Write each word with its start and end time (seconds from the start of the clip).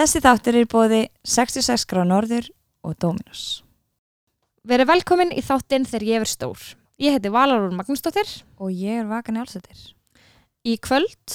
Þessi 0.00 0.20
þáttur 0.24 0.56
er 0.56 0.68
bóði 0.70 0.98
66 1.28 1.82
grá 1.90 1.98
norður 2.08 2.46
og 2.88 2.94
Dominos. 3.04 3.40
Verið 4.64 4.88
velkomin 4.88 5.32
í 5.36 5.42
þáttinn 5.44 5.84
þegar 5.84 6.04
ég 6.08 6.22
er 6.24 6.30
stór. 6.30 6.62
Ég 6.96 7.12
heiti 7.12 7.28
Valarún 7.34 7.76
Magnúsdóttir. 7.76 8.30
Og 8.56 8.72
ég 8.72 9.02
er 9.02 9.10
vakan 9.10 9.36
í 9.36 9.42
allsættir. 9.42 9.82
Í 10.64 10.78
kvöld 10.80 11.34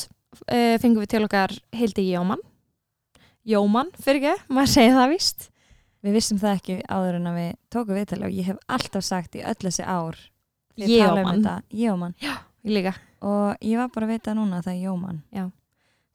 uh, 0.50 0.80
fengum 0.82 1.04
við 1.04 1.12
til 1.14 1.22
okkar 1.28 1.54
Hildi 1.78 2.08
Jóman. 2.08 2.42
Jóman, 3.46 3.92
fyrir 4.02 4.32
ekki, 4.32 4.48
maður 4.58 4.72
segir 4.74 4.98
það 4.98 5.14
víst. 5.14 5.46
Við 6.02 6.18
vissum 6.18 6.40
það 6.42 6.58
ekki 6.58 6.78
áður 6.90 7.20
en 7.20 7.30
að 7.30 7.38
við 7.44 7.52
tókum 7.76 8.00
viðtali 8.00 8.26
og 8.26 8.40
ég 8.40 8.50
hef 8.50 8.64
alltaf 8.80 9.06
sagt 9.06 9.38
í 9.38 9.44
öll 9.46 9.60
þessi 9.62 9.86
ár 9.86 10.18
tala 10.82 11.22
um 11.22 11.30
Jóman. 11.30 11.70
Jóman. 11.70 12.18
Ég 12.66 12.74
líka. 12.80 12.96
Og 13.22 13.62
ég 13.62 13.78
var 13.78 13.94
bara 13.94 14.10
að 14.10 14.16
vita 14.16 14.34
núna 14.34 14.64
að 14.64 14.72
það 14.72 14.74
er 14.74 14.84
Jóman. 14.88 15.22
Já. 15.30 15.46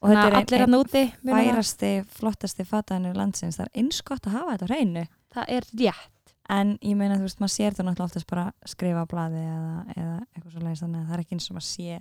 Og 0.01 0.09
þetta 0.09 0.27
er 0.27 0.35
allir 0.39 0.63
að 0.65 0.71
núti. 0.73 1.03
ein 1.29 1.51
færasti, 1.51 1.91
flottasti 2.09 2.65
fataðinur 2.65 3.15
landsins. 3.19 3.57
Það 3.59 3.67
er 3.67 3.83
eins 3.83 4.01
gott 4.03 4.27
að 4.27 4.33
hafa 4.39 4.53
þetta 4.57 4.65
á 4.67 4.71
hreinu. 4.73 5.07
Það 5.35 5.45
er 5.57 5.67
rétt. 5.77 6.35
En 6.51 6.79
ég 6.83 6.97
meina, 6.97 7.17
þú 7.17 7.27
veist, 7.29 7.39
maður 7.41 7.53
sér 7.55 7.75
það 7.77 7.85
náttúrulega 7.87 8.09
oftast 8.09 8.27
bara 8.27 8.53
skrifa 8.67 9.05
á 9.05 9.11
blaði 9.11 9.43
eða, 9.45 9.75
eða 9.97 10.15
eitthvað 10.35 10.53
svo 10.53 10.61
leiðis 10.65 10.81
þannig 10.83 11.01
að 11.01 11.07
það 11.07 11.15
er 11.15 11.21
ekki 11.21 11.35
eins 11.37 11.51
og 11.51 11.55
maður 11.57 11.69
sé 11.69 12.01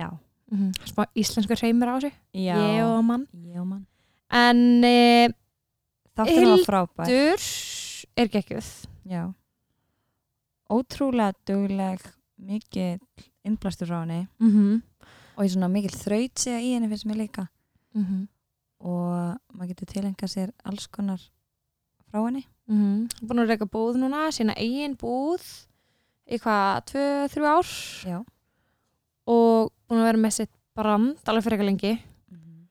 Já, 0.00 0.10
Mm 0.50 0.58
-hmm. 0.58 0.86
Smá 0.86 1.04
íslensku 1.14 1.54
hreimur 1.54 1.88
á 1.88 1.94
þessu. 1.98 2.12
já 2.34 2.56
Jóman. 2.78 3.26
Jóman 3.54 3.86
En 4.30 4.84
uh, 4.84 5.28
Þáttur 6.16 6.46
var 6.50 6.64
frábær 6.66 7.06
Dur 7.06 7.40
er 8.16 8.28
gekkjuð. 8.28 8.86
Já 9.06 9.32
Ótrúlega 10.70 11.34
dugleg 11.46 12.00
mikið 12.40 13.00
innblastur 13.44 13.86
frá 13.88 14.00
henni 14.04 14.28
Mm 14.38 14.50
-hmm. 14.50 14.82
Og 15.40 15.46
ég 15.46 15.54
svona 15.54 15.68
mikil 15.72 15.94
þraut 15.96 16.36
segja 16.42 16.60
í 16.60 16.74
henni 16.76 16.90
finnst 16.92 17.08
mér 17.08 17.16
líka 17.24 17.46
Mm 17.94 18.04
-hmm. 18.04 18.26
og 18.86 19.38
maður 19.56 19.68
getur 19.72 19.88
tilengað 19.90 20.30
sér 20.30 20.50
alls 20.64 20.86
konar 20.86 21.20
frá 22.10 22.20
henni 22.26 22.44
Mm 22.68 22.76
-hmm. 23.08 23.26
Búin 23.26 23.40
að 23.42 23.48
reyka 23.48 23.64
búð 23.66 23.96
núna, 23.98 24.30
sína 24.30 24.54
eigin 24.56 24.94
búð 24.96 25.42
í 26.30 26.38
hvað, 26.38 26.84
tvö, 26.84 27.28
þrjú 27.32 27.44
ár 27.44 27.66
Já 28.06 28.24
og 29.26 29.72
búin 29.88 30.00
að 30.00 30.04
vera 30.04 30.18
með 30.18 30.30
sitt 30.30 30.50
brand 30.76 31.18
alveg 31.26 31.44
fyrir 31.44 31.58
ekki 31.58 31.66
lengi 31.66 32.02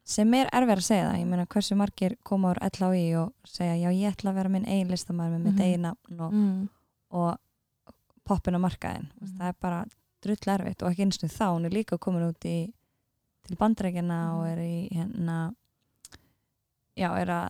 sem 0.09 0.34
er 0.34 0.47
erfið 0.53 0.78
að 0.78 0.81
segja 0.81 1.09
það, 1.12 1.20
ég 1.20 1.28
meina 1.28 1.45
hversu 1.45 1.75
margir 1.75 2.16
koma 2.23 2.52
úr 2.52 2.58
LHI 2.62 3.16
og 3.16 3.34
segja 3.45 3.75
já 3.75 3.90
ég 3.94 4.12
ætla 4.14 4.31
að 4.31 4.36
vera 4.36 4.50
minn 4.50 4.66
eigin 4.66 4.90
listamæður 4.90 5.31
með 5.36 5.44
mitt 5.44 5.53
Mhm. 5.53 5.62
eigin 5.62 5.81
nafn 5.81 6.20
og, 6.22 6.31
mm. 6.34 6.70
og 7.12 7.38
poppin 8.23 8.56
á 8.56 8.59
markaðin 8.59 9.08
mm. 9.12 9.28
Mhm. 9.28 9.38
það 9.38 9.47
er 9.47 9.56
bara 9.62 9.86
drull 10.23 10.53
erfitt 10.56 10.84
og 10.84 10.92
ekki 10.92 11.06
eins 11.06 11.22
og 11.23 11.30
þá 11.31 11.45
hún 11.53 11.66
er 11.70 11.75
líka 11.75 11.98
komin 12.02 12.28
út 12.30 12.45
í 12.45 12.58
til 13.48 13.56
bandreikina 13.58 14.20
og 14.36 14.44
Mhm. 14.45 14.52
er 14.52 14.59
í 14.59 14.89
hérna 14.94 15.38
já 16.98 17.09
er 17.22 17.28
að 17.31 17.48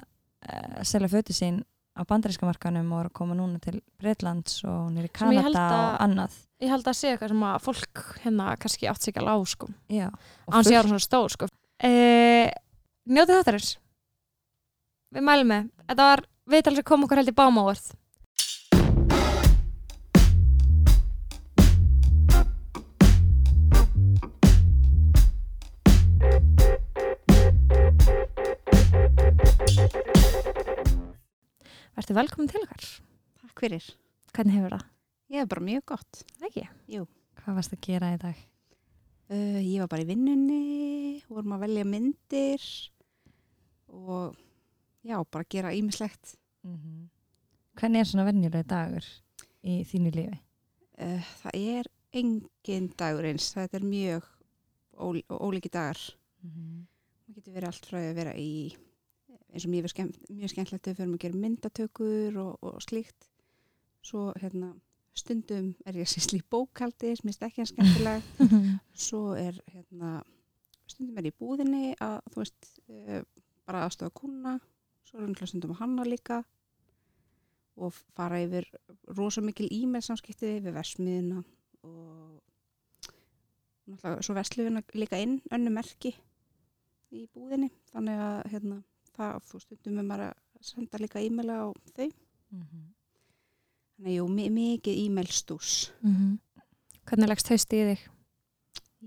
uh, 0.50 0.84
selja 0.84 1.09
fötu 1.09 1.34
sín 1.34 1.64
á 2.00 2.06
bandreiska 2.08 2.45
markanum 2.47 2.92
og 2.94 3.00
er 3.02 3.09
að 3.09 3.14
koma 3.17 3.36
núna 3.36 3.59
til 3.59 3.81
Breitlands 4.00 4.62
og 4.64 4.88
hún 4.90 5.00
er 5.02 5.08
í 5.09 5.12
Kanada 5.12 5.66
og 5.67 5.97
annað. 6.06 6.38
Ég 6.62 6.70
held 6.72 6.86
að 6.88 6.95
segja 6.95 7.16
eitthvað 7.17 7.34
sem 7.34 7.44
að 7.50 7.64
fólk 7.66 8.03
hérna 8.23 8.45
kannski 8.59 8.88
átt 8.88 9.02
sig 9.03 9.17
alveg 9.17 9.36
á 9.36 9.38
sko. 9.47 9.67
Já, 9.90 10.08
án 10.47 10.64
fullt- 10.64 10.78
ára 10.78 10.88
svona 10.88 11.03
stór 11.03 11.30
sko. 11.34 11.47
E, 11.84 12.52
Njótið 13.09 13.40
þáttarins. 13.40 13.78
Við 15.16 15.23
mælum 15.25 15.47
með. 15.50 15.70
Þetta 15.90 16.06
var 16.06 16.23
viðtal 16.47 16.75
sem 16.75 16.84
kom 16.84 17.03
okkur 17.03 17.17
held 17.17 17.31
í 17.31 17.36
bámáverð 17.36 17.92
Vertu 32.10 32.18
velkomin 32.18 32.48
til 32.50 32.64
okkar 32.66 32.86
Takk 33.38 33.60
fyrir. 33.62 33.88
Hvernig 34.34 34.56
hefur 34.56 34.74
það? 34.74 34.86
Ég 35.30 35.44
er 35.44 35.50
bara 35.52 35.62
mjög 35.62 35.84
gott. 35.92 36.22
Ekki? 36.42 36.64
hvað 37.38 37.58
varst 37.59 37.75
að 37.75 37.81
gera 37.86 38.08
í 38.16 38.18
dag? 38.24 38.40
Uh, 39.30 39.59
ég 39.62 39.84
var 39.84 39.92
bara 39.92 40.02
í 40.02 40.08
vinnunni, 40.09 41.19
vorum 41.30 41.53
að 41.53 41.68
velja 41.68 41.84
myndir 41.86 42.66
og 43.94 44.40
já, 45.06 45.19
bara 45.22 45.46
gera 45.53 45.75
ímislegt. 45.78 46.34
Mhm. 46.66 47.12
hvernig 47.78 48.00
er 48.00 48.09
svona 48.09 48.25
venjulega 48.25 48.64
dagur 48.64 49.06
í 49.62 49.86
þínu 49.86 50.16
lífi? 50.18 50.42
Uh, 50.98 51.30
það 51.44 51.62
er 51.78 51.92
engin 52.12 52.90
dagur 52.98 53.30
eins, 53.30 53.53
þetta 53.53 53.78
er 53.78 53.86
mjög 53.86 54.25
ól, 54.98 55.22
ólíki 55.30 55.69
dagar. 55.69 56.02
Það 56.42 57.36
getur 57.36 57.53
verið 57.53 57.69
allt 57.69 57.86
frá 57.86 58.02
að 58.02 58.16
vera 58.16 58.34
í, 58.34 58.75
eins 59.54 59.66
og 59.66 59.76
er 59.76 59.92
skemmt, 59.92 60.20
mjög 60.30 60.54
skemmtilegt 60.54 60.86
þegar 60.86 60.98
við 60.98 61.04
fyrir 61.06 61.16
að 61.16 61.24
gera 61.26 61.42
myndatökur 61.44 62.40
og, 62.44 62.58
og 62.62 62.82
slíkt. 62.86 63.30
Svo 64.06 64.30
hérna, 64.40 64.74
stundum 65.18 65.74
er 65.86 65.98
ég 66.00 66.10
sýsli 66.10 66.40
í 66.40 66.46
bókaldi, 66.50 67.16
sem 67.18 67.32
er 67.32 67.48
ekki 67.50 67.64
en 67.66 67.72
skemmtileg. 67.74 68.30
svo 69.08 69.24
er 69.38 69.58
hérna 69.74 70.20
stundum 70.90 71.20
er 71.20 71.30
ég 71.30 71.36
í 71.36 71.40
búðinni 71.40 71.94
að 72.02 72.18
þú 72.34 72.42
veist 72.42 72.70
uh, 72.90 73.22
bara 73.68 73.86
aðstofa 73.86 74.16
kuna 74.18 74.56
svo 75.08 75.20
er 75.20 75.28
náttúrulega 75.28 75.52
stundum 75.52 75.76
að 75.76 75.81
hanna 75.84 76.06
líka 76.08 76.42
og 77.80 77.96
fara 78.18 78.42
yfir 78.44 78.68
rosa 79.18 79.44
mikil 79.46 79.70
e-mail 79.72 80.04
samskipti 80.06 80.58
við 80.64 80.76
versmiðina 80.76 81.44
og 81.88 82.40
náttúrulega 83.90 84.26
svo 84.26 84.38
versluðina 84.38 84.84
líka 84.98 85.22
inn 85.22 85.40
önnu 85.54 85.74
merki 85.74 86.14
í 87.16 87.26
búðinni 87.34 87.72
þannig 87.94 88.26
að 88.26 88.40
hérna 88.54 88.81
það 89.19 89.44
þú 89.52 89.62
stundum 89.66 90.00
maður 90.02 90.30
að 90.30 90.68
senda 90.72 91.02
líka 91.02 91.24
e-maila 91.24 91.59
á 91.63 91.68
þau 91.96 92.09
þannig 94.00 94.07
að 94.07 94.16
jú, 94.16 94.28
mi 94.31 94.50
mikið 94.56 95.03
e-mail 95.06 95.30
stús 95.34 95.74
Hvernig 97.09 97.31
leggst 97.31 97.50
hausti 97.50 97.78
í 97.80 97.85
þig? 97.88 98.02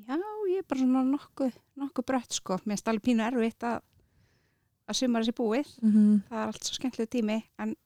Já, 0.08 0.16
ég 0.50 0.58
er 0.58 0.66
bara 0.66 0.80
svona 0.80 1.02
nokkuð, 1.06 1.54
nokkuð 1.78 2.06
brött 2.08 2.34
sko. 2.34 2.56
Mér 2.64 2.74
er 2.74 2.80
stálega 2.80 3.04
pínu 3.06 3.22
erfitt 3.22 3.62
að, 3.68 3.84
að 4.88 4.98
sumar 4.98 5.22
þessi 5.22 5.34
búið. 5.38 5.68
Mm 5.82 5.92
-hmm. 5.92 6.16
Það 6.30 6.38
er 6.40 6.46
allt 6.48 6.64
svo 6.66 6.74
skemmtileg 6.78 7.10
tími, 7.12 7.38
en 7.62 7.76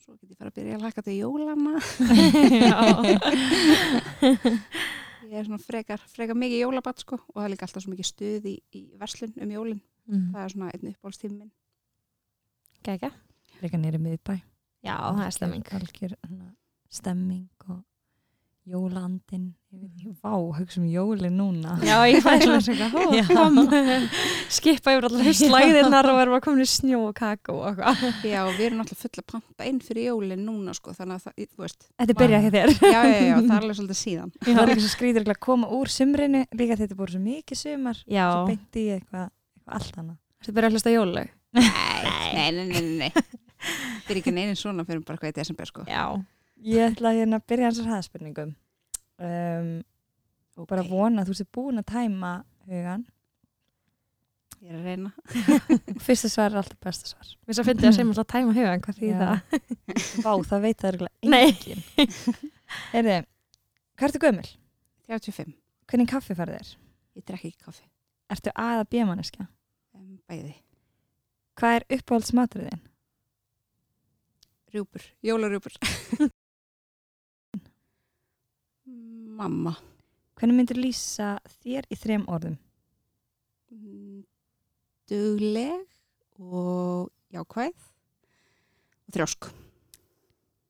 svo 0.00 0.16
get 0.16 0.30
ég 0.32 0.38
fara 0.40 0.50
að 0.50 0.56
byrja 0.58 0.74
að 0.74 0.84
laka 0.88 1.02
til 1.02 1.16
jólana. 1.20 1.74
Ég 5.28 5.38
er 5.38 5.44
svona 5.44 5.60
frekar, 5.60 6.00
frekar 6.08 6.34
mikið 6.34 6.62
jólabatt 6.62 7.00
sko 7.00 7.18
og 7.20 7.34
það 7.36 7.44
er 7.44 7.50
líka 7.52 7.66
alltaf 7.66 7.82
svo 7.82 7.90
mikið 7.92 8.06
stuð 8.06 8.46
í, 8.48 8.56
í 8.72 8.80
verslun 8.96 9.34
um 9.36 9.50
jólin. 9.50 9.82
Mm. 10.08 10.28
Það 10.34 10.44
er 10.44 10.54
svona 10.54 10.70
einn 10.74 10.92
uppáhaldstími 10.92 11.38
minn. 11.38 11.52
Gækja 12.86 13.12
Reka 13.62 13.78
nýri 13.80 13.98
miðbæ. 13.98 14.38
Já, 14.86 14.94
það 14.96 15.24
er 15.26 15.34
stemming. 15.34 15.70
Algjör 15.74 16.12
hérna, 16.14 16.50
stemming 16.94 17.48
og 17.68 17.80
jólandin 18.68 19.46
ég 19.72 19.86
ekki, 19.88 20.10
vá, 20.20 20.34
hugsa 20.58 20.78
um 20.80 20.86
jólin 20.92 21.34
núna. 21.40 21.74
Já, 21.82 21.96
ég 22.08 22.20
fæði 22.26 22.44
svona 22.44 22.60
svona 22.66 23.16
Já. 23.16 23.24
kom. 23.32 23.56
Skipa 24.58 24.92
yfir 24.94 25.06
allar 25.08 25.24
haustlæðinnar 25.26 26.08
og 26.12 26.20
erum 26.22 26.36
að 26.36 26.42
koma 26.44 26.64
í 26.64 26.68
snjó 26.68 27.00
og 27.08 27.14
kakó 27.16 27.56
og 27.62 27.80
eitthvað. 27.80 28.20
Já, 28.28 28.38
við 28.52 28.62
erum 28.68 28.82
alltaf 28.84 29.00
fulla 29.02 29.24
að 29.24 29.28
panta 29.32 29.68
inn 29.68 29.80
fyrir 29.84 30.10
jólin 30.10 30.44
núna 30.44 30.76
sko, 30.76 30.94
þannig 30.96 31.16
að 31.18 31.26
það, 31.26 31.48
þú 31.48 31.64
veist, 31.64 31.88
Þetta 32.02 32.18
byrja 32.22 32.42
ekki 32.42 32.52
þér. 32.58 32.74
já, 32.76 33.00
já, 33.00 33.18
já, 33.24 33.34
það 33.40 33.56
er 33.56 33.58
alveg 33.62 33.80
svolítið 33.80 34.00
síðan. 34.02 34.32
Það 34.44 34.62
er 34.62 34.74
ekki 34.74 34.84
svo 34.86 34.92
skrýður 34.94 35.32
að 35.34 35.42
koma 35.48 35.72
úr 35.78 35.92
sumrinu 35.96 36.44
líka 36.60 36.78
þetta 36.78 37.00
búið 37.00 37.16
svo 37.16 37.24
mikið 37.24 37.62
sumar 37.64 38.04
Já, 38.04 38.24
svo 38.28 38.46
beint 38.52 38.80
í 38.80 38.86
eitthvað, 38.98 39.26
eitthvað 39.26 39.34
allt 39.76 39.98
annað 40.00 40.16
þetta 40.42 40.54
byrja 40.56 40.70
að 40.70 40.76
hlusta 40.78 40.94
jóluleg 40.94 41.34
Nei, 41.58 41.64
nei, 42.34 42.50
nei, 42.52 42.64
nei, 42.68 42.88
nei. 43.08 43.12
Fyrir 44.06 44.20
ekki 44.20 44.32
neinin 44.36 44.56
svona 44.58 44.84
fyrir 44.86 45.00
bara 45.06 45.18
hvað 45.20 45.32
í 45.32 45.36
desember 45.40 45.66
sko. 45.68 45.84
Já, 45.88 46.02
Ég 46.68 46.92
ætla 46.92 47.14
hérna 47.16 47.38
að 47.40 47.46
byrja 47.50 47.68
hans 47.70 47.78
að 47.82 47.88
hraðspurningum 47.88 48.50
um, 49.24 49.70
og 50.58 50.66
bara 50.70 50.84
vona 50.86 51.22
að 51.22 51.30
þú 51.30 51.36
sér 51.38 51.48
búin 51.54 51.80
að 51.82 51.88
tæma 51.92 52.32
hugan 52.68 53.06
Ég 54.58 54.72
er 54.74 54.78
að 54.80 54.86
reyna. 54.88 55.10
Fyrsta 56.06 56.28
svar 56.32 56.50
er 56.50 56.58
alltaf 56.60 56.80
besta 56.82 57.06
svar 57.12 57.28
við 57.46 57.58
svo 57.58 57.64
fyndið 57.68 57.88
að 57.90 57.94
segjum 57.96 58.10
alltaf 58.12 58.24
að 58.26 58.32
tæma 58.34 58.56
hugan 58.58 58.82
hvað 58.86 58.98
því 59.00 59.10
Já. 59.12 59.18
það 59.22 60.24
Vá, 60.24 60.32
það 60.52 60.64
veit 60.66 60.82
það 60.82 60.90
er 60.90 61.04
Nei. 61.30 61.44
engin 61.46 61.84
Heyrðu, 62.92 63.20
hvað 63.98 64.08
ertu 64.10 64.22
gömul? 64.26 64.48
35. 65.08 65.54
Hvernig 65.88 66.10
kaffi 66.10 66.34
færðu 66.36 66.58
þér? 66.58 66.72
Ég 67.16 67.24
drekki 67.24 67.48
ekki 67.54 67.64
kaffi. 67.64 67.86
Ertu 68.28 68.52
að 68.52 68.82
að 68.82 68.90
bjömanniska? 68.92 69.46
Bæði. 70.28 70.54
Hvað 71.58 71.74
er 71.78 71.86
uppáhaldsmaturinn 71.98 72.70
þinn? 72.72 72.84
Rjúpur. 74.74 75.04
Jólarjúpur. 75.24 75.74
Mamma. 79.38 79.72
Hvernig 80.38 80.58
myndir 80.60 80.78
lýsa 80.78 81.36
þér 81.62 81.88
í 81.90 81.96
þrem 81.98 82.26
orðum? 82.30 82.58
Dugleg 85.08 85.86
og 86.38 87.08
jákvæð 87.34 87.72
og 89.08 89.16
þrjósk. 89.16 89.48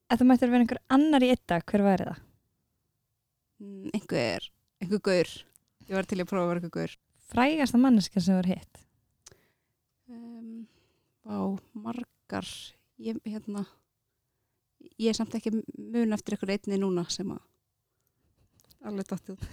Ef 0.08 0.22
þú 0.22 0.28
mættir 0.31 0.52
vera 0.52 0.62
einhver 0.64 0.81
annar 0.94 1.26
í 1.26 1.32
ytta, 1.34 1.58
hver 1.69 1.84
væri 1.84 2.06
það? 2.08 2.20
Mm, 3.58 3.88
Einhver, 3.99 4.46
einhver 4.81 5.02
gaur. 5.11 5.32
Ég 5.88 5.94
var 5.99 6.06
til 6.08 6.20
að 6.22 6.31
prófa 6.31 6.44
að 6.46 6.50
vera 6.52 6.62
einhver 6.62 6.76
gaur. 6.78 6.94
Frægasta 7.28 7.81
manneska 7.82 8.22
sem 8.25 8.38
er 8.40 8.49
hitt? 8.54 8.84
Um, 10.08 10.64
á 11.28 11.37
margar. 11.76 12.49
Ég, 12.99 13.19
hérna 13.28 13.64
ég 14.99 15.10
er 15.10 15.16
samt 15.19 15.34
ekki 15.37 15.52
mun 15.52 16.14
eftir 16.16 16.37
ykkur 16.37 16.52
einni 16.55 16.78
núna 16.81 17.05
sem 17.12 17.28
að 17.34 17.43
alveg 18.88 19.08
dætti 19.10 19.34
út. 19.34 19.46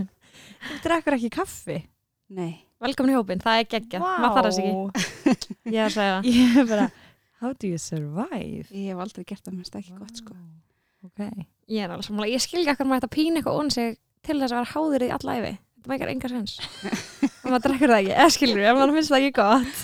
Þú 0.68 0.78
drekkur 0.84 1.16
ekki 1.16 1.32
kaffi? 1.34 1.78
nei, 2.26 2.62
Velkomin 2.82 3.14
í 3.14 3.16
hópin, 3.16 3.40
það 3.40 3.60
er 3.60 3.68
geggjað. 3.72 4.02
Maður 4.04 4.34
þarf 4.36 4.48
þess 4.48 4.62
ekki, 4.62 5.56
ég 5.74 5.78
er 5.80 5.86
að 5.86 5.94
segja 5.94 6.14
það. 6.16 6.26
Ég 6.34 6.56
er 6.60 6.66
bara, 6.72 6.86
how 7.40 7.52
do 7.54 7.70
you 7.70 7.78
survive? 7.80 8.66
ég 8.68 8.88
hef 8.90 9.02
aldrei 9.04 9.24
gert 9.24 9.44
það 9.46 9.54
mér 9.54 9.62
finnst 9.62 9.76
það 9.76 9.84
ekki 9.84 10.00
gott 10.00 10.20
sko. 10.22 10.36
Ok. 11.06 11.22
Ég 11.72 11.86
er 11.86 11.94
alveg 11.94 12.08
sammála, 12.08 12.32
ég 12.34 12.42
skil 12.42 12.60
ekki 12.60 12.74
akkur 12.74 12.90
maður 12.90 13.06
þetta 13.06 13.14
pína 13.16 13.40
eitthvað 13.40 13.60
ón 13.62 13.72
sig 13.72 13.96
til 14.26 14.36
þess 14.42 14.52
að 14.52 14.58
vera 14.58 14.72
háður 14.74 15.06
í 15.06 15.12
alla 15.16 15.38
Þetta 15.86 15.94
meikar 15.94 16.10
engar 16.10 16.32
sens 16.34 16.52
og 17.46 17.52
maður 17.52 17.62
drekkur 17.68 17.90
það 17.92 18.00
ekki, 18.02 18.14
eða 18.18 18.30
skilur 18.34 18.58
við, 18.58 18.66
maður 18.74 18.90
finnst 18.96 19.12
það 19.12 19.22
ekki 19.22 19.34
gott. 19.36 19.78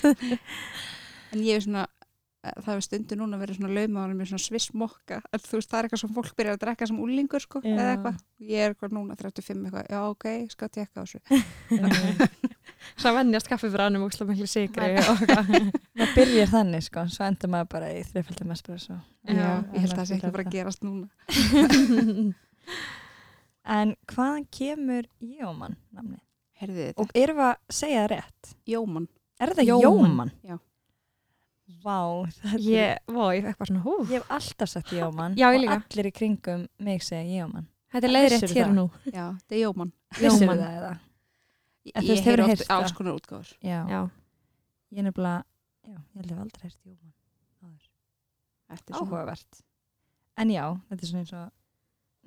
En 1.32 1.38
ég 1.46 1.54
er 1.54 1.62
svona 1.62 1.84
eh, 1.87 2.56
það 2.64 2.72
er 2.75 2.82
stundu 2.88 3.14
núna 3.20 3.37
að 3.38 3.43
vera 3.44 3.54
svona 3.54 3.70
laumaður 3.76 4.16
með 4.19 4.26
svona 4.32 4.43
sviss 4.43 4.72
mokka. 4.82 5.19
En 5.31 5.38
þú 5.44 5.54
veist 5.60 5.70
það 5.70 5.78
er 5.78 5.84
eitthvað 5.88 6.02
sem 6.02 6.10
fólk 6.16 6.32
byrjar 6.40 6.56
að 6.58 6.62
drekka 6.64 6.88
sem 6.90 6.99
úlingur 7.06 7.38
sko, 7.44 7.58
Já. 7.62 7.70
eða 7.76 7.93
eitthvað 7.94 8.16
ég 8.50 8.58
er 8.66 8.75
eitthvað 8.75 8.90
núna 8.99 9.14
35 9.22 9.62
eitthvað, 9.62 9.87
já 9.94 10.00
ok, 10.10 10.26
skal 10.56 10.70
tekka 10.75 10.99
á 10.99 11.06
þessu. 11.06 11.22
Svo 12.98 13.14
vennjast 13.14 13.46
kaffibranum 13.46 14.02
og 14.08 14.10
slá 14.16 14.26
miklu 14.26 14.48
sigri 14.50 14.98
og 14.98 15.06
eitthvað. 15.22 15.70
Það 16.02 16.10
byrjar 16.19 16.48
þannig 16.50 16.82
sko, 16.88 17.06
svo 17.14 17.22
endur 17.31 17.46
maður 17.55 17.70
bara 17.76 17.93
í 17.94 18.02
þreifaldum 18.10 18.50
espresso. 18.56 18.94
já, 19.31 19.50
ég 19.70 19.78
held 19.84 19.93
að 19.93 19.98
það 20.00 20.08
sé 20.10 20.14
ekki 20.19 20.34
bara 20.34 20.46
að 20.48 20.55
gerast 20.56 20.82
núna 20.82 21.06
En 23.64 23.94
hvaðan 24.11 24.47
kemur 24.50 25.06
Jóman 25.23 25.76
namni? 25.94 26.19
herðið 26.62 26.93
Og 26.97 27.06
þetta, 27.09 27.20
erum 27.23 27.37
við 27.38 27.47
að 27.47 27.56
segja 27.79 28.00
það 28.03 28.11
rétt? 28.17 28.55
Jóman 28.67 29.09
Er 29.43 29.49
þetta 29.53 29.64
Jóman? 29.67 29.82
Jóman? 29.82 30.32
Já. 30.47 30.56
Vá, 31.82 31.99
þetta 32.26 32.53
er... 32.53 32.64
Ég, 32.67 32.99
vó, 33.14 33.23
ég 33.35 33.44
fekk 33.47 33.59
bara 33.62 33.69
svona 33.70 33.82
hú 33.87 33.94
Ég 34.11 34.17
hef 34.19 34.32
alltaf 34.37 34.69
sagt 34.73 34.93
Jóman 34.94 35.37
Já, 35.38 35.47
ég 35.53 35.61
og 35.61 35.62
líka. 35.64 35.76
allir 35.79 36.09
í 36.11 36.12
kringum 36.14 36.67
mig 36.82 37.03
segja 37.06 37.41
Jóman. 37.44 37.69
Þetta 37.93 38.09
er 38.09 38.12
leiðrétt 38.12 38.43
Vissirðu 38.43 38.59
hér 38.59 38.67
það? 38.67 38.73
og 38.73 38.76
nú 38.79 39.14
já, 39.17 39.25
þetta 39.38 39.56
er 39.56 39.62
Jóman 39.62 39.93
Vissir 40.19 40.47
Jóman. 40.47 40.62
það 40.62 40.76
eða? 40.81 40.93
ég, 41.82 41.93
þú 41.93 42.03
veist, 42.03 42.11
ég 42.12 42.26
hefurðu 42.26 42.29
heyri 42.29 42.50
heyrt 42.53 42.61
oft 42.67 42.75
alls 42.76 42.91
það? 42.91 42.97
konar 42.99 43.19
útgáður 43.20 43.53
Já. 43.62 43.79
Já, 43.94 44.00
Ég 44.93 44.99
er 45.00 45.06
nefnilega, 45.08 45.44
já, 45.88 45.97
ég 45.97 46.19
held 46.19 46.26
að 46.26 46.32
ég 46.32 46.37
hef 46.37 46.43
aldrei 46.44 46.67
hérst 46.67 46.81
Jóman. 46.85 47.12
áður. 47.62 47.87
Þetta 48.73 48.82
er 48.82 48.97
svona- 48.97 49.06
Áhugavert. 49.06 49.62
En 50.43 50.49
já, 50.53 50.65
þetta 50.91 51.03
er 51.06 51.11
svona 51.12 51.23
eins 51.23 51.32
og, 51.32 51.53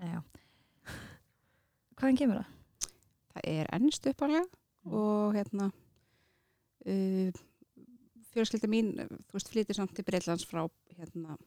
neða, 0.02 0.24
hvaðan 2.00 2.20
kemur 2.20 2.42
það? 2.42 2.52
það 3.36 3.50
er 3.52 3.70
ennst 3.78 4.08
uppalega 4.12 4.46
og 4.86 5.36
hérna 5.36 5.70
uh, 6.86 7.42
fjölskylda 8.36 8.70
mín 8.72 8.94
uh, 9.02 9.10
þú 9.30 9.38
veist, 9.40 9.52
flytir 9.54 9.78
samt 9.80 9.96
til 9.98 10.06
Breitlands 10.08 10.46
frá 10.48 10.66
hérna 11.00 11.38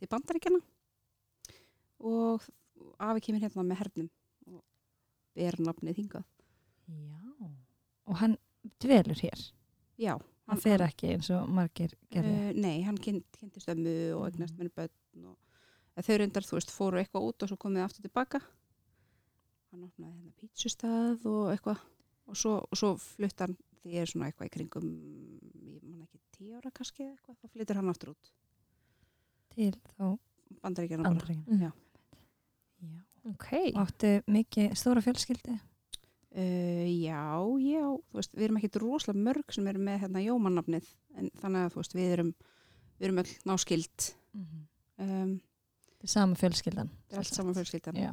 til 0.00 0.08
Bandaríkjana 0.12 0.60
og 2.06 2.44
afi 3.00 3.24
kemur 3.28 3.42
hérna 3.46 3.64
með 3.66 3.80
hernum 3.82 4.08
og 4.52 4.62
ber 5.36 5.60
nafnið 5.64 6.02
hingað 6.02 6.26
Já. 6.86 7.18
Og 8.06 8.14
hann 8.20 8.36
dvelur 8.78 9.18
hér. 9.18 9.40
já, 9.98 10.12
Hann 10.46 10.60
fer 10.62 10.84
ekki 10.84 11.08
eins 11.16 11.26
og 11.34 11.48
margir 11.50 11.90
gerði. 12.14 12.34
uh, 12.36 12.52
nei, 12.62 12.76
hann 12.86 12.98
kyn, 13.02 13.18
kynntist 13.34 13.66
ömmu 13.72 13.94
og 14.14 14.28
eignast 14.28 14.54
með 14.60 14.70
börn 14.76 15.24
og 15.32 16.04
þau 16.06 16.18
reyndar, 16.20 16.46
þú 16.46 16.54
veist, 16.60 16.70
fóru 16.70 17.00
eitthvað 17.00 17.26
út 17.26 17.42
og 17.42 17.50
svo 17.50 17.58
komið 17.58 17.82
aftur 17.88 18.06
tilbaka 18.06 18.38
hann 19.76 19.86
opnaði 19.90 20.16
hérna 20.16 20.32
pítsustað 20.40 21.26
og 21.30 21.50
eitthvað 21.52 21.82
og 22.26 22.38
svo, 22.40 22.54
svo 22.74 22.94
flutt 22.98 23.42
hann 23.44 23.54
því 23.82 23.92
ég 23.94 24.02
er 24.06 24.10
svona 24.10 24.30
eitthvað 24.30 24.48
í 24.48 24.54
kringum 24.56 24.88
ég 25.70 25.82
man 25.86 26.02
ekki 26.06 26.20
tíu 26.36 26.56
ára 26.58 26.72
kannski 26.74 27.04
eitthvað, 27.06 27.36
þá 27.42 27.52
flyttur 27.54 27.80
hann 27.82 27.92
aftur 27.92 28.14
út 28.16 28.32
Til 29.56 29.70
þá 29.96 30.18
bandaríkjana. 30.62 31.08
Mm. 31.08 31.62
Já. 31.62 31.70
Já. 32.82 32.98
ok 33.30 33.48
áttu 33.80 34.10
mikið 34.30 34.74
stóra 34.76 35.00
fjölskyldi? 35.04 35.54
uh, 36.36 36.84
já, 36.92 37.22
já, 37.62 37.84
þú 37.86 38.18
veist, 38.20 38.34
við 38.36 38.44
erum 38.48 38.58
ekkit 38.60 38.78
rosalega 38.82 39.24
mörg 39.30 39.54
sem 39.56 39.70
eru 39.70 39.80
með 39.86 40.02
hérna 40.04 40.24
jómannafnið 40.26 40.90
en 41.16 41.30
þannig 41.40 41.64
að 41.70 41.78
veist, 41.78 41.96
við 41.96 42.12
erum 42.18 42.34
við 42.98 43.08
erum 43.10 43.22
öll 43.24 43.34
náskild 43.52 44.12
Mm 44.36 44.64
um, 45.00 45.36
Þetta 45.96 46.04
er 46.04 46.12
sama 46.12 46.36
fjölskyldan. 46.36 46.88
þetta 46.92 47.16
er 47.16 47.22
allt 47.22 47.36
saman 47.38 47.54
fjölskyldan 47.56 47.96
Já. 47.96 48.10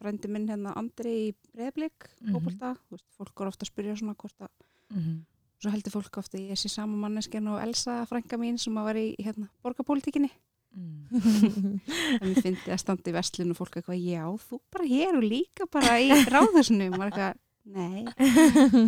Frændi 0.00 0.28
minn 0.32 0.48
hérna 0.48 0.74
Andri 0.76 1.14
í 1.28 1.32
Mhm. 2.22 2.32
fótbolta, 2.34 2.74
þú 2.88 2.96
veist, 2.96 3.08
fólk 3.18 3.40
er 3.40 3.50
ofta 3.52 3.66
að 3.66 3.72
spyrja 3.72 3.96
svona 3.96 4.16
hvort 4.16 4.46
að, 4.46 4.52
Mm 4.90 5.24
svo 5.62 5.72
heldur 5.72 5.94
fólk 5.94 6.18
ofta 6.20 6.38
ég 6.40 6.58
sé 6.60 6.68
sama 6.68 6.98
manneskjan 7.00 7.48
og 7.48 7.62
Elsa 7.64 8.04
frænga 8.10 8.36
mín 8.40 8.58
sem 8.60 8.76
að 8.76 8.88
var 8.90 8.98
í 9.00 9.06
hérna, 9.24 9.48
borgarpolítikinni 9.64 10.28
mm. 10.76 11.06
en 12.20 12.28
mér 12.28 12.42
fyndi 12.44 12.74
að 12.74 12.82
standa 12.82 13.10
í 13.10 13.14
vestlinu 13.16 13.56
og 13.56 13.60
fólk 13.62 13.78
eitthvað, 13.80 14.02
já, 14.04 14.24
þú 14.50 14.60
bara 14.74 14.88
hér 14.90 15.16
og 15.16 15.24
líka 15.24 15.68
bara 15.72 15.96
í 16.02 16.10
ráðhúsinu 16.28 16.90
maður 16.92 17.08
eitthvað, 17.08 17.40
nei, 17.72 18.04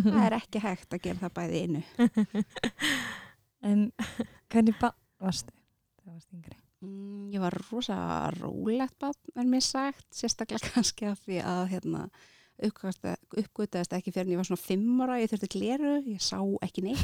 það 0.05 0.21
er 0.27 0.37
ekki 0.37 0.63
hægt 0.67 0.93
að 0.93 1.03
gera 1.07 1.23
það 1.25 1.35
bæði 1.39 1.63
innu 1.65 1.83
En 3.69 3.89
hvernig 4.47 4.77
bann 4.79 4.95
varstu? 5.19 5.51
Það 5.99 6.13
varst 6.13 6.35
yngri. 6.37 6.58
Mm, 6.83 7.29
ég 7.33 7.41
var 7.43 7.55
rosa 7.69 7.97
rólegt 8.39 8.95
bann 9.01 9.15
en 9.39 9.49
mér 9.51 9.63
sagt, 9.65 10.05
sérstaklega 10.15 10.69
kannski 10.73 11.09
af 11.09 11.19
því 11.25 11.41
að 11.43 11.63
hérna 11.75 12.05
uppgötaðist 12.59 13.93
ekki 13.95 14.11
fyrir 14.11 14.27
en 14.27 14.33
ég 14.33 14.39
var 14.41 14.47
svona 14.49 14.59
fimm 14.65 14.97
ára, 15.05 15.19
ég 15.21 15.29
þurfti 15.31 15.47
gleru, 15.53 15.93
ég 16.11 16.19
sá 16.19 16.41
ekki 16.65 16.83
neitt. 16.83 16.99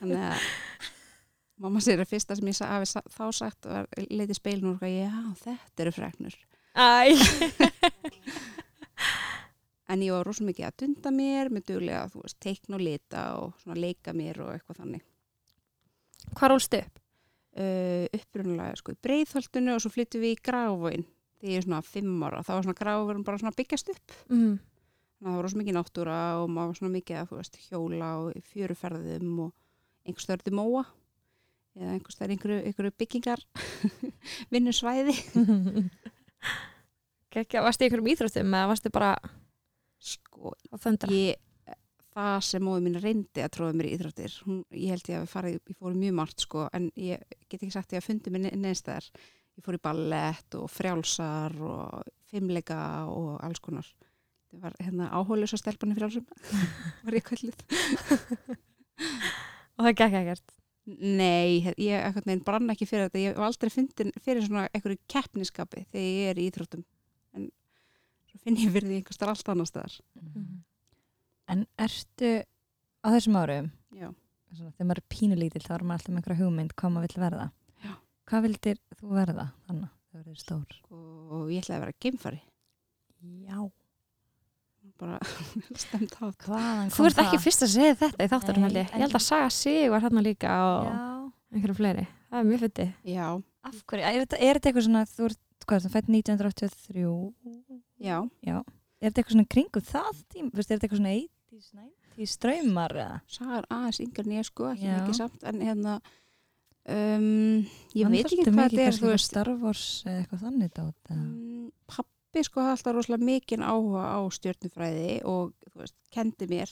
Þannig 0.00 0.18
að 0.18 0.48
mamma 1.64 1.82
sér 1.84 2.02
að 2.02 2.10
fyrsta 2.10 2.34
sem 2.38 2.48
ég 2.50 2.56
sa, 2.58 2.66
hafi 2.74 2.88
sa- 2.90 3.04
þá 3.14 3.24
sagt 3.38 3.68
var 3.70 3.86
leiti 4.10 4.34
speilin 4.36 4.72
og 4.74 4.82
já, 4.82 5.12
þetta 5.44 5.84
eru 5.84 5.92
fregnur 5.94 6.34
Æ 6.74 7.14
en 9.88 10.02
ég 10.02 10.12
var 10.14 10.24
rosa 10.26 10.44
mikið 10.46 10.66
að 10.68 10.76
dunda 10.82 11.10
mér 11.12 11.50
með 11.52 11.66
duglega, 11.70 12.06
þú 12.12 12.22
veist, 12.24 12.38
teikna 12.40 12.78
og 12.78 12.84
lita 12.86 13.24
og 13.42 13.56
svona 13.62 13.80
leika 13.80 14.14
mér 14.16 14.40
og 14.44 14.54
eitthvað 14.56 14.80
þannig 14.82 15.04
Hvað 16.34 16.50
rólstu 16.54 16.78
upp? 16.80 17.00
uh, 17.60 18.06
upprunalega 18.16 18.78
sko 18.80 18.94
í 18.94 19.00
breiðholtinu 19.04 19.74
og 19.76 19.82
svo 19.84 19.92
flyttum 19.92 20.24
við 20.24 20.32
í 20.36 20.40
gráfóin 20.48 21.04
þegar 21.38 21.52
ég 21.52 21.60
er 21.60 21.66
svona 21.66 21.82
fimm 21.84 22.22
ára, 22.24 22.40
þá 22.46 22.52
var 22.56 22.64
svona 22.64 22.78
gráfóin 22.80 23.24
bara 23.26 23.40
svona 23.42 23.56
byggjast 23.58 23.92
upp 23.92 24.16
Mm. 24.32 24.56
það 25.20 25.36
var 25.36 25.44
rosa 25.46 25.60
mikið 25.60 25.76
náttúra 25.78 26.18
og 26.42 26.48
maður 26.50 26.72
var 26.72 26.80
svona 26.80 26.96
mikið 26.96 27.20
að 27.20 27.28
þú 27.30 27.38
veist, 27.42 27.60
hjóla 27.68 28.10
og 28.24 28.42
fjöruferðum 28.52 29.38
og 29.46 29.52
einhver 30.08 30.24
störði 30.24 30.54
móa 30.56 30.84
eða 31.74 31.92
einhver 31.98 32.14
störði 32.14 32.36
einhverju, 32.38 32.90
byggingar 32.98 33.40
vinnusvæði 34.52 35.14
Gekja, 37.34 37.62
varstu 37.66 37.84
í 37.84 37.88
einhverjum 37.88 38.10
íþróttum 38.12 38.52
eða 38.54 38.68
varstu 38.70 38.90
bara 38.94 39.14
sko, 40.04 40.54
ég 41.12 41.40
það 42.14 42.36
sem 42.46 42.62
móði 42.62 42.84
mín 42.84 43.00
reyndi 43.02 43.42
að 43.42 43.54
tróða 43.56 43.76
mér 43.78 43.88
í 43.88 43.94
íþróttir 43.96 44.36
hún, 44.46 44.60
ég 44.70 44.94
held 44.94 45.08
ég 45.10 45.22
að 45.22 45.30
farið, 45.32 45.56
ég 45.72 45.78
fór 45.80 45.96
mjög 45.98 46.18
margt 46.20 46.44
sko, 46.46 46.66
en 46.76 46.90
ég 47.00 47.24
get 47.48 47.58
ekki 47.58 47.72
sagt 47.74 47.94
ég 47.96 48.02
að 48.02 48.08
fundi 48.08 48.34
mér 48.34 48.54
neðstæðar 48.54 49.08
ég 49.54 49.66
fór 49.66 49.78
í 49.78 49.82
ballett 49.82 50.58
og 50.58 50.68
frjálsar 50.70 51.56
og 51.58 52.12
fimmleika 52.30 52.78
og 53.10 53.40
alls 53.42 53.62
konar 53.64 53.88
það 54.54 54.68
var 54.68 54.78
hérna 54.78 55.10
áhóðlösa 55.10 55.58
stelpunni 55.58 55.98
frjálsum 55.98 56.26
var 57.06 57.18
ég 57.18 57.26
kölluð 57.26 57.58
Og 59.74 59.88
það 59.88 59.96
gekk 59.98 60.18
ekkert. 60.20 60.54
Nei, 60.84 61.64
ég 61.80 62.18
neginn 62.26 62.44
brann 62.44 62.70
ekki 62.72 62.86
fyrir 62.86 63.08
þetta. 63.08 63.22
Ég 63.22 63.34
hef 63.34 63.46
aldrei 63.46 63.72
fundin 63.72 64.12
fyrir 64.22 64.44
svona 64.44 64.66
einhverju 64.70 65.00
keppniskapi 65.10 65.86
þegar 65.90 66.04
ég 66.04 66.30
er 66.30 66.40
í 66.40 66.48
íþróttum. 66.50 66.84
Finn 68.42 68.56
ég 68.58 68.72
fyrir 68.74 68.88
því 68.90 68.96
einhver 69.00 69.14
starf 69.16 69.34
allt 69.34 69.48
annar 69.54 69.68
staðar. 69.70 69.94
Mhm. 70.20 70.62
En 71.54 71.66
ertu 71.78 72.30
á 73.04 73.08
þessum 73.12 73.36
árum, 73.36 73.70
Já. 73.92 74.08
þegar 74.54 74.86
maður 74.88 75.00
er 75.02 75.08
pínulítill, 75.12 75.62
þá 75.64 75.74
er 75.76 75.84
maður 75.84 75.98
alltaf 76.00 76.08
með 76.14 76.20
einhverja 76.22 76.40
hugmynd 76.42 76.74
hvað 76.74 76.92
maður 76.94 77.06
vill 77.14 77.22
verða. 77.24 77.46
Já. 77.84 77.92
Hvað 78.30 78.42
vildir 78.48 78.78
þú 78.98 79.08
verða 79.18 79.46
þannig 79.68 79.90
þegar 80.10 80.24
þú 80.24 80.24
verður 80.24 80.42
stór? 80.44 80.76
Og 80.90 81.48
ég 81.52 81.62
ætlaði 81.64 81.76
að 81.78 81.84
vera 81.84 81.98
geimfari. 82.00 82.40
Já. 83.44 83.58
Bara 85.00 85.18
stemt 85.84 86.14
á. 86.20 86.24
Þú 86.92 87.06
ert 87.08 87.18
ekki 87.24 87.40
fyrst 87.40 87.64
að 87.64 87.72
segja 87.72 87.94
þetta 88.02 88.24
í 88.26 88.30
þátturum 88.30 88.66
Nei, 88.68 88.74
ég. 88.82 88.90
held 88.92 89.16
að 89.16 89.24
Saga 89.24 89.50
Sig 89.50 89.88
var 89.90 90.04
hérna 90.04 90.22
líka 90.24 90.52
og 90.60 90.88
Já. 90.88 90.98
einhverju 91.56 91.76
fleiri. 91.80 92.04
Það 92.30 92.38
er 92.40 92.48
mjög 92.50 92.64
fyndi. 92.66 92.86
Já, 93.14 93.26
Af 93.64 93.78
hverju? 93.88 94.04
Er 94.04 94.18
þetta, 94.26 94.38
er 94.44 94.58
þetta 94.58 94.68
eitthvað 94.70 94.84
svona, 94.84 95.02
þú 95.08 95.24
ert, 95.30 95.38
hvað 95.66 95.76
er 95.76 95.84
það, 95.84 95.94
fætt 95.96 96.08
1983? 96.08 97.34
já. 98.00 98.18
Já. 98.44 98.58
Er 99.00 99.10
þetta 99.10 99.20
eitthvað 99.20 99.34
svona 99.36 99.50
kringum 99.54 99.82
það 99.84 100.24
tím? 100.32 100.46
Er 100.54 100.62
þetta 100.64 100.86
eitthvað 100.86 101.00
svona 101.00 101.14
80s, 101.14 101.70
90s 102.16 102.34
ströymar? 102.38 102.94
Sagar 103.28 103.66
aðeins 103.70 104.00
yngar 104.00 104.24
nýja 104.30 104.44
sko, 104.48 104.68
ekki 104.72 104.86
Já. 104.88 104.94
mikið 105.00 105.18
samt. 105.18 105.44
En 105.50 105.60
hérna, 105.60 105.96
um, 106.88 107.66
ég 107.94 108.04
Hann 108.06 108.12
veit 108.14 108.26
ekki 108.26 108.44
hvað 108.44 108.58
mikið 108.58 108.78
þetta 108.78 108.86
er, 108.86 108.98
veist. 109.12 109.28
Star 109.30 109.50
Wars 109.60 109.84
eða 110.06 110.22
eitthvað 110.24 110.42
þannig 110.46 110.72
dát. 110.76 110.96
eða? 111.10 111.20
Mm, 111.24 111.70
Pappi 111.86 112.44
sko 112.48 112.60
hafði 112.64 112.74
alltaf 112.78 112.96
rosalega 112.96 113.28
mikinn 113.28 113.62
áhuga 113.66 114.04
á 114.14 114.18
stjörnufræði 114.38 115.10
og 115.30 115.52
veist, 115.78 115.94
kendi 116.14 116.48
mér 116.50 116.70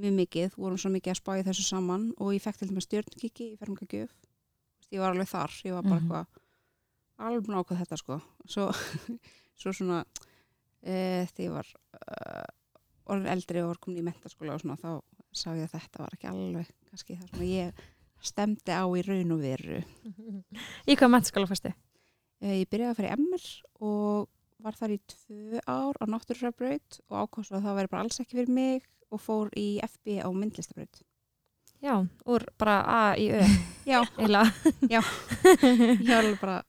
mjög 0.00 0.14
mikið, 0.16 0.54
vorum 0.56 0.78
svo 0.80 0.88
mikið 0.94 1.12
að 1.12 1.20
spája 1.20 1.44
þessu 1.50 1.64
saman 1.68 2.06
og 2.16 2.32
ég 2.32 2.40
fekk 2.40 2.58
til 2.62 2.68
dæmis 2.70 2.86
stjörnkiki 2.88 3.50
í 3.52 3.58
fermingagjöf, 3.60 4.12
ég 4.92 4.98
var 5.02 5.12
alveg 5.12 5.28
þar 5.28 5.52
ég 5.66 5.72
var 5.76 5.82
bara 5.82 6.00
Mhm. 6.00 6.08
eitthvað 6.08 6.26
alveg 7.28 7.50
nákvæð 7.52 7.80
þetta 7.82 8.00
sko. 8.00 8.18
Svo, 8.50 8.68
svo 9.60 9.74
svona 9.76 10.02
e, 10.82 11.24
þegar 11.32 11.46
ég 11.46 11.54
var 11.56 11.72
uh, 12.00 12.50
orðin 13.12 13.32
eldri 13.34 13.62
og 13.62 13.72
var 13.72 13.80
komin 13.82 14.02
í 14.02 14.06
mentaskóla 14.06 14.56
og 14.56 14.62
svona 14.64 14.78
þá 14.80 14.90
sá 15.32 15.48
ég 15.56 15.64
að 15.66 15.78
þetta 15.78 16.04
var 16.04 16.16
ekki 16.16 16.30
alveg 16.30 16.74
kannski 16.90 17.16
það 17.16 17.32
sem 17.32 17.46
ég 17.48 17.82
stemdi 18.22 18.74
á 18.74 18.84
í 18.86 19.02
raun 19.06 19.34
og 19.34 19.40
veru. 19.42 19.80
Í 20.90 20.94
hvað 20.94 21.14
mennskóla 21.16 21.50
fyrstu? 21.50 21.72
e, 22.42 22.58
ég 22.62 22.70
byrjaði 22.70 22.92
að 22.92 22.98
fara 23.00 23.10
í 23.10 23.18
MR 23.18 23.46
og 23.88 24.28
var 24.62 24.76
þar 24.78 24.94
í 24.94 24.98
tvö 25.10 25.62
ár 25.66 25.98
á 25.98 26.04
náttúrufræðbraut 26.06 27.00
og 27.08 27.16
ákvæmst 27.24 27.54
að 27.54 27.64
það 27.66 27.78
væri 27.78 27.90
bara 27.94 28.04
alls 28.06 28.20
ekki 28.22 28.38
fyrir 28.38 28.52
mig 28.54 28.84
og 29.12 29.22
fór 29.22 29.50
í 29.58 29.66
FB 29.82 30.20
á 30.22 30.28
myndlistabraut. 30.30 31.02
Já, 31.82 31.96
úr 32.30 32.44
bara 32.62 32.76
A 32.86 33.00
í 33.18 33.26
Ö. 33.34 33.40
Já, 33.90 33.98
eiginlega. 34.14 34.52
ég 34.86 36.12
alveg 36.14 36.38
bara 36.38 36.60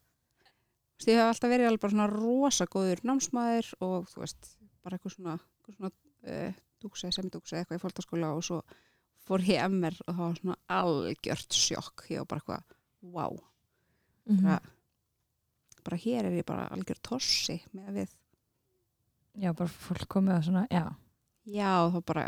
veist, 0.97 1.07
ég 1.09 1.17
hef 1.19 1.29
alltaf 1.31 1.49
verið 1.53 1.67
alveg 1.69 1.81
bara 1.83 1.93
svona 1.95 2.09
rosa 2.13 2.65
góður 2.67 3.01
námsmaður 3.03 3.71
og 3.81 4.07
þú 4.13 4.19
veist, 4.23 4.49
bara 4.83 4.97
eitthvað 4.97 5.15
svona, 5.17 5.35
eitthvað 5.39 5.77
svona 5.77 5.91
uh, 6.33 6.53
dúksa, 6.83 7.11
semidúksa 7.15 7.57
eitthvað 7.61 7.79
í 7.79 7.83
fólkdaskóla 7.83 8.33
og 8.37 8.43
svo 8.43 8.61
fór 9.23 9.39
ég 9.47 9.55
í 9.55 9.67
MR 9.69 9.95
og 10.07 10.13
það 10.17 10.23
var 10.27 10.39
svona 10.41 10.57
algjört 10.67 11.53
sjokk 11.55 12.05
ég 12.11 12.23
var 12.23 12.27
bara 12.33 12.41
eitthvað, 12.43 12.77
wow 13.01 13.39
Mhm. 14.25 14.43
bara, 14.45 14.59
bara 15.83 15.97
hér 15.99 16.25
er 16.29 16.31
ég 16.37 16.45
bara 16.47 16.69
algjört 16.71 17.01
tossi 17.03 17.57
með 17.75 17.87
að 17.89 17.97
við 17.97 18.11
Já, 19.43 19.49
bara 19.57 19.67
fólk 19.67 20.05
komið 20.13 20.33
að 20.37 20.43
svona, 20.45 20.61
já. 20.71 20.83
Já, 21.49 21.89
þá 21.91 21.97
bara, 22.05 22.23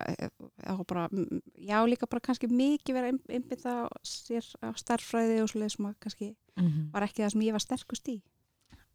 þá 0.66 0.80
bara, 0.90 1.04
mm, 1.14 1.42
já, 1.64 1.78
líka 1.88 2.08
bara 2.10 2.20
kannski 2.26 2.48
mikið 2.50 2.94
vera 2.98 3.12
að 3.14 3.20
einbytta 3.30 3.76
sér 4.04 4.44
á 4.60 4.74
starffræði 4.76 5.38
og 5.44 5.48
svoleiðis 5.52 5.76
sem 5.78 5.86
að 5.86 5.96
kannski 6.04 6.36
Mhm. 6.58 6.92
var 6.92 7.04
ekki 7.04 7.24
það 7.24 7.32
sem 7.32 7.42
ég 7.46 7.52
var 7.54 7.60
sterkust 7.64 8.08
í. 8.10 8.22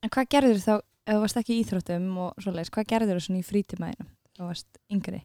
En 0.00 0.12
hvað 0.12 0.30
gerður 0.32 0.62
þá, 0.64 0.72
ef 0.80 1.12
þú 1.12 1.20
varst 1.24 1.40
ekki 1.40 1.56
í 1.56 1.60
íþróttum 1.64 2.08
og 2.24 2.40
svoleiðis, 2.40 2.72
hvað 2.72 2.88
gerður 2.94 3.18
þú 3.18 3.26
svona 3.26 3.42
í 3.42 3.46
frítimæðinum? 3.46 4.10
Þú 4.38 4.48
varst 4.48 4.80
yngri. 4.92 5.20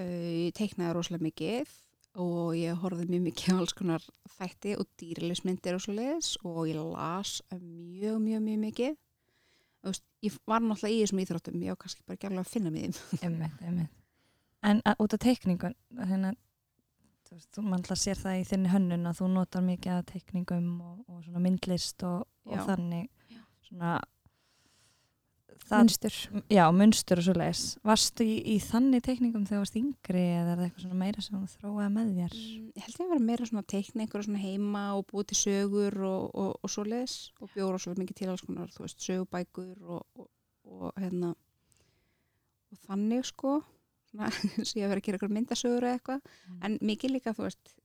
Ég 0.00 0.54
teiknaði 0.56 0.96
rosalega 0.96 1.26
mikið 1.28 1.72
og 2.22 2.52
ég 2.58 2.80
horfði 2.82 3.06
mjög 3.08 3.24
mikið 3.28 3.54
á 3.54 3.60
alls 3.60 3.74
konar 3.76 4.04
þætti 4.34 4.74
og 4.80 4.88
dýrilismyndir 5.00 5.76
og 5.76 5.84
svoleiðis 5.84 6.34
og 6.42 6.60
ég 6.68 6.80
las 6.80 7.38
mjög, 7.52 8.18
mjög, 8.24 8.44
mjög 8.48 8.60
mikið. 8.66 8.98
Veist, 9.82 10.04
ég 10.22 10.34
var 10.46 10.62
náttúrulega 10.62 10.94
í 10.94 11.02
þessum 11.02 11.20
íþróttum, 11.24 11.62
ég 11.62 11.74
var 11.74 11.80
kannski 11.82 12.04
bara 12.06 12.28
alveg 12.28 12.44
að 12.44 12.52
finna 12.52 12.70
mig 12.70 12.84
í 12.86 12.92
þeim. 12.94 13.22
Einmitt, 13.26 13.62
einmitt. 13.66 13.96
En 14.62 14.82
að, 14.86 15.00
út 15.02 15.16
af 15.16 15.22
teikningun, 15.24 15.74
þannig 15.98 16.34
að 16.34 16.38
þú 17.26 17.38
veist, 17.38 17.48
þú 17.56 17.64
mann 17.66 17.88
sér 17.98 18.20
það 18.20 18.38
í 18.38 18.44
þinni 18.50 18.70
hönnun 18.70 19.10
að 19.10 19.18
þú 19.18 19.30
notar 19.32 19.64
mikið 19.66 19.96
að 19.96 20.04
teikningum 20.12 20.68
og, 20.86 21.00
og 21.08 21.24
svona 21.24 21.42
myndlist 21.42 22.06
og, 22.06 22.28
og 22.46 22.62
þannig. 22.68 23.08
Svona 23.72 24.00
Munstur. 25.72 26.12
já, 26.50 26.66
munstur 26.74 27.20
og 27.20 27.24
svo 27.24 27.32
leis. 27.38 27.60
Varstu 27.86 28.24
í, 28.26 28.34
í 28.44 28.56
þannig 28.60 29.04
teikningum 29.06 29.44
þegar 29.48 29.62
varst 29.62 29.76
yngri 29.78 30.24
eða 30.34 30.52
er 30.52 30.58
það 30.58 30.64
eitthvað 30.66 30.84
svona 30.84 30.98
meira 31.00 31.24
sem 31.24 31.46
þróaði 31.54 31.92
með 31.94 32.10
þér? 32.18 32.34
Mm, 32.36 32.66
Ég 32.76 32.84
held 32.84 32.96
ég 32.98 33.04
að 33.06 33.12
vera 33.12 33.24
meira 33.28 33.48
svona 33.48 33.64
teikna 33.72 34.04
einhverja 34.04 34.26
svona 34.26 34.42
heima 34.42 34.82
og 34.98 35.06
búið 35.08 35.28
til 35.30 35.38
sögur 35.40 35.96
og, 36.08 36.26
og, 36.42 36.50
og 36.60 36.72
svoleiðis 36.74 37.16
og 37.40 37.52
bjóra 37.54 37.80
svolítið 37.80 38.04
mikið 38.04 38.20
til 38.20 38.30
alls 38.32 38.44
konar, 38.44 38.74
þú 38.74 38.84
veist, 38.84 39.06
sögubækur 39.06 39.88
og, 39.96 40.02
og, 40.20 40.28
og 40.68 41.00
hérna 41.00 41.32
og 41.32 42.82
þannig 42.84 43.24
sko 43.30 43.56
svona, 44.10 44.28
svo 44.66 44.82
ég 44.82 44.84
að 44.84 44.92
vera 44.92 45.00
að 45.00 45.06
gera 45.08 45.20
eitthvað 45.20 45.36
myndasögur 45.38 45.88
eða 45.88 45.98
eitthvað, 46.00 46.30
en 46.68 46.78
mikið 46.84 47.16
líka, 47.16 47.36
þú 47.38 47.48
veist 47.48 47.76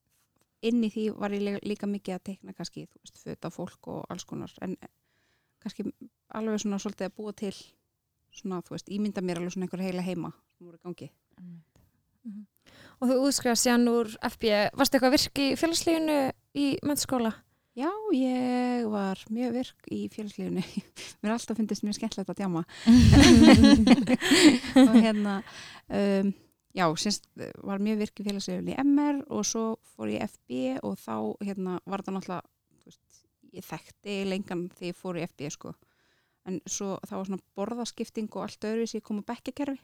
inn 0.68 0.84
í 0.84 0.92
því 0.92 1.10
var 1.16 1.36
ég 1.38 1.46
líka, 1.46 1.64
líka 1.72 1.88
mikið 1.88 2.18
að 2.20 2.26
teikna 2.34 2.58
kannski, 2.58 2.88
þú 2.92 3.04
veist, 3.06 3.24
föta 3.24 3.54
fólk 3.54 3.94
og 3.94 4.04
alls 4.12 4.28
konar, 4.28 4.52
en 4.66 4.76
kannski 5.64 5.88
alveg 6.38 6.62
svona 6.64 6.80
svolítið 6.82 7.10
að 7.10 7.18
búa 7.18 7.34
til 7.38 7.56
svona, 8.38 8.62
þú 8.66 8.76
veist, 8.76 8.92
ímynda 8.94 9.24
mér 9.26 9.42
alveg 9.42 9.56
svona 9.56 9.68
einhver 9.68 9.86
heila 9.86 10.06
heima 10.06 10.34
sem 10.54 10.68
voru 10.68 10.78
í 10.78 10.86
gangi. 10.86 11.10
Einmitt. 11.40 11.78
Og 12.98 13.12
þú 13.12 13.18
útskrifast 13.28 13.68
síðan 13.68 13.90
úr 13.92 14.10
FB. 14.26 14.54
Varstu 14.78 14.98
eitthvað 14.98 15.14
virk 15.14 15.42
í 15.42 15.52
félagslífinu 15.60 16.18
í 16.58 16.66
mennskóla? 16.88 17.34
Já, 17.78 17.92
ég 18.18 18.88
var 18.90 19.22
mjög 19.30 19.54
virk 19.60 19.90
í 19.94 20.00
félagslífinu. 20.10 20.64
Mér 21.22 21.36
alltaf 21.36 21.60
fundist 21.60 21.86
mjög 21.86 22.00
skemmtilegt 22.00 22.34
að 22.34 22.40
djama. 22.42 22.64
og 24.88 24.98
hérna, 24.98 25.36
um, 25.94 26.32
já, 26.74 26.86
síns 26.98 27.22
var 27.38 27.84
mjög 27.86 28.02
virk 28.02 28.24
í 28.24 28.26
félagslífinu 28.26 28.74
í 28.74 28.80
MR 28.82 29.22
og 29.30 29.46
svo 29.46 29.68
fór 29.94 30.16
ég 30.16 30.26
FB 30.26 30.82
og 30.82 30.98
þá 31.04 31.14
hérna, 31.46 31.78
var 31.86 32.02
það 32.02 32.18
náttúrulega, 32.18 32.50
ég 33.56 33.66
þekkti 33.66 34.18
lengan 34.28 34.68
þegar 34.76 34.92
ég 34.92 35.00
fór 35.00 35.20
í 35.20 35.26
FB, 35.28 35.48
sko. 35.54 35.74
En 36.48 36.60
svo 36.66 36.96
það 37.04 37.18
var 37.20 37.30
svona 37.30 37.46
borðaskipting 37.60 38.30
og 38.36 38.46
allt 38.46 38.68
öðru 38.70 38.88
sem 38.88 39.02
ég 39.02 39.08
kom 39.08 39.20
á 39.24 39.30
bekkakerfi. 39.34 39.80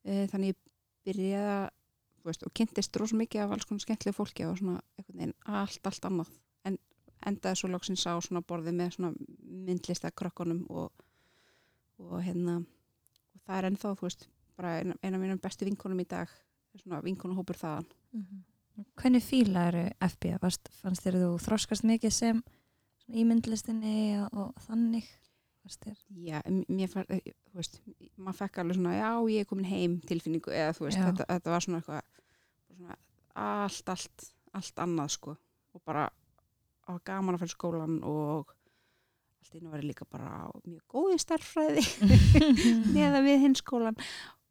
Uh, 0.00 0.24
þannig 0.32 0.54
ég 0.54 0.60
byrjaði 1.06 1.52
að 1.54 1.68
veist, 2.26 2.44
og 2.44 2.52
kynntist 2.56 2.96
rosa 3.00 3.16
mikið 3.18 3.44
af 3.44 3.54
alls 3.54 3.66
konar 3.68 3.84
skemmtilegu 3.84 4.16
fólki 4.16 4.46
og 4.48 4.58
svona 4.60 4.80
veginn 5.08 5.34
allt, 5.48 5.80
allt 5.86 6.08
annað 6.08 6.32
en 6.68 6.76
endaði 7.26 7.60
svo 7.60 7.70
loksins 7.72 8.04
á 8.08 8.14
svona 8.20 8.42
borði 8.44 8.74
með 8.76 8.96
svona 8.96 9.12
myndlista 9.68 10.12
krökkunum 10.12 10.66
og, 10.68 10.90
og 12.00 12.20
hérna 12.24 12.60
og 12.60 13.42
það 13.46 13.56
er 13.56 13.68
ennþá, 13.70 13.94
þú 13.96 14.08
veist, 14.08 14.28
bara 14.56 14.76
eina, 14.80 14.96
af 15.00 15.20
mínum 15.20 15.42
bestu 15.42 15.68
vinkonum 15.68 16.04
í 16.04 16.08
dag 16.08 16.32
svona 16.76 17.02
vinkonahópur 17.04 17.58
þaðan. 17.58 17.88
Hvernig 19.00 19.24
fíla 19.24 19.66
eru 19.70 19.86
FB? 20.06 20.36
Varst, 20.42 20.70
fannst 20.80 21.04
þér 21.04 21.18
þú 21.20 21.30
þroskast 21.44 21.86
mikið 21.88 22.14
sem 22.14 22.42
svona 23.02 23.20
í 23.20 23.26
myndlistinni 23.28 23.96
og, 24.22 24.38
og 24.44 24.64
þannig? 24.66 25.08
Já, 26.24 26.40
mér 26.72 26.88
far, 26.90 27.04
eh, 27.12 27.34
þú 27.50 27.60
veist, 27.60 27.76
maður 28.16 28.38
fekk 28.40 28.62
alveg 28.62 28.78
svona, 28.78 28.94
já, 28.96 29.10
ég 29.30 29.44
er 29.44 29.48
komin 29.50 29.68
heim 29.68 29.98
tilfinningu 30.08 30.54
eða 30.56 30.72
þú 30.76 30.86
veist, 30.86 30.98
þetta, 30.98 31.26
þetta 31.28 31.52
var 31.52 31.66
svona 31.66 31.80
eitthvað 31.80 32.00
svona 32.70 32.96
allt, 33.34 33.92
allt, 33.94 34.24
allt 34.56 34.82
annað 34.86 35.12
sko 35.14 35.36
og 35.76 35.84
bara 35.86 36.08
á 36.88 36.92
gaman 37.06 37.36
að 37.36 37.44
fyrir 37.44 37.54
skólan 37.54 38.00
og 38.06 38.50
allt 39.40 39.54
einu 39.54 39.70
var 39.70 39.82
ég 39.82 39.90
líka 39.92 40.08
bara 40.10 40.46
á 40.46 40.48
mjög 40.64 40.82
góði 40.90 41.20
starffræði 41.22 41.84
neða 42.96 43.22
við 43.28 43.44
hinn 43.44 43.58
skólan 43.58 44.00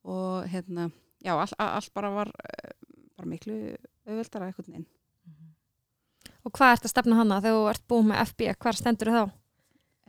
og 0.07 0.47
hérna, 0.49 0.87
já, 1.25 1.33
all, 1.33 1.51
all, 1.57 1.73
allt 1.81 1.93
bara 1.97 2.13
var 2.13 2.31
eh, 2.45 2.71
bara 3.17 3.33
miklu 3.33 3.59
auðveldara 4.09 4.49
eitthvað 4.49 4.71
inn. 4.79 4.87
Og 6.47 6.53
hvað 6.55 6.73
ert 6.75 6.87
að 6.87 6.93
stefna 6.93 7.17
hana 7.19 7.41
þegar 7.43 7.57
þú 7.59 7.69
ert 7.73 7.85
búið 7.91 8.05
með 8.09 8.21
FB? 8.29 8.47
Hvar 8.63 8.77
stendur 8.79 9.11
þá? 9.15 9.23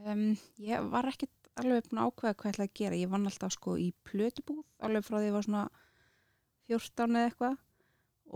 Um, 0.01 0.25
ég 0.63 0.87
var 0.93 1.09
ekkert 1.11 1.51
alveg 1.61 1.89
búin 1.91 2.01
að 2.01 2.11
ákveða 2.13 2.37
hvað 2.39 2.49
ég 2.49 2.55
ætlaði 2.55 2.71
að 2.71 2.79
gera. 2.81 3.01
Ég 3.03 3.11
vann 3.13 3.27
alltaf 3.29 3.55
sko 3.57 3.75
í 3.83 3.89
plötubúð, 4.07 4.63
alveg 4.87 5.05
frá 5.07 5.19
því 5.19 5.27
ég 5.29 5.35
var 5.37 5.47
svona 5.49 5.65
14 6.71 7.17
eða 7.19 7.31
eitthvað 7.31 7.59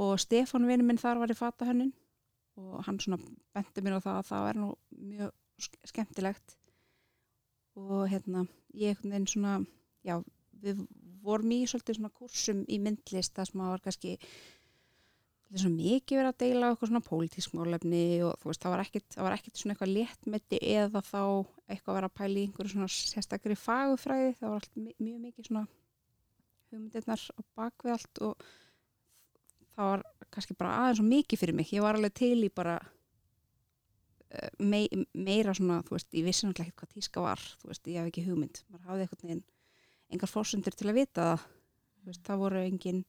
og 0.05 0.19
Stefán 0.19 0.67
vinur 0.67 0.89
minn 0.89 0.99
þar 0.99 1.21
var 1.23 1.31
í 1.31 1.37
fatahönnun 1.39 1.93
og 2.59 2.83
hann 2.87 2.99
svona 3.03 3.21
benti 3.55 3.83
mér 3.83 4.01
á 4.03 4.05
það 4.05 4.17
að 4.19 4.29
það 4.33 4.49
er 4.51 4.59
nú 4.59 4.69
mjög 4.99 5.31
sk- 5.63 5.91
skemmtilegt 5.91 6.57
og 7.79 8.05
hérna 8.11 8.43
ég 8.75 8.91
einhvern 8.95 9.15
veginn 9.15 9.31
svona, 9.31 9.55
já, 10.07 10.17
við 10.63 10.83
vorum 11.25 11.55
í 11.55 11.61
svolítið 11.71 12.01
svona 12.01 12.13
kursum 12.19 12.65
í 12.67 12.81
myndlist 12.83 13.35
það 13.39 13.49
sem 13.53 13.63
að 13.65 13.73
var 13.75 13.85
kannski 13.87 14.17
það 15.55 15.61
er 15.61 15.63
svona 15.63 15.79
mikið 15.79 16.19
verið 16.19 16.31
að 16.33 16.39
deila 16.43 16.69
eitthvað 16.73 16.91
svona 16.91 17.05
pólitísk 17.07 17.53
málefni 17.55 18.01
og 18.27 18.33
þú 18.43 18.49
veist, 18.51 18.63
það 18.65 18.73
var 18.75 18.83
ekkit, 18.83 19.05
það 19.15 19.27
var 19.29 19.35
ekkit 19.37 19.61
svona 19.61 19.75
eitthvað 19.77 19.93
léttmeti 19.95 20.59
eða 20.75 21.03
þá 21.07 21.21
eitthvað 21.71 21.93
að 21.93 21.99
vera 22.01 22.09
að 22.11 22.17
pæla 22.19 22.41
í 22.41 22.45
einhverju 22.49 22.73
svona 22.75 22.89
sérstakri 22.95 23.57
fagufræði, 23.61 24.33
það 24.41 24.51
var 24.51 24.59
allt 24.65 24.77
mi- 24.83 24.97
mjög 24.99 25.21
mikið 25.29 25.49
svona 25.51 25.65
hugmyndirnar 26.73 27.23
á 27.31 27.41
bakvið 27.61 27.95
allt 27.95 28.23
og 28.27 28.45
það 29.77 29.91
var 29.93 30.05
kannski 30.35 30.59
bara 30.59 30.75
aðeins 30.81 30.99
svo 31.01 31.07
mikið 31.13 31.43
fyrir 31.45 31.59
mig, 31.61 31.71
ég 31.75 31.87
var 31.87 31.99
alveg 32.01 32.15
til 32.19 32.35
í 32.43 32.51
bara 32.55 32.77
eh, 34.35 34.51
mei, 34.59 34.85
meira 35.15 35.55
svona, 35.55 35.81
þú 35.87 35.97
veist, 35.97 36.11
ég 36.19 36.27
vissi 36.27 36.47
náttúrulega 36.49 36.73
ekkert 36.75 36.83
hvað 36.83 36.95
tíska 36.99 37.25
var, 37.25 37.43
þú 37.63 37.71
veist, 37.71 37.87
ég 37.91 38.01
hef 38.03 38.11
ekki 38.11 38.27
hugmynd. 38.27 38.63
Maður 38.71 38.89
hafði 38.91 39.07
eitthvað 39.07 39.27
neginn 39.29 39.45
engar 40.15 40.31
fórsendur 40.31 40.75
til 40.79 40.91
að 40.91 40.99
vita 41.01 41.29
það, 41.31 41.45
þú 42.03 42.11
veist, 42.11 42.25
það 42.27 42.43
voru 42.45 42.63
engin 42.67 43.05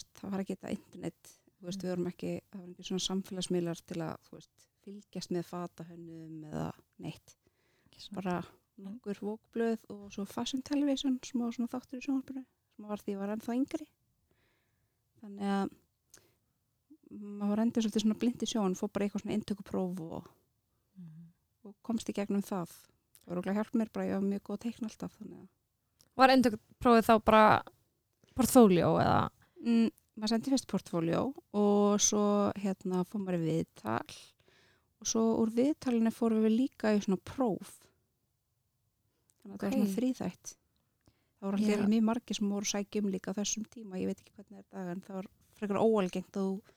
veist, 0.00 0.08
það 0.16 0.32
var 0.34 0.44
ekki 0.44 0.56
þetta 0.56 0.72
internet, 0.76 1.34
veist, 1.60 1.84
við 1.84 1.92
vorum 1.92 2.08
ekki 2.10 2.32
það 2.40 2.62
var 2.62 2.70
ekki 2.72 2.88
svona 2.88 3.06
samfélagsmiðlar 3.06 3.82
til 3.84 4.00
að 4.06 4.30
veist, 4.32 4.64
fylgjast 4.84 5.34
með 5.36 5.46
fatahönnum 5.50 6.48
eða 6.48 6.70
neitt, 7.04 7.36
bara 8.16 8.40
nokkur 8.80 9.20
vókblöð 9.20 9.84
og 9.92 10.08
svo 10.14 10.24
Fashion 10.24 10.62
Television 10.64 11.18
sem 11.24 11.40
var 11.42 11.52
svona 11.52 11.68
þáttur 11.68 12.00
í 12.00 12.04
sjónvarpinu 12.06 12.44
sem 12.44 12.88
var 12.88 13.02
því 13.02 13.12
ég 13.12 13.20
var 13.20 13.32
ennþá 13.34 13.56
yngri. 13.58 13.86
Þannig 15.20 15.50
að 15.52 15.74
maður 17.10 17.50
var 17.50 17.62
endur 17.66 17.84
svolítið 17.84 18.04
svona 18.06 18.20
blind 18.22 18.44
í 18.44 18.48
sjón 18.48 18.76
fór 18.78 18.92
bara 18.94 19.04
eitthvað 19.04 19.24
svona 19.26 19.36
inntökupróf 19.36 20.00
og, 20.06 20.30
og 21.66 21.74
komst 21.84 22.08
í 22.08 22.16
gegnum 22.16 22.44
það. 22.46 22.72
Það 23.18 23.32
var 23.34 23.42
okkur 23.42 23.52
að 23.52 23.60
hjálpa 23.60 23.80
mér 23.80 23.92
bara, 23.92 24.06
ég 24.08 24.16
var 24.16 24.28
mjög 24.30 24.44
góð 24.46 24.56
að 24.56 24.62
teikna 24.64 24.88
alltaf 24.88 25.18
þannig 25.18 25.42
að 25.42 25.48
Var 26.20 26.32
endurprófið 26.34 27.06
þá 27.06 27.14
bara 27.24 27.44
portfóljó 28.36 28.88
eða 29.00 29.20
mm, 29.64 29.88
maður 30.20 30.32
sendi 30.34 30.52
fyrst 30.54 30.68
portfóljó 30.70 31.22
og 31.56 32.00
svo 32.02 32.24
hérna 32.60 33.04
fór 33.08 33.22
maður 33.24 33.44
viðtal 33.44 34.16
og 35.00 35.08
svo 35.08 35.22
úr 35.42 35.52
viðtalinu 35.56 36.12
fórum 36.12 36.42
við 36.44 36.56
líka 36.58 36.92
í 36.96 37.00
svona 37.04 37.20
próf. 37.24 37.76
Þannig 39.40 39.54
að 39.54 39.60
það 39.60 39.68
var 39.70 39.76
svona 39.78 39.94
þrýþætt 39.96 40.56
það 41.40 41.46
voru 41.48 41.60
allir 41.62 41.86
mjög 41.88 42.04
margir 42.10 42.36
sem 42.36 42.50
voru 42.52 42.68
sækjum 42.68 43.06
líka 43.14 43.32
þessum 43.36 43.64
tíma, 43.72 43.96
ég 44.00 44.10
veit 44.10 44.18
ekki 44.20 44.34
hvernig 44.36 44.60
er 44.60 44.66
dag 44.74 44.90
en 44.92 45.00
það 45.06 45.16
var 45.20 45.28
frekar 45.56 45.78
óalgengt 45.80 46.36
að 46.36 46.48
þú 46.50 46.74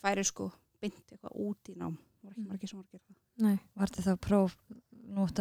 færi 0.00 0.24
sko 0.24 0.46
bynd 0.80 1.02
eitthvað 1.12 1.34
út 1.44 1.68
í 1.68 1.74
nám. 1.76 1.98
Það 2.00 2.24
voru 2.24 2.32
ekki 2.32 2.40
Mm. 2.40 2.48
margir 2.48 2.68
sem 2.70 2.78
voru 2.80 2.88
það. 3.00 3.16
Nei. 3.40 3.58
Var 3.76 3.90
þetta 3.90 4.02
þá 4.06 4.16
próf, 4.26 4.56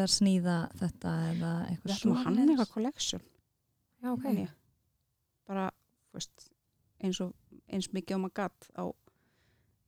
að 0.04 0.12
snýða 0.12 0.58
þetta 0.80 1.10
eða 1.32 1.52
eitthvað 1.70 1.96
ætlum 1.96 2.16
að 2.18 2.24
hanna 2.26 2.46
eitthvað 2.46 2.72
collection 2.74 3.22
Já, 4.04 4.12
ok. 4.12 4.48
bara 5.48 5.66
þú 5.72 6.20
veist, 6.20 6.50
eins 7.04 7.20
og 7.24 7.34
eins 7.70 7.90
mikið 7.94 8.16
og 8.18 8.22
maður 8.26 8.38
gatt 8.42 8.70
á 8.78 8.84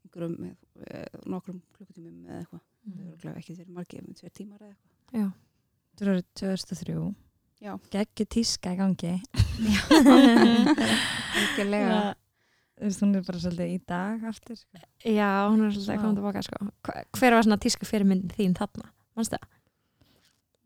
einhverjum 0.05 0.35
eh, 0.47 1.19
nokkrum 1.29 1.61
klukkutímum 1.77 2.25
eða 2.27 2.39
eitthvað 2.43 2.59
það 2.61 2.67
Mm. 2.81 2.95
eru 2.97 3.11
örugglega 3.11 3.37
ekki 3.37 3.53
þeirri 3.53 3.73
margir 3.75 4.01
með 4.01 4.15
tveir 4.17 4.31
tímar 4.33 4.61
eða 4.65 4.71
eitthvað 4.73 5.19
Já. 5.21 5.25
Þetta 5.91 6.05
eru 6.07 6.21
2003 6.41 6.95
Já. 7.61 7.73
Geggi 7.93 8.25
tíska 8.25 8.71
í 8.73 8.77
gangi 8.79 9.11
Algjörlega. 10.41 11.99
Þú 12.81 12.87
veist, 12.87 13.01
hún 13.05 13.13
er 13.19 13.25
bara 13.27 13.41
svolítið 13.43 13.73
í 13.75 13.79
dag 13.91 14.23
aftur 14.31 14.57
sko. 14.57 14.79
Já, 15.05 15.27
hún 15.51 15.61
er 15.67 15.73
svolítið 15.75 15.93
að 15.93 16.01
koma 16.01 16.17
tilbaka 16.17 16.41
sko. 16.47 16.55
Hver 17.19 17.35
var 17.37 17.45
svona 17.45 17.59
tíska 17.61 17.85
fyrirmynd 17.85 18.33
þín 18.37 18.55
þarna? 18.57 18.87
Manstu 19.17 19.37
það? 19.37 19.45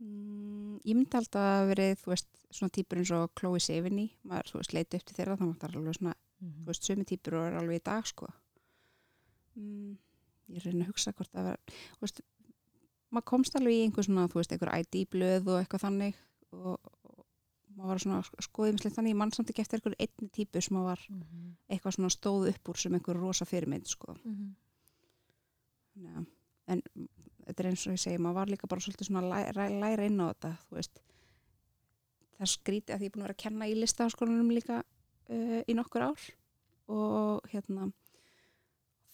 Mm, 0.05 0.77
ég 0.85 0.95
myndi 0.95 1.19
alltaf 1.19 1.43
að 1.49 1.67
verið, 1.73 1.91
þú 2.05 2.13
veist, 2.13 2.29
svona 2.55 2.75
típur 2.77 3.01
eins 3.01 3.11
og 3.17 3.33
Chloe 3.39 3.59
Sevigny, 3.63 4.07
maður, 4.23 4.53
þú 4.53 4.61
veist, 4.61 4.75
leiti 4.77 4.99
upp 5.01 5.05
til 5.09 5.17
þeirra, 5.19 5.35
þannig 5.41 5.57
að 5.57 5.59
það 5.65 5.67
er 5.73 5.77
alveg 5.81 5.99
svona, 5.99 6.15
þú 6.41 6.65
veist, 6.69 6.83
sömu 6.83 7.05
típur 7.05 7.33
og 7.39 7.47
er 7.47 7.57
alveg 7.59 7.79
í 7.81 7.83
dag, 7.85 8.05
sko. 8.05 8.27
Mm, 9.55 9.95
ég 10.51 10.65
reyna 10.65 10.83
að 10.85 10.91
hugsa 10.91 11.13
hvort 11.15 11.31
það 11.31 11.43
var, 11.51 11.59
þú 11.95 12.01
veist, 12.05 12.21
maður 13.15 13.29
komst 13.31 13.55
alveg 13.55 13.73
í 13.77 13.83
einhver 13.85 14.03
svona, 14.07 14.27
þú 14.27 14.41
veist, 14.41 14.51
einhver 14.55 14.73
ID-blöð 14.81 15.47
og 15.53 15.59
eitthvað 15.61 15.85
þannig 15.85 16.15
og, 16.51 16.91
og 17.05 17.25
maður 17.75 17.89
var 17.93 18.03
svona 18.03 18.19
skoðumslega 18.43 18.95
þannig, 18.97 19.13
ég 19.15 19.19
mann 19.21 19.31
samt 19.35 19.49
ekki 19.53 19.63
eftir 19.63 19.79
einhver 19.79 19.95
einni 19.99 20.29
típu 20.35 20.61
sem 20.61 20.75
maður 20.75 20.91
var 20.91 21.05
Mhm. 21.09 21.55
eitthvað 21.69 21.95
svona 21.97 22.09
stóð 22.13 22.49
upp 22.51 22.69
úr 22.69 22.77
sem 22.77 22.93
einhver 22.93 23.19
rosa 23.19 23.45
fyrirmynd, 23.45 23.87
sko. 23.87 24.15
Mhm. 24.23 24.55
Já, 26.03 26.25
en 26.67 26.81
þetta 27.45 27.59
er 27.63 27.67
eins 27.69 27.87
og 27.87 27.93
ég 27.93 27.99
segi, 28.03 28.17
maður 28.19 28.33
var 28.41 28.47
líka 28.51 28.67
bara 28.67 28.81
svolítið 28.81 29.07
svona 29.07 29.21
að 29.23 29.31
læra, 29.31 29.69
læra 29.79 30.05
inn 30.05 30.19
á 30.19 30.27
þetta, 30.33 30.57
þú 30.69 30.75
veist. 30.75 30.99
Það 32.35 32.51
skrítið 32.51 32.91
að 32.95 32.99
því 32.99 33.05
ég 33.05 33.11
er 33.11 33.13
búin 33.15 33.23
að 33.23 33.27
vera 33.29 33.33
að 33.37 33.43
kenna 33.45 33.65
í 33.71 33.75
listaháskólanum 33.79 34.51
líka 34.51 34.83
uh, 35.29 35.61
í 35.67 35.75
nokkur 35.77 36.05
ár 36.09 36.25
og 36.91 37.47
hérna 37.51 37.87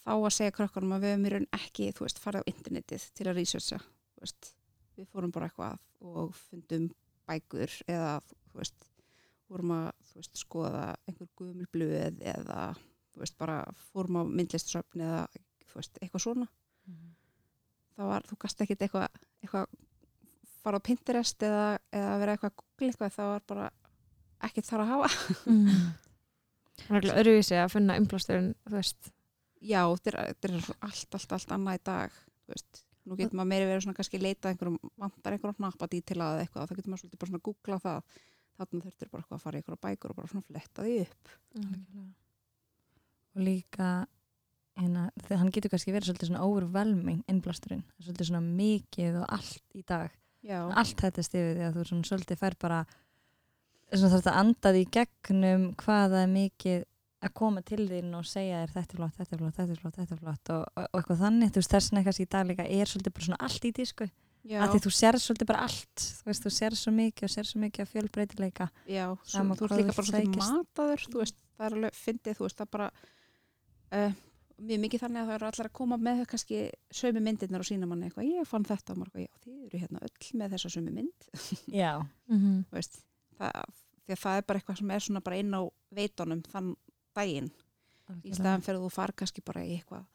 þá 0.01 0.13
að 0.17 0.33
segja 0.35 0.53
krökkunum 0.55 0.95
að 0.97 1.03
við 1.05 1.13
höfum 1.13 1.27
í 1.29 1.31
raun 1.35 1.49
ekki, 1.55 1.89
þú 1.95 2.05
veist, 2.07 2.19
farið 2.19 2.43
á 2.43 2.49
internetið 2.51 3.03
til 3.15 3.27
að 3.29 3.37
researcha, 3.37 3.79
veist. 4.21 4.53
Við 4.97 5.07
fórum 5.13 5.31
bara 5.33 5.47
eitthvað 5.47 5.77
og 6.01 6.33
fundum 6.35 6.87
bækur 7.29 7.75
eða, 7.87 8.15
þú 8.51 8.59
veist, 8.59 8.87
vorum 9.51 9.75
að, 9.77 9.91
veist, 10.17 10.39
skoða 10.41 10.83
einhver 11.07 11.29
gumil 11.37 11.67
blöð 11.71 12.19
eða, 12.33 12.73
þú 13.13 13.23
veist, 13.23 13.37
bara 13.39 13.61
fórum 13.91 14.19
á 14.19 14.23
myndlistsöfn 14.27 15.05
eða, 15.05 15.21
þú 15.69 15.79
veist, 15.79 16.01
eitthvað 16.01 16.25
svona 16.25 16.47
Mhm. 16.89 17.11
það 17.95 18.07
var, 18.09 18.23
þú 18.25 18.35
gast 18.41 18.61
ekkit 18.63 18.81
eitthvað 18.81 19.19
eitthvað 19.43 19.65
fara 20.63 20.79
á 20.81 20.85
Pinterest 20.87 21.43
eða, 21.45 21.65
eða 21.93 22.15
vera 22.19 22.33
eitthvað 22.33 22.51
að 22.51 22.55
googla 22.57 22.87
eitthvað 22.89 23.13
það 23.15 23.29
var 23.31 23.43
bara 23.51 23.67
ekkert 24.47 24.69
þar 24.69 24.85
að 24.85 24.93
hafa. 24.95 25.09
Mm. 25.45 25.89
Það 26.81 26.95
er 26.95 27.01
alveg 27.01 27.19
öðruvísi 27.21 27.57
að 27.61 27.73
finna 27.75 27.97
veist. 28.73 29.11
já, 29.61 29.81
þetta 29.85 30.09
er, 30.11 30.15
þetta 30.31 30.47
er 30.49 30.55
allt, 30.87 31.17
allt, 31.17 31.35
allt 31.37 31.51
annað 31.53 31.77
í 31.77 31.83
dag 31.91 32.15
nú 33.07 33.17
getur 33.17 33.37
maður 33.37 33.51
meiri 33.51 33.67
verið 33.69 33.85
svona 33.85 33.97
kannski 33.97 34.21
leita 34.21 34.47
að 34.47 34.55
einhverjum, 34.55 34.91
vantar 35.01 35.35
einhverjum 35.35 35.57
hnappa 35.57 35.89
dítila 35.91 36.31
eða 36.35 36.45
eitthvað, 36.45 36.69
þá 36.69 36.77
getur 36.77 36.93
maður 36.93 37.03
svolítið 37.03 37.21
bara 37.21 37.31
svona 37.31 37.41
að 37.41 37.45
googla 37.47 37.79
það. 37.85 38.17
Þarna 38.61 38.85
þurftir 38.85 39.11
bara 39.11 39.23
eitthvað 39.23 39.37
að 39.37 39.43
fara 39.45 39.57
í 39.57 39.61
einhverja 39.61 39.83
bækur 39.85 40.11
og 40.11 40.17
bara 40.19 40.31
svona 40.31 40.47
fletta 40.47 40.85
því 40.85 40.97
upp. 41.05 41.35
Algjörlega. 41.57 42.07
og 43.31 43.45
líka 43.47 43.89
hérna, 44.77 45.05
þegar 45.23 45.39
hann 45.41 45.53
getur 45.55 45.71
kannski 45.73 45.93
verið 45.95 46.09
svolítið 46.09 46.31
svona 46.31 46.47
overwhelming 46.47 47.21
innblásturinn, 47.31 47.85
svolítið 48.01 48.29
svona 48.29 48.43
mikið 48.45 49.21
og 49.21 49.35
allt 49.37 49.77
í 49.77 49.83
dag, 49.87 50.17
já, 50.45 50.59
allt 50.67 51.03
þetta 51.05 51.25
stifið 51.25 51.57
því 51.57 51.65
að 51.67 51.77
þú 51.77 51.85
svona 51.89 52.09
svolítið 52.11 52.41
fær 52.41 52.57
bara 52.61 52.81
svona 53.99 54.13
þarf 54.13 54.23
þetta 54.23 54.39
andað 54.41 54.79
í 54.79 54.87
gegnum 54.97 55.67
hvað 55.81 56.15
það 56.15 56.23
er 56.23 56.33
mikið 56.35 56.87
að 57.21 57.33
koma 57.37 57.61
til 57.65 57.83
þín 57.89 58.15
og 58.17 58.25
segja 58.25 58.63
þér 58.63 58.73
þetta 58.75 58.95
er 58.95 58.99
flott, 59.01 59.17
þetta 59.19 59.35
er 59.35 59.41
flott, 59.41 59.57
þetta 59.59 59.75
er 59.75 59.81
flott, 59.81 59.97
þetta 59.99 60.15
er 60.15 60.21
flott. 60.21 60.51
Og, 60.55 60.63
og, 60.71 60.87
og 60.87 60.99
eitthvað 61.01 61.21
þannig, 61.21 61.51
þú 61.51 61.61
veist 61.61 61.75
þess 61.75 61.91
vegna 61.91 62.03
kannski 62.07 62.25
í 62.25 62.31
dag 62.33 62.49
líka 62.49 62.65
er 62.65 62.91
svolítið 62.91 63.15
bara 63.17 63.27
svona 63.27 63.41
allt 63.47 63.67
í 63.67 63.73
tísku. 63.77 64.07
Já, 64.41 64.57
að 64.63 64.71
því 64.73 64.79
þú 64.81 64.91
sér 64.97 65.17
svolítið 65.21 65.49
bara 65.51 65.67
allt. 65.67 66.01
Þú 66.01 66.31
veist, 66.31 66.45
þú 66.47 66.51
sér 66.55 66.77
svo 66.79 66.93
mikið 66.97 67.27
og 67.27 67.33
sér 67.35 67.49
svo 67.51 67.61
mikið 67.61 67.83
að 67.83 67.91
fjölbreytileika. 67.91 68.67
Já 68.89 69.05
svo, 69.21 69.43
þú 69.59 69.67
ert 69.67 69.77
líka 69.77 69.95
bara 69.99 70.07
svolítið 70.09 70.41
mataður 70.41 71.05
þú 71.05 71.21
veist, 71.21 71.37
það 71.53 71.67
er 71.67 71.77
alveg 71.77 71.99
fyndið, 71.99 72.39
þú 72.39 72.47
veist, 72.47 72.57
það 72.63 72.71
bara 72.73 72.87
uh, 73.99 74.17
mjög 74.65 74.81
mikið 74.87 75.03
þannig 75.05 75.21
að 75.21 75.29
það 75.29 75.37
eru 75.37 75.49
allar 75.51 75.69
að 75.69 75.77
koma 75.77 75.99
með 76.01 76.23
kannski 76.31 76.63
sömu 76.89 77.21
myndirnar 77.27 77.61
og 77.61 77.69
sína 77.69 77.89
manni 77.89 78.09
eitthvað, 78.09 78.31
ég 78.33 78.49
fann 78.49 78.65
þetta 78.65 78.95
og 78.95 79.03
maður, 79.03 79.13
eitthvað, 79.13 79.29
já, 79.29 79.45
þið 79.45 79.69
eru 79.69 79.83
hérna 79.83 80.03
öll 80.09 80.41
með 80.41 80.57
þessa 80.57 80.73
sömu 80.73 80.97
mynd. 80.97 81.31
Já, 81.69 81.91
Mm 82.31 82.63
þú 82.71 82.79
veist, 82.79 83.01
það, 83.41 83.75
því 84.05 84.15
að 84.15 84.21
það 84.23 84.37
er 84.41 84.47
bara 84.49 84.59
eitthvað 84.61 84.79
sem 84.81 84.91
er 84.95 85.05
svona 85.05 85.23
bara 85.25 85.39
inn 85.41 85.53
á 85.57 85.61
veitunum 85.97 86.41
þann 86.51 86.71
daginn, 87.17 87.51
í 88.27 88.33
staðan 88.35 88.63
fyrir 88.65 88.79
að 88.79 88.85
þú 88.87 88.91
far 88.95 89.13
kannski 89.15 89.43
bara 89.45 89.63
í 89.65 89.77
eitthvað 89.79 90.05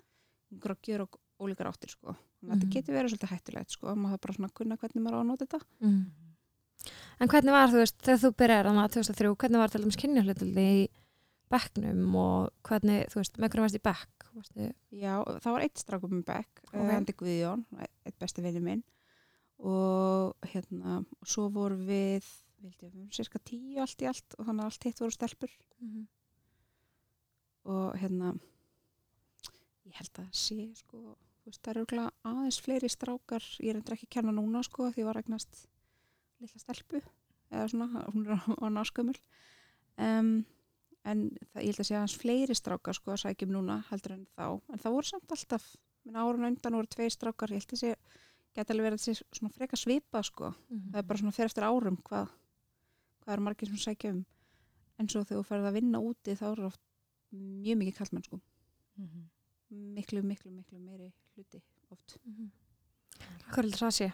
gjör 0.86 1.06
og 1.06 1.18
ólíkar 1.40 1.68
áttir 1.72 1.90
sko. 1.92 2.14
að 2.14 2.16
Mhm. 2.46 2.52
þetta 2.60 2.68
getur 2.72 2.94
verið 2.94 3.10
svolítið 3.12 3.32
hættulegt 3.34 3.70
sko. 3.74 3.94
maður 3.96 4.12
þarf 4.16 4.20
bara 4.26 4.34
svona 4.36 4.54
kunna 4.54 4.76
hvernig 4.76 5.02
maður 5.02 5.16
á 5.16 5.20
að 5.20 5.26
nota 5.26 5.46
þetta 5.46 5.60
-hmm. 5.82 6.04
En 7.18 7.28
hvernig 7.28 7.50
var, 7.50 7.68
þú 7.68 7.78
veist, 7.80 7.96
þegar 8.04 8.18
þú 8.20 8.30
byrjar 8.36 8.66
að 8.66 8.90
2003, 8.92 9.36
hvernig 9.36 9.58
var 9.58 9.68
til 9.68 9.80
dæmis 9.80 9.96
kynjahlutildi 9.96 10.66
í 10.84 10.88
bekknum 11.50 12.14
og 12.14 12.50
hvernig, 12.62 13.06
þú 13.10 13.14
veist, 13.16 13.38
með 13.38 13.48
hvernig 13.50 13.64
varst 13.64 13.78
í 13.78 13.82
bekk? 13.82 14.12
Varstu, 14.36 14.72
Já, 14.92 15.24
það 15.24 15.52
var 15.52 15.60
eitt 15.62 15.78
strákum 15.78 16.10
með 16.10 16.24
Beck, 16.26 16.48
Ok. 16.68 16.74
okay. 16.74 16.96
Andi 16.96 17.12
Guðjón, 17.16 17.64
eitt 18.04 18.18
besti 18.18 18.42
vinni 18.42 18.60
minn 18.60 18.82
og 19.58 20.34
hérna, 20.44 20.98
og 21.00 21.26
svo 21.26 21.48
vorum 21.50 21.86
við, 21.88 22.22
vildi 22.66 22.92
við, 22.92 23.08
cirka 23.16 23.40
tíu 23.40 23.80
allt 23.82 24.02
í 24.02 24.10
allt 24.10 24.36
og 24.36 24.48
þannig 24.48 24.62
að 24.64 24.70
allt 24.70 24.86
hitt 24.88 25.02
voru 25.02 25.14
stelpur. 25.16 25.58
Mm 25.80 26.06
og 27.66 27.94
hérna, 27.98 28.32
ég 29.86 29.98
held 29.98 30.20
að 30.22 30.26
sé, 30.36 30.58
sko, 30.78 31.00
þú 31.42 31.50
veist, 31.50 31.62
það 31.62 31.72
eru 31.72 31.82
örugglega 31.82 32.30
aðeins 32.30 32.58
fleiri 32.62 32.90
strákar, 32.90 33.46
ég 33.62 33.72
er 33.72 33.80
endur 33.80 33.96
ekki 33.96 34.08
að 34.08 34.14
kenna 34.16 34.34
núna, 34.34 34.62
sko, 34.66 34.90
því 34.92 35.02
ég 35.02 35.08
var 35.08 35.20
eignast 35.20 35.64
lilla 36.42 36.62
stelpu, 36.62 37.00
eða 37.50 37.70
svona, 37.72 38.04
hún 38.12 38.26
er 38.26 38.36
á, 38.38 38.66
náskömmul, 38.76 39.18
um, 40.06 40.30
en 41.06 41.26
það, 41.52 41.62
ég 41.62 41.72
held 41.72 41.82
að 41.82 41.88
sé 41.88 41.98
aðeins 41.98 42.18
fleiri 42.22 42.58
strákar, 42.58 42.98
sko, 42.98 43.14
að 43.14 43.24
sækjum 43.24 43.54
núna, 43.56 43.80
heldur 43.90 44.16
en 44.18 44.24
þá, 44.36 44.46
en 44.70 44.84
það 44.84 44.96
voru 44.98 45.10
samt 45.10 45.36
alltaf, 45.36 45.68
minn 46.06 46.22
árun 46.22 46.50
undan 46.52 46.78
voru 46.78 46.92
tvei 46.94 47.10
strákar, 47.10 47.54
ég 47.54 47.64
held 47.64 47.74
að 47.74 47.82
sé, 47.82 47.94
geta 48.56 48.72
alveg 48.72 48.92
verið 48.92 49.02
að 49.02 49.06
sé 49.08 49.18
svona 49.34 49.54
freka 49.54 49.78
svipa, 49.78 50.22
sko, 50.26 50.54
það 50.70 51.00
er 51.02 51.08
bara 51.08 51.22
svona 51.22 51.34
fyrir 51.34 51.50
eftir 51.50 51.66
árum 51.66 51.98
hvað, 52.06 52.30
hvað 53.26 53.34
er 53.34 53.42
margir 53.42 53.68
sem 53.72 53.80
sækja 53.82 54.12
um. 54.14 54.22
En 54.96 55.10
svo 55.10 55.24
þegar 55.26 55.42
þú 55.42 55.48
ferð 55.50 55.68
að 55.68 55.76
vinna 55.76 56.00
úti 56.00 56.36
þá 56.38 56.46
er 56.52 56.62
oft 56.70 56.82
mjög 57.34 57.80
mikið 57.82 57.98
kallmenn 57.98 58.24
sko. 58.24 58.40
Mhm. 58.96 59.26
miklu, 59.96 60.22
miklu, 60.22 60.50
miklu 60.54 60.78
meiri 60.78 61.10
hluti 61.34 61.60
oft. 61.90 62.16
Hvað 63.50 63.64
er 63.64 63.76
það 63.76 63.88
að 63.88 63.96
sé? 63.98 64.12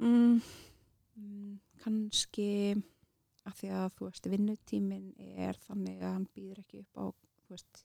mm, 0.00 0.40
mm, 1.16 1.54
kannski 1.84 2.48
að 3.46 3.58
því 3.60 3.70
að 3.78 3.88
þú 3.96 4.08
veist 4.08 4.28
vinnutímin 4.32 5.06
er 5.46 5.58
þannig 5.66 6.02
að 6.02 6.14
hann 6.16 6.28
býður 6.34 6.62
ekki 6.64 6.82
upp 6.82 7.00
á 7.00 7.04
þú 7.46 7.54
veist, 7.54 7.82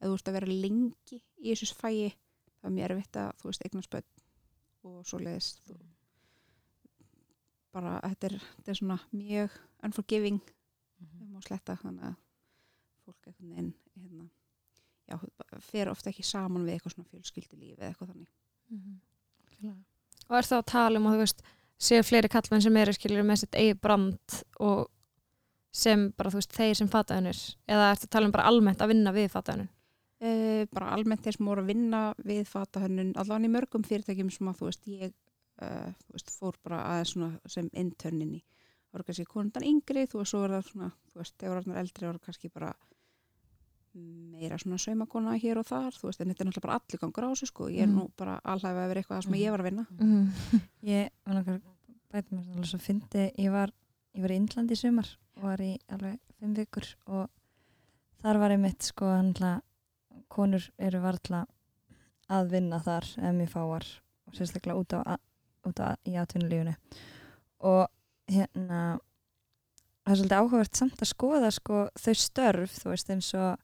ef 0.00 0.06
þú 0.06 0.12
veist 0.16 0.30
að 0.30 0.38
vera 0.38 0.50
lengi 0.50 1.20
í 1.38 1.54
þessu 1.54 1.78
fæi 1.78 2.10
þá 2.10 2.68
er 2.68 2.74
mér 2.74 2.94
erfitt 2.94 3.20
að 3.20 3.30
þú 3.40 3.50
veist 3.50 3.66
eignar 3.66 3.86
spöld 3.86 4.24
og 4.84 4.98
svo 5.08 5.20
leiðis 5.22 5.52
þú, 5.64 5.78
bara 7.74 7.96
þetta 8.04 8.28
er, 8.30 8.36
þetta 8.58 8.70
er 8.74 8.78
svona 8.80 8.98
mjög 9.12 9.58
unforgiving 9.88 10.40
Mhm. 11.04 11.24
um 11.26 11.36
að 11.40 11.48
sletta 11.48 11.74
þannig 11.82 12.04
að 12.06 12.14
fólk 13.04 13.26
einhvern 13.28 13.50
veginn 13.50 13.72
hérna, 13.98 14.28
já, 15.10 15.18
fer 15.60 15.90
ofta 15.90 16.08
ekki 16.12 16.24
saman 16.24 16.64
við 16.64 16.76
eitthvað 16.78 16.94
svona 16.94 17.10
fjölskyldulíf 17.10 17.78
eða 17.82 17.90
eitthvað 17.90 18.12
þannig 18.14 18.30
Algjörlega. 19.44 19.76
Og 20.30 20.36
er 20.38 20.48
það 20.48 20.58
að 20.62 20.66
tala 20.72 20.98
um 21.00 21.06
að 21.10 21.14
þú 21.16 21.20
veist, 21.24 21.42
séu 21.84 22.02
fleiri 22.06 22.30
kallmenn 22.32 22.62
sem 22.64 22.76
eru 22.80 22.94
skiljur 22.96 23.26
með 23.28 23.40
sitt 23.42 23.58
eigi 23.60 23.74
brand 23.80 24.38
og 24.60 24.88
sem 25.74 26.06
bara, 26.16 26.30
þú 26.30 26.38
veist, 26.40 26.54
þeir 26.54 26.74
sem 26.78 26.88
fataðunir 26.88 27.40
eða 27.68 27.90
ertu 27.92 28.06
að 28.06 28.12
tala 28.14 28.26
um 28.30 28.32
bara 28.32 28.46
almennt 28.48 28.80
að 28.80 28.92
vinna 28.94 29.12
við 29.12 29.28
fataðunir? 29.34 29.68
e, 30.24 30.64
bara 30.72 30.92
almennt 30.94 31.20
þeir 31.26 31.36
sem 31.36 31.46
voru 31.46 31.60
að 31.60 31.66
vinna 31.74 32.14
við 32.24 32.46
fatahönnun, 32.48 33.10
allan 33.20 33.44
í 33.44 33.50
mörgum 33.52 33.82
fyrirtækjum 33.84 34.30
sem 34.32 34.48
að 34.48 34.56
þú 34.62 34.68
veist 34.70 34.86
ég 34.88 35.12
uh, 35.62 35.92
veist, 36.12 36.30
fór 36.30 36.56
bara 36.62 36.82
aðeins 36.94 37.14
sem 37.52 37.68
internin 37.72 38.34
í 38.38 38.42
það 38.42 38.92
voru 38.98 39.04
kannski 39.04 39.24
konundan 39.26 39.64
yngri 39.66 40.06
þú 40.06 40.18
veist, 40.22 40.34
það 40.34 40.64
svona, 40.70 40.90
þú 41.12 41.18
veist, 41.20 41.36
þegar 41.38 41.54
voru 41.64 41.78
eldri 41.82 42.06
voru 42.06 42.18
kannski 42.24 42.50
bara 42.54 42.72
meira 43.94 44.58
svona 44.58 44.78
saumakona 44.82 45.36
hér 45.38 45.60
og 45.60 45.66
þar 45.68 45.94
þú 45.94 46.08
veist, 46.08 46.20
en 46.24 46.32
þetta 46.32 46.42
er 46.42 46.48
náttúrulega 46.48 46.66
bara 46.66 46.78
allir 46.80 47.00
gangur 47.02 47.26
á 47.26 47.30
þessu 47.30 47.46
sko 47.50 47.68
ég 47.70 47.82
er 47.84 47.86
Mhm. 47.86 47.94
nú 47.98 48.10
bara 48.18 48.40
alhæfi 48.44 48.80
að 48.82 48.88
vera 48.90 49.00
eitthvað 49.02 49.22
sem 49.22 49.32
Mhm. 49.32 49.40
ég 49.40 49.50
var 49.50 49.60
að 49.60 49.68
vinna 49.70 49.86
Mhm. 49.90 50.32
Ég 50.82 51.10
var 51.26 51.34
náttúrulega 51.34 52.64
svo 52.66 52.78
fyndi, 52.78 53.32
ég 53.38 53.50
var, 53.52 53.70
ég 54.14 54.20
var 54.22 54.30
í 54.30 54.36
Indlandi 54.36 54.72
í 54.74 54.76
sumar 54.76 55.08
og 55.36 55.42
var 55.42 55.58
í 55.58 55.78
alveg 55.88 56.18
fimm 56.40 56.54
vikur 56.54 56.94
og 57.06 57.30
þar 58.22 58.38
var 58.38 58.50
einmitt 58.50 58.82
sko 58.82 59.04
handla, 59.06 59.62
konur 60.28 60.70
eru 60.78 61.00
varla 61.00 61.46
að 62.30 62.50
vinna 62.50 62.80
þar 62.80 63.04
ef 63.04 63.34
mér 63.34 63.48
fáar 63.50 63.84
og 64.26 64.32
sérstaklega 64.34 64.74
út 64.78 64.92
á, 64.94 65.18
út 65.68 65.82
á 65.82 65.96
í 66.08 66.16
atvinnulífunu 66.20 66.74
og 67.64 67.86
hérna 68.30 68.80
það 70.04 70.12
er 70.12 70.18
svolítið 70.20 70.40
áhugavert 70.40 70.80
samt 70.80 71.02
að 71.02 71.10
skoða 71.10 71.50
sko 71.54 71.84
þau 71.96 72.14
störf, 72.20 72.74
þú 72.82 72.90
veist 72.92 73.12
eins 73.14 73.30
og 73.38 73.62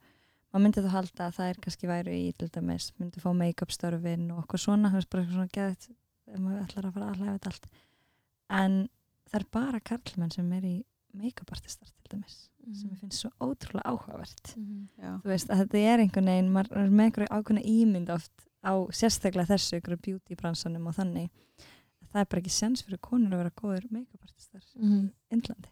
maður 0.50 0.64
myndi 0.64 0.84
þá 0.84 0.92
halda 0.94 1.26
að 1.26 1.34
það 1.38 1.50
er 1.50 1.58
kannski 1.64 1.90
væru 1.90 2.14
í 2.16 2.28
til 2.38 2.48
dæmis, 2.54 2.90
myndi 2.98 3.22
fá 3.22 3.30
make-up 3.36 3.74
störfin 3.74 4.30
og 4.34 4.44
okkur 4.44 4.62
svona, 4.64 4.90
þú 4.90 5.00
veist 5.00 5.10
bara 5.12 5.24
eitthvað 5.24 5.38
svona 5.38 5.56
geðið 5.56 5.90
ef 6.30 6.40
maður 6.40 6.62
ætlar 6.64 6.88
að 6.88 6.96
fara 6.96 7.10
að 7.10 7.20
hlæfa 7.20 7.34
þetta 7.34 7.52
allt. 7.52 7.68
En 8.60 8.78
það 9.30 9.40
er 9.40 9.46
bara 9.56 9.82
karlmenn 9.90 10.32
sem 10.34 10.54
er 10.56 10.66
í 10.66 10.76
make-up 11.20 11.52
artistar 11.54 11.90
til 11.90 12.14
dæmis 12.14 12.38
sem 12.76 12.90
ég 12.92 13.00
finnst 13.00 13.22
svo 13.22 13.30
ótrúlega 13.42 13.88
áhugavert. 13.88 14.52
Mhm. 14.56 14.88
Já, 15.00 15.10
þú 15.22 15.32
veist 15.32 15.50
að 15.50 15.62
þetta 15.62 15.84
er 15.92 16.02
einhvern 16.04 16.30
veginn 16.30 16.52
maður 16.54 16.76
er 16.76 16.90
með 16.90 17.06
einhverju 17.06 17.30
ákveðna 17.30 17.62
ímynd 17.66 18.10
oft 18.14 18.46
á 18.62 18.72
sérstaklega 18.92 19.50
þessu 19.54 19.78
einhverju 19.78 20.02
beauty 20.04 20.36
bransanum 20.36 20.86
og 20.86 20.94
þannig 20.98 21.30
það 22.12 22.20
er 22.20 22.30
bara 22.30 22.40
ekki 22.42 22.50
sens 22.54 22.82
fyrir 22.82 22.98
konur 23.00 23.32
að 23.34 23.42
vera 23.44 23.50
góður 23.60 23.90
make-up 23.90 24.22
artistar 24.26 24.62
Mhm. 24.76 25.10
í 25.10 25.34
Indlandi 25.36 25.68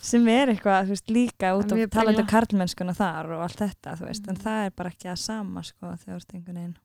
sem 0.00 0.26
er 0.28 0.48
eitthvað 0.48 0.86
þú 0.88 0.94
veist, 0.94 1.06
líka 1.12 1.50
út 1.58 1.68
talandi 1.68 2.22
brengla. 2.24 2.26
karlmennskuna 2.32 2.94
þar 2.96 3.26
og 3.36 3.42
allt 3.44 3.58
þetta 3.60 3.96
þú 4.00 4.06
veist, 4.08 4.28
en 4.28 4.34
Mhm. 4.34 4.42
það 4.42 4.66
er 4.66 4.70
bara 4.70 4.90
ekki 4.90 5.08
að 5.12 5.18
sama 5.18 5.62
sko 5.62 5.86
þegar 5.86 6.06
þú 6.08 6.16
ert 6.16 6.32
einhvern 6.34 6.54
veginn 6.56 6.76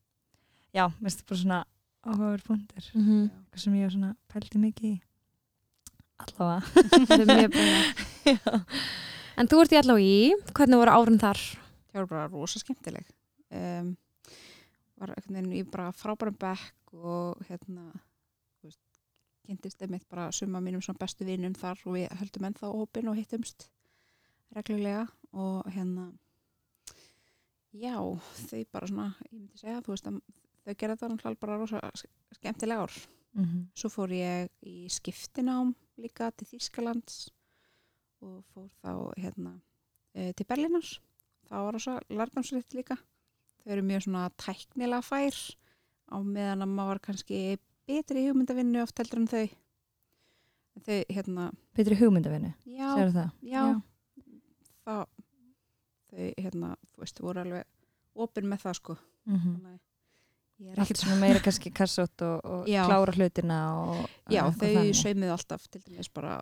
já, 0.75 0.85
mér 0.89 1.01
finnst 1.09 1.21
þetta 1.23 1.29
bara 1.29 1.43
svona 1.43 1.63
áhugaverð 2.03 2.43
punktur 2.43 2.83
Mhm. 2.93 3.29
eitthvað 3.31 3.59
sem 3.59 3.73
ég 3.73 3.81
var 3.81 3.89
svona 3.91 4.15
pældi 4.29 4.59
mikið 4.59 4.85
í 4.91 5.01
allavega 6.19 6.61
er. 7.43 7.83
En 9.37 9.47
þú 9.49 9.63
ert 9.63 9.71
í 9.73 9.77
allavega 9.79 10.05
í, 10.05 10.33
hvernig 10.53 10.77
voru 10.77 10.91
árun 10.93 11.19
þar? 11.19 11.39
það 11.93 11.99
var 11.99 12.05
bara 12.07 12.27
rosa 12.29 12.59
skemmtileg 12.59 13.05
um, 13.53 13.95
var 14.99 15.09
einhvern 15.13 15.35
veginn 15.35 15.53
í 15.53 15.63
bara 15.71 15.91
frábærum 15.91 16.37
bekk 16.37 16.93
og 16.93 17.41
hérna 17.49 17.87
kynntist 19.43 19.81
einmitt 19.83 20.05
bara 20.09 20.29
suma 20.31 20.61
mínum 20.63 20.81
svona 20.81 20.99
bestu 21.01 21.25
vinum 21.27 21.53
þar 21.57 21.79
og 21.85 21.97
við 21.97 22.09
höldum 22.19 22.47
ennþá 22.49 22.69
hópin 22.73 23.09
og 23.11 23.17
hittumst 23.19 23.67
reglulega 24.55 25.07
og 25.33 25.65
hérna 25.73 26.11
já, 27.73 27.95
þau 27.97 28.63
bara 28.71 28.87
svona 28.89 29.07
ég 29.25 29.33
myndi 29.33 29.57
segja, 29.59 29.81
þú 29.83 29.93
veist 29.95 30.07
að 30.09 30.19
þau 30.63 30.73
gerði 30.79 30.95
þetta 30.95 31.09
náttúrulega 31.13 31.41
bara 31.41 31.57
rosa 31.59 31.81
sk- 31.97 32.37
skemmtileg 32.39 32.83
ár. 32.85 32.93
Mhm. 33.33 33.61
svo 33.73 33.89
fór 33.89 34.11
ég 34.13 34.49
í 34.61 34.85
skiptinám 34.93 35.71
líka 35.97 36.27
til 36.37 36.45
Þýskalands 36.51 37.31
og 38.21 38.43
fór 38.53 38.69
þá 38.83 38.91
hérna 39.17 39.55
e, 40.13 40.31
til 40.33 40.45
Berlínar. 40.45 40.85
Það 41.49 41.63
var 41.65 41.73
rosa 41.73 41.95
lærdomsriðt 42.09 42.73
líka. 42.77 42.95
Þau 43.63 43.71
eru 43.73 43.81
mjög 43.81 44.03
svona 44.05 44.29
tæknilega 44.37 45.01
fær 45.01 45.33
á 46.13 46.17
meðan 46.21 46.61
að 46.61 46.75
maður 46.77 46.99
kannski 47.07 47.39
betri 47.89 48.25
hugmyndavinnu 48.27 48.81
oft 48.83 48.99
heldur 49.01 49.21
en 49.23 49.27
þau. 49.31 49.45
Þau 50.83 50.99
hérna 51.13 51.47
betri 51.77 51.97
hugmyndavinnu, 51.99 52.53
já, 52.65 52.87
segir 52.97 53.11
það? 53.13 53.33
já, 53.45 53.63
það 54.83 55.03
þau 56.13 56.29
hérna, 56.45 56.69
þú 56.93 57.03
veist, 57.03 57.21
voru 57.25 57.43
alveg 57.43 58.23
opinn 58.25 58.49
með 58.49 58.63
það 58.65 58.79
sko. 58.79 58.95
Er 60.63 60.77
ekkert 60.77 60.83
ekkert 60.85 61.01
svona 61.01 61.15
meira 61.19 61.39
kannski 61.43 61.71
kassótt 61.75 62.21
og, 62.23 62.41
og 62.45 62.67
Já. 62.71 62.83
klára 62.87 63.13
hlutina 63.17 63.59
og 63.81 63.95
Já, 64.31 64.43
eitthvað 64.45 64.77
þau 64.77 64.93
saumuðu 65.01 65.31
alltaf 65.33 65.65
til 65.73 65.81
dæmis 65.87 66.09
bara 66.13 66.35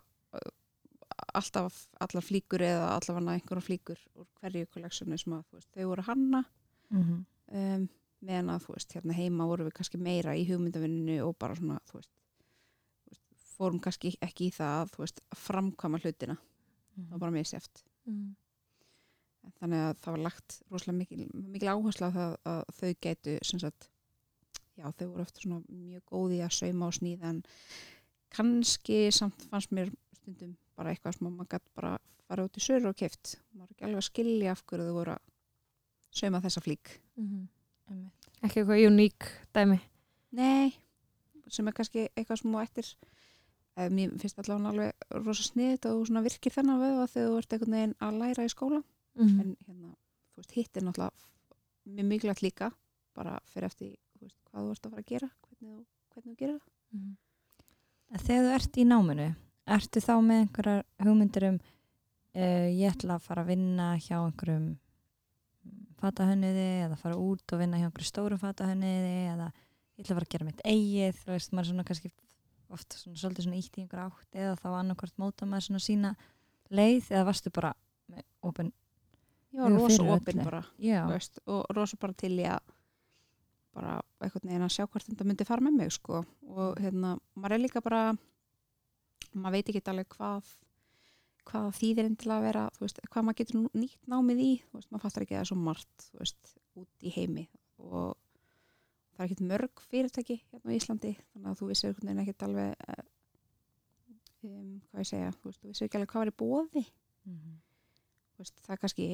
alltaf 1.38 1.78
allar 2.02 2.24
flíkur 2.24 2.62
eða 2.66 2.90
allavega 2.96 3.34
einhverja 3.38 3.64
flíkur 3.66 4.00
úr 4.20 4.26
hverju 4.40 4.68
kolleksjonu 4.74 5.18
sem 5.20 5.34
að 5.36 5.42
veist, 5.56 5.70
þau 5.74 5.88
voru 5.92 6.04
hanna. 6.08 6.42
Mhm. 6.92 7.18
um, 7.52 7.88
meðan 8.22 8.50
að 8.54 8.66
þú 8.66 8.74
veist, 8.76 8.92
hérna 8.96 9.16
heima 9.16 9.46
voru 9.50 9.64
við 9.66 9.74
kannski 9.78 9.98
meira 9.98 10.34
í 10.38 10.44
hugmyndavinninu 10.48 11.20
og 11.26 11.36
bara 11.42 11.56
svona 11.58 11.80
þú 11.90 11.98
veist, 12.00 12.10
fórum 13.56 13.80
kannski 13.82 14.14
ekki 14.24 14.48
í 14.48 14.54
það 14.54 14.76
að 14.82 14.92
þú 14.94 15.02
veist, 15.04 15.20
að 15.34 15.38
framkvæma 15.46 16.00
hlutina, 16.02 16.36
það 16.96 17.10
var 17.10 17.18
bara 17.26 17.36
misjæft 17.36 17.82
Mhm. 18.06 18.34
þannig 19.60 19.80
að 19.88 19.96
það 20.02 20.12
var 20.16 20.22
lagt 20.26 20.62
rosalega 20.70 20.98
mikil, 20.98 21.28
mikil 21.34 21.68
áhersla 21.72 22.08
á 22.10 22.16
það 22.16 22.36
að 22.46 22.62
þau 22.78 22.94
gætu 23.06 23.38
sem 23.44 23.60
sagt, 23.62 23.88
já 24.78 24.84
þau 24.92 25.06
voru 25.12 25.22
eftir 25.22 25.42
svona 25.46 25.62
mjög 25.68 26.02
góði 26.10 26.38
að 26.42 26.52
sauma 26.58 26.86
og 26.86 26.92
sníða 26.98 27.24
en 27.30 27.42
kannski 28.30 29.10
samt 29.12 29.42
fannst 29.50 29.70
mér 29.76 29.90
stundum 30.16 30.56
bara 30.76 30.90
eitthvað 30.94 31.18
sem 31.18 31.26
að 31.28 31.36
maður 31.36 31.50
gæti 31.56 31.74
bara 31.76 31.98
fara 32.28 32.44
út 32.46 32.56
í 32.56 32.60
söru 32.64 32.88
og 32.88 32.96
keift 32.96 33.36
maður 33.54 33.70
ekki 33.74 33.84
alveg 33.84 34.00
að 34.02 34.08
skilja 34.10 34.52
af 34.54 34.62
hverju 34.66 34.86
þau 34.88 34.94
voru 34.98 35.12
að 35.16 35.22
sauma 36.10 36.40
þessa 36.40 36.62
flík 36.64 36.98
Mhm. 37.16 37.26
Einmitt. 37.26 37.50
Ekki 38.42 38.60
eitthvað 38.60 38.84
uník 38.88 39.26
dæmi. 39.54 39.78
Nei, 40.32 40.72
sem 41.52 41.68
er 41.68 41.72
kannski 41.76 42.08
eitthvað 42.16 42.40
sem 42.40 42.52
þú 42.54 42.62
ættir 42.62 42.88
eh, 43.76 43.88
mér 43.92 44.14
finnst 44.20 44.38
allavega 44.42 44.70
alveg 44.72 45.24
rosa 45.26 45.44
sniðið 45.46 45.86
og 45.92 46.06
svona 46.08 46.22
virkir 46.24 46.52
þennan 46.54 46.80
vöða 46.82 47.06
þegar 47.12 47.28
þú 47.30 47.38
ert 47.42 47.52
einhvern 47.56 47.76
veginn 47.76 47.94
að 48.00 48.18
læra 48.22 48.44
í 48.48 48.52
skóla 48.54 48.82
Mhm. 49.14 49.40
en 49.40 49.56
hérna, 49.66 49.88
þú 50.32 50.40
veist, 50.40 50.52
hitt 50.56 50.76
er 50.76 50.82
náttúrulega 50.82 51.10
mjög 51.86 52.06
mikilvægt 52.08 52.40
líka 52.42 52.70
bara 53.14 53.38
fyrir 53.52 53.66
eftir, 53.66 53.90
þú 54.16 54.20
veist, 54.24 54.38
hvað 54.48 54.62
þú 54.64 54.70
ert 54.72 54.86
að 54.86 54.90
fara 54.90 55.02
að 55.02 55.10
gera 55.12 55.28
hvernig 55.42 55.68
þú, 55.76 55.84
hvernig 56.14 56.32
þú 56.32 56.38
gerir 56.38 56.54
það 56.58 56.68
Mhm. 56.92 57.16
En 58.12 58.18
Þegar 58.18 58.42
þú 58.44 58.54
ert 58.54 58.76
í 58.76 58.84
náminu, 58.84 59.34
ertu 59.66 60.00
þá 60.00 60.12
með 60.20 60.40
einhverjar 60.42 60.82
hugmyndir 61.00 61.48
um 61.48 61.58
uh, 62.34 62.68
ég 62.72 62.90
ætla 62.92 63.14
að 63.16 63.22
fara 63.22 63.42
að 63.44 63.46
vinna 63.52 63.96
hjá 63.98 64.16
einhverjum 64.24 64.78
fatahönniði 66.02 66.66
eða 66.88 66.98
fara 67.00 67.20
út 67.20 67.54
og 67.54 67.62
vinna 67.62 67.80
hjá 67.80 67.88
einhverju 67.88 68.08
stórum 68.10 68.42
fatahönniði 68.42 69.14
eða 69.32 69.48
ég 69.52 70.04
ætla 70.04 70.12
að 70.12 70.18
fara 70.18 70.28
að 70.28 70.34
gera 70.34 70.48
mitt 70.48 70.62
eigið, 70.66 71.22
þú 71.22 71.32
veist, 71.32 71.52
maður 71.52 71.64
er 71.64 71.70
svona 71.70 71.86
kannski 71.88 72.12
oft 72.72 72.96
svona, 72.96 73.18
svolítið 73.20 73.46
svona 73.46 73.60
ítt 73.60 73.76
í 73.76 73.84
einhver 73.84 74.04
átt 74.06 74.38
eða 74.38 74.54
þá 74.60 74.68
annarkvort 74.78 75.18
móta 75.20 75.48
maður 75.48 75.68
svona 75.68 75.82
sína 75.84 76.12
leið 76.72 77.10
eða 77.12 77.26
varstu 77.28 77.52
bara 77.54 77.74
ég 79.52 79.74
rosa 79.76 79.98
fyrir 79.98 80.14
opinn 80.14 80.40
öllu. 80.40 80.46
bara 80.48 80.62
já, 80.80 81.02
veist, 81.10 81.40
og 81.46 81.66
rosa 81.76 81.98
bara 82.00 82.16
til 82.16 82.32
í 82.38 82.46
að 82.48 82.72
bara 83.72 83.98
einhvern 84.20 84.48
veginn 84.48 84.66
að 84.66 84.74
sjá 84.74 84.86
hvort 84.86 85.08
þetta 85.08 85.26
myndi 85.28 85.48
fara 85.48 85.64
með 85.64 85.78
mig 85.78 85.92
sko. 85.94 86.24
og 86.48 86.80
hérna, 86.80 87.16
maður 87.34 87.56
er 87.56 87.64
líka 87.64 87.84
bara 87.84 88.02
maður 89.32 89.58
veit 89.58 89.72
ekki 89.72 89.84
alveg 89.92 90.16
hvað 90.16 90.50
hvað 91.48 91.68
þýðir 91.78 92.10
til 92.22 92.32
að 92.34 92.44
vera 92.46 92.64
veist, 92.80 93.00
hvað 93.10 93.26
maður 93.26 93.40
getur 93.42 93.62
nýtt 93.78 94.10
námið 94.10 94.42
í 94.44 94.50
veist, 94.74 94.90
maður 94.90 95.04
fattar 95.06 95.24
ekki 95.26 95.34
að 95.34 95.40
það 95.40 95.46
er 95.46 95.50
svo 95.50 95.60
margt 95.62 96.06
veist, 96.18 96.52
út 96.78 97.06
í 97.06 97.14
heimi 97.16 97.46
og 97.82 98.12
það 99.12 99.24
er 99.24 99.26
ekkert 99.26 99.44
mörg 99.50 99.84
fyrirtæki 99.90 100.38
hérna 100.52 100.72
á 100.72 100.76
Íslandi 100.76 101.12
þannig 101.18 101.50
að 101.50 101.58
þú 101.60 101.70
vissir 101.72 101.98
ekkert 102.12 102.46
alveg 102.46 102.86
eh, 102.88 103.04
um, 104.48 104.72
hvað 104.90 105.04
ég 105.04 105.10
segja 105.10 105.32
þú 105.42 105.54
vissir 105.68 105.88
ekki 105.88 106.00
alveg 106.00 106.12
hvað 106.12 106.24
var 106.24 106.32
í 106.32 106.38
bóði. 106.42 106.84
Þú 108.32 108.42
veist, 108.42 108.62
það 108.64 108.74
er 108.74 108.82
kannski 108.82 109.08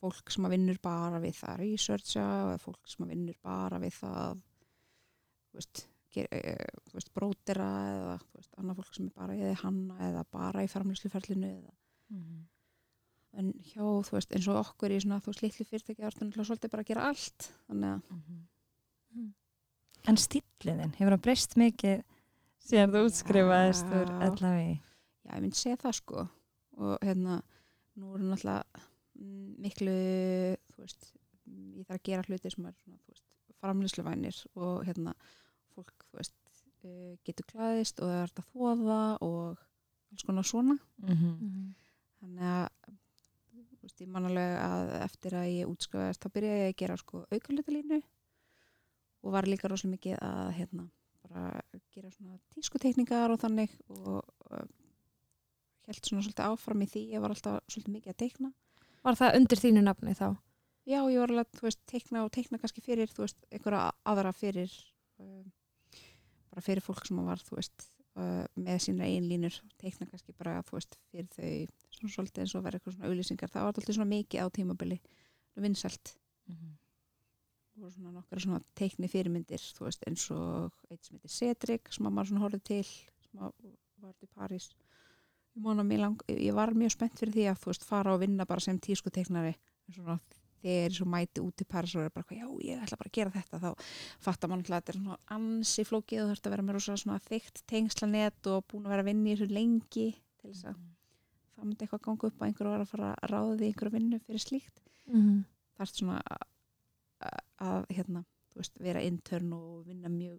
fólk 0.00 0.32
sem 0.32 0.46
að 0.46 0.54
vinnur 0.54 0.80
bara 0.82 1.20
við 1.22 1.38
það 1.40 1.52
að 1.52 1.62
researcha 1.64 2.26
eða 2.42 2.60
fólk 2.62 2.90
sem 2.90 3.04
að 3.04 3.14
vinnur 3.14 3.40
bara 3.44 3.80
við 3.82 3.96
það 3.98 4.42
veist, 5.56 5.82
e, 6.16 6.56
veist 6.92 7.12
brótera 7.14 7.66
eða 7.94 8.14
veist, 8.34 8.54
annað 8.58 8.76
fólk 8.80 8.94
sem 8.94 9.06
er 9.06 9.12
bara 9.16 9.34
eða 9.36 9.54
hanna 9.62 9.98
eða 10.10 10.24
bara 10.30 10.64
í 10.64 10.68
framlýsluferlinu 10.68 11.46
eða 11.46 11.74
Mhm. 12.10 12.46
en 13.38 13.52
hjá, 13.62 13.84
þú 14.02 14.10
veist, 14.16 14.32
eins 14.34 14.48
og 14.48 14.56
okkur 14.66 14.90
í 14.90 15.00
svona 15.00 15.20
þú 15.22 15.34
litlu 15.42 15.64
fyrirtæki 15.64 16.02
ártunum 16.02 16.32
svolítið 16.34 16.70
bara 16.70 16.82
að 16.82 16.88
gera 16.88 17.04
allt 17.08 17.52
þannig 17.68 17.90
að 17.94 18.02
Mhm. 18.10 18.46
Mhm. 19.14 19.32
En 20.08 20.16
stíliðin, 20.16 20.94
hefur 20.96 21.12
það 21.16 21.22
breyst 21.22 21.54
mikið 21.56 22.02
síðan 22.60 22.90
þú 22.90 23.04
útskrifaðist 23.06 23.86
úr 23.92 24.08
Já. 24.08 24.30
LHV? 24.30 24.80
já, 25.24 25.34
ég 25.36 25.40
myndi 25.42 25.56
segja 25.56 25.76
það 25.76 25.94
sko 25.94 26.28
og 26.78 26.98
hérna, 27.02 27.42
nú 27.96 28.14
eru 28.14 28.24
náttúrulega 28.24 28.64
mm, 29.20 29.56
miklu 29.60 29.94
þú 30.72 30.78
veist, 30.80 31.12
mm, 31.46 31.74
ég 31.76 31.86
þarf 31.86 31.98
að 32.00 32.02
gera 32.02 32.22
hluti 32.22 32.50
sem 32.50 32.66
er 32.66 32.72
svona, 32.72 32.98
þú 32.98 33.08
veist, 33.12 33.24
framlýsluvænir 33.60 34.46
og 34.56 34.84
hérna, 34.86 35.14
fólk, 35.80 36.06
þú 36.10 36.20
veist 36.20 36.36
uh, 36.84 37.16
getur 37.26 37.48
klæðist 37.50 38.00
og 38.00 38.08
það 38.12 38.22
er 38.22 38.32
að 38.36 38.48
þóða 38.54 39.00
og 39.26 39.66
alls 40.12 40.26
konar 40.26 40.46
svona 40.48 40.78
Mhm. 41.00 41.34
Mhm. 41.40 41.74
þannig 42.20 42.48
að 42.52 42.96
þú 43.80 43.82
veist, 43.88 44.00
ég 44.04 44.08
man 44.12 44.26
alveg 44.28 44.56
að 44.60 44.90
eftir 45.04 45.32
að 45.40 45.50
ég 45.56 45.68
útskrifaðist 45.70 46.20
þá 46.24 46.32
byrjaði 46.34 46.64
ég 46.64 46.72
að 46.74 46.80
gera 46.82 46.96
sko 47.00 47.22
aukalötalínu 47.32 48.00
og 49.24 49.32
var 49.32 49.44
líka 49.48 49.68
rosalega 49.68 49.96
mikið 49.96 50.18
að 50.24 50.50
hérna, 50.58 50.84
bara 51.28 51.62
gera 51.94 52.10
svona 52.10 52.38
tískutekningar 52.54 53.30
og 53.34 53.40
þannig 53.40 53.70
og 53.88 54.24
uh, 54.50 54.64
held 55.88 56.04
svona 56.06 56.22
svolítið 56.24 56.46
áfram 56.48 56.82
í 56.84 56.88
því, 56.92 57.02
ég 57.14 57.20
var 57.24 57.30
alltaf 57.34 57.60
svolítið 57.68 57.94
mikið 57.96 58.12
að 58.14 58.20
teikna 58.24 58.52
Var 59.00 59.16
það 59.16 59.36
undir 59.38 59.56
þínu 59.62 59.82
nafni 59.84 60.12
þá? 60.14 60.28
já, 60.90 61.00
ég 61.08 61.18
var 61.22 61.30
alveg, 61.32 61.50
þú 61.56 61.62
veist, 61.68 61.80
teikna 61.88 62.24
og 62.26 62.30
teikna 62.34 62.58
kannski 62.60 62.82
fyrir, 62.84 63.08
þú 63.08 63.24
veist, 63.24 63.38
einhverja 63.52 63.92
aðra 64.04 64.32
fyrir 64.36 64.72
uh, 65.20 65.44
bara 66.50 66.64
fyrir 66.64 66.84
fólk 66.84 67.06
sem 67.06 67.20
var, 67.26 67.42
veist 67.54 67.86
uh, 68.18 68.44
með 68.58 68.82
sína 68.86 69.06
einn 69.08 69.28
línur, 69.30 69.56
teikna 69.80 70.08
kannski 70.10 70.34
bara, 70.36 70.58
veist, 70.70 70.98
fyrir 71.10 71.30
þau 71.34 71.50
svona 71.96 72.14
svolítið 72.14 72.44
eins 72.44 72.54
og 72.56 72.66
verið 72.66 72.80
eitthvað 72.80 72.96
svona 72.96 73.10
auðlýsingar, 73.10 73.52
það 73.52 73.66
var 73.66 73.80
alltaf 73.80 73.96
svona 73.96 74.10
mikið 74.10 74.44
á 74.44 74.46
tímabili, 74.58 75.00
vinsælt. 75.60 76.14
Mhm. 76.50 76.76
og 77.80 77.92
svona 77.94 78.10
nokkra 78.12 78.40
svona 78.42 78.58
teikni 78.76 79.08
fyrirmyndir, 79.08 79.62
veist, 79.80 80.02
eins 80.04 80.26
og 80.34 80.74
eitt 80.90 81.06
sem 81.06 81.16
heitir 81.16 81.32
Cedric, 81.32 81.92
sem 81.94 82.04
að 82.04 82.12
maður 82.12 82.28
svona 82.28 82.42
horfði 82.44 82.60
til 82.68 82.82
sem 82.84 83.40
var 83.40 84.16
til 84.18 84.28
París. 84.34 84.66
Ég, 85.56 85.98
lang, 85.98 86.20
ég 86.28 86.54
var 86.54 86.74
mjög 86.76 86.92
spennt 86.92 87.18
fyrir 87.18 87.32
því 87.34 87.46
að 87.50 87.86
fara 87.88 88.12
og 88.14 88.20
vinna 88.20 88.44
bara 88.46 88.60
sem 88.60 88.78
tísku 88.78 89.10
teiknari 89.10 89.54
svona 89.88 90.18
þegar 90.62 90.94
svo 90.96 91.06
mæti 91.08 91.40
út 91.44 91.62
í 91.64 91.66
París 91.70 91.94
og 91.96 92.04
er 92.04 92.12
bara, 92.14 92.36
já, 92.36 92.46
ég 92.66 92.82
ætla 92.84 92.98
bara 93.00 93.10
að 93.10 93.16
gera 93.18 93.34
þetta 93.34 93.60
þá 93.62 93.70
fattar 94.20 94.50
mann 94.52 94.60
alltaf 94.60 94.76
að 94.76 94.80
þetta 94.80 94.92
er 94.94 94.98
svona 95.00 95.18
ansi 95.36 95.84
flókið 95.88 96.22
og 96.24 96.30
þurft 96.32 96.46
að 96.46 96.54
vera 96.56 96.66
með 96.68 96.76
rosa 96.78 96.96
svona 97.00 97.18
þygt 97.28 97.62
tengslanet 97.70 98.50
og 98.52 98.64
búin 98.68 98.86
að 98.86 98.94
vera 98.94 99.04
að 99.06 99.10
vinna 99.10 99.30
í 99.30 99.36
þessu 99.36 99.50
lengi 99.54 100.06
til 100.40 100.50
þess 100.52 100.64
að 100.70 100.76
það 101.56 101.64
myndi 101.68 101.84
eitthvað 101.86 102.04
ganga 102.06 102.28
upp 102.30 102.40
að 102.42 102.46
einhver 102.50 102.70
var 102.70 102.84
að 102.84 102.90
fara 102.92 103.08
að 103.16 103.30
ráða 103.34 103.56
því 103.60 103.70
einhverju 103.70 103.96
vinnu 103.98 104.20
fyrir 104.26 104.44
slíkt 104.46 104.86
Mm. 105.10 105.44
er 105.80 105.88
svona 105.90 106.20
að, 107.20 107.40
að, 107.58 107.86
hérna, 107.90 108.20
þú 108.52 108.60
veist, 108.60 108.76
vera 108.78 109.00
intern 109.02 109.52
og 109.56 109.86
vinna 109.88 110.08
mjög 110.12 110.36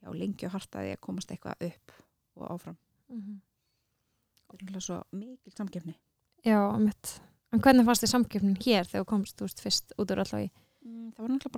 já, 0.00 0.10
lengi 0.16 0.48
og 0.48 0.54
hartaði 0.56 0.94
að 0.96 1.00
komast 1.06 1.30
eitthvað 1.30 1.62
upp 1.68 1.92
og 2.40 2.46
áfram. 2.54 2.76
Mhm. 3.08 3.40
Það 4.48 4.54
er 4.54 4.64
náttúrulega 4.64 4.82
svo 4.82 4.98
mikil 5.12 5.52
samkefni. 5.54 5.94
Já, 6.44 6.58
mitt. 6.82 7.20
En 7.50 7.60
hvernig 7.64 7.84
fannst 7.88 8.04
þið 8.04 8.12
samkjöfnin 8.14 8.58
hér 8.62 8.86
þegar 8.86 9.04
þú 9.04 9.08
komst, 9.10 9.36
þú 9.38 9.46
veist, 9.48 9.62
fyrst 9.64 9.94
út 9.98 10.12
úr 10.14 10.20
allavega 10.22 10.46
í? 10.46 10.50
Mm, 10.86 11.08
það 11.16 11.24
var 11.24 11.32
náttúrulega 11.34 11.56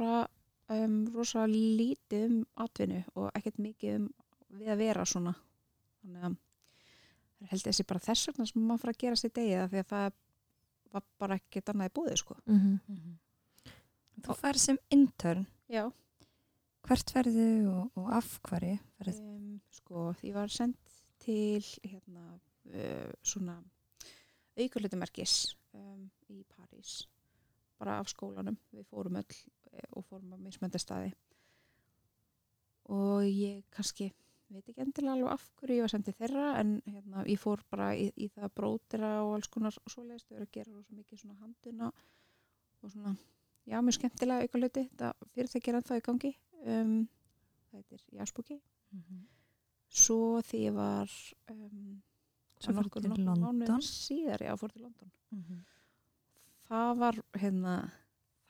bara 0.70 0.85
um, 0.87 0.94
rosa 1.14 1.44
lítið 1.50 2.24
um 2.31 2.38
atvinnu 2.64 3.02
og 3.14 3.28
ekkert 3.37 3.59
mikið 3.61 3.98
um 3.98 4.07
við 4.59 4.72
að 4.72 4.81
vera 4.83 5.05
svona. 5.09 5.35
Þannig 6.02 6.24
að 6.28 6.37
það 7.42 7.52
held 7.52 7.66
þessi 7.68 7.87
bara 7.90 8.05
þess 8.07 8.31
vegna 8.31 8.46
sem 8.48 8.64
maður 8.68 8.83
fara 8.87 8.94
að 8.96 9.02
gera 9.05 9.20
sér 9.20 9.35
degið 9.37 9.61
af 9.64 9.70
því 9.74 9.83
að 9.83 9.90
það 9.92 10.16
var 10.92 11.05
bara 11.22 11.38
ekkert 11.40 11.72
annað 11.72 11.90
í 11.90 11.94
búið, 11.98 12.16
sko. 12.22 12.38
Mm 12.46 12.78
Mhm. 12.88 13.18
Þú 14.22 14.35
færð 14.38 14.59
sem 14.61 14.76
intern, 14.92 15.46
Já. 15.72 15.90
hvert 16.87 17.11
ferðu 17.11 17.46
og, 17.72 17.90
og 17.96 18.11
af 18.12 18.38
hverju? 18.46 18.78
Um, 19.09 19.61
sko, 19.72 20.12
því 20.20 20.33
var 20.37 20.48
sendt 20.52 20.92
til 21.18 21.62
hérna 21.83 22.38
uh, 22.70 23.11
svona 23.22 23.57
aukurlutumerkis 24.59 25.57
um, 25.74 26.08
í 26.30 26.42
París. 26.56 27.02
Bara 27.78 27.98
af 28.00 28.11
skólanum, 28.12 28.56
við 28.72 28.87
fórum 28.90 29.16
öll 29.18 29.37
eh, 29.72 29.87
og 29.96 30.04
fórum 30.06 30.35
á 30.35 30.38
mismöndastæði 30.38 31.12
og 32.92 33.22
ég 33.26 33.62
kannski 33.72 34.11
veit 34.52 34.66
ekki 34.68 34.82
endilega 34.85 35.14
alveg 35.14 35.32
af 35.32 35.44
hverju 35.61 35.76
ég 35.78 35.85
var 35.87 35.92
sendið 35.92 36.16
þeirra 36.18 36.46
en 36.61 36.72
hérna, 36.85 37.22
ég 37.30 37.40
fór 37.40 37.62
bara 37.72 37.92
í, 37.96 38.08
í 38.20 38.26
það 38.35 38.50
brótira 38.58 39.12
og 39.24 39.37
alls 39.38 39.48
konar 39.52 39.76
svoleiðist 39.88 40.28
þau 40.28 40.37
eru 40.37 40.46
að 40.48 40.54
gera 40.58 40.74
rosa 40.74 40.96
mikið 40.98 41.22
svona 41.22 41.38
handuna 41.40 41.90
og 42.82 42.90
svona, 42.92 43.14
já, 43.70 43.78
mjög 43.78 43.96
skemmtilega 43.96 44.44
aukurluti, 44.44 44.85
þetta 44.90 45.12
fyrirtæki 45.32 45.70
er 45.72 45.78
ennþá 45.78 45.98
í 46.00 46.04
gangi. 46.08 46.32
Um, 46.62 46.96
það 47.70 47.78
heitir 47.80 48.04
Jaspuki 48.18 48.61
Mhm. 48.92 49.20
svo 49.88 50.42
því 50.44 50.58
ég 50.66 50.74
var 50.76 51.12
um, 51.48 52.02
Fórðu 52.70 52.79
nokkur- 52.83 53.03
til 53.03 53.11
London? 53.11 53.42
síðar, 53.83 54.44
já, 54.46 54.53
fór 54.61 54.72
til 54.72 54.83
London. 54.87 55.11
Mhm. 55.33 55.59
það 56.72 56.98
var 56.98 57.14
hérna 57.37 57.90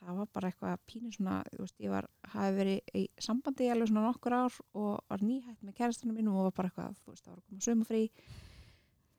það 0.02 0.16
var 0.18 0.28
bara 0.34 0.50
eitthvað 0.50 0.78
pínu 0.90 1.10
svona 1.14 1.42
þú 1.52 1.58
veist, 1.62 1.76
ég 1.80 1.90
var, 1.90 2.06
hafi 2.32 2.54
verið 2.56 2.80
í 2.98 3.02
sambandi 3.22 3.68
alveg 3.70 3.88
svona 3.88 4.02
nokkur 4.08 4.32
ár 4.34 4.56
og 4.74 5.00
var 5.10 5.18
nýhætt 5.22 5.62
með 5.62 5.74
kærastinu 5.78 6.12
mínum 6.16 6.34
og 6.36 6.48
var 6.50 6.56
bara 6.58 6.68
eitthvað, 6.70 6.96
þú 7.04 7.12
veist, 7.12 7.24
það 7.24 7.32
var 7.32 7.38
að 7.38 7.46
koma 7.48 7.66
sömufrí 7.66 8.02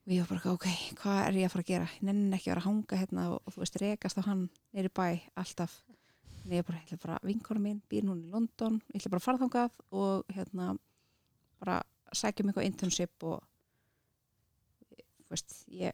og 0.04 0.12
ég 0.12 0.20
var 0.20 0.28
bara 0.28 0.40
eitthvað, 0.40 0.58
ok, 0.58 0.68
hvað 1.00 1.20
er 1.28 1.34
ég 1.40 1.46
að 1.48 1.54
fara 1.54 1.64
að 1.64 1.72
gera? 1.72 1.86
Ég 1.96 2.04
nenni 2.04 2.36
ekki 2.36 2.50
að 2.50 2.54
vera 2.54 2.64
að 2.64 2.68
hanga 2.68 3.00
hérna 3.00 3.28
og, 3.32 3.42
og 3.48 3.54
þú 3.56 3.64
veist, 3.64 3.80
rekast 3.84 4.18
á 4.20 4.24
hann 4.28 4.50
neyri 4.74 4.90
bæ 4.90 5.22
alltaf. 5.40 5.78
En 6.44 6.52
ég 6.52 6.66
bara, 6.68 6.78
ég 6.84 6.92
ætla 6.92 7.00
bara, 7.06 7.20
vinkona 7.24 7.60
mín 7.64 7.82
býr 7.90 8.04
núna 8.04 8.20
í 8.28 8.30
London, 8.34 8.82
ég 8.92 9.00
ætla 9.00 9.14
bara 9.14 9.22
að 9.24 9.28
fara 9.30 9.38
þangað 9.40 9.72
og 9.96 10.26
hérna, 10.36 10.78
bara 11.64 11.78
sækja 12.12 12.44
mig 12.44 12.52
eitthvað 12.52 12.68
internship 12.68 13.24
og 13.24 13.40
veist, 15.36 15.58
ég 15.68 15.94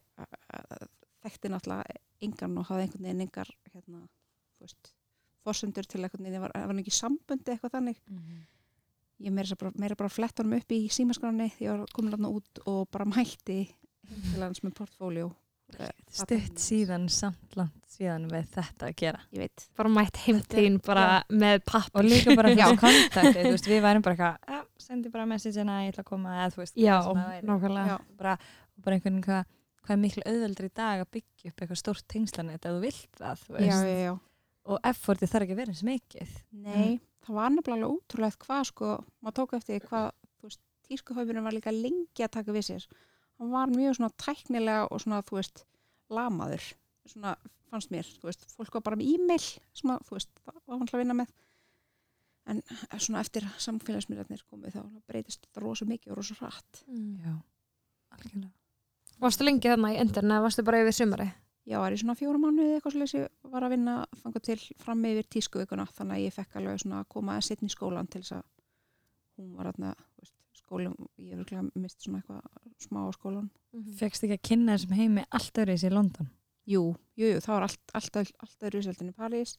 þekkti 1.24 1.52
náttúrulega 1.52 2.00
engan 2.26 2.58
og 2.62 2.70
hafði 2.70 2.86
einhvern 2.88 3.06
veginn 3.10 3.26
engar 3.26 3.50
hérna, 3.74 4.04
þú 4.60 4.68
veist, 4.68 4.94
forsendur 5.48 5.88
til 5.90 6.04
einhvern 6.04 6.24
veginn, 6.28 6.38
ég 6.40 6.46
var, 6.46 6.56
var 6.70 6.80
ekki 6.84 6.96
sambundi 6.96 7.54
eitthvað 7.56 7.76
þannig. 7.78 8.00
Mhm. 8.12 8.40
ég 9.20 9.34
meira 9.36 9.56
bara, 9.60 9.72
meira 9.76 9.96
bara 10.00 10.10
flett 10.10 10.40
honum 10.40 10.56
upp 10.62 10.72
í 10.72 10.86
símaskráni 10.96 11.50
því 11.58 11.66
ég 11.66 11.74
var 11.76 11.90
komin 11.92 12.14
þarna 12.14 12.30
út 12.32 12.62
og 12.72 12.86
bara 12.92 13.04
mætti 13.10 13.58
til 14.32 14.40
hans 14.42 14.62
með 14.64 14.78
portfóljó 14.80 15.32
Stutt 16.10 16.58
síðan, 16.58 17.04
samt 17.14 17.54
langt 17.60 17.84
síðan 17.94 18.24
með 18.32 18.48
þetta 18.56 18.88
að 18.88 18.96
gera. 18.98 19.20
ég 19.36 19.44
veit, 19.44 19.66
Bara 19.78 19.90
mætt 19.94 20.18
heim 20.24 20.40
Þetta 20.40 20.58
þín 20.58 20.78
bara 20.82 21.04
með 21.30 21.60
papp. 21.70 21.92
Og 21.94 22.08
líka 22.08 22.34
bara 22.40 22.50
fyrir 22.56 22.80
kontakti, 22.82 23.44
við 23.70 23.84
værum 23.86 24.02
bara 24.02 24.16
eitthvað, 24.16 24.56
ja, 24.56 24.64
sendi 24.82 25.12
bara 25.14 25.28
messagena, 25.30 25.76
ég 25.86 25.92
ætla 25.94 26.02
að 26.02 26.10
koma, 26.10 26.34
eða 26.40 26.56
þú 26.56 26.62
veist, 26.64 26.80
Já, 26.82 26.96
það 27.06 27.46
nákvæmlega. 27.52 28.00
bara, 28.18 28.34
og 28.80 28.86
bara 28.86 28.98
einhvern 28.98 29.20
veginn 29.20 29.28
hvað, 29.28 29.52
hvað 29.84 29.96
er 29.96 30.02
miklu 30.06 30.24
auðveldri 30.32 30.70
í 30.72 30.74
dag 30.80 31.04
að 31.04 31.12
byggja 31.18 31.52
upp 31.52 31.62
eitthvað 31.66 31.82
stórt 31.84 32.08
tengslanett 32.16 32.66
ef 32.66 32.76
þú 32.78 32.82
vilt 32.88 33.20
það, 33.20 33.44
þú 33.46 33.58
veist. 33.58 33.70
já, 33.70 34.02
já 34.08 34.16
Og 34.70 34.82
effortið 34.86 35.32
þarf 35.32 35.46
ekki 35.46 35.54
að 35.56 35.60
vera 35.64 35.72
eins 35.74 35.86
mikið. 35.88 36.34
Nei, 36.62 37.00
það 37.26 37.38
var 37.40 37.54
nefnilega 37.54 37.78
alveg 37.80 37.94
ótrúlegt 37.96 38.44
hvað 38.44 38.66
sko, 38.70 38.90
maður 39.24 39.38
tók 39.40 39.56
eftir 39.58 39.86
hvað 39.88 40.12
tískuhaupurinn 40.90 41.46
var 41.46 41.56
líka 41.56 41.74
lengi 41.74 42.26
að 42.26 42.34
taka 42.36 42.54
við 42.54 42.68
sér 42.70 42.86
hann 43.40 43.52
var 43.54 43.72
mjög 43.72 43.98
svona 43.98 44.12
tæknilega 44.20 44.88
og 44.90 45.02
svona, 45.04 45.22
þú 45.26 45.38
veist, 45.40 45.64
lamaður 46.12 46.66
svona, 47.10 47.36
fannst 47.70 47.94
mér, 47.94 48.10
þú 48.20 48.30
veist 48.30 48.48
fólk 48.56 48.80
var 48.80 48.86
bara 48.90 49.00
með 49.00 49.14
e-mail 49.14 49.44
sem 49.46 49.94
að, 49.94 50.02
þú 50.08 50.18
veist, 50.18 50.32
það 50.44 50.58
var 50.66 50.82
hann 50.82 50.90
að 50.92 51.04
vinna 51.04 51.18
með 51.22 51.36
en 52.50 52.62
svona 52.98 53.22
eftir 53.22 53.46
samfélagsmiðlarnir 53.62 54.42
komið 54.50 54.80
þá 54.80 54.82
breytist 55.10 55.46
þetta 55.46 55.64
rosa 55.64 55.86
mikið 55.90 56.14
og 56.16 56.22
rosa 56.22 56.38
hratt 56.40 56.84
Mm. 56.90 57.20
Já, 57.22 57.36
algjörlega. 58.16 58.52
Varstu 59.20 59.46
lengi 59.46 59.68
þarna 59.68 59.94
í 59.94 60.00
endur 60.00 60.26
eða 60.26 60.44
varstu 60.46 60.64
bara 60.68 60.82
yfir 60.84 60.96
sumari? 60.96 61.30
Já, 61.70 61.78
var 61.84 61.94
í 61.94 62.00
svona 62.02 62.16
fjóra 62.18 62.40
mánuði 62.42 62.78
eitthvað 62.78 62.96
svo 62.96 63.20
ég 63.20 63.52
var 63.52 63.66
að 63.66 63.74
vinna 63.76 63.96
þangað 64.24 64.46
til 64.48 64.60
fram 64.82 65.04
yfir 65.06 65.28
tískuvikuna 65.36 65.86
þannig 65.94 66.16
að 66.16 66.24
ég 66.24 66.36
fekk 66.38 66.56
alveg 66.58 66.80
svona 66.82 67.02
að 67.04 67.10
koma 67.14 67.36
að 67.36 67.46
setja 67.50 67.68
í 67.68 67.74
skólan 67.74 68.10
til 68.10 68.24
þess 68.24 68.38
að 68.40 68.46
hún 69.38 69.52
var 69.58 69.70
aðna 69.70 69.92
skólum, 70.70 70.96
ég 71.18 71.34
hef 71.34 71.40
örugglega 71.40 71.82
mist 71.82 72.04
svona 72.04 72.22
eitthvað 72.22 72.42
smá 72.84 73.00
á 73.06 73.10
skólan. 73.16 73.48
Fekst 74.00 74.26
ekki 74.26 74.38
að 74.38 74.48
kynna 74.50 74.76
þessum 74.78 74.98
heimi 74.98 75.26
allt 75.36 75.62
öðru 75.64 75.78
í 75.78 75.94
London? 75.94 76.32
Jú, 76.70 76.84
jú, 77.18 77.30
jú, 77.34 77.40
það 77.42 77.56
var 77.56 77.66
allt, 77.68 77.94
alltaf, 77.98 78.34
alltaf 78.46 78.74
rúsveldin 78.74 79.10
í 79.10 79.16
París, 79.18 79.56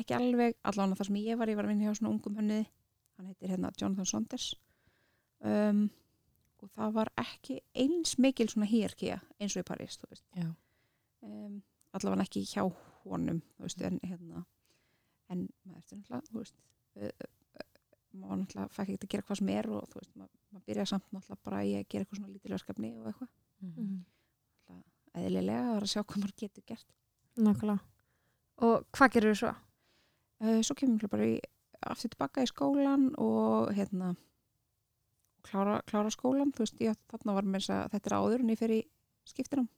ekki 0.00 0.16
alveg 0.16 0.58
allan 0.68 0.96
þar 0.96 1.08
sem 1.08 1.20
ég 1.22 1.40
var, 1.40 1.48
ég 1.48 1.56
var 1.56 1.68
að 1.68 1.72
vinna 1.74 1.88
hjá 1.88 1.96
svona 1.96 2.12
ungum 2.12 2.36
hönniði, 2.36 2.66
hann 3.16 3.30
heitir 3.30 3.54
hérna 3.54 3.72
Jonathan 3.80 4.08
Saunders 4.10 4.50
um, 5.40 5.86
og 6.62 6.70
það 6.76 6.92
var 6.98 7.10
ekki 7.22 7.60
eins 7.74 8.16
mikil 8.18 8.48
svona 8.52 8.66
hierarkía 8.70 9.20
eins 9.40 9.56
og 9.56 9.62
í 9.64 9.68
París, 9.70 9.98
um, 11.22 11.62
allavega 11.92 12.22
ekki 12.26 12.44
hjá 12.46 12.64
honum 13.04 13.42
veist, 13.58 13.80
en 13.82 14.00
hérna 14.04 14.44
en 15.30 15.46
maður 15.64 15.78
eftir 15.78 15.98
náttúrulega 15.98 16.52
maður 18.12 18.40
náttúrulega 18.42 18.72
fæk 18.74 18.88
ekki 18.94 19.06
að 19.06 19.12
gera 19.14 19.26
hvað 19.28 19.38
sem 19.40 19.50
er 19.54 19.68
og 19.70 19.94
veist, 19.94 20.14
maður, 20.18 20.32
maður 20.50 20.64
byrja 20.70 20.86
samt 20.90 21.12
náttúrulega 21.14 21.44
bara 21.46 21.60
í 21.64 21.74
að 21.78 21.86
gera 21.92 22.04
eitthvað 22.04 22.20
svona 22.20 22.32
lítil 22.34 22.54
verkefni 22.56 22.92
og 22.98 23.06
eitthvað 23.12 23.30
Mhm. 23.60 24.04
eðlilega 25.20 25.60
að 25.60 25.74
vera 25.74 25.84
að 25.86 25.90
sjá 25.92 26.02
hvað 26.02 26.20
maður 26.22 26.36
getur 26.40 26.64
gert 26.66 26.86
Nákvæmlega. 27.36 27.80
Og 28.66 28.84
hvað 28.96 29.10
gerur 29.14 29.34
þú 29.34 29.38
svo? 29.40 29.50
uh, 30.40 30.60
svo 30.62 30.74
kemur 30.74 30.96
maður 30.96 31.10
bara 31.12 31.26
í, 31.28 31.34
aftur 31.90 32.10
tilbaka 32.14 32.42
í 32.42 32.48
skólan 32.50 33.04
og 33.18 33.70
hérna 33.76 34.16
klára, 35.46 35.80
klára 35.88 36.12
skólan 36.12 36.52
þú 36.54 36.64
veist, 36.64 36.80
ég, 36.82 36.98
þarna 37.10 37.36
var 37.36 37.48
mér 37.48 37.64
þess 37.64 37.76
að 37.76 37.92
þetta 37.94 38.10
er 38.10 38.16
áður 38.18 38.44
en 38.44 38.52
ég 38.52 38.60
fer 38.60 38.74
í 38.74 38.80
skiptinum 39.28 39.68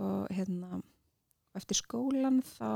og 0.00 0.30
hérna 0.32 0.80
eftir 1.58 1.80
skólan 1.80 2.40
þá 2.46 2.70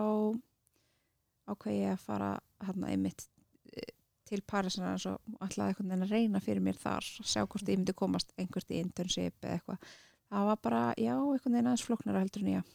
ákveði 1.51 1.83
ég 1.83 1.95
að 1.95 2.05
fara 2.05 2.31
hérna 2.65 2.91
einmitt 2.93 3.27
eh, 3.73 3.93
til 4.29 4.41
Parísina 4.49 4.95
og 4.97 5.45
ætlaði 5.45 5.75
einhvern 5.75 5.93
veginn 5.93 6.07
að 6.07 6.15
reyna 6.15 6.43
fyrir 6.43 6.65
mér 6.65 6.81
þar 6.81 7.05
sjá 7.05 7.45
hvort 7.45 7.69
ég 7.69 7.79
myndi 7.79 7.97
komast 7.97 8.33
einhvert 8.41 8.73
í 8.73 8.81
internship 8.81 9.37
eða 9.45 9.59
eitthvað. 9.59 9.91
Það 10.33 10.49
var 10.49 10.63
bara, 10.65 10.83
já, 10.97 11.15
einhvern 11.15 11.53
veginn 11.53 11.69
aðeins 11.69 11.85
flóknara 11.87 12.23
heldur 12.25 12.45
en 12.45 12.55
ég 12.55 12.73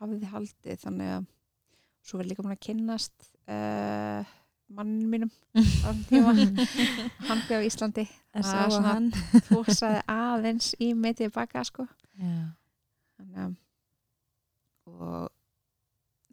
hafði 0.00 0.30
haldið 0.32 0.80
þannig 0.82 1.12
að 1.18 1.26
svo 2.02 2.18
verður 2.18 2.32
líka 2.32 2.44
búin 2.44 2.56
að 2.56 2.64
kynnast 2.66 3.28
uh, 3.46 4.32
mannin 4.76 5.08
mínum 5.12 5.30
hann 5.84 7.42
byrði 7.48 7.58
á 7.60 7.68
Íslandi. 7.68 8.04
Það 8.32 8.62
og 8.64 8.72
svona- 8.76 8.94
hann 8.94 9.10
fórsaði 9.48 10.00
aðeins 10.14 10.70
í 10.80 10.92
mig 10.96 11.16
tilbaka 11.20 11.64
sko. 11.68 11.86
Þannig 12.18 13.42
að 13.44 13.58
og 14.92 15.28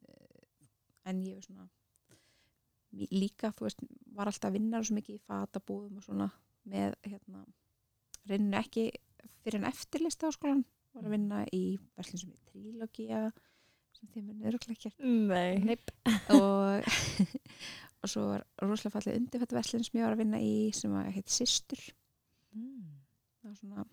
eh, 0.08 1.10
en 1.12 1.22
ég 1.28 1.44
svona 1.46 1.68
líka, 3.14 3.52
þú 3.54 3.68
veist, 3.68 3.84
var 4.18 4.28
alltaf 4.32 4.50
að 4.50 4.56
vinna 4.58 4.80
svo 4.84 4.96
mikið 4.98 5.20
í 5.20 5.22
fatabúðum 5.30 6.00
og 6.00 6.06
svona 6.08 6.26
með, 6.70 6.96
hérna 7.06 7.44
reyninu 8.30 8.58
ekki 8.60 8.88
fyrir 9.44 9.60
en 9.62 9.68
eftirlista 9.70 10.28
á 10.30 10.34
skólan 10.36 10.64
var 10.96 11.06
að 11.06 11.14
vinna 11.14 11.44
í 11.56 11.64
verslun 11.98 12.24
sem 12.24 12.34
er 12.34 12.50
trílogía 12.50 13.22
sem 13.96 14.10
þeim 14.16 14.32
er. 14.34 14.58
Neip. 15.70 15.92
og 16.34 16.90
og 18.04 18.10
svo 18.12 18.22
var 18.30 18.44
rosalega 18.64 18.94
fallið 18.98 19.18
undirfætt 19.20 19.54
verslun 19.58 19.84
sem 19.84 20.00
ég 20.00 20.06
var 20.08 20.16
að 20.16 20.22
vinna 20.24 20.40
í 20.44 20.54
sem 20.76 20.94
að 21.00 21.12
heit 21.18 21.30
Sistur 21.34 21.82
Mm. 22.50 22.96
það 23.44 23.50
var 23.52 23.58
svona 23.60 23.84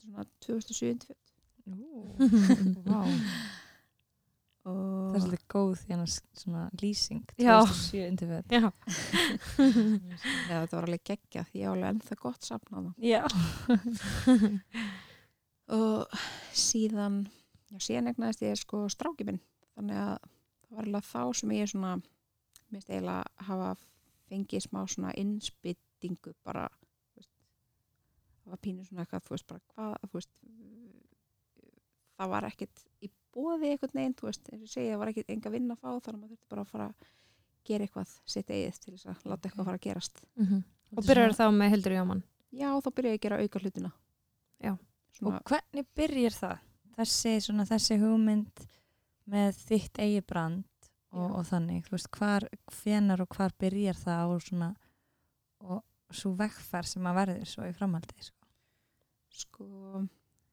svona 0.00 0.22
2007 0.40 0.92
undirfætt 0.94 1.28
Ú, 1.62 1.74
Vá. 2.88 3.02
og 4.64 5.12
Það 5.12 5.16
er 5.18 5.22
svolítið 5.26 5.44
góð 5.52 5.72
því 5.82 5.92
hann 5.92 6.06
svona 6.40 6.62
lýsing 6.80 7.34
Já. 7.38 7.58
2007 7.60 8.08
undir 8.08 8.32
Já. 8.50 8.62
Já, 10.48 10.56
þetta 10.62 10.76
var 10.78 10.86
alveg 10.88 11.04
geggja 11.10 11.44
því 11.50 11.60
ég 11.60 11.68
á 11.68 11.72
alveg 11.74 11.90
ennþá 11.92 12.18
gott 12.24 12.48
safnað 12.48 12.88
Já. 13.02 13.22
og 15.72 16.18
síðan 16.56 17.20
já, 17.72 17.78
síðan 17.80 18.10
egnaðist 18.12 18.42
ég 18.44 18.58
sko 18.60 18.84
stráki 18.92 19.26
minn 19.28 19.40
þannig 19.76 20.00
að 20.02 20.16
það 20.22 20.76
var 20.78 20.88
alveg 20.88 21.06
þá 21.12 21.22
sem 21.42 21.54
ég 21.56 21.70
svona 21.70 21.92
minnst 22.72 22.90
eiginlega 22.90 23.46
hafa 23.48 23.72
fengið 24.30 24.64
smá 24.66 24.82
svona 24.88 25.12
innspyttingu 25.20 26.32
bara 26.46 26.66
veist, 27.16 27.32
það 28.42 28.54
var 28.54 28.62
pínu 28.66 28.86
svona 28.86 29.04
eitthvað 29.04 29.26
þú 29.26 29.34
veist 29.36 29.48
bara 29.52 29.64
hvað 29.74 29.96
þú 30.10 30.18
veist, 30.20 30.32
það 32.18 32.32
var 32.32 32.46
ekkit 32.48 32.84
í 33.02 33.10
bóði 33.32 33.72
einhvern 33.72 33.96
veginn, 33.96 34.14
þú 34.18 34.28
veist, 34.28 34.48
eins 34.52 34.60
og 34.60 34.66
ég 34.68 34.72
segi 34.74 34.90
það 34.92 35.00
var 35.02 35.12
ekkit 35.12 35.32
enga 35.36 35.52
vinna 35.54 35.76
að 35.76 35.82
fá 35.82 35.88
þannig 35.90 36.12
að 36.12 36.20
maður 36.22 36.32
þurfti 36.36 36.50
bara 36.52 36.64
að 36.66 36.72
fara 36.72 36.88
að 36.90 37.10
gera 37.70 37.86
eitthvað 37.86 38.12
sitt 38.34 38.50
eigið 38.50 38.80
til 38.82 38.92
þess 38.96 39.06
að 39.12 39.26
láta 39.30 39.48
eitthvað 39.48 39.68
fara 39.68 39.78
að 39.78 39.84
gerast. 39.86 40.22
Og 40.92 41.06
byrjar 41.06 41.34
þá 41.38 41.44
með 41.56 41.70
Hildur 41.76 41.94
Jóman 41.96 42.22
Já, 42.52 42.68
þá 42.84 42.88
byrjaði 42.92 43.14
ég 43.14 43.20
að 43.20 43.24
gera 43.24 43.38
auka 43.40 43.60
hlutina 43.62 43.92
Já. 44.62 44.72
Svona, 45.16 45.38
Og 45.38 45.48
hvernig 45.48 45.86
byrjar 45.96 46.36
það? 46.36 46.58
Þessi, 46.98 47.32
svona, 47.46 47.64
þessi 47.70 47.96
hugmynd 48.02 48.66
með 49.32 49.56
þitt 49.70 50.00
eigi 50.04 50.20
brand 50.28 50.66
og, 51.12 51.28
og 51.38 51.44
þannig, 51.48 51.84
þú 51.86 51.96
veist, 51.96 52.10
hvar, 52.16 52.46
hvenar 52.80 53.22
og 53.24 53.36
hvar 53.36 53.54
byrjar 53.60 53.98
það 54.00 54.34
og 54.36 54.44
svona 54.46 54.70
og 55.62 55.82
svo 56.12 56.32
vegferð 56.36 56.90
sem 56.90 57.06
að 57.08 57.18
verður 57.20 57.48
svo 57.48 57.68
í 57.68 57.76
framhaldi 57.76 58.26
sko. 58.26 58.48
sko 59.42 59.68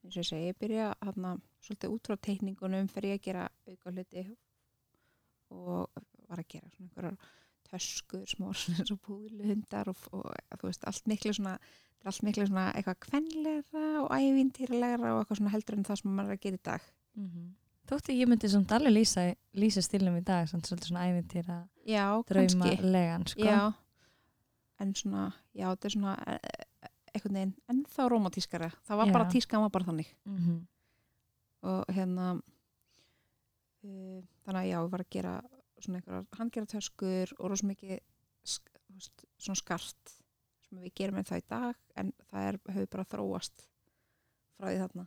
eins 0.00 0.14
og 0.14 0.22
ég 0.22 0.28
segi, 0.28 0.52
ég 0.52 0.60
byrja 0.60 0.92
hérna 1.02 1.34
svolítið 1.64 1.96
út 1.96 2.08
frá 2.08 2.20
teikningunum 2.28 2.88
fyrir 2.92 3.16
að 3.16 3.26
gera 3.26 3.48
auka 3.68 3.92
hluti 3.92 4.24
og 5.50 6.02
var 6.30 6.40
að 6.40 6.48
gera 6.54 6.70
svona 6.70 6.88
einhverjar 6.88 7.30
töskur, 7.70 8.24
smá 8.28 8.50
svona 8.56 8.80
eins 8.84 8.94
og 8.94 9.10
og, 9.10 10.26
og 10.30 10.60
þú 10.60 10.66
veist, 10.68 10.86
allt 10.88 11.10
miklu 11.10 11.34
svona 11.36 11.56
allt 12.08 12.22
miklu 12.24 12.46
svona 12.48 12.70
eitthvað 12.72 13.00
kvenlegra 13.06 13.86
og 14.04 14.14
ævintýralegra 14.16 15.14
og 15.14 15.20
eitthvað 15.20 15.40
svona 15.42 15.52
heldur 15.52 15.76
en 15.76 15.88
það 15.88 16.00
sem 16.00 16.14
maður 16.16 16.32
er 16.32 16.38
að 16.38 16.44
gera 16.46 16.60
í 16.60 16.64
dag 16.70 16.86
Þótti 17.90 18.14
ég 18.20 18.28
myndi 18.30 18.48
samt 18.52 18.70
alveg 18.76 18.92
lýsa, 18.94 19.24
lýsa 19.58 19.82
stilnum 19.82 20.16
í 20.20 20.22
dag, 20.26 20.46
samt 20.50 20.68
svolítið 20.68 20.92
svona 20.92 21.06
ævintýra 21.10 21.56
Já, 21.90 22.04
drauma 22.28 22.46
kannski 22.70 22.90
legan 22.94 23.24
sko. 23.26 23.42
Já, 23.48 23.72
en 24.80 24.92
svona 24.94 25.24
já, 25.58 25.66
þetta 25.72 25.88
er 25.90 25.94
svona 25.96 26.12
eh, 26.26 26.38
eh, 26.38 26.92
einhvern 27.14 27.34
veginn 27.40 27.54
ennþá 27.74 28.06
romantískara 28.12 28.68
það 28.86 29.00
var 29.02 29.10
Já. 29.10 29.14
bara 29.16 29.30
tískan 29.34 29.64
var 29.64 29.72
bara 29.74 29.88
þannig 29.90 30.12
Mhm. 30.24 30.60
og 31.62 31.84
hérna 31.92 32.28
uh, 33.84 34.20
þannig 34.46 34.60
að 34.62 34.68
já, 34.70 34.78
ég 34.80 34.90
var 34.94 35.00
að 35.04 35.10
gera 35.16 35.34
svona 35.80 35.98
einhverjar 36.00 36.26
handgeratöskur 36.38 37.34
og 37.38 37.50
rosa 37.50 37.66
mikið 37.66 37.98
sk 38.44 38.70
svona 39.40 39.56
skart 39.58 40.14
sem 40.68 40.78
við 40.78 40.94
gerum 40.94 41.18
en 41.20 41.24
það 41.28 41.42
í 41.42 41.46
dag 41.50 41.76
en 41.96 42.12
það 42.30 42.46
er, 42.50 42.58
hefur 42.74 42.90
bara 42.94 43.04
þróast 43.12 43.66
frá 44.56 44.68
því 44.70 44.78
þarna 44.84 45.06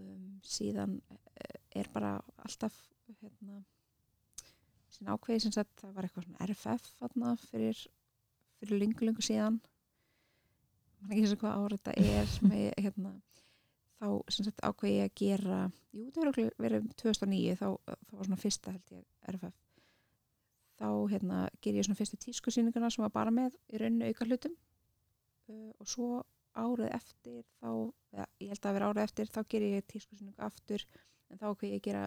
um, 0.00 0.26
síðan 0.46 0.98
uh, 1.12 1.56
er 1.76 1.90
bara 1.94 2.16
alltaf 2.44 2.76
hérna 3.20 3.62
sín 4.92 5.10
ákveði 5.12 5.44
sem 5.44 5.54
sagt 5.54 5.82
það 5.82 5.94
var 5.96 6.08
eitthvað 6.08 6.26
svona 6.26 6.48
RFF 6.48 6.90
þarna 7.00 7.32
fyrir, 7.42 7.82
fyrir 8.60 8.82
lungu 8.82 9.08
lungu 9.08 9.24
síðan. 9.24 9.60
Mann 11.00 11.12
ekki 11.12 11.30
sem 11.30 11.40
hvað 11.42 11.58
ára 11.60 11.78
þetta 11.78 11.96
er 12.00 12.08
ég 12.62 12.80
hérna 12.86 13.14
þá 13.96 14.08
sem 14.32 14.48
sagt 14.48 14.64
ákveði 14.64 14.96
ég 14.96 15.10
að 15.10 15.14
gera 15.20 15.60
jú, 15.92 16.08
það 16.12 16.26
verið, 16.30 16.50
verið 16.60 16.90
2009 17.00 17.60
þá, 17.60 17.68
þá 17.84 18.12
var 18.16 18.28
svona 18.28 18.42
fyrsta 18.42 18.74
held 18.74 18.92
ég 18.96 19.06
RFF 19.32 19.62
þá 20.76 20.88
hérna 21.10 21.42
ger 21.64 21.76
ég 21.76 21.86
svona 21.86 21.98
fyrstu 21.98 22.18
tískusýninguna 22.20 22.90
sem 22.92 23.04
var 23.06 23.14
bara 23.14 23.32
með 23.34 23.56
í 23.72 23.80
rauninu 23.80 24.10
auka 24.10 24.28
hlutum. 24.28 24.56
Uh, 25.46 25.70
og 25.80 25.88
svo 25.88 26.08
árið 26.56 26.90
eftir 26.96 27.42
þá, 27.60 27.70
ja, 28.16 28.26
ég 28.40 28.48
held 28.52 28.66
að 28.70 28.76
vera 28.78 28.88
árið 28.90 29.02
eftir 29.06 29.26
þá 29.32 29.40
ger 29.52 29.62
ég 29.66 29.86
tískusýningu 29.92 30.42
aftur 30.46 30.84
en 31.30 31.38
þá 31.40 31.44
ákveði 31.52 31.72
ég 31.76 31.82
gera 31.86 32.04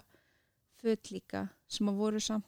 föt 0.79 1.11
líka 1.11 1.41
sem 1.67 1.89
að 1.91 1.99
voru 1.99 2.19
samt 2.23 2.45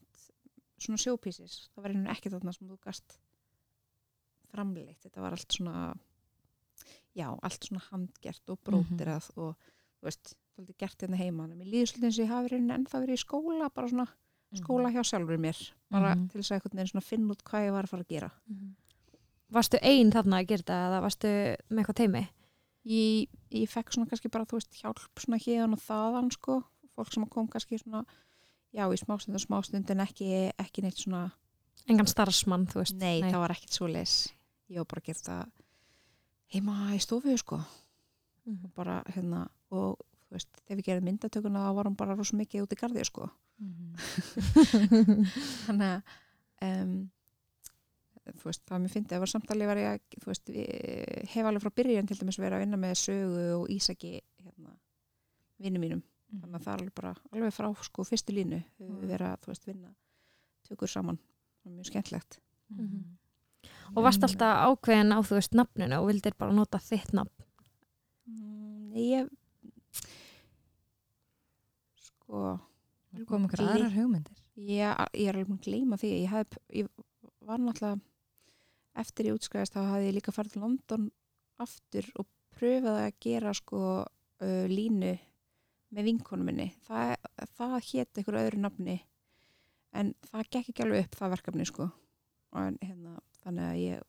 svona 0.81 0.97
sjópísis, 0.97 1.69
það 1.75 1.83
var 1.83 1.91
einhvern 1.93 2.11
ekki 2.15 2.31
þarna 2.33 2.53
sem 2.55 2.67
þú 2.71 2.77
gast 2.81 3.17
framleitt, 4.51 4.99
þetta 5.05 5.21
var 5.23 5.35
allt 5.37 5.55
svona 5.55 5.93
já, 7.15 7.27
allt 7.43 7.67
svona 7.67 7.83
handgert 7.91 8.49
og 8.49 8.59
brótirað 8.65 9.27
og 9.37 9.55
þú 9.99 10.07
veist, 10.09 10.33
svolítið 10.55 10.77
gert 10.81 11.03
hérna 11.05 11.19
heima. 11.19 11.45
En 11.45 11.57
mér 11.59 11.69
líður 11.71 11.91
svolítið 11.91 12.07
eins 12.09 12.17
og 12.19 12.25
ég 12.25 12.31
hafi 12.33 12.51
reynin 12.51 12.73
ennþá 12.75 13.01
verið 13.03 13.19
í 13.19 13.21
skóla 13.21 13.69
bara 13.73 13.91
svona 13.91 14.07
skóla 14.57 14.89
hjá 14.91 15.03
sjálfur 15.07 15.37
mér 15.39 15.59
bara 15.91 16.15
Mhm. 16.15 16.27
til 16.29 16.41
þess 16.41 16.51
að 16.51 16.55
einhvern 16.57 16.79
veginn 16.81 17.01
finna 17.01 17.31
út 17.31 17.43
hvað 17.43 17.65
ég 17.67 17.71
var 17.71 17.83
að 17.85 17.89
fara 17.93 18.03
að 18.03 18.07
gera 18.15 18.31
Varstu 19.51 19.79
ein 19.83 20.11
þarna 20.13 20.39
að 20.41 20.47
gera 20.51 20.63
þetta 20.63 20.77
eða 20.87 21.01
varstu 21.03 21.31
með 21.69 21.81
eitthvað 21.83 21.99
teimi? 22.01 22.23
ég, 22.87 23.27
ég 23.53 23.69
fekk 23.69 23.91
svona 23.93 24.09
kannski 24.09 24.31
bara 24.33 24.47
þú 24.49 24.57
veist 24.57 24.77
hjálp 24.79 25.01
svona 25.21 25.37
hérna 25.43 25.75
og 25.77 25.83
þaðan 25.85 26.31
sko 26.33 26.55
fólk 26.95 27.11
sem 27.13 27.27
kom 27.29 27.45
kannski 27.51 27.77
svona 27.77 27.99
já 28.73 28.87
í 28.89 28.97
smástund 28.97 29.37
og 29.37 29.43
smástund 29.43 29.91
en 29.93 30.01
ekki, 30.01 30.31
ekki 30.57 30.81
neitt 30.81 30.97
svona 31.03 31.27
Engan 31.89 32.07
starfsmann, 32.09 32.65
þú 32.71 32.81
veist? 32.81 32.95
nei, 32.97 33.21
það 33.25 33.37
var 33.43 33.53
ekkert 33.53 33.75
svo 33.77 33.89
leis 33.91 34.15
ég 34.71 34.79
var 34.81 34.87
bara 34.89 35.03
að 35.03 35.07
gera 35.11 35.25
það 35.27 35.43
heima 36.55 36.75
í 36.95 36.99
stofu 37.03 37.37
sko 37.37 37.61
Mhm. 38.41 38.63
og 38.65 38.71
bara 38.73 39.03
hérna 39.13 39.43
og 39.69 39.99
þú 40.01 40.33
veist, 40.33 40.49
þegar 40.65 40.77
við 40.79 40.85
gerum 40.87 41.05
myndatökuna 41.05 41.61
þá 41.67 41.75
var 41.77 41.85
hún 41.91 41.97
bara 41.99 42.15
rosa 42.17 42.33
mikið 42.39 42.63
út 42.65 42.73
í 42.73 42.79
garði 42.79 43.03
sko 43.05 43.27
þannig 45.67 45.91
að 45.91 46.01
um, 46.65 46.95
þú 48.39 48.47
veist, 48.49 48.63
það 48.69 48.81
mér 48.83 48.93
fyndi 48.93 49.15
að 49.15 49.19
var 49.23 49.31
samtalið 49.31 49.67
var 49.71 49.77
ég 49.81 49.89
að, 49.91 50.19
þú 50.21 50.29
veist, 50.31 50.51
hef 51.33 51.45
alveg 51.49 51.61
frá 51.65 51.71
byrjun 51.81 52.07
til 52.09 52.17
dæmis 52.21 52.39
verið 52.39 52.57
að 52.57 52.63
vinna 52.65 52.77
með 52.81 52.93
sögu 53.01 53.45
og 53.59 53.65
Ísaki 53.75 54.13
hérna, 54.41 54.75
vinnu 55.61 55.79
mínum, 55.83 56.03
þannig 56.31 56.55
að 56.59 56.63
það 56.65 56.73
er 56.73 56.79
alveg 56.81 56.95
bara 57.01 57.13
alveg 57.35 57.53
frá 57.57 57.69
sko 57.83 58.05
fyrstu 58.07 58.35
línu. 58.37 58.61
Við 58.79 59.09
verið 59.11 59.27
að, 59.31 59.39
þú 59.43 59.51
veist, 59.53 59.65
vinna 59.67 59.93
tökur 60.67 60.87
saman. 60.91 61.19
Það 61.61 61.71
er 61.71 61.75
mjög 61.79 61.91
skemmtlegt 61.91 62.39
Mhm. 62.71 63.01
Og 63.95 64.03
varst 64.05 64.23
alltaf 64.23 64.61
ákveðin 64.71 65.11
á, 65.11 65.19
þú 65.27 65.35
veist, 65.35 65.53
nafninu 65.59 65.97
og 65.99 66.07
vildir 66.07 66.33
bara 66.39 66.53
nota 66.55 66.77
þitt 66.79 67.11
nafn? 67.13 67.43
mm, 68.31 68.93
ég 68.95 69.27
sko 71.99 72.59
kom 73.27 73.45
ykkur 73.47 73.59
Gli- 73.59 73.67
aðrar 73.73 73.95
hugmyndir. 73.95 74.37
Já, 74.55 74.93
ég 75.13 75.27
er 75.27 75.35
alveg 75.35 75.49
búin 75.49 75.59
að 75.59 75.65
gleyma 75.67 75.97
því. 75.99 76.11
Ég, 76.21 76.29
hef, 76.31 76.57
ég 76.71 76.87
var 77.41 77.59
náttúrulega 77.59 77.99
eftir 78.99 79.29
ég 79.29 79.37
útskræðist 79.37 79.75
þá 79.75 79.81
hafði 79.87 80.09
ég 80.09 80.17
líka 80.17 80.33
farið 80.35 80.55
til 80.55 80.63
London 80.65 81.09
aftur 81.61 82.07
og 82.19 82.27
pröfaði 82.57 83.05
að 83.07 83.19
gera 83.23 83.53
sko 83.55 83.81
uh, 84.01 84.65
línu 84.71 85.15
með 85.91 86.07
vinkonum 86.07 86.47
minni. 86.47 86.69
Það, 86.87 87.15
það 87.57 87.77
hétt 87.89 88.19
einhver 88.19 88.39
öðru 88.41 88.61
nafni 88.63 88.97
en 89.97 90.13
það 90.29 90.47
gekk 90.55 90.71
ekki 90.71 90.85
alveg 90.85 91.05
upp 91.05 91.17
það 91.19 91.33
verkefni 91.35 91.67
sko. 91.67 91.89
En, 92.59 92.77
hérna, 92.83 93.17
þannig 93.43 93.67
að 93.67 93.81
ég 93.81 94.07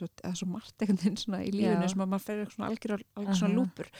það 0.00 0.28
er 0.30 0.36
svo 0.38 0.48
margt 0.48 0.84
svona 1.20 1.42
í 1.44 1.50
lífinu 1.52 1.84
Já. 1.84 1.92
sem 1.92 2.02
að 2.02 2.12
maður 2.12 2.26
fer 2.26 2.42
eitthvað 2.44 2.68
algjör, 2.70 3.02
algjör 3.20 3.38
svona 3.40 3.56
lúpur. 3.56 3.90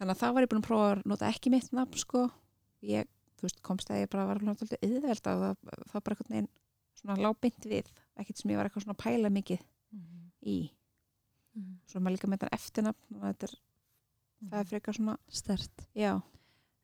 Þannig 0.00 0.14
að 0.14 0.20
það 0.22 0.34
var 0.34 0.44
ég 0.44 0.50
búin 0.50 0.62
að 0.62 0.68
prófa 0.68 0.90
að 0.90 1.02
nota 1.12 1.28
ekki 1.28 1.52
mitt 1.52 1.72
nafn 1.76 2.00
sko. 2.00 2.22
Ég, 2.88 3.10
veist, 3.42 3.60
komst 3.66 3.92
að 3.92 4.00
ég 4.04 4.12
bara 4.12 4.28
var 4.30 4.40
alltaf 4.40 4.72
yðveld 4.80 5.28
að 5.28 5.44
það, 5.44 5.74
það 5.92 6.04
bara 6.06 6.16
einhvern 6.16 6.34
veginn 6.36 6.50
svona 7.00 7.18
lábind 7.20 7.68
við, 7.68 7.90
ekkert 8.22 8.38
sem 8.42 8.50
ég 8.52 8.56
var 8.60 8.68
eitthvað 8.70 8.84
svona 8.86 8.96
að 8.98 9.02
pæla 9.04 9.30
mikið 9.34 9.64
í. 10.50 10.58
Svo 11.90 11.98
er 11.98 12.04
maður 12.04 12.16
líka 12.16 12.28
með 12.30 12.38
þetta 12.44 12.56
eftirnafn 12.56 13.16
að 13.20 13.24
þetta 13.30 13.46
er, 13.48 13.54
það 14.50 14.60
er 14.60 14.68
frekar 14.74 14.94
svona, 15.00 15.16
stert 15.28 15.86
já, 15.98 16.12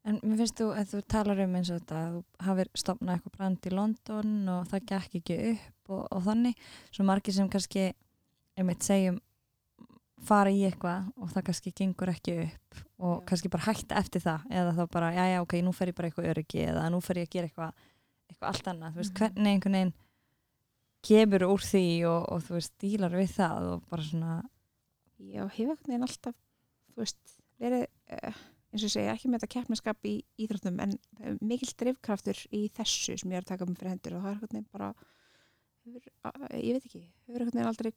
En 0.07 0.21
mér 0.23 0.37
finnst 0.39 0.55
þú 0.61 0.67
að 0.71 0.91
þú 0.93 0.99
talar 1.11 1.41
um 1.43 1.55
eins 1.59 1.71
og 1.75 1.81
þetta 1.81 1.97
að 1.99 2.13
þú 2.15 2.45
hafir 2.47 2.69
stopnað 2.79 3.17
eitthvað 3.17 3.33
brand 3.41 3.65
í 3.67 3.71
London 3.75 4.35
og 4.53 4.69
það 4.71 4.85
gekk 4.93 5.17
ekki 5.19 5.39
upp 5.51 5.91
og, 5.97 6.03
og 6.15 6.21
þannig, 6.29 6.61
svo 6.95 7.07
margir 7.09 7.35
sem 7.35 7.49
kannski 7.51 7.83
einmitt 8.55 8.87
segjum 8.87 9.17
fara 10.29 10.53
í 10.55 10.63
eitthvað 10.69 11.09
og 11.19 11.33
það 11.35 11.45
kannski 11.49 11.73
gengur 11.81 12.13
ekki 12.15 12.37
upp 12.45 12.79
og 13.03 13.17
Já. 13.19 13.25
kannski 13.33 13.51
bara 13.53 13.67
hætta 13.67 13.99
eftir 13.99 14.23
það. 14.25 14.47
Eða 14.63 14.77
þá 14.79 14.83
bara, 14.95 15.11
já 15.19 15.25
já 15.35 15.41
ok, 15.43 15.57
nú 15.67 15.75
fer 15.75 15.91
ég 15.91 15.99
bara 15.99 16.09
eitthvað 16.13 16.31
öryggi 16.37 16.63
eða 16.71 16.87
nú 16.95 17.03
fer 17.05 17.21
ég 17.21 17.27
að 17.27 17.35
gera 17.35 17.51
eitthvað 17.51 17.85
eitthvað 18.31 18.49
allt 18.53 18.71
annað, 18.73 18.95
þú 18.95 19.03
veist, 19.03 19.13
Mhm. 19.13 19.19
hvernig 19.19 19.53
einhvern 19.57 19.77
veginn 19.81 19.95
kemur 21.07 21.47
úr 21.47 21.63
því 21.63 21.87
og, 22.11 22.21
og 22.35 22.45
þú 22.47 22.59
veist, 22.59 22.75
dílar 22.83 23.15
við 23.17 23.33
það 23.39 23.73
og 23.73 23.89
bara 23.91 24.07
svona 24.07 24.37
Já, 25.17 25.47
einhvern 25.49 25.81
veginn 25.89 26.05
alltaf, 26.05 26.37
þú 26.93 27.01
veist, 27.01 27.37
verið, 27.61 27.87
uh, 28.13 28.41
eins 28.75 28.85
og 28.85 28.93
segja, 28.93 29.15
ekki 29.15 29.31
með 29.33 29.41
þetta 29.41 29.53
keppniskap 29.55 30.09
í 30.09 30.13
íþróttum, 30.45 30.77
en 30.85 30.93
það 31.17 31.31
er 31.31 31.39
mikill 31.41 31.73
drifkraftur 31.81 32.43
í 32.53 32.67
þessu 32.77 33.17
sem 33.17 33.33
ég 33.33 33.41
er 33.41 33.47
að 33.47 33.53
taka 33.55 33.65
um 33.65 33.77
fyrir 33.79 33.95
hendur 33.95 34.19
og 34.19 34.27
það 34.27 34.35
er 34.35 34.43
veginn 34.45 34.69
bara, 34.77 34.91
hefur, 35.87 36.13
uh, 36.29 36.47
ég 36.61 36.77
veit 36.77 36.89
ekki, 36.91 37.03
hefur 37.31 37.47
veginn 37.49 37.71
aldrei, 37.71 37.93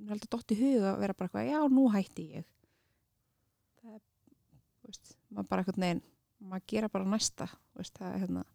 er 0.00 0.16
aldrei 0.16 0.32
dott 0.32 0.56
í 0.56 0.60
hug 0.62 0.88
að 0.88 1.00
vera 1.04 1.18
bara 1.18 1.28
eitthvað, 1.28 1.52
já, 1.52 1.60
nú 1.76 1.86
hætti 1.92 2.28
ég. 2.38 2.50
Það 3.82 3.98
er, 3.98 4.04
þú 4.80 4.92
veist, 4.94 5.16
maður 5.28 5.50
bara 5.52 5.66
einhvern 5.66 5.88
veginn, 5.88 6.04
maður 6.46 6.68
gera 6.72 6.92
bara 6.96 7.10
næsta, 7.16 7.50
veist, 7.76 7.98
það 8.00 8.14
er 8.14 8.22
hérna, 8.24 8.46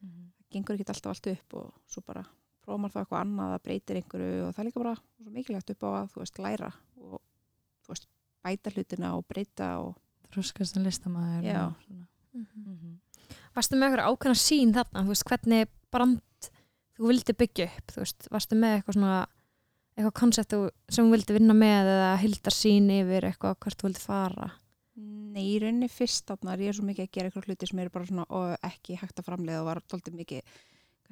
það 0.00 0.46
gengur 0.56 0.80
ekki 0.80 0.94
alltaf 0.94 1.12
allt 1.12 1.34
upp 1.36 1.60
og 1.60 1.74
svo 1.92 2.08
bara 2.08 2.24
prófa 2.62 2.78
maður 2.82 2.94
það 2.94 3.02
eitthvað 3.04 3.24
annað 3.26 3.54
að 3.56 3.62
breytir 3.66 4.00
einhverju 4.00 4.38
og 4.46 4.54
það 4.54 4.62
er 4.62 4.68
líka 4.70 4.82
bara 4.84 4.94
svo 5.00 5.34
mikilvægt 5.36 5.74
upp 5.74 5.82
á 5.82 5.90
að 5.98 6.08
þú 6.14 6.22
veist 6.22 6.38
læra 6.46 6.70
og 7.02 7.20
þú 7.82 7.92
veist 7.94 8.08
bæta 8.42 8.72
hlutina 8.76 9.12
og 9.18 9.26
breyta 9.28 9.68
og 9.82 9.94
þróskast 10.32 10.78
en 10.80 10.86
listamæður 10.88 11.46
Já. 11.50 11.60
og 11.66 11.86
svona 11.86 12.08
Mhm. 12.32 12.96
Varstu 13.52 13.76
með 13.76 13.90
eitthvað 13.90 14.08
ákveðna 14.08 14.38
sín 14.40 14.70
þarna, 14.72 15.02
þú 15.04 15.10
veist, 15.12 15.24
hvernig 15.28 15.66
brand 15.92 16.48
þú 16.96 17.08
vildi 17.10 17.34
byggja 17.36 17.66
upp, 17.68 17.92
þú 17.92 18.00
veist, 18.00 18.28
varstu 18.32 18.56
með 18.56 18.76
eitthvað 18.78 18.96
svona, 18.96 19.18
eitthvað 19.96 20.14
koncept 20.20 20.54
sem 20.88 21.04
þú 21.04 21.12
vildi 21.12 21.36
vinna 21.36 21.52
með 21.56 21.90
eða 21.92 22.10
hildar 22.22 22.56
sín 22.56 22.88
yfir 22.88 23.26
eitthvað 23.28 23.58
hvert 23.60 23.76
þú 23.82 23.88
vildi 23.90 24.00
fara? 24.06 24.48
Nei, 24.96 25.44
í 25.44 25.60
rauninni 25.60 25.88
fyrst 25.92 26.24
þarna 26.28 26.52
er 26.56 26.64
ég 26.66 26.74
svo 26.76 26.84
mikið 26.88 27.04
að 27.06 27.12
gera 27.12 27.28
eitthvað 27.30 27.46
hluti 27.50 27.68
sem 27.68 27.78
eru 27.84 27.90
bara 27.90 28.08
svona 28.08 28.26
og 28.30 28.56
ekki 28.68 28.96
hægt 29.00 29.20
að 29.20 29.28
framleiða 29.28 29.60
og 29.60 29.68
var 29.68 29.80
tóltið 29.88 30.16
mikið 30.22 30.42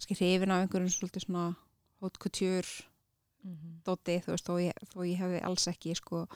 kannski 0.01 0.17
hrifin 0.19 0.51
af 0.55 0.65
einhverjum 0.65 0.93
svolítið 0.95 1.27
svona 1.27 1.45
haute 2.01 2.19
couture 2.23 2.87
Mhm. 3.41 3.81
dóti, 3.87 4.19
þú 4.21 4.35
veist, 4.35 4.45
þó 4.45 4.55
ég, 4.61 4.81
þó 4.93 4.99
ég 5.09 5.17
hefði 5.17 5.39
alls 5.49 5.63
ekki 5.71 5.95
sko 5.97 6.27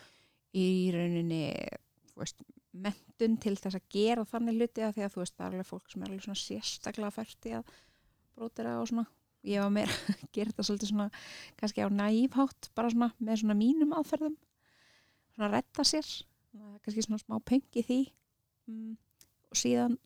í 0.56 0.90
rauninni 0.94 1.50
veist, 2.16 2.38
mentun 2.72 3.34
til 3.42 3.52
þess 3.60 3.76
að 3.76 3.90
gera 3.92 4.24
þannig 4.24 4.56
hluti 4.56 4.80
að 4.86 4.94
því 4.96 5.02
að 5.04 5.12
þú 5.12 5.20
veist, 5.20 5.34
það 5.36 5.44
er 5.46 5.52
alveg 5.52 5.68
fólk 5.68 5.90
sem 5.92 6.02
er 6.02 6.08
alveg 6.08 6.24
svona 6.24 6.40
sérstaklega 6.40 7.12
fært 7.12 7.44
í 7.50 7.52
að 7.58 7.74
brótira 8.34 8.72
og 8.80 8.88
svona. 8.88 9.04
Ég 9.44 9.60
var 9.60 9.70
meira 9.76 9.92
að 9.92 10.24
gera 10.32 10.50
þetta 10.50 10.64
svolítið 10.64 10.88
svona 10.94 11.10
kannski 11.60 11.84
á 11.84 11.88
næfhátt, 11.92 12.70
bara 12.74 12.88
svona 12.94 13.10
með 13.20 13.42
svona 13.42 13.58
mínum 13.60 13.92
aðferðum. 13.98 14.38
Svona 15.34 15.50
að 15.50 15.56
retta 15.58 15.84
sér, 15.84 16.08
kannski 16.80 17.04
svona 17.04 17.20
smá 17.20 17.36
peng 17.44 17.68
í 17.76 17.84
því. 17.84 18.00
Mm, 18.72 18.96
og 19.52 19.60
síðan 19.60 19.98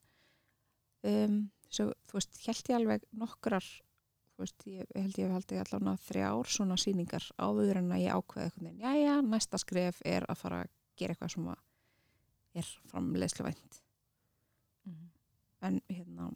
um, 1.07 1.39
svo, 1.69 1.91
þú 2.09 2.19
veist, 2.19 2.41
held 2.47 2.71
ég 2.73 2.77
alveg 2.79 3.05
nokkrar 3.12 3.64
þú 3.69 4.45
veist, 4.45 4.66
ég 4.66 4.87
ég 4.95 5.03
held 5.03 5.19
ég 5.19 5.27
hef 5.29 5.35
haldið 5.39 5.62
allavega 5.64 5.97
þrjár 6.09 6.51
svona 6.55 6.77
sýningar 6.81 7.25
áður 7.43 7.81
en 7.83 7.93
að 7.93 8.05
ég 8.05 8.14
ákveði 8.19 8.45
einhvern 8.49 8.69
veginn, 8.69 8.83
já 8.85 8.93
já, 9.03 9.14
næsta 9.27 9.59
skref 9.59 10.01
er 10.07 10.27
að 10.29 10.41
fara 10.43 10.62
að 10.64 10.71
gera 10.99 11.14
eitthvað 11.16 11.35
sem 11.35 11.49
að 11.53 11.64
er 12.62 12.73
framleiðsluvænt 12.93 13.83
Mhm. 14.89 15.09
en 15.62 15.81
hérna 15.91 16.31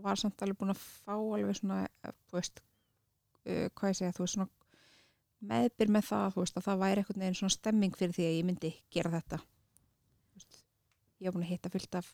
var 0.00 0.16
samt 0.16 0.40
alveg 0.42 0.56
búin 0.56 0.72
að 0.72 0.80
fá 0.80 1.12
alveg 1.12 1.56
svona, 1.58 1.82
þú 2.30 2.38
veist 2.38 2.60
uh, 2.62 3.66
hvað 3.76 3.90
ég 3.90 3.98
segja, 3.98 4.14
þú 4.16 4.24
veist 4.24 4.34
svona 4.38 4.48
meðbyr 5.50 5.92
með 5.92 6.06
það, 6.08 6.26
þú 6.34 6.40
veist, 6.44 6.56
að 6.56 6.66
það 6.68 6.80
væri 6.84 7.02
einhvern 7.02 7.20
veginn 7.24 7.38
svona 7.40 7.54
stemming 7.56 7.96
fyrir 7.96 8.16
því 8.16 8.24
að 8.28 8.36
ég 8.38 8.46
myndi 8.48 8.70
gera 8.96 9.12
þetta 9.18 9.40
veist, 10.36 10.62
ég 11.20 11.28
hef 11.28 11.34
búin 11.36 11.44
að 11.46 11.52
hitta 11.52 11.72
fullt 11.74 11.94
af 12.00 12.10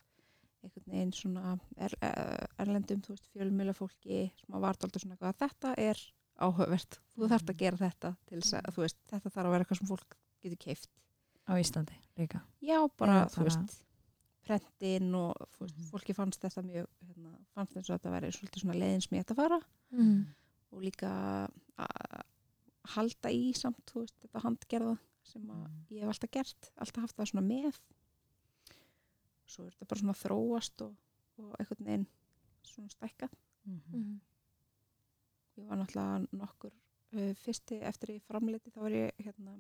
einhvern 0.67 0.93
veginn 0.93 1.13
svona 1.17 1.55
er, 1.77 1.95
eh, 2.03 2.47
erlendum, 2.63 3.01
þú 3.03 3.15
veist, 3.15 3.31
fjölmjöla 3.33 3.75
fólki 3.77 4.21
sem 4.41 4.55
að 4.57 4.65
vartaldur 4.67 5.01
svona 5.03 5.17
eitthvað 5.17 5.33
að 5.33 5.41
þetta 5.47 5.75
er 5.79 6.03
áhugavert, 6.37 6.99
þú 7.17 7.29
þarft 7.33 7.51
að 7.53 7.57
gera 7.63 7.77
þetta 7.81 8.17
til 8.27 8.41
þess 8.41 8.55
að, 8.59 8.71
þú 8.77 8.83
veist, 8.85 8.99
þetta 9.09 9.31
þarf 9.33 9.47
að 9.47 9.51
vera 9.57 9.65
eitthvað 9.65 9.79
sem 9.81 9.91
fólk 9.91 10.17
getur 10.43 10.61
keift 10.67 10.89
á 11.49 11.53
Íslandi 11.57 11.97
líka 12.19 12.43
Já, 12.61 12.79
bara, 12.99 13.23
Eða 13.25 13.31
þú 13.33 13.37
bara- 13.37 13.49
veist, 13.51 13.83
prentin 14.47 15.15
og 15.15 15.35
veist, 15.61 15.77
Mhm. 15.79 15.91
fólki 15.91 16.15
fannst 16.15 16.41
þetta 16.41 16.63
mjög, 16.63 16.87
hérna, 17.07 17.31
fannst 17.55 17.75
þess 17.75 17.91
að 17.91 17.99
þetta 17.99 18.13
væri 18.15 18.33
svolítið 18.33 18.61
svona 18.63 18.79
leiðin 18.79 19.03
sem 19.03 19.19
ég 19.19 19.25
ætti 19.25 19.35
að 19.35 19.43
fara 19.43 19.61
Mm. 19.93 20.27
og 20.73 20.83
líka 20.83 21.51
að 21.79 22.23
halda 22.97 23.29
í 23.35 23.53
samt, 23.57 23.83
þú 23.87 24.05
veist, 24.05 24.15
þetta 24.23 24.43
handgerða 24.45 24.99
sem 25.25 25.43
Mhm. 25.43 25.87
ég 25.91 26.01
hef 26.03 26.09
alltaf 26.13 26.31
gert, 26.31 26.71
alltaf 26.79 27.01
haft 27.03 27.17
það 27.17 27.31
svona 27.33 27.47
með. 27.47 27.79
Svo 29.57 29.65
er 29.67 29.73
þetta 29.73 29.89
bara 29.89 30.03
svona 30.03 30.17
þróast 30.21 30.83
og, 30.85 30.97
og 31.41 31.55
einhvern 31.57 31.89
veginn 31.89 32.09
svona 32.67 32.93
stækkað. 32.93 33.37
Mhm. 33.65 34.01
Mm. 34.01 34.17
Ég 35.57 35.69
var 35.71 35.81
náttúrulega 35.81 36.37
nokkur 36.37 36.75
uh, 37.17 37.33
fyrsti 37.41 37.81
eftir 37.89 38.13
ég 38.19 38.27
framleiti 38.27 38.71
þá 38.75 38.83
var 38.85 38.93
ég 38.93 39.23
hérna, 39.25 39.57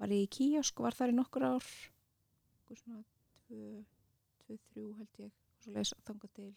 var 0.00 0.10
ég 0.10 0.26
í 0.26 0.32
kíosk 0.34 0.80
og 0.80 0.88
var 0.88 0.96
þar 0.98 1.12
í 1.12 1.18
nokkur 1.20 1.46
ár 1.46 1.68
svona 2.68 3.04
tvö, 3.46 3.84
tvö, 4.42 4.56
þrjú 4.70 4.88
held 4.98 5.20
ég 5.22 5.30
og 5.30 5.62
svo 5.62 5.74
leys 5.76 5.92
þangað 6.06 6.34
til 6.36 6.48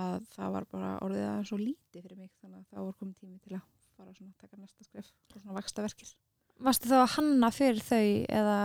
að 0.00 0.26
það 0.34 0.56
var 0.56 0.66
bara 0.70 0.90
orðið 1.04 1.26
aðeins 1.26 1.50
svo 1.50 1.58
lítið 1.60 2.04
fyrir 2.04 2.18
mig 2.20 2.34
þannig 2.42 2.60
að 2.60 2.74
það 2.74 2.88
var 2.88 2.98
komin 2.98 3.16
tími 3.18 3.38
til 3.42 3.54
að 3.56 3.64
fara 3.96 4.14
svona 4.16 4.34
að 4.34 4.42
taka 4.44 4.60
næsta 4.60 4.86
skref 4.86 5.08
og 5.34 5.40
svona 5.40 5.56
vaksta 5.56 5.84
verkir. 5.86 6.12
Varstu 6.60 6.90
þá 6.90 6.98
að 7.00 7.12
hanna 7.16 7.50
fyrir 7.56 7.82
þau 7.84 8.06
eða, 8.40 8.58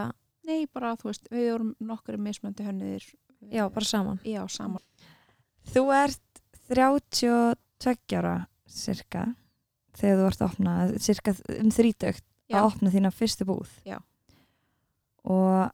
Nei, 0.46 0.66
bara 0.70 0.94
þú 1.00 1.10
veist, 1.10 1.30
við 1.34 1.48
vorum 1.52 1.72
nokkur 1.82 2.18
mismöndi 2.22 2.66
hönniðir. 2.68 3.08
já, 3.52 3.64
bara 3.70 3.86
saman? 3.86 4.20
Já, 4.26 4.44
saman. 4.50 4.84
Þú 5.74 5.84
ert 5.96 6.42
32 6.70 8.18
ára 8.20 8.36
cirka 8.70 9.26
þegar 9.96 10.20
þú 10.20 10.28
ert 10.30 10.42
að 10.42 10.50
opna 10.52 10.76
cirka 11.00 11.34
um 11.60 11.72
þrítögt 11.72 12.24
Já. 12.50 12.60
að 12.60 12.68
opna 12.70 12.92
þína 12.94 13.12
fyrstu 13.16 13.46
búð 13.48 13.70
Já. 13.86 13.98
og 15.24 15.72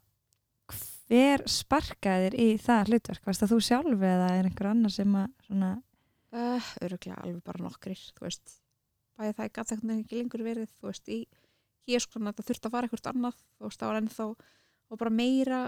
hver 1.11 1.43
sparkaði 1.49 2.29
þér 2.29 2.35
í 2.39 2.49
það 2.61 2.91
hlutverk? 2.91 3.25
Varst 3.27 3.43
það 3.43 3.51
þú 3.51 3.61
sjálf 3.67 4.05
eða 4.11 4.27
er 4.37 4.47
einhver 4.47 4.69
annar 4.71 4.93
sem 4.93 5.15
að 5.19 5.31
svona, 5.47 5.71
Uh, 6.31 6.63
öruglega 6.79 7.17
alveg 7.19 7.41
bara 7.43 7.59
nokkrir, 7.59 7.99
þú 8.15 8.23
veist. 8.23 8.53
Bæði 9.19 9.33
það 9.35 9.49
gæti 9.51 9.73
einhvern 9.75 9.89
veginn 9.89 10.03
ekki 10.05 10.15
lengur 10.21 10.43
verið, 10.45 10.69
þú 10.79 10.87
veist, 10.87 11.09
í 11.11 11.17
hér 11.89 12.03
sko 12.05 12.21
þetta 12.23 12.45
þurfti 12.47 12.69
að 12.69 12.75
fara 12.77 12.87
eitthvað 12.87 13.09
annað, 13.11 13.41
þú 13.57 13.65
veist, 13.67 13.81
það 13.81 13.89
var 13.91 13.99
ennþá 13.99 14.27
og 14.91 14.99
bara 14.99 15.13
meira, 15.13 15.63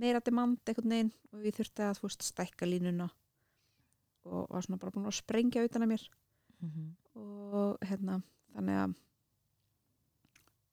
meira 0.00 0.22
demand 0.24 0.64
einhvern 0.64 0.96
veginn. 0.96 1.12
Og 1.34 1.44
ég 1.44 1.56
þurfti 1.56 1.84
að, 1.84 1.98
þú 2.00 2.08
veist, 2.08 2.26
stækka 2.30 2.68
línuna. 2.68 3.08
Og 4.24 4.46
var 4.48 4.64
svona 4.64 4.80
bara 4.80 4.94
búin 4.94 5.08
að 5.10 5.18
sprengja 5.18 5.64
utan 5.66 5.84
að 5.84 5.92
mér. 5.92 6.04
Og 7.14 7.84
hérna, 7.84 8.18
þannig 8.54 8.80
að 8.80 8.94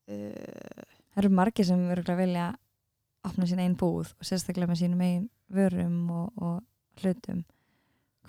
uh, 0.08 0.84
það 1.12 1.24
eru 1.24 1.32
margir 1.36 1.68
sem 1.68 1.84
örgulega 1.92 2.22
vilja 2.22 2.46
opna 3.28 3.48
sín 3.50 3.62
einn 3.62 3.78
búð 3.78 4.14
og 4.16 4.26
sérstaklega 4.26 4.72
með 4.72 4.82
sínum 4.82 5.04
einn 5.06 5.28
vörum 5.52 5.98
og, 6.16 6.40
og 6.42 7.02
hlutum. 7.04 7.44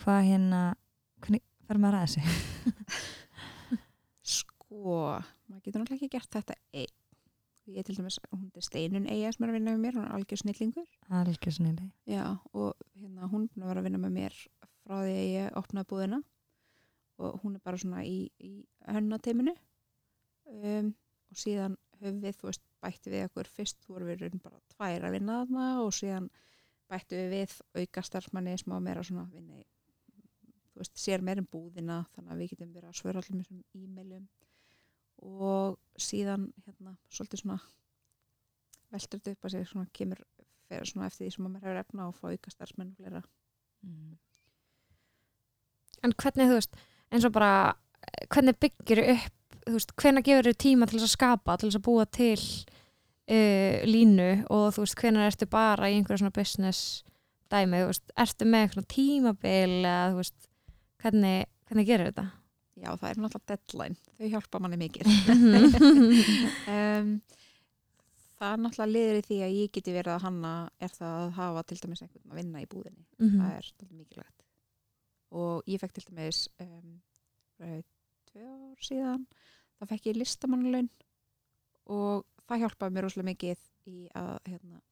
Hvað 0.03 0.27
hérna 0.27 0.63
hvernig 1.23 1.45
fer 1.69 1.81
maður 1.81 2.01
að 2.01 2.09
þessu? 2.09 2.23
sko, 4.37 4.97
maður 5.47 5.63
getur 5.63 5.85
náttúrulega 5.85 6.01
ekki 6.01 6.13
gert 6.17 6.41
þetta 6.41 6.59
einn. 6.75 6.99
Ég 7.71 7.85
til 7.87 7.95
dæmis, 7.95 8.19
hún 8.33 8.49
er 8.59 8.65
steinun 8.67 9.07
eiga 9.07 9.31
sem 9.31 9.45
er 9.47 9.53
að 9.53 9.57
vinna 9.61 9.73
með 9.77 9.83
mér, 9.85 9.97
hún 9.99 10.07
er 10.09 10.15
algjör 10.17 10.41
snillingur. 10.41 10.87
Algjör 11.15 11.55
snili 11.55 11.85
Já, 12.11 12.25
og 12.59 12.75
hérna, 12.99 13.29
hún 13.31 13.47
búin 13.53 13.63
að 13.63 13.71
vera 13.71 13.83
að 13.83 13.87
vinna 13.87 14.01
með 14.03 14.17
mér 14.17 14.39
frá 14.83 14.97
því 14.99 15.13
að 15.13 15.31
ég 15.31 15.59
opnaði 15.61 15.91
búðina. 15.93 16.19
Og 17.23 17.37
hún 17.45 17.55
er 17.55 17.63
bara 17.63 17.79
svona 17.79 18.03
í, 18.03 18.17
í 18.43 18.53
hönnateiminu 18.91 19.55
um, 20.51 20.91
og 21.31 21.39
síðan 21.39 21.79
höfum 22.01 22.19
við, 22.25 22.37
þú 22.41 22.51
veist, 22.51 22.65
bætti 22.83 23.15
við 23.15 23.27
okkur. 23.29 23.53
Fyrst 23.61 23.87
voru 23.87 24.11
við 24.11 24.41
bara 24.43 24.59
tvær 24.75 25.07
að 25.07 25.17
vinna 25.21 25.39
þarna 25.45 25.69
og 25.85 25.95
síðan 25.95 26.31
bætti 26.91 27.21
við 27.21 27.37
við 27.37 27.59
auka 27.79 28.07
starfsmanni 28.11 28.59
sem 28.59 28.75
á 28.75 28.79
meira 28.83 29.07
svona 29.07 29.29
vinni, 29.31 29.63
þú 30.73 30.83
veist, 30.83 30.99
sér 30.99 31.23
meir 31.23 31.41
um 31.41 31.47
búðina 31.47 32.03
þannig 32.17 32.35
að 32.35 32.43
við 32.43 32.57
getum 32.57 32.75
verið 32.75 32.91
að 32.91 32.99
svöra 32.99 33.23
allir 33.23 33.39
með 33.39 33.47
þessum 33.47 33.63
e-mailum 33.79 34.27
og 35.23 35.79
síðan 36.01 36.49
hérna, 36.67 36.97
svolítið 37.13 37.45
svona 37.45 37.59
veldur 38.93 39.21
þetta 39.21 39.35
upp 39.37 39.47
að 39.47 39.55
segja 39.55 39.71
svona 39.71 39.93
kemur 39.97 40.25
fer 40.69 40.89
svona 40.89 41.09
eftir 41.09 41.27
því 41.27 41.35
sem 41.35 41.47
að 41.47 41.53
maður 41.53 41.69
hefur 41.69 41.81
efna 41.83 42.07
að 42.07 42.19
fá 42.19 42.27
auka 42.31 42.53
starfsmenn 42.53 42.91
og 42.93 42.99
fleira. 43.01 43.23
mm. 43.87 44.19
En 46.03 46.15
hvernig, 46.19 46.51
þú 46.51 46.59
veist, 46.59 46.77
eins 47.15 47.27
og 47.29 47.35
bara 47.37 47.53
hvernig 48.33 48.59
byggir 48.59 49.03
upp, 49.15 49.57
þú 49.63 49.77
veist, 49.77 49.95
hvenær 50.03 50.27
gefur 50.27 50.49
þau 50.49 50.61
tíma 50.65 50.89
til 50.91 50.99
að 50.99 51.13
skapa, 51.13 51.57
til 51.61 51.71
að 51.71 51.85
búa 51.87 52.07
til 52.11 52.39
uh, 52.41 53.83
línu 53.87 54.31
og 54.51 54.73
þú 54.75 54.87
veist, 54.87 54.99
hvenær 54.99 55.31
ertu 55.31 55.49
bara 55.51 55.91
í 55.91 55.99
einhverja 55.99 56.25
svona 56.25 56.35
business 56.35 57.05
dæmi, 57.53 57.85
þú 57.85 57.91
veist, 57.93 58.15
ertu 58.25 58.49
með 58.49 58.67
eitthvað 58.67 58.89
tímabil 58.97 59.75
eða 59.83 60.07
þú 60.11 60.23
veist, 60.23 60.49
hvernig, 61.05 61.51
hvernig 61.69 61.91
gerir 61.91 62.11
þetta? 62.11 62.27
Já, 62.83 62.91
það 62.99 63.09
er 63.09 63.21
náttúrulega 63.23 63.53
deadline. 63.53 63.97
Þau 64.19 64.29
hjálpa 64.33 64.61
manni 64.63 64.79
mikið. 64.81 65.11
um, 66.75 67.13
það 68.41 68.49
er 68.49 68.63
náttúrulega 68.65 68.91
liður 68.91 69.19
í 69.21 69.25
því 69.29 69.39
að 69.47 69.57
ég 69.61 69.73
geti 69.77 69.95
verið 69.95 70.17
að 70.17 70.25
hanna 70.27 70.53
er 70.83 70.95
það 70.97 71.19
að 71.21 71.35
hafa 71.39 71.65
til 71.71 71.79
dæmis 71.85 72.03
einhvern 72.03 72.33
að 72.35 72.41
vinna 72.41 72.65
í 72.65 72.69
búðinni. 72.73 73.07
Mhm. 73.23 73.39
Það 73.39 73.55
er 73.55 73.69
svolítið 73.69 74.01
mikilvægt. 74.01 74.47
Og 75.43 75.71
ég 75.71 75.81
fekk 75.81 75.97
til 75.97 76.07
dæmis 76.11 76.43
um, 76.65 76.97
tvö 78.33 78.49
ár 78.49 78.83
síðan, 78.83 79.27
þá 79.79 79.89
fekk 79.93 80.11
ég 80.11 80.19
listamannuleun 80.19 80.91
og 81.93 82.27
það 82.49 82.65
hjálpaði 82.65 82.97
mér 82.97 83.07
rosalega 83.07 83.31
mikið 83.31 83.65
í 83.93 83.97
að 84.19 84.35
hérna, 84.49 84.83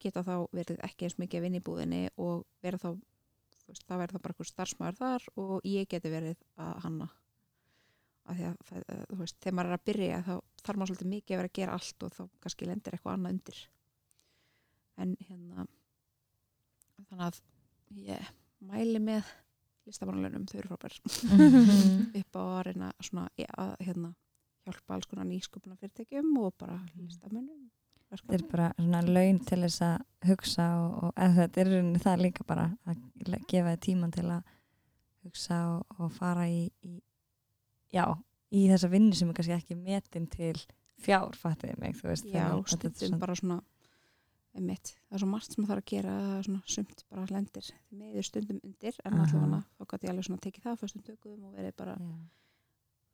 geta 0.00 0.24
þá 0.24 0.34
verið 0.56 0.82
ekki 0.86 1.06
eins 1.06 1.18
mikið 1.20 1.40
að 1.40 1.46
vinna 1.46 1.60
í 1.60 1.64
búðinni 1.68 2.02
og 2.16 2.44
vera 2.64 2.80
þá 2.80 2.90
veist, 3.72 3.86
það 3.88 4.02
verður 4.02 4.22
bara 4.24 4.34
einhver 4.34 4.50
starfsmæður 4.50 4.98
þar 5.00 5.26
og 5.42 5.66
ég 5.68 5.88
geti 5.90 6.12
verið 6.12 6.46
að 6.60 6.72
hanna. 6.84 7.10
Því 8.30 8.46
að 8.46 8.56
það, 8.68 8.88
þú 9.10 9.18
veist, 9.20 9.36
þegar 9.40 9.56
maður 9.58 9.70
er 9.70 9.76
að 9.76 9.86
byrja 9.90 10.22
þá 10.26 10.32
þarf 10.60 10.80
maður 10.80 10.90
svolítið 10.90 11.12
mikið 11.14 11.34
að 11.34 11.40
vera 11.40 11.50
að 11.50 11.58
gera 11.58 11.76
allt 11.78 12.06
og 12.06 12.16
þá 12.16 12.22
kannski 12.44 12.68
lendir 12.68 12.96
eitthvað 12.96 13.16
annað 13.16 13.36
undir. 13.36 13.60
En 15.00 15.14
hérna 15.26 15.66
þannig 17.08 17.26
að 17.26 17.40
ég 18.10 18.32
mæli 18.70 19.02
með 19.02 19.34
listamannalönum, 19.88 20.46
þau 20.46 20.58
eru 20.60 20.70
frábær. 20.70 20.96
Upp 22.20 22.38
á 22.38 22.42
að 22.44 22.62
reyna 22.68 22.92
svona, 23.02 23.26
að 23.64 23.74
hérna, 23.86 24.12
hjálpa 24.68 24.96
alls 24.96 25.08
konar 25.10 25.26
nýsköpuna 25.30 25.78
fyrirtækjum 25.80 26.34
og 26.44 26.54
bara 26.60 26.76
listamönnum 27.00 27.70
Þetta 28.10 28.34
er 28.34 28.42
bara 28.50 28.68
svona 28.76 29.00
laun 29.06 29.38
til 29.46 29.60
þess 29.62 29.82
að 29.86 29.98
hugsa 30.26 30.64
og, 30.82 30.94
og 31.06 31.12
eða 31.16 31.36
þetta 31.44 31.60
er 31.62 31.68
rauninni 31.70 32.00
það 32.02 32.24
líka 32.24 32.46
bara 32.48 32.64
að 32.90 33.04
gefa 33.52 33.74
þið 33.76 33.80
tíman 33.86 34.14
til 34.16 34.26
að 34.34 34.54
hugsa 35.24 35.58
og, 35.76 35.96
og 36.00 36.10
fara 36.16 36.48
í, 36.50 36.64
í 36.82 36.96
já, 37.94 38.04
í 38.50 38.64
þessa 38.72 38.90
vinnu 38.90 39.14
sem 39.14 39.30
er 39.30 39.38
kannski 39.38 39.54
ekki 39.54 39.76
metin 39.78 40.26
til 40.32 40.56
fjár, 41.00 41.36
fattiði 41.38 41.78
mig, 41.80 41.94
þú 42.00 42.10
veist 42.10 42.26
Já, 42.28 42.48
svona- 42.66 43.20
bara 43.22 43.36
svona 43.38 43.60
einmitt, 44.58 44.96
það 45.06 45.14
er 45.16 45.22
svo 45.22 45.28
margt 45.30 45.52
sem 45.54 45.62
það 45.62 45.70
þarf 45.70 45.82
að 45.84 45.90
gera 45.92 46.14
er 46.40 46.46
svona 46.48 46.62
sumt 46.74 47.04
bara 47.08 47.26
lendir 47.30 47.68
meður 47.94 48.26
stundum 48.26 48.58
undir 48.66 48.96
en 49.06 49.14
allavega 49.22 49.60
þá 49.78 49.84
gæti 49.92 50.08
ég 50.08 50.10
alveg 50.12 50.26
svona 50.26 50.42
tekið 50.44 50.64
það 50.66 50.80
fyrstum 50.82 51.04
tökum 51.06 51.44
og 51.46 51.52
verið 51.54 51.76
bara 51.78 51.94
Já. 51.94 52.08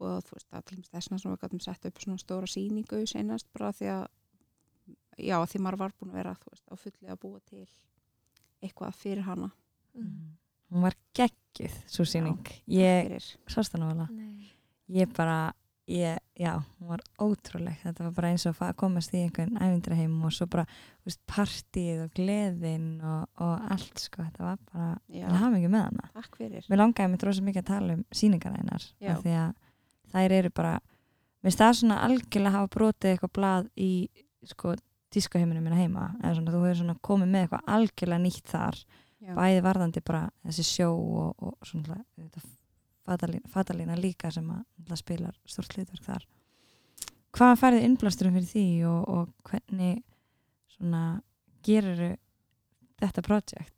og 0.01 0.25
þú 0.25 0.39
veist, 0.39 0.49
það 0.49 0.73
er 0.73 0.87
þessna 0.95 1.19
sem 1.21 1.35
við 1.35 1.43
gætum 1.45 1.63
sett 1.67 1.89
upp 1.91 2.01
svona 2.01 2.23
stóra 2.25 2.49
sýningu 2.49 3.03
senast 3.13 3.51
bara 3.53 3.73
því 3.77 3.91
að 3.93 4.07
já, 5.19 5.37
því 5.47 5.61
maður 5.65 5.83
var 5.85 5.95
búin 5.99 6.13
að 6.13 6.19
vera 6.21 6.35
þú 6.41 6.53
veist, 6.53 6.65
á 6.69 6.75
fulli 6.81 7.13
að 7.13 7.21
búa 7.23 7.41
til 7.49 7.67
eitthvað 8.65 8.99
fyrir 9.03 9.27
hana. 9.27 9.51
Mhm. 9.97 10.35
Hún 10.73 10.83
var 10.83 10.97
geggjuð, 11.15 11.77
svo 11.87 12.05
síning 12.05 12.43
ég, 12.67 13.13
sást 13.47 13.73
það 13.73 14.09
Nei. 14.11 14.51
ég 14.91 15.13
bara, 15.15 15.55
ég, 15.87 16.19
já, 16.35 16.57
hún 16.81 16.89
var 16.89 17.05
ótrúleg, 17.23 17.77
þetta 17.85 18.03
var 18.03 18.11
bara 18.17 18.31
eins 18.33 18.47
og 18.47 18.59
að 18.59 18.75
komast 18.75 19.15
í 19.15 19.23
einhvern 19.23 19.55
ævindraheim 19.63 20.25
og 20.25 20.33
svo 20.35 20.49
bara 20.51 20.65
þú 20.67 21.07
veist, 21.07 21.21
partíð 21.31 22.03
og 22.03 22.11
gleðin 22.19 22.89
og, 23.01 23.29
og 23.39 23.71
allt 23.71 24.03
sko, 24.03 24.25
þetta 24.25 24.43
var 24.43 24.59
bara 24.73 24.89
ég 25.09 25.23
hafa 25.31 25.53
mikið 25.55 25.71
með 25.71 25.87
hana. 25.87 26.11
Takk 26.19 26.37
fyrir. 26.43 26.67
Mér 26.69 26.83
langaði 26.83 27.13
mig 27.13 27.23
dróðsum 27.23 27.47
mikið 27.47 27.63
að 27.63 27.71
tala 27.71 27.95
um 27.95 28.05
sýningar 28.11 28.59
einar 28.59 28.91
af 29.15 29.23
því 29.23 29.39
að 29.45 29.55
þær 30.17 30.37
eru 30.41 30.51
bara 30.51 30.75
mér 30.81 31.47
finnst 31.47 31.63
það 31.63 31.79
svona 31.79 32.03
algjörlega 32.09 32.51
að 32.51 32.59
hafa 32.59 32.75
brotið 32.75 33.13
eitthvað 33.13 33.35
blað 33.39 33.71
í 33.79 33.91
sko 34.47 34.75
tískaheiminum 35.15 35.67
minna 35.67 35.79
heima 35.81 36.07
svona 36.23 36.53
þú 36.55 36.63
hefur 36.65 36.81
svona 36.81 36.97
komið 37.09 37.33
með 37.33 37.45
eitthvað 37.47 37.73
algjörlega 37.77 38.23
nýtt 38.25 38.53
þar 38.53 38.81
já, 38.81 39.33
bæði 39.37 39.63
varðandi 39.67 40.03
bara 40.07 40.23
þessi 40.47 40.67
sjó 40.67 40.89
og, 40.97 41.47
og 41.47 41.69
svona 41.69 42.01
fatalína, 43.07 43.53
fatalína 43.53 43.99
líka 44.01 44.33
sem 44.35 44.49
að 44.51 44.99
spilar 44.99 45.39
stort 45.47 45.77
hlutverk 45.77 46.05
þar. 46.05 46.27
Hvað 47.37 47.59
færði 47.61 47.87
innblasturum 47.87 48.37
fyrir 48.39 48.51
því 48.51 48.69
og, 48.89 49.01
og 49.13 49.51
hvernig 49.51 49.99
svona 50.77 51.03
gerur 51.67 52.17
þetta 53.01 53.25
projekt? 53.27 53.77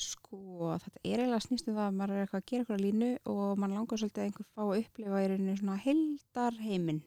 sko, 0.00 0.70
þetta 0.80 1.00
er 1.02 1.20
eiginlega 1.20 1.44
snýst 1.44 1.68
um 1.68 1.76
það 1.76 1.86
að 1.86 1.96
maður 1.98 2.14
er 2.14 2.24
eitthvað 2.24 2.40
að 2.40 2.50
gera 2.50 2.64
eitthvað 2.64 2.82
línu 2.84 3.08
og 3.32 3.60
mann 3.60 3.74
langar 3.76 4.00
svolítið 4.00 4.22
að 4.22 4.28
einhver 4.28 4.46
fá 4.48 4.62
að 4.64 4.76
upplifa 4.78 5.22
í 5.22 5.26
rauninni 5.30 5.56
svona 5.58 5.78
heldar 5.84 6.60
heiminn 6.60 7.00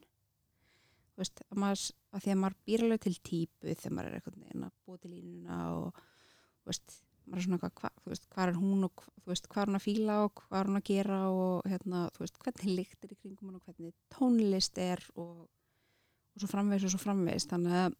veist, 1.19 1.41
að, 1.49 1.57
maður, 1.63 1.85
að 2.13 2.25
því 2.25 2.33
að 2.33 2.39
maður 2.41 2.59
býr 2.67 2.83
alveg 2.85 3.01
til 3.05 3.15
típu 3.29 3.73
þegar 3.73 3.95
maður 3.95 4.09
er 4.09 4.19
eitthvað 4.19 4.37
neginn 4.41 4.67
að 4.67 4.77
búa 4.83 5.01
til 5.01 5.11
línuna 5.13 5.57
og 5.77 5.99
veist, 6.69 6.95
maður 7.23 7.39
er 7.39 7.45
svona 7.45 7.59
eitthvað, 7.59 7.75
hva, 7.81 7.91
þú 8.03 8.13
veist, 8.13 8.29
hvað 8.33 8.51
er 8.51 8.59
hún 8.61 8.87
og 8.87 9.05
veist, 9.29 9.49
hvað 9.51 9.63
er 9.63 9.71
hún 9.71 9.79
að 9.79 9.85
fíla 9.85 10.17
og 10.25 10.33
hvað 10.41 10.59
er 10.59 10.71
hún 10.71 10.79
að 10.79 10.87
gera 10.89 11.19
og 11.31 11.69
hérna, 11.71 12.03
þú 12.15 12.25
veist, 12.25 12.39
hvernig 12.45 12.73
lykt 12.79 13.05
er 13.07 13.13
í 13.13 13.19
kringum 13.19 13.51
hún 13.51 13.59
og 13.59 13.67
hvernig 13.67 13.95
tónlist 14.13 14.81
er 14.83 15.05
og, 15.13 15.45
og 16.33 16.43
svo 16.43 16.51
framvegis 16.51 16.87
og 16.89 16.95
svo 16.95 17.03
framvegis. 17.03 17.47
Þannig 17.51 17.77
að 17.83 17.95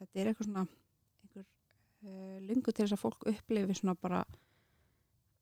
þetta 0.00 0.20
er 0.20 0.30
eitthvað 0.32 0.50
svona 0.50 0.66
einhver 0.66 1.46
uh, 1.46 2.36
lungu 2.50 2.74
til 2.74 2.84
þess 2.84 2.98
að 2.98 3.04
fólk 3.04 3.30
upplifi 3.30 3.78
svona 3.78 3.96
bara 4.00 4.24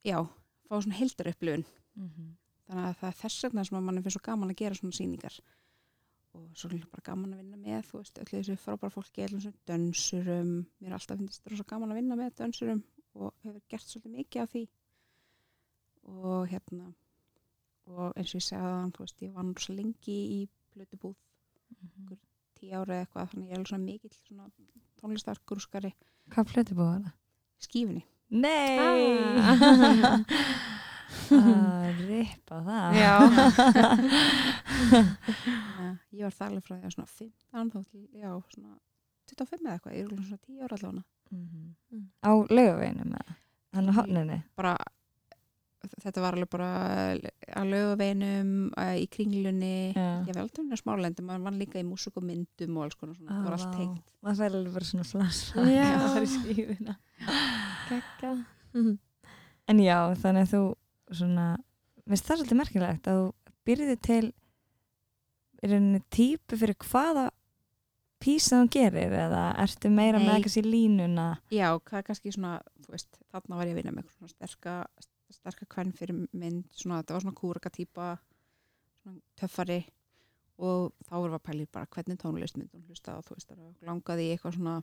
já, 0.06 0.20
fá 0.68 0.74
svona 0.76 1.00
heldar 1.00 1.32
upplifun 1.32 1.66
Mm 1.98 2.08
-hmm. 2.08 2.34
þannig 2.66 2.84
að 2.88 2.96
það 2.98 3.08
er 3.08 3.16
þess 3.22 3.44
vegna 3.44 3.64
sem 3.64 3.78
að 3.78 3.84
mann 3.86 4.02
finnst 4.02 4.16
svo 4.16 4.24
gaman 4.24 4.50
að 4.50 4.60
gera 4.60 4.74
svona 4.74 4.98
sýningar 4.98 5.40
og 6.38 6.58
svo 6.58 6.70
er 6.72 6.86
bara 6.92 7.04
gaman 7.10 7.34
að 7.34 7.42
vinna 7.42 7.58
með 7.58 7.86
þú 7.88 8.00
veist, 8.00 8.20
öllu 8.22 8.38
þessu 8.38 8.56
frábæra 8.62 8.94
fólki 8.94 9.24
öllum 9.26 9.42
svona 9.42 9.62
dönsurum, 9.70 10.52
mér 10.78 10.92
er 10.92 10.96
alltaf 10.98 11.20
þetta 11.20 11.58
svo 11.58 11.66
gaman 11.72 11.92
að 11.92 12.00
vinna 12.00 12.18
með 12.18 12.34
dönsurum 12.38 12.82
og 13.18 13.34
hefur 13.44 13.62
gert 13.72 13.88
svolítið 13.88 14.16
mikið 14.16 14.42
af 14.44 14.52
því 14.54 14.64
og 16.08 16.48
hérna 16.52 16.90
og 17.88 18.12
eins 18.14 18.32
og 18.32 18.38
ég 18.38 18.46
segði 18.46 18.64
það, 18.68 18.92
þú 18.94 19.04
veist, 19.04 19.24
ég 19.24 19.36
vann 19.38 19.54
svo 19.64 19.76
lengi 19.78 20.18
í 20.38 20.40
plötubúð 20.74 21.16
tíu 22.58 22.74
ára 22.74 22.98
eða 22.98 23.04
eitthvað, 23.04 23.30
þannig 23.32 23.48
ég 23.48 23.52
er 23.52 23.58
alveg 23.58 23.72
svona 23.72 23.88
mikill 23.88 24.16
svona 24.18 24.50
tónlistargrúskari 25.00 25.94
Hvað 26.28 26.50
plötu 26.52 26.78
búið 26.78 26.90
var 26.92 27.04
það? 27.06 27.14
skífunni 27.68 28.04
Nei! 28.28 28.78
Ah. 29.40 30.20
að 31.38 31.98
ripa 32.08 32.56
það 32.66 32.98
að 32.98 33.02
ég 36.14 36.22
var 36.24 36.34
alveg 36.48 36.64
frá 36.66 36.74
því 36.76 36.84
að 36.88 36.94
svona 36.96 37.10
15 37.14 37.72
þá 37.72 37.78
til, 37.88 38.02
já, 38.18 38.30
svona 38.54 38.72
25 39.28 39.64
eða 39.64 39.74
eitthvað, 39.76 39.96
ég 39.98 40.04
er 40.04 40.08
svona 40.24 40.44
10 40.46 40.62
ára 40.66 40.74
allavega 40.78 41.04
Mhm. 41.28 41.76
á 42.24 42.32
laugaveginum 42.48 43.10
eða 43.18 43.32
hann 43.76 43.90
á 43.92 43.96
hotninni 43.98 44.38
bara 44.56 44.72
þetta 46.00 46.20
var 46.24 46.32
alveg 46.38 46.48
bara 46.48 46.70
á 47.52 47.60
lögaveinum, 47.68 48.72
í 48.96 49.04
kringlunni 49.12 49.92
Já. 49.92 50.24
ég 50.24 50.32
vel 50.32 50.40
aldrei 50.46 50.64
með 50.64 50.80
smálendi 50.80 51.20
maður 51.22 51.44
vann 51.44 51.58
líka 51.60 51.76
í 51.78 51.84
músík 51.84 52.16
og 52.16 52.24
myndum 52.24 52.72
og 52.78 52.82
alls 52.86 52.96
konar 52.96 53.12
svona, 53.18 53.32
það 53.36 53.44
var 53.44 53.52
allt 53.58 53.72
tengt 53.76 54.08
maður 54.24 54.38
fær 54.40 54.56
alveg 54.56 54.72
bara 54.72 54.88
svona 54.88 55.04
flassa 55.04 55.52
Já. 55.68 55.84
það 56.00 56.14
er 56.16 56.24
í 56.24 56.32
skífuna 56.32 56.94
Gekka. 57.90 58.30
Mhm. 58.72 58.96
en 59.68 59.78
já, 59.84 59.98
þannig 60.24 60.42
að 60.48 60.52
þú 60.56 60.62
svona, 61.12 61.48
minnst 62.06 62.26
það 62.26 62.34
er 62.34 62.40
svolítið 62.42 62.60
merkilegt 62.60 63.10
að 63.10 63.18
þú 63.20 63.56
byrðið 63.68 64.00
til 64.08 64.24
í 65.58 65.70
rauninni 65.72 66.00
típu 66.14 66.58
fyrir 66.58 66.78
hvaða 66.86 67.28
písa 68.22 68.62
þú 68.62 68.70
gerir 68.74 69.14
eða 69.14 69.42
ertu 69.62 69.90
meira 69.92 70.18
með 70.18 70.28
Nei. 70.30 70.34
eitthvað 70.36 70.54
sér 70.56 70.68
línuna 70.68 71.28
já, 71.54 71.68
hvað 71.76 72.00
er 72.00 72.08
kannski 72.08 72.34
svona, 72.34 72.56
þú 72.84 72.94
veist 72.94 73.20
þarna 73.30 73.60
var 73.60 73.70
ég 73.70 73.76
að 73.76 73.80
vinna 73.80 73.94
með 73.94 74.02
eitthvað 74.04 74.18
svona 74.18 74.34
sterka 74.34 74.74
sterka 75.28 75.68
kvenn 75.74 75.94
fyrir 75.94 76.18
mynd, 76.32 76.66
svona 76.74 77.02
þetta 77.02 77.16
var 77.16 77.24
svona 77.26 77.38
kúraka 77.38 77.72
típa 77.74 78.10
svona 79.02 79.18
töffari 79.38 79.80
og 80.58 80.94
þá 81.06 81.14
vorum 81.14 81.34
við 81.34 81.38
að 81.38 81.46
pæla 81.46 81.64
í 81.66 81.72
bara 81.76 81.90
hvernig 81.94 82.20
tónlist 82.22 82.58
mynd 82.58 82.74
hún 82.74 82.86
hlusta 82.88 83.18
og 83.18 83.26
þú 83.26 83.36
veist, 83.36 83.52
það 83.52 83.90
langaði 83.90 84.30
eitthvað 84.32 84.56
svona 84.58 84.76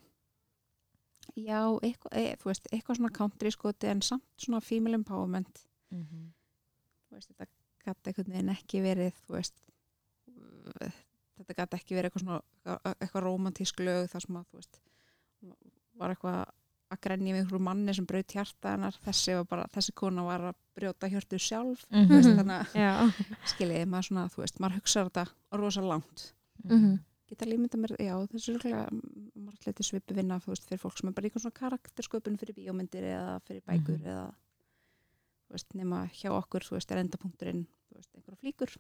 já, 1.36 1.60
eitthvað, 1.84 2.16
e, 2.16 2.26
þú 2.40 2.52
veist, 2.52 2.70
eitthvað 2.72 3.00
svona 3.02 3.16
country 3.20 3.52
skoti 3.52 3.92
en 3.92 4.04
samt 4.06 4.46
svona 4.46 4.64
female 4.64 5.02
empowerment 5.02 5.66
þú 5.92 7.16
veist, 7.16 7.30
þetta 7.32 7.48
gæti 7.86 8.10
einhvern 8.12 8.32
veginn 8.34 8.50
ekki 8.56 8.82
verið 8.82 9.14
veist 9.30 9.62
þetta 11.36 11.56
gæti 11.60 11.78
ekki 11.80 11.96
verið 11.98 12.10
eitthvað 12.10 12.24
svona 12.26 12.42
eitthvað- 12.66 12.96
eitthvað 13.02 13.24
romantísk 13.26 13.80
lög 13.84 14.10
þar 14.10 14.22
sem 14.26 14.36
að 14.40 14.46
veist 14.54 14.80
var 15.96 16.10
eitthvað 16.16 16.46
að 16.92 17.00
grenja 17.02 17.34
við 17.34 17.42
einhverju 17.44 17.62
manni 17.66 17.94
sem 17.96 18.06
braut 18.06 18.32
hjarta 18.32 18.72
hennar. 18.76 18.94
Þessi, 19.04 19.36
bara, 19.50 19.66
þessi 19.74 19.92
kona 19.96 20.24
var 20.24 20.40
að 20.52 20.56
brjóta 20.76 21.10
hjörtu 21.10 21.40
sjálf 21.40 21.86
þú 21.90 22.08
veist, 22.10 22.30
þannig 22.38 22.60
að 22.62 23.14
skiljiði 23.46 23.86
maður 23.90 24.08
svona, 24.10 24.30
maður 24.60 24.76
hugsaður 24.80 25.10
þetta 25.12 25.26
rosa 25.58 25.82
langt. 25.82 26.34
Mhm. 26.64 27.00
geta 27.28 27.46
límynda 27.46 27.78
mér, 27.82 27.96
já, 27.98 28.14
þessi 28.30 28.50
er 28.50 28.56
örgulega 28.60 29.02
margt 29.36 29.66
leiti 29.66 29.84
svipi 29.84 30.14
vinna, 30.14 30.38
þú 30.40 30.46
veist, 30.54 30.68
fyrir 30.70 30.80
fólk 30.80 30.98
sem 31.00 31.10
er 31.10 31.14
bara 31.14 31.26
einhvern 31.28 31.42
svona 31.42 31.58
karaktersköpun 31.58 32.38
fyrir 32.38 32.54
bíómyndir 32.54 33.04
eða 33.04 33.42
fyrir 33.42 33.62
bækur 33.66 33.98
Mhm. 33.98 34.06
eða 34.06 34.28
þú 34.30 34.45
veist, 35.54 35.70
nema 35.78 36.06
hjá 36.16 36.32
okkur, 36.34 36.66
þú 36.66 36.78
veist, 36.78 36.92
er 36.92 37.04
endapunkturinn 37.04 37.66
einhverja 37.96 38.42
flíkur 38.42 38.76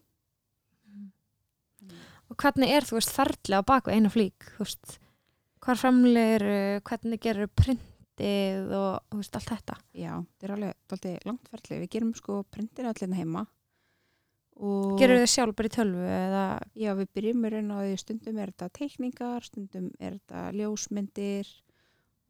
Og 2.29 2.35
og 2.35 2.37
hvernig 2.41 2.71
er 2.73 2.85
þú 2.87 2.97
veist 2.97 3.13
ferðlega 3.13 3.61
á 3.61 3.69
baku 3.69 3.91
eina 3.93 4.09
flík 4.09 4.47
þú 4.55 4.65
veist, 4.65 4.95
hvar 5.63 5.79
framlegir 5.79 6.45
hvernig 6.85 7.21
gerur 7.21 7.51
printið 7.53 8.71
og 8.75 9.03
þú 9.11 9.19
veist, 9.21 9.37
allt 9.37 9.51
þetta 9.51 9.77
Já, 9.95 10.13
þetta 10.19 10.47
er 10.47 10.55
alveg 10.55 10.79
dálítið 10.89 11.27
langt 11.29 11.51
ferli. 11.51 11.81
Við 11.83 11.91
gerum 11.95 12.15
sko 12.17 12.39
printir 12.51 12.89
allir 12.89 13.13
heima. 13.15 13.45
Og 14.55 14.95
gerur 14.99 15.19
þið 15.19 15.31
sjálf 15.33 15.55
bara 15.57 15.67
í 15.67 15.75
tölvu 15.75 16.07
eða 16.15 16.43
Já, 16.79 16.91
við 16.95 17.11
byrjum 17.17 17.47
raun 17.51 17.73
því 17.75 17.99
stundum 17.99 18.39
er 18.39 18.51
þetta 18.53 18.69
teikningar, 18.79 19.47
stundum 19.47 19.89
er 19.99 20.17
þetta 20.17 20.43
ljósmyndir 20.55 21.51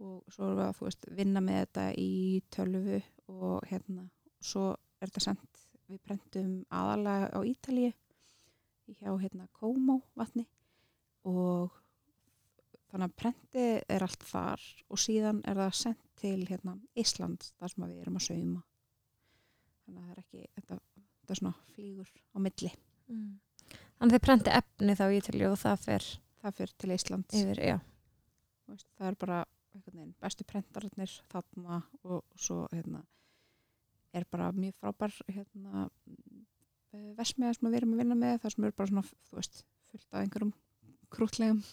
og 0.02 0.34
svo 0.34 0.50
erum 0.50 0.60
við 0.60 0.66
að 0.66 0.80
veist, 0.88 1.10
vinna 1.16 1.44
með 1.44 1.60
þetta 1.62 1.86
í 2.02 2.14
tölvu 2.52 3.02
og 3.32 3.68
hérna, 3.70 4.08
svo 4.46 4.66
er 5.00 5.10
þetta 5.10 5.24
sendt, 5.28 5.64
við 5.90 6.02
prentum 6.06 6.52
aðalega 6.74 7.32
á 7.34 7.40
Ítalíu 7.46 7.94
hjá 8.96 9.10
hérna 9.18 9.48
Como 9.58 10.00
vatni 10.18 10.46
og 11.26 11.74
þannig 12.92 13.10
að 13.10 13.16
prentið 13.22 13.72
er 13.92 14.06
allt 14.06 14.26
þar 14.30 14.66
og 14.90 15.02
síðan 15.02 15.42
er 15.50 15.58
það 15.60 15.80
sendt 15.80 16.04
til 16.22 16.38
hérna 16.48 16.78
Ísland 16.98 17.50
þar 17.60 17.74
sem 17.74 17.86
að 17.86 17.94
við 17.94 18.04
erum 18.04 18.20
að 18.20 18.28
sauma. 18.28 18.62
Þannig 19.86 19.98
að 20.02 20.06
það 20.06 20.14
er 20.14 20.22
ekki 20.22 20.46
þetta, 20.60 20.78
þetta 21.22 21.36
er 21.36 21.42
svona 21.42 21.56
flýgur 21.74 22.14
á 22.14 22.38
milli. 22.46 22.72
Mm. 23.06 23.34
þannig 23.98 24.16
þið 24.16 24.24
prenti 24.26 24.54
efni 24.60 24.96
þá 24.98 25.06
í 25.08 25.18
Ítalíu 25.20 25.50
og 25.52 25.60
það 25.62 25.84
fer 25.84 26.08
það 26.42 26.56
fyrir 26.60 26.78
til 26.78 26.96
Íslands. 26.96 27.36
yfir, 27.42 27.62
það 28.96 29.10
er 29.10 29.20
bara 29.26 29.42
bestu 30.22 30.46
prentararnir 30.48 31.12
þarna 31.32 31.82
og 32.04 32.24
svo 32.40 32.66
hérna, 32.72 33.04
er 34.16 34.26
bara 34.32 34.52
mjög 34.56 34.76
frábær 34.82 35.14
hérna, 35.28 35.86
vesmiða 37.20 37.54
sem 37.58 37.68
við 37.70 37.78
erum 37.82 37.96
að 37.96 38.02
vinna 38.04 38.16
með 38.20 38.38
það 38.44 38.54
sem 38.56 38.64
eru 38.70 38.76
bara 38.78 38.92
svona, 38.92 39.04
þú 39.30 39.40
veist, 39.40 39.64
fullt 39.92 40.08
af 40.14 40.22
einhverjum 40.24 40.54
krútlegum 41.16 41.64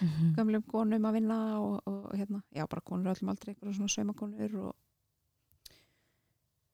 Mhm. 0.00 0.30
gamlum 0.36 0.62
konum 0.70 1.04
að 1.04 1.12
vinna 1.18 1.36
og, 1.60 1.80
og 1.90 2.12
hérna, 2.16 2.38
já 2.54 2.64
bara 2.70 2.80
konur 2.80 3.10
öllum 3.12 3.28
aldrei 3.32 3.52
einhverjum 3.52 3.74
svona 3.74 3.92
saumakonur 3.92 4.54
og, 4.62 4.76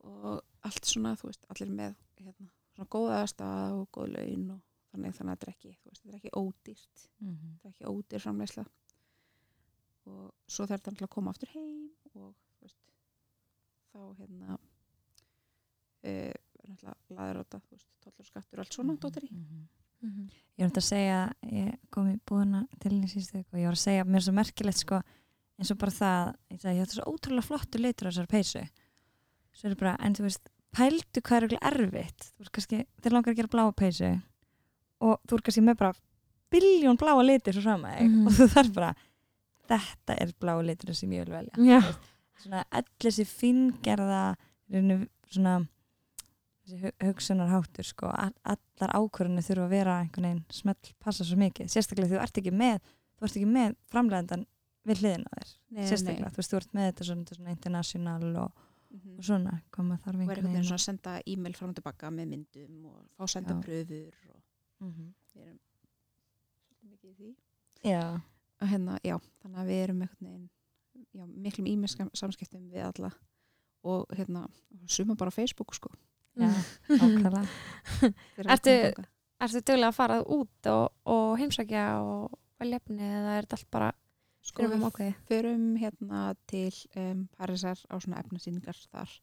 og 0.06 0.42
allt 0.68 0.84
svona, 0.88 1.14
þú 1.18 1.30
veist, 1.30 1.46
allir 1.52 1.72
með 1.74 1.96
hérna, 2.20 2.50
svona 2.76 2.88
góða 2.92 3.22
stað 3.32 3.78
og 3.80 3.88
góð 3.96 4.12
laun 4.14 4.44
og 4.56 4.60
þannig 4.92 5.16
þannig 5.16 5.32
að 5.32 5.40
þetta 5.40 5.48
er 5.48 5.54
ekki, 5.54 5.72
þú 5.80 5.90
veist, 5.90 6.02
þetta 6.04 6.12
er 6.14 6.20
ekki 6.20 6.34
ódýrt 6.40 7.08
Mhm. 7.20 7.50
þetta 7.62 7.68
er 7.68 7.74
ekki 7.74 7.90
ódýr 7.94 8.24
framleysla 8.26 8.64
og 10.10 10.34
svo 10.46 10.66
þarf 10.66 10.80
þetta 10.80 10.90
náttúrulega 10.92 11.08
að 11.10 11.14
koma 11.16 11.30
aftur 11.34 11.52
heim 11.54 11.90
og 12.14 12.34
þú 12.34 12.62
veist, 12.62 12.78
þá 13.92 13.98
hérna 14.20 14.58
uh, 16.04 16.32
náttúrulega 16.70 16.94
laður 17.16 17.36
á 17.36 17.42
þetta, 17.44 17.60
þú 17.60 17.70
veist, 17.76 17.86
tollur 18.04 18.26
skattur 18.28 18.58
og 18.58 18.64
allt 18.64 18.72
svona, 18.76 18.92
Mhm. 18.94 19.00
dóttir 19.00 19.24
í 19.24 19.30
Mhm. 19.32 19.68
Mhm. 20.02 20.28
Ég 20.58 20.64
var 20.68 20.70
að 20.80 20.88
segja, 20.88 21.32
ég 21.52 21.78
kom 21.90 22.06
í 22.08 22.20
búðuna 22.26 22.66
til 22.80 22.90
henni 22.92 23.06
síðustu 23.08 23.38
og 23.52 23.58
ég 23.58 23.64
var 23.66 23.74
að 23.76 23.84
segja, 23.84 24.04
mér 24.04 24.16
er 24.16 24.20
svo 24.20 24.32
merkilegt 24.32 24.78
sko, 24.78 25.02
eins 25.58 25.70
og 25.70 25.78
bara 25.78 25.90
það, 25.92 26.34
ég 26.50 26.60
sagði, 26.60 26.80
þetta 26.80 26.96
er 26.96 27.02
svo 27.02 27.12
ótrúlega 27.12 27.44
flottu 27.44 27.78
leitur 27.78 28.08
á 28.08 28.10
þessari 28.10 28.28
peysu. 28.28 28.62
Svo 29.52 29.68
er 29.70 29.74
bara, 29.76 29.96
en 30.00 30.14
þú 30.14 30.22
veist, 30.24 30.48
pældu 30.72 31.20
hvað 31.20 31.36
er 31.36 31.48
eiginlega 31.48 31.70
erfitt. 31.70 32.32
Þú 32.32 32.38
veist 32.38 32.52
kannski, 32.52 32.86
þeir 33.02 33.12
langar 33.12 33.32
að 33.32 33.36
gera 33.36 33.48
bláa 33.48 33.72
peysu 33.76 34.22
og 35.00 35.20
þú 35.26 35.32
er 35.36 35.42
kannski 35.42 35.64
með 35.64 35.76
bara 35.76 35.94
biljón 36.50 36.96
bláa 36.98 37.22
litur 37.24 37.52
svo 37.54 37.62
fram 37.62 37.82
að 37.84 37.98
þig 37.98 38.10
Mhm. 38.10 38.26
og 38.26 38.32
þú 38.32 38.48
þarf 38.54 38.72
bara, 38.74 38.94
þetta 39.68 40.16
er 40.20 40.32
bláa 40.40 40.62
litur 40.64 40.94
sem 40.94 41.10
ég 41.10 41.24
vil 41.26 41.34
velja. 41.34 41.52
Svona 42.40 42.64
öll 42.72 42.84
þessi 42.98 43.26
fingerða, 43.26 44.34
svona, 45.30 45.68
hugsunarháttur 47.02 47.84
sko, 47.84 48.06
all- 48.06 48.34
allar 48.44 48.90
ákvörðinu 48.96 49.42
þurfa 49.44 49.64
að 49.66 49.74
vera 49.74 49.98
einhvern 50.00 50.26
veginn 50.28 50.44
smell 50.50 50.94
passa 51.00 51.24
svo 51.24 51.36
mikið, 51.36 51.68
sérstaklega 51.72 52.10
þú 52.14 52.20
ert 52.22 52.38
ekki 52.42 52.52
með 52.52 52.80
þú 53.18 53.22
ert 53.28 53.36
ekki 53.36 53.50
með 53.50 53.76
framlegandan 53.90 54.46
við 54.86 55.02
hliðin 55.02 55.24
á 55.28 55.32
þér, 55.36 55.50
Nei, 55.70 55.84
sérstaklega 55.90 56.30
þú 56.32 56.36
veist, 56.40 56.50
þú 56.52 56.56
ert 56.60 56.72
með 56.74 56.86
þetta 56.92 57.04
svona, 57.10 57.26
svona 57.36 57.50
international 57.50 58.36
og, 58.36 58.52
Mhm. 58.90 59.18
og 59.18 59.24
svona, 59.24 59.62
koma 59.70 59.96
þarf 59.98 60.06
og 60.06 60.14
er 60.14 60.20
einhvern 60.20 60.42
veginn 60.42 60.52
veginn. 60.52 60.64
svona 60.64 60.80
að 60.80 60.88
senda 60.88 61.20
e-mail 61.26 61.52
fram 61.54 61.68
og 61.70 61.74
tilbaka 61.76 62.10
með 62.10 62.26
myndum 62.28 62.84
og 62.86 63.06
fá 63.18 63.28
senda 63.28 63.54
Já. 63.54 63.60
pröfur 63.62 64.12
og 64.30 64.42
Mhm. 64.80 65.14
við 65.36 65.42
erum 65.42 65.58
svolítið 66.80 66.90
mikið 66.90 67.10
í 67.10 67.14
því. 67.14 67.34
Já, 67.84 68.22
og 68.62 68.68
hérna, 68.68 68.98
já, 69.04 69.20
þannig 69.42 69.58
að 69.58 69.66
við 69.68 69.84
erum 69.88 70.08
miklum 71.42 71.66
e-mail 71.68 72.10
samskiptum 72.14 72.70
við 72.70 72.84
alla. 72.84 73.12
Og 73.84 74.06
hérna, 74.08 74.48
suma 74.86 75.14
bara 75.14 75.30
á 75.30 75.32
Facebook 75.34 75.74
sko 75.74 75.90
Þegar 76.90 78.52
Ertu-. 78.56 79.08
Ertu 79.40 79.62
duglega 79.64 79.88
að 79.88 79.96
fara 79.96 80.20
út 80.24 80.68
og, 80.68 80.86
og 81.08 81.34
heimsækja 81.40 81.84
og 82.04 82.38
velja 82.60 82.80
efni 82.80 83.00
eða 83.08 83.36
er 83.38 83.46
þetta 83.46 83.58
allt 83.58 83.70
bara 83.72 83.90
sko, 84.44 84.64
um 84.66 84.72
við 84.74 84.86
ákveði? 84.88 85.12
förum 85.30 85.66
hérna 85.80 86.22
til 86.50 86.72
um, 87.00 87.26
Parísar 87.38 87.80
á 87.88 87.94
svona 87.96 88.20
efnasýningar 88.20 88.80
þar 88.92 89.14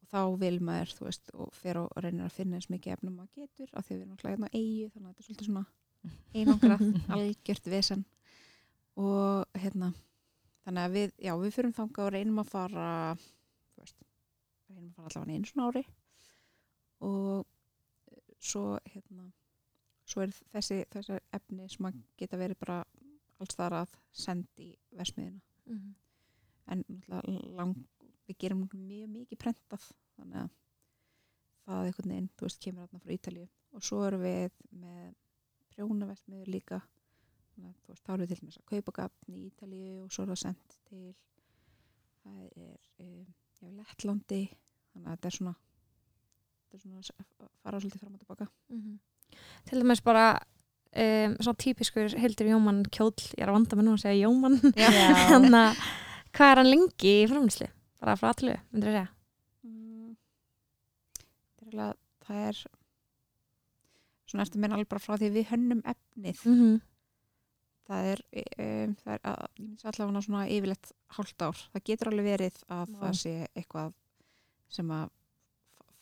og 0.00 0.10
þá 0.10 0.20
vil 0.42 0.56
maður, 0.66 0.94
þú 0.96 1.06
veist, 1.06 1.34
og 1.34 1.52
fer 1.54 1.78
og 1.82 1.90
reynir 2.02 2.26
að 2.26 2.36
finna 2.40 2.58
eins 2.58 2.70
mikið 2.72 2.96
efnum 2.96 3.20
maður 3.20 3.44
getur 3.44 3.70
af 3.74 3.86
því 3.86 3.96
við 3.96 4.00
erum 4.00 4.14
náttúrulega 4.14 4.36
hérna 4.36 4.50
á 4.50 4.56
eigu 4.58 4.90
þannig 4.90 5.06
að 5.06 5.12
þetta 5.12 5.22
er 5.22 5.28
svolítið 5.28 5.50
svona 5.50 5.66
einangrað, 6.40 6.86
algjört 7.14 7.70
vesen 7.70 8.06
og 9.00 9.60
hérna 9.62 9.92
þannig 10.64 10.84
að 10.86 10.96
við, 10.96 11.14
já, 11.22 11.32
við 11.38 11.56
fyrum 11.56 11.76
þangað 11.76 12.06
og 12.06 12.14
reynum 12.16 12.42
að 12.42 12.50
fara 12.50 12.90
þú 13.20 13.84
veist, 13.84 13.98
reynum 14.70 14.90
að 14.90 14.96
fara 14.98 15.10
allavega 15.12 15.38
einu 15.38 15.50
svona 15.50 15.70
ári 15.70 15.84
og 17.00 17.46
eh, 18.10 18.34
svo 18.38 18.78
hérna 18.92 19.30
svo 20.10 20.24
er 20.24 20.32
þessi, 20.52 20.80
þessi 20.90 21.20
efni 21.36 21.68
sem 21.70 21.86
að 21.86 22.00
geta 22.18 22.38
verið 22.40 22.58
bara 22.58 22.80
alls 23.40 23.54
þar 23.56 23.76
að 23.84 23.96
sendi 24.12 24.72
versmiðina 24.96 25.40
Mhm. 25.70 25.94
en 26.66 26.84
náttúrulega 26.88 27.56
lang, 27.56 27.74
við 28.26 28.38
gerum 28.38 28.68
mjög 28.74 29.08
mikið 29.12 29.38
prentað 29.38 29.84
þannig 30.16 30.40
að 30.40 30.50
það 31.66 31.86
einhvern 31.86 32.10
veginn, 32.10 32.28
þú 32.36 32.46
veist, 32.46 32.60
kemur 32.64 32.86
þarna 32.88 33.00
frá 33.04 33.12
Ítalíu. 33.14 33.48
Og 33.72 33.82
svo 33.86 34.00
erum 34.06 34.22
við 34.24 34.50
með 34.72 35.14
prjónaversmiður 35.70 36.48
líka. 36.50 36.80
Þannig 37.54 37.70
að 37.70 37.76
þú 37.84 37.92
veist, 37.92 38.04
þá 38.04 38.12
erum 38.12 38.24
við 38.24 38.32
til 38.32 38.40
dæmis 38.40 38.58
að 38.58 38.66
kaupa 38.72 38.92
gafn 38.98 39.36
í 39.36 39.44
Ítalíu 39.50 39.92
og 40.04 40.10
svo 40.10 40.22
er 40.24 40.32
það 40.32 40.40
sendt 40.42 40.76
til 40.88 41.14
það 42.24 42.40
er 42.40 42.78
um, 43.04 43.26
já, 43.60 43.68
Lettlandi. 43.78 44.40
Þannig 44.92 45.06
að 45.06 45.14
þetta 45.16 45.30
er 45.30 45.36
svona 45.38 45.54
þetta 46.70 46.78
er 46.78 46.84
svona 46.86 47.00
að 47.44 47.50
fara 47.64 47.80
svolítið 47.82 48.00
fram 48.04 48.14
og 48.14 48.20
tilbaka 48.24 48.48
Mhm. 48.70 48.98
Til 49.66 49.80
dæmis 49.82 50.00
bara 50.02 50.24
um, 50.96 51.36
svona 51.38 51.56
típiskur 51.62 52.08
Hildur 52.18 52.46
Jómann 52.50 52.82
kjóll, 52.90 53.14
ég 53.36 53.42
er 53.44 53.48
að 53.48 53.52
vanda 53.58 53.76
mig 53.76 53.84
nú 53.86 53.92
að 53.94 54.02
segja 54.02 54.26
Jómann 54.26 54.58
þannig 54.60 55.54
að 55.64 55.76
hvað 56.34 56.50
er 56.50 56.56
hann 56.62 56.70
lengi 56.70 57.12
í 57.22 57.28
framlýslu? 57.30 57.68
Bara 58.00 58.16
frá 58.16 58.30
allu, 58.32 58.54
myndir 58.72 58.88
ég 58.90 58.96
segja? 58.96 59.08
Mm. 59.64 60.16
Það 61.60 61.82
er 61.90 61.96
það 62.26 62.44
er 62.48 62.60
svona 64.30 64.42
eftir 64.46 64.60
meina 64.62 64.74
alveg 64.78 64.88
bara 64.88 65.02
frá 65.02 65.16
því 65.18 65.30
við 65.34 65.48
hönnum 65.50 65.82
efnið 65.84 66.44
Mm 66.46 66.56
-hmm. 66.60 66.80
það 67.90 68.04
er, 68.12 68.20
um, 68.62 68.94
það 69.04 69.12
er 69.14 69.20
að, 69.24 69.46
ég 69.58 69.64
myndi 69.66 69.88
allavega 69.90 70.22
svona 70.22 70.48
yfirleitt 70.48 70.92
hálft 71.16 71.42
ár 71.42 71.56
það 71.72 71.84
getur 71.84 72.08
alveg 72.10 72.24
verið 72.24 72.56
að 72.68 72.86
Vá. 72.90 72.98
það 73.00 73.14
sé 73.22 73.32
eitthvað 73.56 73.92
sem 74.68 74.90
að 74.90 75.08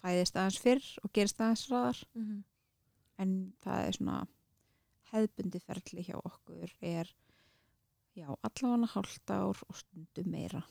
fæðist 0.08 0.40
aðeins 0.40 0.60
fyrr 0.64 0.90
og 1.04 1.12
gerist 1.12 1.40
aðeins 1.40 1.68
ræðar 1.68 2.02
en 3.18 3.38
það 3.64 3.84
er 3.84 3.98
svona 3.98 4.18
hefðbundi 5.12 5.60
ferli 5.64 6.04
hjá 6.06 6.16
okkur 6.18 6.72
er 6.84 7.10
já, 8.16 8.28
allavega 8.42 8.90
hálft 8.94 9.32
ár 9.32 9.62
og 9.68 9.78
stundum 9.78 10.28
meira. 10.32 10.62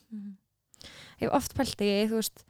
Ég 1.18 1.26
hef 1.26 1.34
oft 1.34 1.56
pælt 1.58 1.82
í, 1.82 1.90
þú 2.10 2.20
veist 2.20 2.44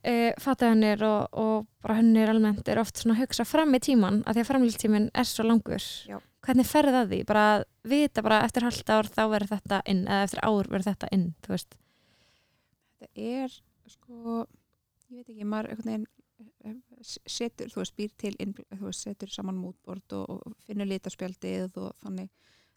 uh, 0.00 0.32
fatahönnir 0.42 1.02
og, 1.06 1.36
og 1.36 1.66
bara 1.84 1.98
hönnir 2.00 2.32
almennt 2.32 2.68
er 2.68 2.80
oft 2.80 3.00
svona 3.00 3.16
að 3.16 3.26
hugsa 3.26 3.46
fram 3.48 3.74
í 3.76 3.82
tíman 3.82 4.22
að 4.24 4.38
því 4.38 4.44
að 4.44 4.50
framlýstíminn 4.50 5.10
er 5.12 5.28
svo 5.28 5.46
langur. 5.46 5.88
Já. 6.08 6.20
hvernig 6.46 6.68
ferði 6.68 6.94
það 6.94 7.08
því? 7.12 7.22
Bara 7.26 7.46
vita 7.90 8.22
bara 8.22 8.44
eftir 8.46 8.66
halvt 8.66 8.92
ár 8.92 9.10
þá 9.10 9.22
verður 9.32 9.52
þetta 9.56 9.80
inn 9.90 10.04
eða 10.06 10.28
eftir 10.28 10.44
ár 10.46 10.70
verður 10.70 10.88
þetta 10.92 11.10
inn, 11.16 11.26
þú 11.42 11.56
veist. 11.56 11.80
Þetta 12.96 13.30
er 13.42 13.58
sko 13.90 14.46
ég 15.10 15.20
veit 15.20 15.28
ekki, 15.32 15.44
maður 15.48 15.76
veginn 15.82 16.06
eh, 16.66 16.74
setur, 17.30 17.70
þú 17.72 17.82
veist, 17.82 17.94
býr 17.96 18.14
til 18.20 18.34
þú 18.36 18.88
veist, 18.88 19.04
setur 19.06 19.32
saman 19.32 19.58
mútbord 19.60 20.16
og, 20.18 20.40
og 20.46 20.56
finnur 20.66 20.88
litaspjaldið 20.90 21.78
og 21.82 21.92
þannig. 22.02 22.32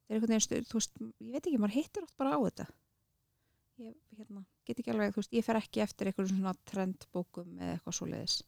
Það 0.05 0.13
er 0.13 0.19
einhvern 0.19 0.34
veginn, 0.36 0.45
stu- 0.45 0.61
þú 0.69 0.80
veist, 0.80 1.01
ég 1.25 1.34
veit 1.36 1.49
ekki 1.49 1.59
maður 1.61 1.75
hittir 1.80 2.05
oft 2.07 2.17
bara 2.17 2.36
á 2.36 2.39
þetta. 2.45 2.67
Ég 3.80 3.95
hérna, 4.19 4.41
get 4.67 4.80
ekki 4.82 4.91
alveg, 4.93 5.13
þú 5.15 5.21
veist, 5.23 5.36
ég 5.39 5.45
fer 5.47 5.59
ekki 5.61 5.84
eftir 5.86 6.09
einhverjum 6.11 6.39
svona 6.41 6.55
trendbókum 6.67 7.53
eða 7.59 7.75
eitthvað 7.77 7.97
svoleiðis. 7.99 8.39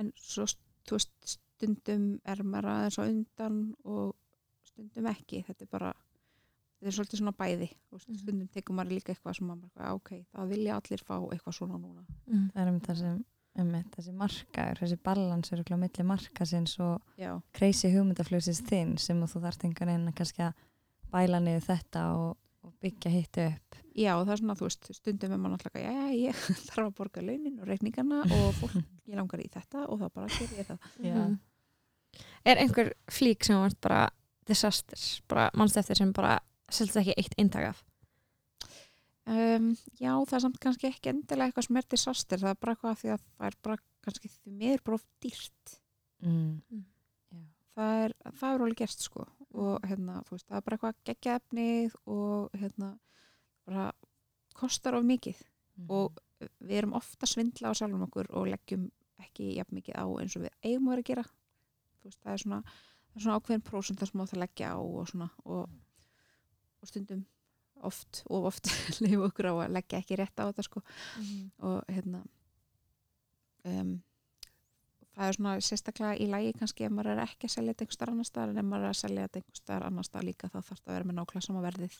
En 0.00 0.12
svo, 0.16 0.46
þú 0.88 0.96
veist, 0.96 1.16
stundum 1.34 2.06
er 2.24 2.40
maður 2.42 2.70
aðeins 2.72 2.96
á 2.96 3.04
undan 3.04 3.58
og 3.84 4.14
stundum 4.70 5.08
ekki, 5.10 5.42
þetta 5.44 5.66
er 5.66 5.72
bara 5.74 5.90
þetta 6.80 6.88
er 6.90 6.96
svolítið 6.96 7.20
svona 7.20 7.36
bæði 7.36 7.68
veist, 7.92 8.08
Mhm. 8.08 8.18
stundum 8.22 8.48
tekur 8.48 8.74
maður 8.76 8.94
líka 8.96 9.12
eitthvað 9.14 9.36
sem 9.36 9.46
maður 9.50 9.70
bara, 9.76 9.94
ok, 9.94 10.10
það 10.34 10.48
vilja 10.54 10.76
allir 10.80 11.04
fá 11.04 11.14
eitthvað 11.20 11.54
svona 11.58 11.78
núna 11.78 12.04
mm. 12.26 12.50
það 12.54 12.62
er 12.62 12.68
um 12.72 12.80
það 12.80 12.96
sem 13.02 13.24
um 13.60 13.72
þessi 13.92 14.12
markaður, 14.14 14.78
þessi 14.80 14.96
balans 15.02 15.52
er 15.52 15.60
okkur 15.60 15.76
á 15.76 15.82
milli 15.82 16.04
markasins 16.06 16.76
og 16.80 17.02
já, 17.18 17.32
crazy 17.52 17.90
hugmyndaflöðsins 17.92 18.62
þinn 18.64 18.96
sem 18.98 19.20
að 19.20 19.34
þú 19.34 19.42
þarft 19.44 19.64
einhvern 19.66 19.90
veginn 19.92 20.08
að 20.08 20.14
kannski 20.20 20.44
að 20.46 20.54
bæla 21.10 21.40
niður 21.42 21.66
þetta 21.66 22.04
og, 22.16 22.36
og 22.64 22.74
byggja 22.80 23.10
hitt 23.10 23.38
upp 23.42 23.76
já, 23.98 24.14
það 24.24 24.30
er 24.32 24.40
svona, 24.40 24.54
þú 24.56 24.68
veist, 24.68 24.90
stundum 24.96 25.32
er 25.34 25.40
maður 25.42 25.56
náttúrulega, 25.56 25.92
já, 25.92 26.06
ég 26.14 26.34
þarf 26.70 26.86
að 26.86 26.94
borga 26.96 27.24
launin 27.26 27.58
og 27.60 27.66
reikningarna 27.68 28.20
og 28.22 28.54
fólk, 28.60 28.78
ég 29.10 29.18
langar 29.18 29.42
í 29.42 29.48
þetta 29.50 29.84
og 29.90 29.98
þá 30.00 30.06
bara 30.14 30.30
ger 30.38 30.54
ég 30.56 30.70
það. 30.70 30.78
Já. 31.04 31.14
Mhm. 31.18 31.38
Er 32.44 32.56
einhver 32.62 32.92
flík 33.10 33.44
sem 33.44 33.58
var 33.60 33.74
bara 33.82 34.08
disaster, 34.48 34.98
bara 35.28 35.50
mannst 35.54 35.76
eftir 35.76 35.98
sem 35.98 36.12
bara 36.16 36.38
selst 36.76 36.98
ekki 37.00 37.16
eitt 37.16 37.36
eintak 37.38 37.70
af. 37.72 37.82
Um, 39.30 39.74
já, 40.00 40.10
það 40.26 40.36
er 40.36 40.42
samt 40.46 40.58
kannski 40.62 40.88
ekki 40.88 41.12
endilega 41.12 41.50
eitthvað 41.50 41.66
sem 41.68 41.78
er 41.78 41.88
disaster, 41.92 42.40
það 42.40 42.54
er 42.54 42.60
bara 42.62 42.74
eitthvað 42.74 42.94
af 42.94 43.02
því 43.02 43.10
að 43.14 43.26
það 43.26 43.50
er 43.50 43.58
bara 43.66 43.76
kannski 44.06 44.30
því 44.32 44.54
mér 44.62 44.82
bara 44.86 44.98
of 44.98 45.04
dýrt. 45.22 45.76
mm. 46.70 46.86
Það 47.76 48.02
er, 48.04 48.14
það 48.36 48.54
er 48.54 48.64
alveg 48.64 48.80
gerst 48.80 49.04
sko. 49.06 49.26
Og 49.54 49.86
hérna, 49.86 50.18
þú 50.26 50.34
veist, 50.34 50.46
það 50.48 50.56
er 50.58 50.64
bara 50.66 50.76
eitthvað 50.76 50.98
geggja 51.08 51.36
efnið 51.38 51.94
og 52.10 52.58
hérna 52.58 52.88
bara 53.68 53.86
kostar 54.58 54.98
of 54.98 55.06
mikið. 55.06 55.38
Mhm. 55.80 55.90
og 55.90 56.18
við 56.60 56.78
erum 56.80 56.96
ofta 56.96 57.26
að 57.26 57.32
svindla 57.34 57.72
á 57.72 57.76
sjálfum 57.76 58.06
okkur 58.06 58.30
og 58.36 58.48
leggjum 58.48 58.88
ekki 59.20 59.54
jafn 59.56 59.76
mikið 59.76 59.96
á 59.96 60.04
eins 60.20 60.36
og 60.36 60.44
við 60.46 60.54
eigum 60.64 60.88
að 60.88 60.92
vera 60.94 61.04
að 61.04 61.10
gera. 61.10 61.24
Þú 62.00 62.08
veist, 62.08 62.20
það 62.24 62.32
er 62.32 62.42
svona, 62.42 62.60
það 62.64 63.16
er 63.16 63.24
svona 63.24 63.38
ákveðin 63.40 63.64
prósent 63.68 64.00
það 64.00 64.10
sem 64.10 64.20
á 64.20 64.30
það 64.30 64.42
leggja 64.44 64.70
á 64.72 64.78
og 64.80 65.08
svona. 65.10 65.28
Og, 65.44 65.74
og 66.82 66.88
stundum 66.90 67.24
oft 67.88 68.22
og 68.28 68.44
oft 68.50 68.68
leifum 69.02 69.24
okkur 69.30 69.50
á 69.50 69.54
að 69.64 69.74
leggja 69.78 69.98
ekki 70.02 70.18
rétt 70.20 70.36
á 70.40 70.44
þetta 70.50 70.62
sko. 70.66 70.82
Og 71.64 71.78
hérna 71.88 72.20
um, 73.64 73.94
það 75.16 75.26
er 75.30 75.36
svona 75.38 75.54
sérstaklega 75.64 76.18
í 76.20 76.28
lægi 76.30 76.52
kannski 76.60 76.84
ef 76.86 76.92
maður 76.94 77.14
er 77.16 77.22
ekki 77.24 77.48
að 77.48 77.54
selja 77.56 77.72
þetta 77.74 77.84
einhver 77.86 77.96
starf 77.98 78.12
annar 78.14 78.28
staðar 78.28 78.52
en 78.54 78.60
ef 78.62 78.68
maður 78.70 78.84
er 78.88 78.92
að 78.94 79.00
selja 79.02 79.24
þetta 79.26 79.40
einhver 79.42 79.60
starf 79.62 79.86
annar 79.90 80.08
staðar 80.08 80.28
líka 80.28 80.48
þá 80.52 80.58
þarf 80.60 80.80
það 80.80 80.90
að 80.90 80.94
vera 80.98 81.08
með 81.10 81.18
nákvæmlega 81.20 81.46
sama 81.48 81.64
verðið 81.66 81.98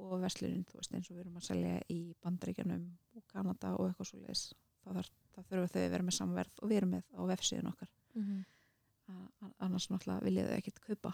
og 0.00 0.12
verslunin, 0.22 0.62
þú 0.64 0.78
veist, 0.78 0.92
eins 0.96 1.08
og 1.10 1.16
við 1.16 1.20
erum 1.26 1.34
að 1.36 1.42
selja 1.44 1.72
í 1.92 1.98
bandaríkjanum 2.24 2.84
og 3.18 3.24
Kanada 3.28 3.74
og 3.76 3.90
eitthvað 3.90 4.08
svo 4.08 4.20
leiðis, 4.22 4.44
þá 5.34 5.40
þurfa 5.44 5.66
þau 5.74 5.82
að 5.82 5.90
vera 5.92 6.06
með 6.06 6.16
samverð 6.16 6.62
og 6.62 6.70
við 6.70 6.76
erum 6.80 6.94
með 6.96 7.04
á 7.12 7.20
vefsíðun 7.28 7.68
okkar. 7.68 7.90
A- 9.12 9.28
a- 9.44 9.52
annars 9.66 9.90
náttúrulega 9.92 10.24
viljið 10.24 10.48
þau 10.48 10.56
ekkert 10.62 10.80
kaupa 10.86 11.12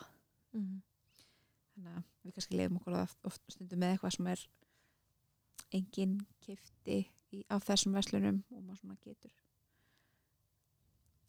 þannig 1.78 1.98
að 1.98 2.06
við 2.24 2.36
kannski 2.36 2.58
leiðum 2.58 2.80
okkur 2.80 2.98
að 2.98 3.14
oft 3.30 3.54
stundum 3.54 3.82
með 3.82 3.94
eitthvað 3.94 4.16
sem 4.16 4.32
er 4.34 4.46
engin 5.78 6.16
kifti 6.44 6.98
í, 7.32 7.44
á 7.48 7.56
þessum 7.62 7.94
verslunum 7.94 8.42
og 8.52 8.64
maður 8.64 8.82
svona 8.82 8.98
getur. 9.04 9.36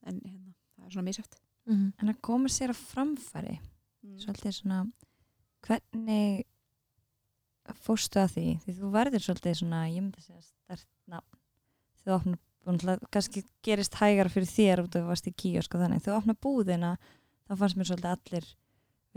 En 0.07 0.19
hérna, 0.23 0.55
það 0.75 0.89
er 0.89 0.95
svona 0.95 1.09
misjöft 1.09 1.39
En 1.69 2.09
að 2.09 2.21
koma 2.25 2.49
sér 2.49 2.73
að 2.73 2.81
framfæri 2.89 3.57
svolítið 4.23 4.55
svona 4.57 4.79
hvernig 5.65 6.47
fórstu 7.83 8.21
að 8.23 8.31
því? 8.35 8.45
Því 8.63 8.75
þú 8.79 8.91
verður 8.95 9.25
svolítið 9.25 9.57
svona 9.59 9.81
ég 9.91 10.01
myndi 10.01 10.23
segja 10.23 10.41
stert 10.47 10.87
nafn. 11.11 11.41
Þú 11.99 12.15
náttúrulega, 12.23 13.09
kannski 13.13 13.43
gerist 13.65 13.99
hægar 13.99 14.31
fyrir 14.33 14.49
þér 14.49 14.83
út 14.85 14.97
af 14.97 15.03
að 15.03 15.11
varst 15.11 15.29
í 15.29 15.35
kíosk 15.43 15.75
og 15.75 15.83
þannig. 15.83 16.01
Þú 16.05 16.15
opnar 16.15 16.39
búðina 16.41 16.95
þá 17.45 17.53
fannst 17.61 17.77
mér 17.77 17.89
svolítið 17.91 18.11
allir 18.15 18.49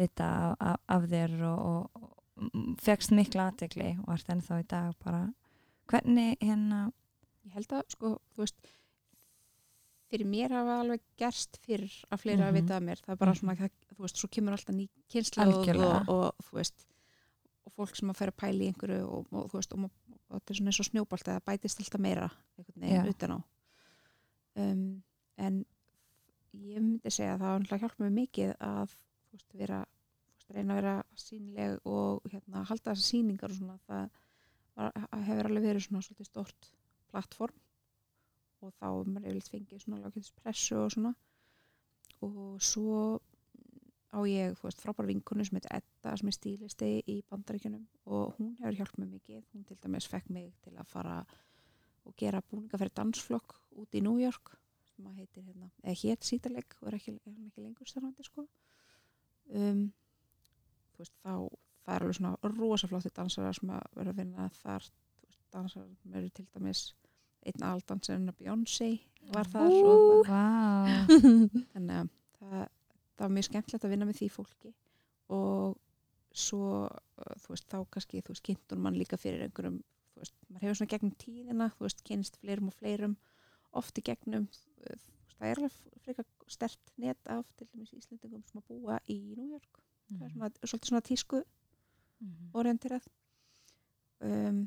vita 0.02 0.28
af, 0.50 0.56
af, 0.60 0.76
af 0.96 1.08
þér 1.12 1.34
og, 1.48 1.64
og, 1.72 2.02
og 2.02 2.76
fegst 2.82 3.12
mikla 3.14 3.48
aðtegli 3.50 3.90
og 4.04 4.12
ert 4.16 4.30
ennþá 4.34 4.60
í 4.62 4.68
dag 4.70 4.94
bara 5.04 5.22
hvernig 5.90 6.36
hérna 6.42 6.84
ég 7.46 7.56
held 7.56 7.72
að 7.74 7.82
sko, 7.96 8.14
þú 8.34 8.44
veist 8.44 8.70
fyrir 10.12 10.28
mér 10.28 10.52
hafa 10.52 10.74
alveg 10.82 11.00
gerst 11.20 11.56
fyrir 11.64 11.92
að 12.12 12.20
fleira 12.20 12.44
Mhm. 12.46 12.48
að 12.52 12.56
vita 12.60 12.76
að 12.78 12.84
mér 12.88 13.00
það 13.00 13.12
er 13.14 13.20
bara 13.22 13.32
Mhm. 13.32 13.38
svona, 13.40 13.54
það, 13.56 13.70
þú 13.96 14.02
veist, 14.04 14.16
svo 14.20 14.28
kemur 14.28 14.52
alltaf 14.56 14.74
ný 14.76 14.88
kynsla 15.08 15.44
Algjörlega. 15.46 16.00
og, 16.08 16.08
og, 16.08 16.34
þú 16.46 16.52
veist 16.58 16.86
og 17.66 17.72
fólk 17.78 17.96
sem 17.96 18.10
að 18.10 18.18
færa 18.20 18.32
pæli 18.42 18.66
í 18.66 18.72
einhverju 18.72 19.04
og, 19.08 19.26
og 19.32 19.50
þú 19.50 19.56
veist, 19.60 19.72
og, 19.72 19.90
og 20.30 20.40
þetta 20.40 20.50
er 20.50 20.56
svona 20.58 20.68
eins 20.72 20.80
og 20.80 20.86
snjóbolt 20.90 21.24
það 21.28 21.40
bætist 21.46 21.80
alltaf 21.80 22.00
meira 22.00 22.30
veginn 22.58 23.08
utan 23.08 23.30
á 23.32 23.38
um, 24.56 25.02
en 25.38 25.64
ég 26.52 26.80
myndi 26.82 27.10
segja 27.10 27.34
að 27.36 27.40
það 27.40 27.52
var 27.52 27.60
náttúrulega 27.62 27.80
hjálpa 27.86 28.04
mig 28.10 28.12
mikið 28.28 28.54
að 28.60 28.96
veist, 29.32 29.56
vera 29.58 29.80
veist, 29.82 30.52
reyna 30.52 30.76
að 30.76 30.80
vera 30.80 30.94
sínileg 31.24 31.88
og 31.88 32.30
hérna, 32.32 32.64
halda 32.68 32.92
þessar 32.92 33.08
sýningar 33.08 33.52
og 33.52 33.58
svona 33.58 33.78
það 33.88 34.06
var, 34.76 34.96
hefur 35.26 35.50
alveg 35.50 35.68
verið 35.68 35.86
svona 35.86 36.04
svolítið 36.06 36.30
stort 36.30 36.70
plattform 37.12 37.60
og 38.62 38.72
þá 38.78 38.88
er 38.88 39.10
maður 39.10 39.28
yfirleitt 39.28 39.52
fengið 39.52 39.84
svona 39.84 40.00
lágkjöldis 40.04 40.34
pressu 40.38 40.78
og 40.78 40.90
svona. 40.94 41.12
Og 42.22 42.62
svo 42.62 42.98
á 44.12 44.18
ég, 44.28 44.54
veist, 44.62 44.82
frábær 44.84 45.08
vinkonu 45.08 45.44
sem 45.46 45.58
heitir 45.58 45.72
Edda 45.80 46.14
sem 46.20 46.30
er 46.30 46.36
stílisti 46.36 46.90
í 47.10 47.16
bandaríkjunum 47.32 47.86
og 48.14 48.36
hún 48.38 48.52
hefur 48.60 48.78
hjálpað 48.78 49.02
mér 49.02 49.12
mikið. 49.16 49.44
Hún 49.52 49.64
til 49.66 49.78
dæmis 49.82 50.08
fekk 50.12 50.30
mig 50.30 50.52
til 50.64 50.74
að 50.76 50.90
fara 50.92 51.16
og 52.06 52.14
gera 52.18 52.42
búninga 52.42 52.78
fyrir 52.78 52.94
dansflokk 52.98 53.56
út 53.82 53.94
í 53.98 54.02
New 54.04 54.20
York 54.20 54.54
sem 54.92 55.06
að 55.08 55.22
heitir 55.22 55.46
hérna, 55.46 55.70
eða 55.82 55.98
hétt 56.02 56.26
sítaleg 56.28 56.76
og 56.80 56.90
er 56.90 56.98
ekki, 56.98 57.14
er 57.24 57.46
ekki 57.46 57.64
lengur 57.64 57.88
starfandi 57.88 58.26
sko 58.26 58.44
um, 59.50 59.84
þú 60.92 61.04
veist, 61.04 61.14
þá 61.22 61.34
það 61.82 61.94
er 61.94 62.04
alveg 62.04 62.18
svona 62.18 62.52
rosaflótti 62.56 63.12
dansarar 63.16 63.58
sem 63.58 63.72
að 63.74 63.86
vera 63.98 64.12
að 64.12 64.20
vinna 64.22 64.48
þar 64.60 64.84
veist, 64.86 65.40
dansarar 65.54 65.88
sem 66.02 66.18
eru 66.18 66.30
til 66.30 66.46
dæmis 66.54 66.82
einn 67.42 67.64
aldansarinn 67.66 68.30
að 68.30 68.38
Beyoncé 68.38 68.90
var 69.34 69.50
þar 69.50 69.72
og 69.72 70.28
wow. 70.28 70.92
þannig 71.72 71.96
að 71.96 72.12
það, 72.38 72.68
það 73.16 73.24
var 73.24 73.34
mjög 73.36 73.48
skemmtilegt 73.48 73.86
að 73.86 73.94
vinna 73.94 74.08
með 74.08 74.20
því 74.20 74.28
fólki 74.36 74.74
og 75.32 75.78
svo 76.32 76.68
uh, 76.86 77.34
þú 77.42 77.54
veist, 77.54 77.66
þá 77.68 77.78
kannski, 77.92 78.22
þú 78.22 78.34
veist, 78.34 78.46
kynntur 78.46 78.80
mann 78.80 78.96
líka 78.96 79.18
fyrir 79.20 79.44
einhverjum, 79.44 79.80
þú 80.14 80.22
veist, 80.22 80.36
maður 80.48 80.66
hefur 80.66 80.78
svona 80.80 80.92
gegnum 80.94 81.16
tíðina, 81.20 81.68
þú 81.76 81.86
veist, 81.88 82.04
kynst 82.08 82.38
fleirum 82.40 82.70
og 82.70 82.76
fleirum 82.78 83.16
oft 83.76 83.98
í 83.98 84.04
gegnum 84.06 84.46
það 85.42 85.50
er 85.50 85.58
alveg 85.60 86.02
frekar 86.04 86.26
stert 86.54 86.92
net 87.02 87.30
af 87.34 87.48
til 87.58 87.66
dæmis 87.72 87.90
Íslendingum 87.98 88.42
sem 88.46 88.60
að 88.62 88.68
búa 88.70 88.98
í 89.10 89.16
New 89.34 89.48
York, 89.50 89.80
það 90.12 90.26
er 90.28 90.34
svona, 90.36 90.50
svolítið 90.62 90.88
svona 90.92 91.02
tísku 91.10 91.42
Mhm. 92.22 92.50
orienterað 92.54 93.06
um, 94.22 94.58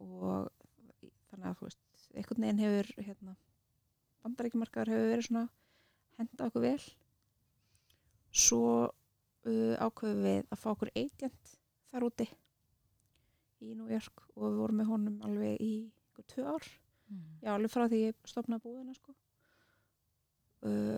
og 0.00 0.46
þannig 1.28 1.50
að 1.50 1.58
þú 1.58 1.66
veist 1.66 2.06
einhvern 2.16 2.44
veginn 2.46 2.62
hefur 2.62 3.04
hérna, 3.04 3.34
bandaríkjumarkaður 4.24 4.92
hefur 4.94 5.10
verið 5.12 5.26
svona 5.28 5.42
henda 6.16 6.46
okkur 6.48 6.64
vel 6.64 6.80
svo 8.32 8.62
uh, 8.88 9.74
ákveðum 9.84 10.24
við 10.24 10.40
að 10.52 10.60
fá 10.62 10.68
okkur 10.72 10.90
agent 10.96 11.52
þar 11.92 12.06
úti 12.08 12.26
í 13.64 13.74
New 13.76 13.88
York 13.92 14.24
og 14.36 14.46
við 14.48 14.58
vorum 14.62 14.80
með 14.80 14.90
honum 14.94 15.20
alveg 15.28 15.60
í 15.60 15.70
ykkur 16.12 16.28
tvö 16.32 16.48
ár 16.56 16.66
Mhm. 17.06 17.36
já, 17.44 17.52
alveg 17.54 17.70
frá 17.70 17.84
því 17.86 17.98
ég 18.08 18.16
stopnaði 18.26 18.64
búðina 18.64 18.94
sko. 18.96 19.12
Uh, 20.64 20.96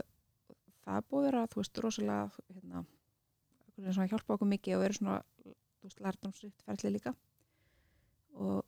það 0.85 1.09
búið 1.11 1.21
að 1.21 1.29
vera 1.29 1.47
þú 1.53 1.61
veist, 1.63 1.83
rosalega 1.85 2.31
hérna, 2.55 2.85
hjálpa 4.13 4.37
okkur 4.37 4.51
mikið 4.55 4.77
og 4.77 4.85
verið 4.85 5.01
svona 5.01 5.19
þú 5.45 5.89
veist, 5.89 6.03
lærdomsrikt 6.05 6.65
ferli 6.67 6.95
líka. 6.95 7.15
Og 8.39 8.65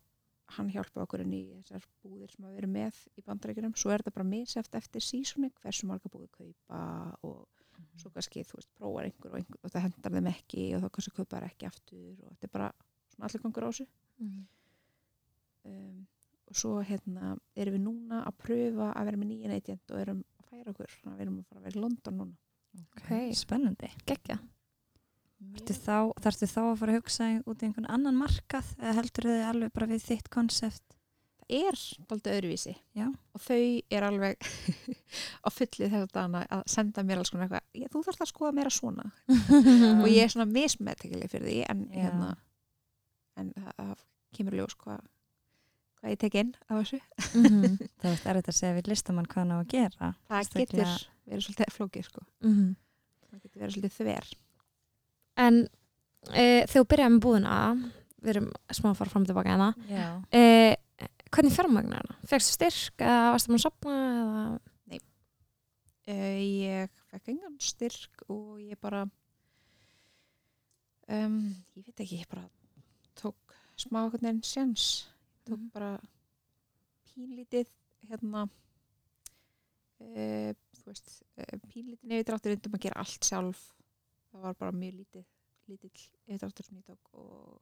hann 0.57 0.69
hjálpa 0.71 1.05
okkur 1.05 1.23
inn 1.23 1.33
í 1.35 1.41
þessar 1.61 1.87
búðir 2.03 2.31
sem 2.33 2.45
að 2.47 2.57
vera 2.59 2.69
með 2.71 3.01
í 3.15 3.23
bandaríkjunum, 3.25 3.75
svo 3.79 3.93
er 3.93 4.03
þetta 4.03 4.15
bara 4.17 4.27
miseft 4.27 4.75
eftir 4.75 5.05
sísoni, 5.05 5.51
hversu 5.61 5.87
marga 5.87 6.11
búið 6.11 6.31
kaupa 6.35 6.81
og 7.27 7.45
svo 7.99 8.11
kannski, 8.13 8.43
þú 8.47 8.59
veist, 8.59 8.71
prófar 8.77 9.07
einhver 9.07 9.31
og, 9.31 9.37
einhver, 9.39 9.59
og 9.61 9.73
það 9.73 9.85
hendar 9.87 10.15
þeim 10.15 10.31
ekki 10.31 10.65
og 10.75 10.83
þá 10.83 10.89
kannski 10.95 11.13
kaupa 11.17 11.37
þær 11.37 11.47
ekki 11.47 11.69
aftur 11.69 12.09
og 12.09 12.33
þetta 12.33 12.47
er 12.47 12.53
bara 12.55 12.71
svona 13.13 13.29
allir 13.29 13.43
gangur 13.45 13.67
á 13.67 13.69
þessu. 13.71 13.87
Um, 15.61 16.01
og 16.51 16.57
svo 16.57 16.73
hérna 16.83 17.35
erum 17.55 17.77
við 17.77 17.83
núna 17.85 18.21
að 18.25 18.37
pröfa 18.43 18.91
að 18.91 19.07
vera 19.07 19.21
með 19.21 19.31
nýjan 19.31 19.55
agent 19.55 19.93
og 19.93 20.01
erum 20.01 20.21
færa 20.61 20.73
okkur 20.75 20.95
þannig 21.01 21.11
að 21.11 21.19
við 21.19 21.25
erum 21.27 21.37
að 21.41 21.49
fara 21.49 21.59
að 21.61 21.67
vera 21.67 21.77
í 21.77 21.83
London 21.85 22.17
núna 22.21 22.39
Ok, 22.95 23.09
spennandi. 23.35 23.89
Þarftu 25.41 25.73
þá, 25.75 26.61
að 26.61 26.77
fara 26.79 26.93
að 26.93 26.97
hugsa 27.01 27.27
út 27.49 27.63
í 27.63 27.67
einhvern 27.67 27.87
annan 27.91 28.15
markað 28.19 28.67
eða 28.77 28.93
heldur 28.99 29.25
þið 29.27 29.41
alveg 29.49 29.71
bara 29.75 29.87
við 29.91 30.03
þitt 30.05 30.29
konsept? 30.31 30.85
það 31.41 31.55
er 31.67 31.77
daldið 32.07 32.35
öðruvísi 32.37 32.73
Já. 32.95 33.07
og 33.35 33.41
þau 33.43 33.57
er 33.91 34.05
alveg 34.07 34.45
á 35.43 35.49
fullið 35.51 35.91
þetta 35.97 36.13
dana 36.15 36.43
að 36.47 36.61
senda 36.71 37.03
mér 37.03 37.19
alls 37.19 37.31
konar 37.33 37.49
eitthvað, 37.49 37.65
"Ég- 37.81 37.91
þú 37.91 38.03
þarfst 38.05 38.23
að 38.23 38.29
skoða 38.31 38.53
meira 38.55 38.71
svona 38.71 39.09
og 39.99 40.07
ég 40.07 40.21
er 40.23 40.31
svona 40.31 40.47
mismeðtekileg 40.47 41.33
fyrir 41.33 41.49
því 41.49 41.57
en, 41.73 41.81
hérna, 41.91 42.29
en 43.41 43.51
það 43.57 44.05
kemur 44.37 44.55
ljós 44.61 44.77
hvað 44.79 45.01
hvað 46.01 46.11
ég 46.15 46.19
tek 46.19 46.35
inn 46.41 46.51
á 46.67 46.73
þessu 46.81 46.99
Mhm. 47.31 47.77
Það 48.01 48.11
er 48.11 48.29
erfitt 48.35 48.49
að 48.51 48.57
segja 48.57 48.75
við 48.79 48.87
listamann 48.91 49.27
hvað 49.29 49.41
hann 49.43 49.51
á 49.53 49.57
að 49.61 49.67
gera. 49.71 50.07
það 50.29 50.41
Sérstaklega- 50.41 50.67
getur 50.67 51.07
verið 51.31 51.45
svolítið 51.45 51.75
flókið 51.77 52.03
sko. 52.09 52.21
Mhm. 52.43 52.75
það 53.31 53.41
getur 53.45 53.61
verið 53.61 53.75
svolítið 53.75 53.97
þver 53.99 54.31
En 55.37 55.59
e, 56.33 56.43
þegar 56.67 56.83
þú 56.83 56.87
byrjaði 56.91 57.13
með 57.15 57.21
búðina 57.25 57.55
við 58.21 58.29
erum 58.35 58.49
smá 58.75 58.89
að 58.91 58.97
fara 58.99 59.09
fram 59.09 59.23
og 59.23 59.27
tilbaka 59.31 59.49
hérna 59.53 59.69
Já. 59.89 60.07
e, 60.33 60.75
hvernig 61.31 61.55
fjármagnar 61.55 62.01
hana? 62.03 62.17
Fegstu 62.27 62.51
styrk 62.57 63.01
eða 63.01 63.31
varstu 63.33 63.49
maður 63.49 63.61
að 63.61 63.65
sopna 63.65 63.95
eða 64.21 64.59
uh, 66.11 66.41
ég 66.41 66.89
fekk 67.11 67.29
engan 67.31 67.55
styrk 67.63 68.25
og 68.29 68.59
ég 68.59 68.77
bara 68.81 69.05
um, 71.07 71.37
ég 71.77 71.85
veit 71.87 72.03
ekki, 72.03 72.19
ég 72.23 72.29
bara 72.31 72.45
tók 73.19 73.55
smá 73.79 74.03
einhvern 74.03 74.25
veginn 74.27 74.43
sjans 74.45 74.85
tók 75.51 75.59
Mhm. 75.61 75.71
bara 75.75 75.91
pínlítið 77.11 77.67
hérna 78.09 78.45
uh, 80.01 80.51
þú 80.79 80.85
veist 80.89 81.11
uh, 81.37 81.57
pínlítið 81.71 82.07
nefndráttur 82.11 82.55
undum 82.55 82.77
að 82.77 82.85
gera 82.87 83.01
allt 83.03 83.27
sjálf. 83.27 83.61
Það 84.31 84.45
var 84.47 84.55
bara 84.61 84.71
mjög 84.75 84.95
lítið 85.01 85.25
lítill 85.71 85.91
yfirdráttur 86.27 86.65
sem 86.67 86.79
ég 86.79 86.87
tók 86.87 87.13
og 87.19 87.59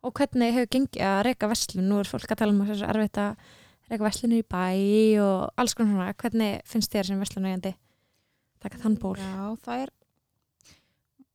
og 0.00 0.14
hvernig 0.16 0.54
hefur 0.56 0.70
gengið 0.72 1.02
að 1.04 1.18
reyka 1.26 1.48
verslun? 1.50 1.84
Nú 1.90 1.98
er 2.00 2.08
fólk 2.08 2.30
að 2.32 2.38
tala 2.40 2.54
um 2.54 2.62
þessu 2.64 2.86
erfitt 2.88 3.18
að 3.20 3.42
reyka 3.90 4.06
verslunir 4.06 4.40
í 4.40 4.46
bæ 4.48 5.20
og 5.20 5.50
alls 5.60 5.74
konar 5.76 5.90
svona. 5.92 6.14
Hvernig 6.16 6.62
finnst 6.64 6.92
þér 6.94 7.04
sem 7.10 7.20
verslunarjandi 7.20 7.72
taka 8.64 8.78
þann 8.80 8.96
ból? 9.02 9.16
Já, 9.20 9.56
það 9.60 9.82
er 9.84 9.92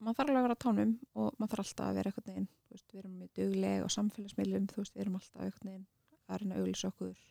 maður 0.02 0.18
þarf 0.18 0.30
alveg 0.30 0.40
að 0.40 0.48
vera 0.48 0.58
tánum 0.66 0.96
og 1.14 1.30
maður 1.38 1.52
þarf 1.54 1.66
alltaf 1.68 1.86
að 1.92 1.96
vera 2.00 2.10
eitthvað 2.12 2.28
neginn, 2.32 2.48
veist, 2.76 2.92
við 2.92 3.02
erum 3.02 3.16
mjög 3.20 3.32
dugleg 3.40 3.86
og 3.86 3.94
samfélagsmiðlum, 3.94 4.68
þú 4.72 4.82
veist, 4.82 4.96
við 4.96 5.06
erum 5.06 5.18
alltaf 5.20 5.64
neginn 5.66 5.88
að 6.26 6.42
reyna 6.42 6.56
að 6.58 6.62
auglýsa 6.62 6.92
okkur. 6.92 7.24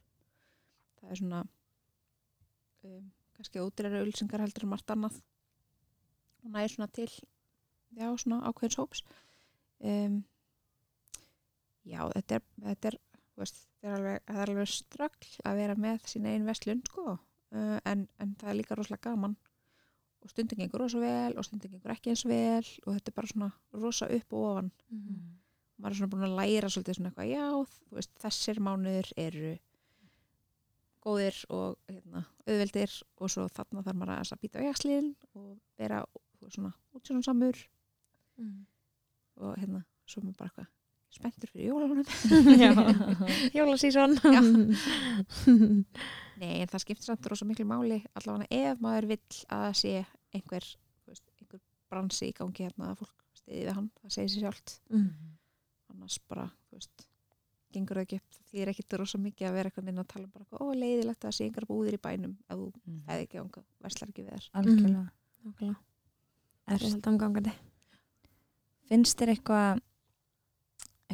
Það 1.00 1.12
er 1.12 1.20
svona 1.20 1.40
um, 2.88 3.06
kannski 3.36 3.62
ódýrari 3.62 4.02
auglýsingar 4.02 4.44
heldur 4.44 4.66
en 4.66 4.72
margt 4.74 4.94
annað. 4.94 5.18
Og 6.44 6.52
næður 6.54 6.74
svona 6.74 6.90
til 6.94 7.10
já, 7.10 8.06
svona 8.20 8.40
ákveðins 8.48 8.78
hóps. 8.80 9.04
Um, 9.84 10.20
já, 11.84 12.00
þetta 12.14 12.38
er 12.38 12.46
þetta 12.68 12.92
er, 12.92 12.98
veist, 13.40 13.64
þetta 13.64 13.90
er 13.90 13.98
alveg, 13.98 14.36
alveg 14.46 14.70
ströggl 14.72 15.32
að 15.44 15.62
vera 15.62 15.80
með 15.86 16.06
sína 16.12 16.34
einn 16.34 16.48
vestlun, 16.48 16.84
sko. 16.88 17.18
Uh, 17.54 17.78
en, 17.86 18.08
en 18.22 18.36
það 18.40 18.50
er 18.50 18.60
líka 18.60 18.78
rosalega 18.78 19.10
gaman 19.10 19.36
og 20.24 20.32
stundin 20.32 20.62
gengur 20.62 20.80
rosa 20.80 21.00
vel 21.02 21.36
og 21.36 21.44
stundin 21.46 21.74
gengur 21.74 21.92
ekki 21.94 22.12
eins 22.14 22.24
vel 22.28 22.66
og 22.86 22.96
þetta 22.96 23.10
er 23.12 23.16
bara 23.18 23.30
svona 23.30 23.50
rosa 23.76 24.08
upp 24.16 24.32
og 24.32 24.46
ofan. 24.50 24.70
Maður 25.76 25.90
er 25.90 25.98
svona 25.98 26.12
búin 26.12 26.26
að 26.28 26.36
læra 26.38 26.70
svolítið 26.70 26.98
svona 26.98 27.10
eitthvað 27.10 27.32
já, 27.32 27.46
veist, 27.96 28.12
þessir 28.22 28.60
mánuður 28.62 29.10
eru 29.20 29.54
góðir 31.04 31.40
og 31.52 31.76
hérna, 31.90 32.24
auðveldir 32.46 32.94
og 33.20 33.32
svo 33.34 33.48
þarna 33.52 33.82
þarf 33.84 33.98
maður 34.00 34.22
að 34.22 34.40
býta 34.40 34.62
á 34.62 34.66
jaksliðin 34.70 35.10
og 35.34 35.50
vera 35.76 36.04
þú 36.38 36.46
veist, 36.46 36.56
svona 36.56 36.72
útsjónansamur 36.96 37.60
og 39.42 39.58
hérna, 39.60 39.84
svo 40.06 40.22
er 40.22 40.28
maður 40.30 40.38
bara 40.38 40.52
eitthvað 40.52 40.73
spenntur 41.14 41.50
fyrir 41.52 41.70
jólunum 41.70 42.02
Jólasíson. 43.56 44.16
Nei, 46.40 46.60
en 46.64 46.70
það 46.70 46.82
skiptir 46.82 47.06
samt 47.06 47.26
rosa 47.30 47.46
miklu 47.46 47.66
máli 47.70 48.00
allavega 48.18 48.50
ef 48.72 48.82
maður 48.82 49.06
vill 49.14 49.40
að 49.54 49.68
sé 49.78 49.92
einhver, 50.34 50.66
veist, 51.06 51.24
einhver 51.38 51.62
bransi 51.92 52.30
í 52.32 52.36
gangi 52.36 52.66
hérna 52.66 52.90
að 52.90 53.04
fólk 53.04 53.18
stiði 53.38 53.60
við 53.68 53.74
hann 53.78 53.90
það 54.00 54.14
segir 54.16 54.32
sér 54.34 54.46
sjálft. 54.48 54.76
Annars 55.94 56.18
bara, 56.26 56.48
þú 56.70 56.80
veist, 56.80 57.06
gengur 57.74 58.00
það 58.00 58.06
ekki 58.08 58.18
upp. 58.18 58.40
Því 58.50 58.62
er 58.64 58.70
ekkit 58.72 58.96
rosa 58.98 59.18
mikið 59.22 59.48
að 59.48 59.56
vera 59.58 59.70
eitthvað 59.70 59.90
inn 59.92 60.02
að 60.02 60.10
tala 60.10 60.26
um 60.26 60.34
bara, 60.34 60.46
ó, 60.58 60.62
leiðilegt 60.74 61.26
að 61.26 61.36
sé 61.38 61.46
einhver 61.46 61.66
búðir 61.70 61.96
í 61.96 62.02
bænum 62.02 62.34
ef 62.48 62.58
þú 62.58 62.66
hefði 63.08 63.28
ekki 63.28 63.40
ánga, 63.42 63.64
verslar 63.86 64.10
ekki 64.10 64.26
við 64.26 64.34
þær 64.34 64.50
algjörlega. 64.60 65.06
Nákvæmlega. 65.44 65.78
er, 65.78 65.80
Það 66.64 66.74
er 66.76 66.86
alltaf 66.90 67.10
umgangandi. 67.12 67.54
Finnst 68.90 69.18
þér 69.20 69.32
eitthvað 69.34 69.82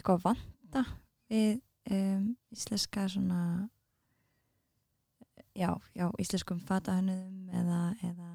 eitthvað 0.01 0.25
vanta 0.25 0.85
við 1.31 1.61
um, 1.93 2.31
íslenska 2.55 3.07
svona 3.13 3.43
já, 5.55 5.71
já, 5.95 6.09
íslenskum 6.21 6.61
fatahönnuðum 6.67 7.51
eða, 7.61 7.81
eða 8.07 8.31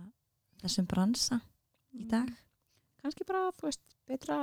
þessum 0.63 0.87
bransa 0.89 1.39
í 1.95 2.07
dag? 2.11 2.29
Kannski 3.01 3.27
bara, 3.27 3.49
þú 3.57 3.69
veist, 3.69 3.83
betra 4.09 4.39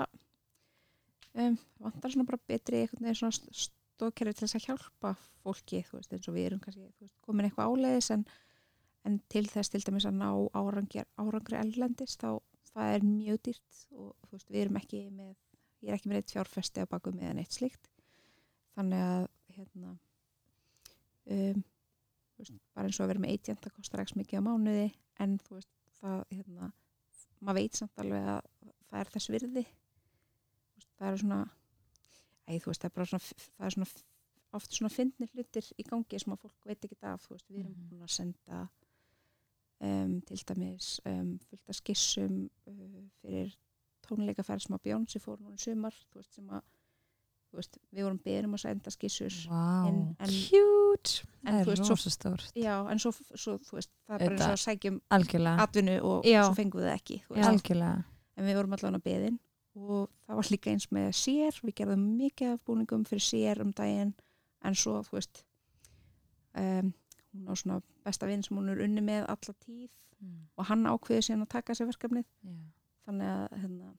um, 1.34 1.58
vantar 1.82 2.14
svona 2.14 2.28
bara 2.28 2.42
betri 2.48 2.82
einhvern 2.82 3.08
veginn 3.08 3.20
svona 3.20 3.56
stókerfi 3.62 4.36
til 4.36 4.46
þess 4.46 4.58
að 4.58 4.68
hjálpa 4.68 5.14
fólki, 5.42 5.82
þú 5.88 5.98
veist, 5.98 6.14
eins 6.14 6.30
og 6.30 6.36
við 6.36 6.48
erum 6.48 6.62
kannski 6.62 6.86
veist, 6.86 7.18
komin 7.26 7.48
eitthvað 7.48 7.74
áleiðis 7.74 8.12
en, 8.16 8.24
en 9.08 9.20
til 9.32 9.44
þess 9.50 9.72
til 9.72 9.82
dæmis 9.86 10.08
að 10.08 10.18
ná 10.20 10.30
árangri, 10.58 11.04
árangri 11.20 11.58
ellendis, 11.60 12.16
þá 12.20 12.40
það 12.72 12.94
er 12.96 13.06
mjög 13.06 13.40
dýrt 13.48 13.82
og 13.92 14.12
þú 14.28 14.36
veist, 14.36 14.50
við 14.50 14.62
erum 14.64 14.78
ekki 14.80 15.02
með, 15.12 15.34
ég 15.82 15.88
er 15.90 15.98
ekki 15.98 16.10
með 16.12 16.20
eitt 16.22 16.34
fjárfesti 16.34 16.84
á 16.84 16.86
baku 16.90 17.12
með 17.14 17.30
en 17.32 17.42
eitt 17.42 17.56
slíkt. 17.56 17.88
Þannig 18.76 19.02
að 19.04 19.26
hérna 19.56 19.90
um, 21.26 21.64
veist, 22.38 22.54
bara 22.74 22.88
eins 22.88 23.00
og 23.00 23.04
að 23.06 23.12
vera 23.12 23.22
með 23.24 23.34
agent 23.36 23.64
það 23.64 23.76
kostar 23.78 24.02
ekki 24.04 24.20
mikið 24.20 24.40
á 24.40 24.46
mánuði 24.46 24.86
en 25.22 25.36
þú 25.42 25.58
veist, 25.58 25.72
það 26.00 26.22
hérna 26.32 26.70
maður 27.42 27.58
veit 27.60 27.78
samt 27.80 27.98
alveg 28.02 28.28
að 28.36 28.40
það 28.88 29.00
er 29.02 29.10
þess 29.16 29.32
virði. 29.34 29.64
Veist, 30.76 30.90
það 30.98 31.10
er 31.10 31.20
svona 31.24 31.40
þú 32.52 32.70
veist, 32.72 32.82
það 32.82 32.88
er 32.90 32.96
bara 32.96 33.10
svona 33.10 33.26
það 33.26 33.66
er 33.68 33.76
svona 33.76 33.90
oft 34.52 34.74
svona 34.76 34.92
fyndnir 34.92 35.30
hlutir 35.32 35.68
í 35.80 35.84
gangi 35.88 36.18
sem 36.20 36.32
að 36.34 36.42
fólk 36.44 36.66
veit 36.68 36.84
ekki 36.84 36.98
af 37.08 37.28
veist, 37.30 37.48
við 37.48 37.62
erum 37.62 37.72
Mhm. 37.72 37.88
búin 37.90 38.02
að 38.06 38.14
senda 38.16 38.62
um, 39.80 40.20
til 40.28 40.40
dæmis 40.48 40.88
um, 41.08 41.38
fullt 41.48 41.68
af 41.72 41.78
skissum 41.78 42.50
uh, 42.68 43.04
fyrir 43.22 43.54
tónleikaferð 44.12 44.66
sem 44.66 44.76
að 44.76 44.84
Bjónsi 44.86 45.20
fór 45.22 45.40
núna 45.40 45.58
sumar 45.60 45.96
þú 46.12 46.20
veist, 46.20 46.32
sem 46.36 46.48
að 46.52 46.64
veist, 47.52 47.78
við 47.92 48.06
vorum 48.06 48.20
beðin 48.24 48.48
um 48.48 48.56
að 48.56 48.62
senda 48.64 48.92
skissur 48.94 49.36
Vá, 49.50 49.64
en, 49.88 50.00
en, 50.16 50.32
Huge 50.32 51.26
en 51.42 51.58
það 51.58 51.72
er 51.74 51.82
rosa 51.82 52.12
stórt 52.14 52.56
já, 52.56 52.74
en 52.88 53.02
svo, 53.02 53.12
svo 53.34 53.58
veist, 53.76 53.92
það 54.08 54.16
er 54.16 54.24
bara 54.24 54.36
eins 54.36 54.46
og 54.46 54.56
að 54.56 54.62
sækjum 54.64 54.98
algjörlega, 55.18 55.66
atvinnu 55.66 55.96
og 56.08 56.28
Já. 56.28 56.40
svo 56.46 56.56
fengum 56.56 56.80
við 56.82 56.88
það 56.88 56.98
ekki 57.00 57.20
algjörlega. 57.50 58.04
En 58.32 58.48
við 58.48 58.56
vorum 58.56 58.76
allavega 58.78 59.04
beðin 59.04 59.38
og 59.76 60.08
það 60.26 60.38
var 60.38 60.50
líka 60.52 60.72
eins 60.72 60.88
með 60.92 61.08
sér 61.16 61.60
við 61.64 61.76
gerðum 61.80 62.04
mikið 62.16 62.54
af 62.54 62.62
búningum 62.68 63.06
fyrir 63.08 63.24
sér 63.24 63.60
um 63.64 63.72
daginn 63.76 64.14
en 64.64 64.76
svo 64.78 64.98
þú 65.04 65.18
veist 65.18 65.44
um, 66.56 66.92
hún 67.32 67.48
á 67.48 67.54
svona 67.56 67.80
besta 68.04 68.28
vinn 68.28 68.44
sem 68.44 68.56
hún 68.56 68.72
er 68.72 68.80
unni 68.84 69.04
með 69.04 69.28
alla 69.28 69.56
tíð 69.60 69.90
Mm, 70.22 70.46
og 70.56 70.68
hann 70.68 70.86
ákveði 70.86 71.26
síðan 71.26 71.44
að 71.46 71.52
taka 71.56 71.74
sér 71.74 71.88
verkefnið. 71.90 72.26
Já. 72.46 72.54
Þannig 73.06 73.28
að 73.32 73.58
hérna, 73.62 73.92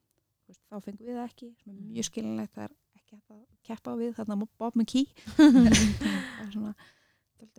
veist, 0.47 0.61
þá 0.69 0.75
fengum 0.85 1.07
við 1.07 1.17
það 1.19 1.29
ekki 1.29 1.49
sem 1.63 1.71
er 1.73 1.79
Mm. 1.81 1.91
mjög 1.93 2.05
skilinlegt 2.09 2.53
það 2.55 2.63
er 2.63 2.75
ekki 2.97 3.15
hægt 3.15 3.31
að 3.31 3.41
keppa 3.63 3.95
við 3.99 4.13
þarna 4.17 4.37
Bob 4.57 4.75
McKee 4.75 5.07
það 5.37 6.43
er 6.43 6.51
svona 6.51 6.73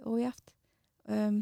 ójæft 0.06 0.54
um, 1.08 1.40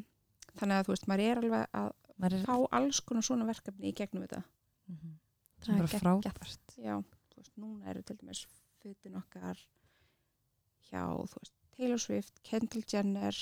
þannig 0.58 0.76
að 0.78 0.86
þú 0.86 0.92
veist, 0.94 1.06
maður 1.08 1.24
er 1.30 1.40
alveg 1.42 1.66
að 1.72 1.90
er, 2.22 2.36
fá 2.46 2.56
alls 2.78 3.00
konar 3.00 3.22
svona 3.26 3.46
verkefni 3.48 3.90
í 3.92 3.94
gegnum 3.94 4.26
þetta 4.26 4.42
Mhm. 4.92 5.12
Það 5.62 5.74
er 5.76 5.78
bara 5.78 6.00
frábært 6.02 6.72
já, 6.82 6.94
þú 7.30 7.36
veist, 7.38 7.52
núna 7.56 7.86
eru 7.92 8.02
til 8.02 8.16
dæmis 8.18 8.40
fötin 8.82 9.14
okkar 9.16 9.60
hjá, 10.90 11.02
þú 11.06 11.38
veist, 11.38 11.54
Taylor 11.76 11.98
Swift, 12.02 12.42
Kendall 12.42 12.82
Jenner 12.90 13.36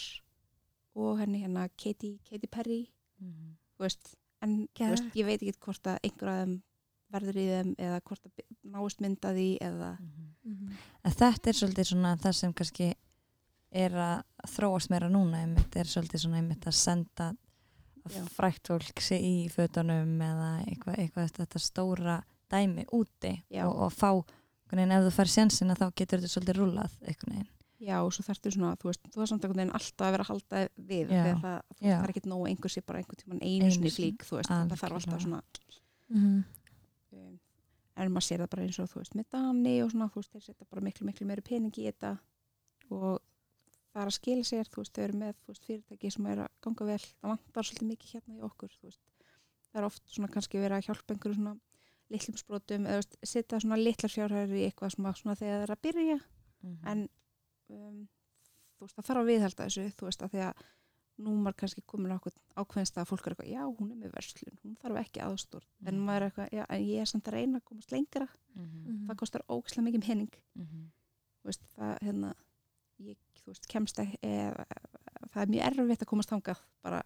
og 0.94 1.18
henni 1.18 1.40
hérna 1.42 1.64
Katy, 1.80 2.18
Katy 2.28 2.46
Perry, 2.46 2.90
Mhm. 3.20 3.56
þú 3.78 3.86
veist, 3.86 4.14
en 4.43 4.57
veist, 4.78 5.11
ég 5.14 5.26
veit 5.26 5.43
ekki 5.43 5.59
hvort 5.66 5.86
að 5.91 5.99
einhver 6.05 6.28
af 6.32 6.41
þeim 6.45 6.57
verður 7.11 7.36
í 7.43 7.47
þeim 7.51 7.70
eða 7.78 8.01
hvort 8.07 8.26
að 8.26 8.45
náist 8.70 9.01
mynda 9.01 9.32
því 9.34 9.49
eða, 9.66 9.99
Mhm. 10.51 10.76
En 11.05 11.12
þetta 11.12 11.51
er 11.51 11.57
svolítið 11.59 11.86
svona 11.91 12.16
það 12.16 12.34
sem 12.34 12.53
kannski 12.57 12.95
er 13.70 13.91
að 13.91 14.22
þróast 14.49 14.91
meira 14.91 15.09
núna 15.09 15.43
einmitt, 15.45 15.76
er 15.76 15.84
svolítið 15.84 16.24
svona 16.24 16.41
einmitt 16.41 16.64
að 16.66 16.74
senda 16.74 17.36
frækt 18.34 18.70
fólk 18.72 19.01
sig 19.05 19.20
í 19.22 19.34
fötunum 19.53 20.16
eða 20.24 20.64
eitthvað, 20.64 20.99
eitthvað 20.99 21.32
þetta 21.36 21.61
stóra 21.61 22.16
dæmi 22.51 22.86
úti 22.97 23.34
og, 23.62 23.76
og 23.86 23.93
fá, 23.93 24.11
ef 24.72 25.05
þú 25.05 25.12
fær 25.14 25.30
sjansina 25.30 25.76
þá 25.76 25.91
getur 25.95 26.18
þetta 26.22 26.32
svolítið 26.32 26.59
rúlað 26.59 26.97
einhvern 27.05 27.34
veginn. 27.36 27.49
Já, 27.80 27.96
og 28.04 28.12
svo 28.12 28.22
þarftu 28.26 28.52
svona, 28.54 28.74
þú 28.76 28.90
veist, 28.90 29.02
þú 29.14 29.22
er 29.24 29.30
samt 29.30 29.44
einhvern 29.44 29.60
veginn 29.62 29.74
alltaf 29.78 30.06
að 30.06 30.12
vera 30.14 30.24
að 30.26 30.30
halda 30.34 30.62
við, 30.90 31.06
Já. 31.10 31.22
þegar 31.24 31.38
það, 31.44 31.60
það 31.80 32.02
er 32.04 32.12
ekkert 32.14 32.26
nóg 32.30 32.42
að 32.44 32.50
einhver 32.52 32.72
sé 32.74 32.82
bara 32.86 32.98
einhvern 33.00 33.20
tímann 33.22 33.42
Einu 33.46 33.70
sinni 33.74 33.92
flík, 33.94 34.24
þú 34.28 34.36
veist, 34.40 34.50
það 34.50 34.76
þarf 34.82 34.98
alltaf 35.00 35.22
svona 35.24 35.42
Mhm. 36.10 36.44
um, 37.12 37.38
en 38.00 38.12
maður 38.12 38.26
sér 38.26 38.40
það 38.44 38.50
bara 38.50 38.62
eins 38.66 38.78
og 38.82 38.88
þú 38.90 39.00
veist 39.00 39.14
með 39.18 39.26
Dani 39.32 39.74
og 39.84 39.90
svona, 39.92 40.08
þú 40.10 40.20
veist, 40.20 40.32
þeir 40.34 40.44
setja 40.46 40.66
bara 40.70 40.80
miklu, 40.86 41.06
miklu 41.06 41.26
meiri 41.28 41.42
pening 41.46 41.72
í 41.78 41.84
þetta 41.88 42.12
og 42.90 43.20
það 43.92 44.02
er 44.02 44.10
að 44.10 44.16
skila 44.16 44.44
sér, 44.46 44.68
þú 44.70 44.82
veist, 44.82 44.92
þau 44.96 45.02
eru 45.04 45.18
með 45.20 45.34
veist, 45.48 45.64
fyrirtæki 45.66 46.10
sem 46.14 46.26
eru 46.26 46.42
að 46.46 46.52
ganga 46.66 46.84
vel 46.90 46.98
það 47.00 47.30
vantar 47.32 47.64
svolítið 47.68 47.90
mikið 47.90 48.12
hérna 48.16 48.36
í 48.38 48.44
okkur 48.48 48.68
þú 48.76 48.88
veist. 48.90 49.00
það 49.70 49.80
er 49.80 49.86
oft 49.90 50.02
svona 50.10 50.28
kannski 50.34 50.58
verið 50.62 50.76
að 50.78 50.86
hjálpa 50.88 51.14
einhverju 51.14 51.34
svona 51.38 51.56
litlum 52.10 52.36
sprotum 52.40 52.86
eða 52.90 53.02
setja 53.22 53.60
svona 53.62 53.78
litlar 53.78 54.10
fjárhæður 54.10 54.56
í 54.58 54.64
eitthvað 54.66 54.96
að 54.98 55.16
svona 55.22 55.36
þegar 55.38 55.60
það 55.60 55.66
er 55.68 55.74
að 55.76 55.82
byrja 55.86 56.20
en 56.90 57.08
um, 57.70 58.08
þú 58.78 58.84
veist, 58.86 58.96
það 58.96 59.08
þarf 59.10 59.20
að 59.22 59.30
viðhalda 59.30 59.64
þessu 59.66 59.86
þú 59.96 60.06
veist, 60.08 60.22
að 60.22 60.30
því 60.34 60.42
að 60.48 60.62
nú 61.20 61.34
maður 61.36 61.56
kannski 61.60 61.82
komin 61.86 62.14
ákveðinst 62.56 62.96
að 62.96 63.08
fólk 63.10 63.26
er 63.26 63.34
eitthvað, 63.34 63.50
já, 63.52 63.62
hún 63.78 63.90
er 63.92 63.96
með 64.00 64.12
verslun, 64.14 64.58
hún 64.62 64.76
þarf 64.80 65.00
ekki 65.02 65.20
aðstór 65.20 65.64
en 65.84 65.94
Mhm. 65.94 66.04
maður 66.06 66.22
er 66.22 66.30
eitthvað, 66.30 66.48
já, 66.56 66.64
en 66.68 66.80
ég 66.86 67.00
er 67.00 67.04
samt 67.10 67.24
að 67.28 67.32
reyna 67.36 67.58
að 67.60 67.64
komast 67.64 67.90
lengra 67.92 68.28
Mhm. 68.54 68.84
Mhm. 68.86 69.06
það 69.10 69.16
kostar 69.16 69.42
ógislega 69.48 69.84
mikið 69.90 70.06
pening 70.06 70.30
Mhm. 70.56 70.90
Þú 71.40 71.44
veist, 71.48 71.62
það, 71.76 71.98
hérna, 72.02 72.34
ég, 73.00 73.16
þú 73.40 73.46
veist, 73.46 73.66
kemst 73.68 73.96
ekki 73.98 74.16
e, 74.22 74.52
það 75.32 75.42
er 75.42 75.46
mjög 75.46 75.66
erfitt 75.66 76.02
að 76.02 76.06
komast 76.06 76.28
þangað 76.30 76.58
bara 76.82 77.02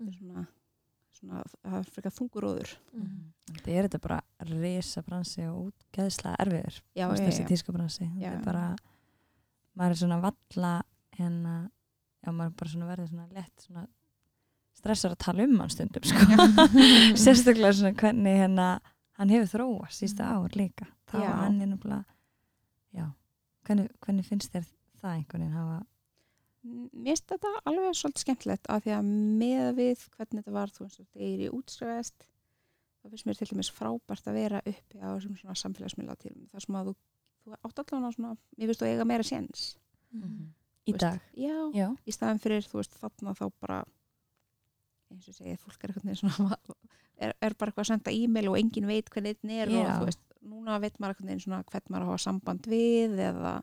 Mm. 0.00 0.12
svona, 0.18 0.46
svona 1.12 1.42
það 1.64 1.78
er 1.78 1.90
frekar 1.90 2.12
þunguróður 2.12 2.76
Mhm. 2.94 3.32
Það 3.62 3.68
er 3.76 3.88
þetta 3.88 4.00
bara 4.00 4.20
risa 4.40 5.02
bransi 5.02 5.42
og 5.48 5.72
útgeðslega 5.72 6.36
erfiður 6.40 6.80
þessi 7.88 8.08
Já. 8.18 8.30
þetta 8.30 8.38
er 8.40 8.44
bara 8.44 8.76
maður 9.74 9.94
er 9.96 10.00
svona 10.02 10.20
valla 10.22 10.72
hérna 11.18 11.54
já, 12.24 12.30
maður 12.30 12.50
er 12.50 12.56
bara 12.60 12.72
svona 12.74 12.90
verður 12.90 13.12
svona 13.12 13.28
lett 13.34 13.66
svona 13.66 13.86
stressar 14.74 15.14
að 15.14 15.22
tala 15.24 15.46
um 15.46 15.54
hann 15.62 15.72
stundum 15.72 16.04
sko. 16.08 16.48
sérstaklega 17.24 17.72
svona 17.78 17.94
hvernig 18.00 18.38
hérna 18.42 18.68
hann 19.18 19.30
hefur 19.30 19.50
þróa 19.54 19.90
sísta 19.94 20.26
ár 20.34 20.56
líka 20.58 20.88
þá 21.10 21.18
Já. 21.22 21.30
hann 21.44 21.60
er 21.62 21.70
náttúrulega 21.70 22.04
já, 22.98 23.06
hvernig, 23.68 23.90
hvernig 24.04 24.26
finnst 24.28 24.54
þér 24.54 24.66
það 25.00 25.18
einhvern 25.18 25.44
veginn 25.44 25.58
hafa 25.58 25.82
Mér 26.64 27.10
finnst 27.12 27.26
þetta 27.28 27.50
alveg 27.68 27.96
svolítið 27.98 28.22
skemmtilegt 28.24 28.68
af 28.72 28.84
því 28.86 28.92
að 28.96 29.08
með 29.42 29.66
við 29.76 30.04
hvernig 30.16 30.38
þetta 30.40 30.54
var 30.54 30.70
þú 30.72 30.86
veist, 30.86 31.02
þegar 31.12 31.42
ég 31.44 31.56
útskrifaðist 31.58 32.24
þá 32.24 33.10
finnst 33.12 33.26
mér 33.28 33.36
til 33.40 33.48
dæmis 33.50 33.70
frábært 33.76 34.30
að 34.30 34.38
vera 34.38 34.62
uppi 34.64 34.96
á 35.04 35.12
þessum 35.12 35.34
svona 35.36 35.56
samfélagsmiðla 35.60 36.16
tímum 36.22 36.46
þar 36.48 36.64
sem 36.64 36.78
að 36.80 36.88
þú, 36.88 36.94
þú 37.44 37.56
átt 37.60 37.82
allan 37.84 38.12
svona 38.14 38.34
mér 38.58 38.70
finnst 38.70 38.82
þú 38.82 38.88
eiga 38.90 39.04
meira 39.08 39.26
séns. 39.26 39.64
Í 40.14 40.92
Þú 40.92 40.94
veist, 40.94 41.00
dag? 41.00 41.20
Já, 41.40 41.56
já, 41.74 41.86
í 42.06 42.12
staðan 42.12 42.40
fyrir 42.44 42.66
þú 42.68 42.80
veist 42.80 42.96
þarna 43.00 43.34
þá 43.38 43.44
bara 43.60 43.78
eins 45.12 45.28
og 45.30 45.36
segið, 45.38 45.58
fólk 45.62 45.84
er 45.86 45.92
eitthvað 45.92 46.18
svona 46.20 46.58
er, 47.24 47.32
er 47.40 47.54
bara 47.56 47.70
eitthvað 47.72 47.84
að 47.84 47.90
senda 47.92 48.12
e-mail 48.14 48.50
og 48.52 48.58
engin 48.60 48.88
veit 48.90 49.08
hvernig 49.12 49.38
einn 49.40 49.54
er 49.54 49.72
og 49.72 49.88
þú 50.00 50.08
veist, 50.10 50.24
núna 50.44 50.76
veit 50.82 50.98
maður 51.00 51.14
eitthvað 51.14 51.28
neginn 51.30 51.44
svona 51.46 51.62
hvern 51.70 51.88
maður 51.94 52.08
hafa 52.10 52.22
samband 52.26 52.68
við 52.68 53.16
eða 53.30 53.54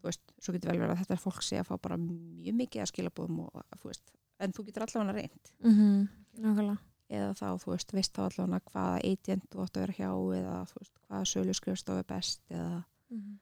þú 0.00 0.08
veist, 0.10 0.22
svo 0.40 0.54
getur 0.54 0.70
vel 0.72 0.78
verið 0.84 0.94
að 0.94 1.00
þetta 1.02 1.16
er 1.16 1.22
fólk 1.24 1.42
sé 1.44 1.58
að 1.60 1.66
fá 1.70 1.74
bara 1.82 1.98
mjög 2.00 2.54
mikið 2.60 2.84
að 2.84 2.90
skilabúðum 2.92 3.40
og 3.46 3.64
þú 3.82 3.90
veist, 3.90 4.14
en 4.40 4.54
þú 4.56 4.66
getur 4.68 4.86
allavega 4.86 5.16
reynd 5.18 5.52
Mhm. 5.66 6.08
Nákvæmlega 6.40 6.78
eða 7.10 7.32
þá, 7.34 7.46
þú 7.64 7.72
veist, 7.74 7.92
veist 7.96 8.12
þá 8.16 8.22
allavega 8.28 8.70
hvaða 8.70 9.00
agent 9.10 9.46
þú 9.50 9.62
átt 9.64 9.76
að 9.76 9.84
vera 9.84 9.96
hjá 9.98 10.10
eða 10.38 10.56
þú 10.70 10.80
veist, 10.80 10.94
hvaða 11.08 11.28
sölu 11.32 11.54
skrifstofu 11.58 12.04
best 12.06 12.40
eða 12.50 12.84
Mhm. 13.10 13.38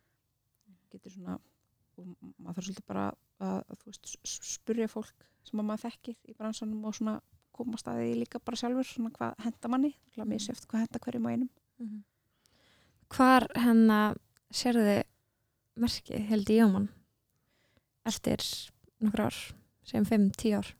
getur 0.90 1.12
svona 1.12 1.38
og 1.98 2.06
maður 2.38 2.54
þarf 2.56 2.64
svolítið 2.68 2.86
bara 2.86 3.06
að, 3.40 3.62
þú 3.76 3.84
veist, 3.90 4.16
spurja 4.24 4.88
fólk 4.88 5.26
sem 5.44 5.60
að 5.60 5.66
maður 5.68 5.84
þekkir 5.90 6.16
í 6.28 6.36
bransanum 6.38 6.84
og 6.88 6.94
svona 6.94 7.20
koma 7.52 7.76
staði 7.76 8.14
líka 8.16 8.38
bara 8.44 8.56
sjálfur 8.56 8.86
svona 8.86 9.10
hvað 9.10 9.34
henda 9.44 9.68
manni, 9.68 9.90
það 10.14 10.22
er 10.24 10.30
mjög 10.30 10.44
sjöft 10.46 10.66
hvað 10.68 10.84
henda 10.86 10.98
hverjum 11.04 11.26
á 11.26 11.30
einum 11.34 11.50
Mhm. 11.80 12.02
Hvar 13.08 13.46
hennar 13.56 14.16
sérði 14.52 15.02
merkið 15.76 16.26
held 16.28 16.48
í 16.50 16.56
Jóman 16.58 16.88
eftir 18.06 18.38
nokkur 19.00 19.26
ár 19.28 19.38
sem 19.84 20.04
5-10 20.04 20.54
ár 20.58 20.72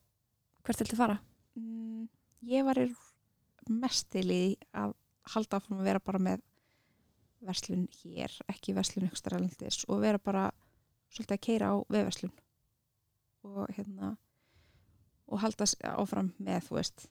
hvert 0.65 0.79
viltu 0.83 0.97
fara? 0.97 1.19
mm, 1.57 2.09
ég 2.47 2.65
var 2.67 2.81
mest 3.69 4.09
til 4.13 4.27
í 4.33 4.43
að 4.73 4.95
halda 5.35 5.59
áfram 5.59 5.81
að 5.81 5.91
vera 5.91 6.01
bara 6.05 6.23
með 6.23 6.45
verslun 7.45 7.87
hér, 8.01 8.33
ekki 8.51 8.75
verslun 8.75 9.07
ykkur 9.07 9.21
stæralendis 9.21 9.85
og 9.87 10.03
vera 10.03 10.19
bara 10.19 10.49
svolítið 11.13 11.37
að 11.37 11.45
keira 11.45 11.71
á 11.71 11.77
vefverslun 11.89 12.35
og 13.49 13.69
hérna 13.77 14.17
og 15.29 15.43
halda 15.43 15.69
áfram 15.93 16.33
með 16.39 16.67
þú 16.69 16.79
veist 16.81 17.09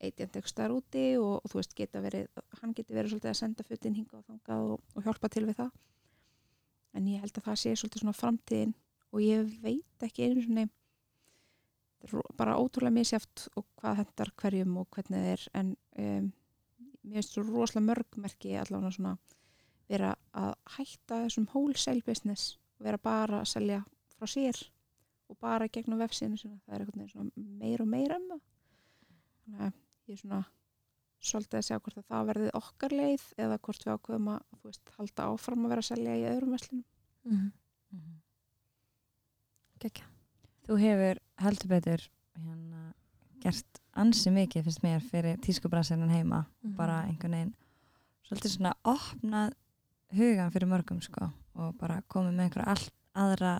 ykkur 0.00 0.48
stær 0.48 0.72
úti 0.72 1.04
og, 1.20 1.40
og 1.44 1.52
þú 1.52 1.60
veist 1.60 1.74
geta 1.76 2.00
verið, 2.00 2.28
hann 2.60 2.74
geti 2.76 2.96
verið 2.96 3.14
svolítið 3.14 3.32
að 3.32 3.40
senda 3.40 3.66
fötin 3.68 3.96
hinga 3.96 4.20
og 4.20 4.24
þangað 4.28 4.68
og, 4.74 4.84
og 4.96 5.04
hjálpa 5.04 5.28
til 5.28 5.44
við 5.48 5.58
það. 5.60 5.72
En 6.96 7.08
ég 7.10 7.20
held 7.22 7.36
að 7.36 7.48
það 7.48 7.58
sé 7.60 7.74
svolítið 7.76 8.04
svona 8.04 8.16
framtíðin 8.16 8.72
og 9.10 9.24
ég 9.24 9.50
veit 9.62 10.06
ekki 10.06 10.26
einu 10.26 10.44
svona 10.44 10.64
bara 12.36 12.56
ótrúlega 12.56 12.96
misjáft 12.96 13.48
og 13.56 13.66
hvað 13.80 13.98
hendar 14.00 14.30
hverjum 14.40 14.76
og 14.80 14.88
hvernig 14.94 15.20
það 15.20 15.32
er 15.34 15.42
en 15.60 15.72
um, 16.00 16.30
mér 17.04 17.20
finnst 17.20 17.34
svo 17.36 17.44
rosalega 17.44 17.86
mörgmerki 17.90 18.54
allavega 18.56 18.94
svona 18.96 19.16
vera 19.90 20.14
að 20.36 20.52
hætta 20.76 21.24
þessum 21.24 21.48
wholesale 21.52 22.04
business 22.06 22.56
vera 22.80 23.00
bara 23.02 23.42
að 23.42 23.50
selja 23.52 23.82
frá 24.16 24.28
sér 24.30 24.60
og 25.30 25.38
bara 25.40 25.68
gegnum 25.68 26.00
vefsíðinu 26.00 26.40
sinna 26.40 26.60
það 26.64 26.74
er 26.74 26.84
einhvern 26.84 27.02
veginn 27.02 27.12
svona 27.12 27.58
meir 27.60 27.84
og 27.84 27.90
meira 27.90 28.16
um 28.20 28.30
þannig 28.30 29.66
að 29.66 29.76
ég 30.10 30.16
er 30.16 30.22
svona 30.22 30.40
svolítið 31.20 31.58
að 31.60 31.66
sjá 31.66 31.76
hvort 31.78 31.98
að 32.00 32.08
það 32.08 32.28
verði 32.30 32.52
okkar 32.56 32.94
leið 32.96 33.24
eða 33.44 33.58
hvort 33.60 33.84
við 33.84 33.92
ákveðum 33.94 34.30
að 34.32 34.44
þú 34.56 34.70
veist, 34.70 34.92
halda 34.96 35.26
áfram 35.34 35.66
að 35.66 35.74
vera 35.74 35.84
að 35.84 35.90
selja 35.90 36.16
í 36.16 36.26
öðrum 36.32 36.56
veslunum 36.56 36.86
Mm. 37.20 37.50
Mhm. 37.92 38.14
Gekja. 39.82 40.06
Þú 40.70 40.78
hefur 40.78 41.18
heldur 41.42 41.68
betur 41.74 42.04
hérna, 42.38 42.82
gert 43.42 43.80
ansi 43.98 44.30
mikið 44.30 44.64
finnst 44.68 44.82
mér 44.84 45.02
fyrir 45.02 45.36
tískubransinnan 45.42 46.12
heima 46.14 46.44
Mhm. 46.62 46.76
bara 46.76 47.00
einhvern 47.08 47.34
veginn 47.34 47.54
svolítið 48.28 48.54
svona 48.56 48.72
opnað 48.84 49.52
hugan 50.14 50.50
fyrir 50.54 50.68
mörgum 50.70 51.02
sko 51.02 51.32
og 51.56 51.76
bara 51.78 52.00
komið 52.08 52.34
með 52.36 52.44
einhverja 52.48 52.68
allt 52.68 52.90
aðra 53.16 53.54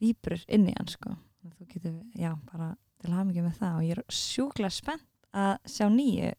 víbrur 0.00 0.44
inn 0.48 0.68
í 0.68 0.74
hann 0.76 0.88
sko 0.92 1.10
og 1.16 1.52
þú 1.58 1.66
getur, 1.72 2.02
já, 2.14 2.34
bara 2.52 2.76
til 3.00 3.12
hamingi 3.12 3.42
með 3.42 3.56
það 3.60 3.76
og 3.76 3.82
ég 3.86 3.96
er 3.98 4.04
sjúklega 4.10 4.70
spennt 4.72 5.02
að 5.36 5.56
sjá 5.68 5.86
nýju 5.92 6.32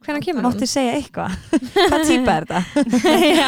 Hvernig 0.00 0.24
kemur 0.24 0.42
Máttu 0.46 0.66
segja 0.66 0.94
eitthvað? 0.96 1.34
Hvað 1.90 2.04
típa 2.08 2.36
er 2.36 2.46
þetta? 2.48 2.60
Já. 3.40 3.46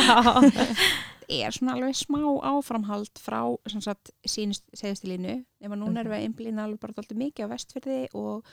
er 1.32 1.54
svona 1.54 1.76
alveg 1.76 1.96
smá 1.96 2.20
áframhald 2.52 3.20
frá 3.22 3.40
sínist 4.28 4.66
segjastilínu 4.76 5.38
nema 5.62 5.78
núna 5.78 6.00
Ok. 6.00 6.04
erum 6.04 6.14
við 6.14 6.26
einblýna 6.26 6.66
alveg 6.66 6.82
bara 6.82 6.96
dálítið 6.98 7.22
mikið 7.22 7.48
á 7.48 7.52
vestfyrði 7.52 8.00
og 8.18 8.52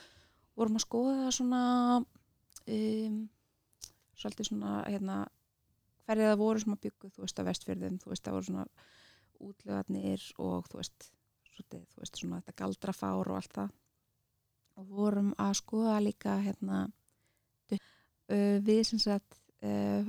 vorum 0.56 0.78
að 0.78 0.86
skoða 0.86 1.34
svona 1.34 1.62
um, 2.00 3.20
svolítið 4.16 4.50
svona 4.50 4.72
hérna 4.86 5.20
hverju 6.06 6.28
það 6.30 6.40
voru 6.42 6.62
sem 6.62 6.74
að 6.74 6.82
byggu 6.86 7.10
þú 7.14 7.24
veist 7.24 7.40
á 7.40 7.48
vestfyrðum, 7.48 7.98
þú 8.02 8.12
veist 8.12 8.24
það 8.26 8.36
voru 8.36 8.48
svona 8.48 8.66
útlöðarnir 9.40 10.24
og 10.42 10.68
þú 10.70 10.80
veist 10.80 11.10
svolítið, 11.50 11.84
þú 11.92 12.02
veist 12.02 12.20
svona 12.20 12.40
þetta 12.40 12.58
galdrafár 12.60 13.30
og 13.30 13.38
allt 13.38 13.54
það 13.56 13.76
og 14.80 14.90
vorum 14.90 15.30
að 15.38 15.54
skoða 15.60 16.00
líka 16.04 16.36
hérna 16.40 16.82
uh, 17.72 18.58
við 18.64 18.82
sem 18.88 19.00
sagt 19.02 19.40
uh, 19.62 20.04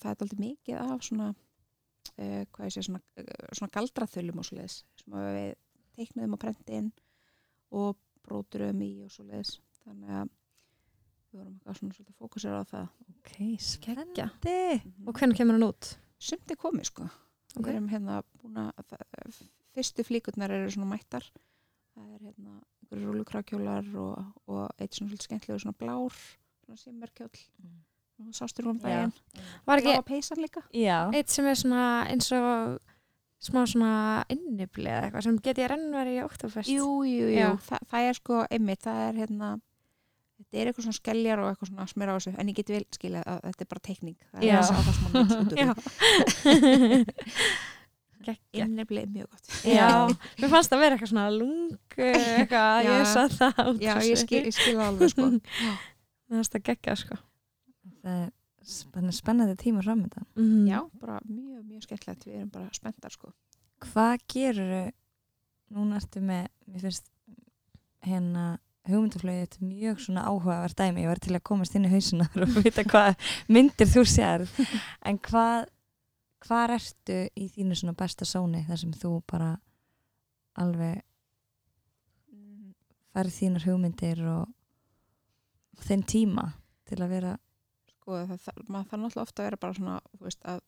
það 0.00 0.10
er 0.12 0.20
dálítið 0.22 0.44
mikið 0.44 0.80
af 0.82 1.04
svona 1.06 1.32
uh, 2.14 2.42
hvað 2.52 2.68
ég 2.68 2.74
sé, 2.76 2.82
svona, 2.86 3.00
uh, 3.20 3.50
svona 3.56 3.72
galdraþölum 3.76 4.40
og 4.42 4.46
svoleiðis 4.48 4.78
sem 5.02 5.16
að 5.18 5.28
við 5.36 5.52
teiknaðum 5.96 6.36
á 6.36 6.42
prentin 6.44 6.88
og 7.76 7.96
bróturum 8.26 8.82
í 8.86 8.90
og 9.06 9.10
svoleiðis 9.14 9.56
þannig 9.84 10.10
að 10.20 10.32
við 11.30 11.40
vorum 11.40 11.54
eitthvað 11.56 11.78
svona 11.80 11.96
svolítið 11.98 12.18
fókusera 12.20 12.60
á 12.62 12.64
það 12.70 12.86
Ok, 13.16 13.32
Gekkja. 13.36 13.60
spennandi 13.60 14.56
Og 15.06 15.18
hvernig 15.18 15.36
kemur 15.40 15.56
hann 15.58 15.66
út? 15.68 15.92
sumt 16.18 16.50
er 16.50 16.56
komið 16.60 16.88
sko 16.90 17.08
Ok. 17.56 17.64
við 17.66 17.72
erum 17.74 17.88
hérna 17.92 18.22
búin 18.40 18.56
að 18.60 19.42
fyrstu 19.76 20.04
flíkurnar 20.04 20.52
eru 20.52 20.70
svona 20.72 20.88
mættar 20.94 21.24
það 21.96 22.08
er 22.16 22.24
hérna 22.28 22.54
einhverju 22.82 23.06
rúlukrákjólar 23.10 23.86
og, 24.00 24.26
og 24.52 24.62
eitt 24.80 24.92
svona 24.96 25.10
svolítið 25.12 25.28
skemmtilegur 25.28 25.62
svona 25.64 25.78
blár 25.80 26.16
svona 26.64 26.80
simmerkjóll 26.80 27.32
Mm. 27.55 27.55
Sástur 28.34 28.66
um 28.72 28.78
Já. 28.80 28.84
daginn 28.88 29.12
Var 29.66 29.76
ekki 29.82 29.94
peysan 30.08 30.40
líka 30.42 30.60
Já, 30.74 30.98
eitt 31.14 31.30
sem 31.30 31.46
er 31.46 31.54
svona 31.60 31.84
eins 32.10 32.28
og 32.34 32.80
smá 33.46 33.60
svona 33.68 33.92
innibli 34.32 34.88
eða 34.90 35.02
eitthvað 35.06 35.24
sem 35.28 35.36
get 35.44 35.58
ég 35.60 35.68
renn 35.70 35.92
verið 35.94 36.14
í 36.18 36.24
Oktoberfest 36.24 36.70
jú, 36.72 36.86
jú, 37.06 37.26
jú, 37.28 37.36
Já. 37.36 37.50
Þa, 37.68 37.76
það 37.92 38.02
er 38.10 38.14
sko 38.18 38.34
einmitt, 38.50 38.82
það 38.82 38.98
er 39.10 39.14
hérna 39.22 39.48
þetta 40.36 40.54
er 40.60 40.66
eitthvað 40.70 40.84
svona 40.88 41.00
skelljar 41.00 41.38
og 41.44 41.48
eitthvað 41.52 41.68
svona 41.70 41.86
smera 41.92 42.10
á 42.12 42.14
þessu 42.18 42.32
en 42.40 42.48
ég 42.50 42.56
get 42.58 42.70
vel 42.74 42.86
skilja 42.96 43.20
að 43.24 43.38
þetta 43.46 43.62
er 43.66 43.70
bara 43.72 43.86
teikning 43.88 44.18
það 44.32 44.40
er 44.40 44.44
Já. 44.48 44.52
þess 44.56 44.72
að 44.72 44.76
það 44.86 44.96
smá 44.98 45.08
Já. 45.62 45.70
Gekkja. 48.26 48.64
innefli 48.66 48.98
er 49.04 49.10
mjög 49.12 49.28
gott 49.30 49.46
Já, 49.70 49.90
mér 50.40 50.48
fannst 50.50 50.70
það 50.72 50.80
vera 50.82 50.92
eitthvað 50.96 51.10
svona 51.12 51.28
lungu 51.30 52.06
eitthvað, 52.08 52.76
Já. 52.82 52.90
ég 52.90 53.06
sá 53.12 53.22
það 53.36 53.66
Já, 53.84 53.92
ég 53.92 54.00
þessu. 54.00 54.16
skil, 54.24 54.42
ég 54.48 54.54
skil 54.56 54.74
það 54.74 54.86
alveg 54.88 55.08
sko 55.12 55.24
Mér 56.26 56.34
fannst 56.40 56.52
það 56.56 56.64
geggja 56.72 56.94
sko 57.04 57.14
það 58.06 58.20
er 58.22 58.30
spenn- 58.66 59.14
spennandi 59.14 59.56
tíma 59.60 59.82
framöndan 59.84 60.26
mm. 60.38 60.62
Já, 60.70 60.78
bara 61.00 61.18
mjög, 61.26 61.64
mjög 61.66 61.86
skemmtilegt. 61.86 62.26
Við 62.26 62.38
erum 62.40 62.52
bara 62.54 62.70
spenntar 62.74 63.14
sko. 63.14 63.32
Hvað 63.84 64.22
gerur 64.32 64.72
núna? 65.74 66.00
Ertu 66.00 66.22
með, 66.24 66.48
mér 66.70 66.86
finnst 66.86 67.10
hérna 68.06 68.46
hugmyndaflögi 68.86 69.42
þetta 69.44 69.58
er 69.60 69.70
mjög 69.70 70.02
svona 70.04 70.26
áhugavert 70.30 70.78
dæmi. 70.78 71.02
Ég 71.02 71.10
var 71.10 71.20
til 71.22 71.34
að 71.34 71.46
komast 71.50 71.74
inn 71.74 71.88
í 71.88 71.90
hausunar 71.90 72.44
og 72.46 72.58
vita 72.62 72.84
hvað 72.86 73.16
myndir 73.50 73.90
þú 73.90 74.04
sér 74.06 74.46
en 75.06 75.18
hvað 75.26 75.66
hvað 76.46 76.76
ertu 76.76 77.16
í 77.34 77.48
þínu 77.50 77.76
svona 77.78 77.96
besta 77.98 78.26
sóni 78.28 78.62
þar 78.68 78.78
sem 78.82 78.92
þú 78.94 79.12
bara 79.26 79.56
alveg 80.62 81.02
færð 83.16 83.32
þínar 83.32 83.66
hugmyndir 83.66 84.22
og, 84.28 84.46
og 85.76 85.84
þinn 85.88 86.04
tíma 86.06 86.50
til 86.86 87.00
að 87.02 87.12
vera 87.16 87.32
sko, 88.06 88.22
það, 88.22 88.40
það, 88.44 88.62
maður 88.70 88.88
þarf 88.90 89.02
náttúrulega 89.02 89.26
ofta 89.26 89.42
að 89.42 89.48
vera 89.48 89.60
bara 89.64 89.76
svona 89.76 89.96
veist, 90.22 90.42
að 90.46 90.60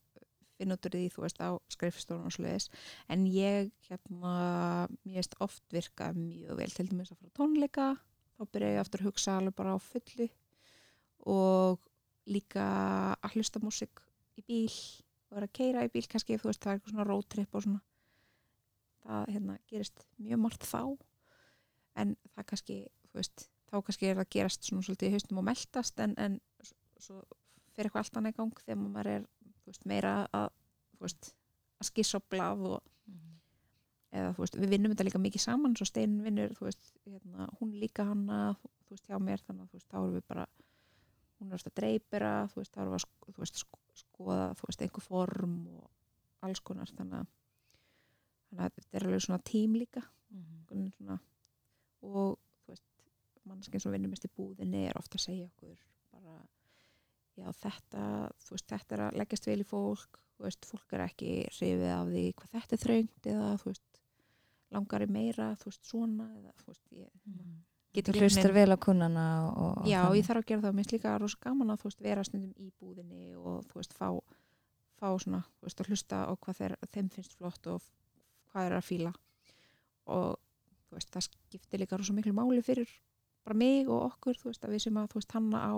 finna 0.58 0.74
út 0.74 0.86
úr 0.88 0.94
því, 0.96 1.08
þú 1.14 1.22
veist, 1.22 1.38
á 1.38 1.50
skrifstofun 1.70 2.26
og 2.26 2.34
svoleiðis, 2.34 2.68
en 3.14 3.26
ég 3.30 3.68
hérna, 3.86 4.32
mér 5.06 5.20
veist 5.20 5.36
oft 5.44 5.62
virka 5.70 6.10
mjög 6.16 6.58
vel, 6.58 6.70
til 6.74 6.88
dæmis 6.88 7.12
að 7.14 7.20
fara 7.20 7.36
tónleika 7.38 7.88
þá 8.38 8.42
byrja 8.54 8.72
ég 8.74 8.80
aftur 8.82 9.04
að 9.04 9.10
hugsa 9.10 9.36
alveg 9.38 9.54
bara 9.58 9.74
á 9.74 9.78
fullu 9.82 10.26
og 11.30 11.78
líka 12.28 12.64
að 13.22 13.36
hlusta 13.36 13.62
músik 13.62 14.02
í 14.38 14.44
bíl 14.46 14.72
og 15.28 15.38
vera 15.38 15.46
að 15.46 15.54
keira 15.60 15.84
í 15.86 15.92
bíl 15.94 16.06
kannski, 16.10 16.40
þú 16.40 16.50
veist, 16.50 16.62
það 16.64 16.72
er 16.72 16.80
eitthvað 16.80 16.94
svona 16.94 17.06
road 17.06 17.28
trip 17.30 17.54
og 17.54 17.64
svona. 17.64 17.84
Það 19.04 19.30
hérna, 19.34 19.56
gerist 19.70 20.04
mjög 20.20 20.40
margt 20.42 20.66
þá. 20.68 20.82
En 21.98 22.14
það 22.34 22.46
kannski, 22.50 22.78
þú 23.08 23.20
veist 23.20 23.46
þá 23.68 23.80
kannski 23.84 24.08
er 24.08 24.16
það 24.16 24.24
að 24.24 24.32
gerast 24.36 24.68
svona 24.68 24.86
svolítið 24.86 25.08
í 25.08 25.16
haustum 25.16 25.40
og 25.40 25.46
meldast 25.48 26.02
en, 26.04 26.14
en 26.20 26.38
svo 27.02 27.22
fyrir 27.74 27.88
eitthvað 27.88 28.04
allt 28.04 28.20
annað 28.20 28.34
í 28.34 28.38
gang 28.38 28.62
þegar 28.64 28.80
maður 28.82 29.10
er 29.14 29.26
veist, 29.68 29.84
meira 29.88 30.14
að 30.34 30.48
að 30.98 31.86
skissa 31.86 32.18
á 32.18 32.28
blað 32.32 32.64
og 32.72 32.78
eða 34.14 34.32
þú 34.34 34.42
veist, 34.42 34.56
við 34.58 34.72
vinnum 34.72 34.94
þetta 34.94 35.06
líka 35.06 35.20
mikið 35.20 35.44
saman 35.44 35.76
svo 35.76 35.86
Steinin 35.88 36.24
vinnur, 36.24 36.54
þú 36.56 36.68
veist, 36.68 36.94
hérna, 37.04 37.48
hún 37.60 37.74
er 37.74 37.82
líka 37.84 38.06
hana, 38.08 38.40
þú, 38.86 38.94
veist, 38.94 39.06
hjá 39.06 39.18
mér 39.20 39.42
þannig 39.44 39.66
að 39.66 39.70
þú 39.70 39.78
veist, 39.78 39.88
þá 39.90 39.98
erum 40.00 40.14
við 40.16 40.26
bara 40.32 40.46
hún 41.38 41.52
er 41.54 41.64
að 41.68 41.74
dreipera, 41.78 42.32
þú 42.52 42.60
veist, 42.62 42.72
þá 42.74 42.80
erum 42.82 42.94
við 42.94 42.98
að 42.98 43.04
sko, 43.04 43.32
þú 43.34 43.42
veist, 43.44 43.62
sko, 43.62 43.80
skoða, 44.00 44.46
þú 44.58 44.70
veist, 44.70 44.84
einhver 44.86 45.04
form 45.04 45.56
og 45.76 46.46
alls 46.48 46.62
konar 46.64 46.92
þannig 46.94 47.20
að, 47.20 47.32
þannig 48.48 48.64
að 48.64 48.78
þetta 48.78 48.98
er 48.98 49.08
alveg 49.08 49.26
svona 49.26 49.44
tím 49.52 49.76
líka 49.78 50.04
einhvern 50.32 50.90
svona 50.96 51.18
og 52.04 52.38
þú 52.64 52.72
veist, 52.72 52.86
mannskinn 53.48 53.82
sem 53.82 53.94
vinnur 53.94 54.12
mest 54.12 54.26
í 54.28 54.32
búðinni 54.34 54.86
er 54.88 54.98
ofta 55.00 55.18
að 55.18 55.26
segja 55.26 55.48
okkur 55.48 55.76
bara, 56.14 56.38
já 57.38 57.46
þetta 57.62 58.02
þú 58.44 58.56
veist, 58.56 58.68
þetta 58.72 58.96
er 58.96 59.04
að 59.06 59.18
leggjast 59.22 59.48
vel 59.48 59.60
í 59.62 59.66
fólk 59.68 60.20
þú 60.38 60.46
veist, 60.46 60.68
fólk 60.68 60.94
er 60.96 61.04
ekki 61.06 61.32
hrifið 61.52 61.92
af 61.94 62.10
því 62.12 62.24
hvað 62.38 62.54
þetta 62.56 62.76
er 62.76 62.82
þröngt 62.84 63.30
eða 63.32 63.50
þú 63.62 63.72
veist 63.72 64.02
langar 64.74 65.04
í 65.04 65.08
meira, 65.10 65.48
þú 65.60 65.70
veist, 65.70 65.84
svona 65.88 66.28
eða 66.36 66.54
þú 66.60 66.72
veist, 66.72 66.84
ég 66.92 67.12
get 67.96 68.10
Þú 68.12 68.20
hlustar 68.20 68.52
vel 68.54 68.68
á 68.74 68.78
kunnana 68.78 69.26
og, 69.48 69.62
og 69.62 69.86
Já, 69.88 70.02
þannig. 70.04 70.18
ég 70.20 70.26
þarf 70.28 70.42
að 70.42 70.48
gera 70.50 70.64
það, 70.64 70.74
mér 70.74 70.84
finnst 70.84 70.96
líka 70.96 71.14
rosa 71.22 71.40
gaman 71.46 71.72
að 71.72 71.80
þú 71.80 71.88
veist, 71.88 72.02
vera 72.04 72.26
stundum 72.26 72.52
í 72.60 72.68
búðinni 72.78 73.30
og 73.38 73.62
þú 73.70 73.80
veist, 73.80 73.96
fá, 73.96 74.08
fá 75.00 75.08
svona, 75.24 75.40
þú 75.58 75.68
veist, 75.70 75.80
að 75.80 75.90
hlusta 75.92 76.20
á 76.28 76.32
hvað 76.36 76.60
þeir, 76.60 76.76
þeim 76.92 77.08
finnst 77.16 77.38
flott 77.38 77.70
og 77.72 77.88
hvað 78.52 78.68
eru 78.68 78.78
að 78.78 78.86
fíla 78.90 79.14
og 80.08 80.36
þú 80.88 80.98
veist, 80.98 81.10
það 81.16 81.26
skiptir 81.30 81.82
líka 81.82 81.98
rosa 81.98 82.16
miklu 82.16 82.34
máli 82.36 82.60
fyrir 82.64 82.92
bara 83.46 83.56
mig 83.56 83.88
og 83.88 84.04
okkur, 84.12 84.36
þú 84.36 84.52
veist, 84.52 84.64
að 84.68 84.76
við 84.76 84.84
sem 84.84 85.00
að 85.00 85.10
þú 85.14 85.22
veist, 85.22 85.34
hanna 85.38 85.64
á 85.64 85.74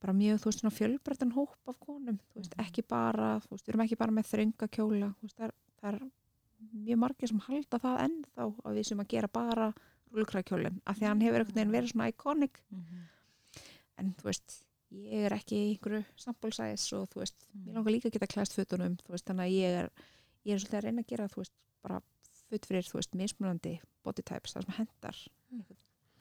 bara 0.00 0.12
mjög, 0.16 0.38
þú 0.40 0.48
veist, 0.50 0.60
svona 0.62 0.74
fjölbreyttan 0.76 1.32
hóp 1.36 1.68
af 1.68 1.78
konum, 1.80 2.18
þú 2.32 2.40
veist, 2.40 2.54
Mhm. 2.56 2.64
ekki 2.66 2.82
bara 2.88 3.40
þú 3.40 3.50
veist, 3.50 3.64
við 3.66 3.68
erum 3.74 3.84
ekki 3.86 3.98
bara 3.98 4.12
með 4.12 4.30
þrönga 4.32 4.68
kjóla 4.76 5.14
þú 5.14 5.22
veist, 5.22 5.36
það 5.36 5.44
er, 5.48 5.54
það 5.82 5.94
er 5.94 6.10
mjög 6.74 6.98
margir 6.98 7.28
sem 7.28 7.38
halda 7.40 7.78
það 7.78 8.00
ennþá 8.06 8.46
að 8.64 8.74
við 8.76 8.86
sem 8.86 8.98
að 9.00 9.08
gera 9.08 9.28
bara 9.28 9.74
rúlkrækjólin, 10.12 10.80
af 10.86 10.96
því 10.98 11.02
að 11.04 11.08
hann 11.08 11.20
hefur 11.20 11.38
einhvern 11.40 11.54
veginn 11.54 11.72
verið 11.76 11.92
svona 11.92 12.08
iconic 12.12 12.60
Mhm. 12.70 13.02
en 13.98 14.14
þú 14.18 14.22
veist, 14.24 14.64
ég 14.92 15.26
er 15.26 15.30
ekki 15.36 15.78
einhverju 15.78 16.04
size 16.52 16.92
og 16.96 17.08
þú 17.10 17.20
veist, 17.20 17.46
Mm. 17.54 17.64
mér 17.66 17.74
langar 17.74 17.92
líka 17.92 18.08
að 18.08 18.12
geta 18.12 18.26
klæst 18.26 18.54
fötunum, 18.56 18.96
þú 19.02 19.08
veist, 19.10 19.24
þannig 19.24 19.46
að 19.46 19.52
ég 19.52 19.84
er 19.84 19.90
ég 20.46 20.54
er 20.54 20.58
svolítið 20.58 20.78
að 20.80 20.84
reyna 20.84 21.02
að 21.02 21.06
gera, 21.06 21.28
þú 21.28 21.36
veist, 21.36 21.52
bara 21.82 22.00
föt 22.50 22.66
fyrir, 22.66 22.82
þú 22.88 22.94
veist, 22.94 23.12
mismunandi 23.14 23.80
body 24.02 24.22
types, 24.22 24.54
það 24.54 24.64
sem 24.64 24.74
hendar. 24.74 25.28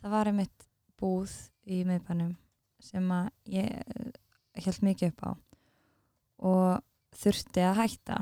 Það 0.01 0.11
var 0.11 0.25
einmitt 0.25 0.67
búð 0.99 1.49
í 1.65 1.84
miðbænum 1.86 2.36
sem 2.84 3.05
að 3.11 3.30
ég 3.51 4.65
held 4.65 4.84
mikið 4.86 5.13
upp 5.13 5.23
á. 5.25 5.32
Og 6.49 7.19
þurfti 7.19 7.63
að 7.65 7.80
hætta. 7.82 8.19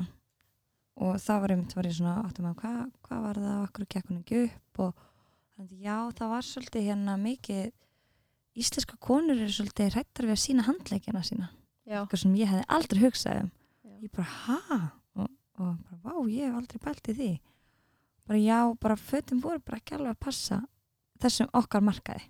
Og 0.98 1.18
það 1.22 1.42
var 1.42 1.54
einmitt 1.54 1.76
var 1.78 1.86
ég 1.86 1.94
svona 1.94 2.14
áttum 2.24 2.48
að 2.50 2.56
hvað 2.62 2.80
hva 3.06 3.20
var 3.22 3.38
það, 3.42 3.58
okkur 3.68 3.88
gekk 3.94 4.08
hún 4.08 4.22
ekki 4.22 4.40
upp? 4.48 4.80
Og 4.82 5.68
já, 5.78 5.96
það 6.18 6.32
var 6.32 6.46
svolítið 6.46 6.88
hérna 6.88 7.14
mikið 7.22 7.68
íslenska 8.58 8.98
konur 9.02 9.38
eru 9.38 9.52
svolítið 9.54 9.92
hrættar 9.94 10.26
við 10.26 10.34
að 10.34 10.42
sína 10.42 10.64
handleikina 10.66 11.22
sína, 11.22 11.50
Já. 11.86 12.00
eitthvað 12.00 12.22
sem 12.24 12.34
ég 12.38 12.50
hefði 12.50 12.64
aldrei 12.74 13.02
hugsað 13.04 13.42
um. 13.44 13.52
Já. 13.86 13.92
ég 14.02 14.14
bara, 14.16 14.32
ha? 14.46 14.78
Og, 15.14 15.28
og 15.62 15.76
bara, 15.86 16.00
vá, 16.02 16.14
ég 16.32 16.48
hef 16.48 16.58
aldrei 16.58 16.82
pælt 16.82 17.12
í 17.12 17.14
því. 17.20 17.30
Bara 18.28 18.40
já, 18.42 18.58
bara 18.82 18.98
fötum 18.98 19.38
voru 19.44 19.62
bara 19.62 19.78
ekki 19.78 19.94
alveg 19.96 20.16
að 20.16 20.24
passa 20.26 20.58
þessum 21.22 21.54
okkar 21.56 21.86
markaði 21.86 22.26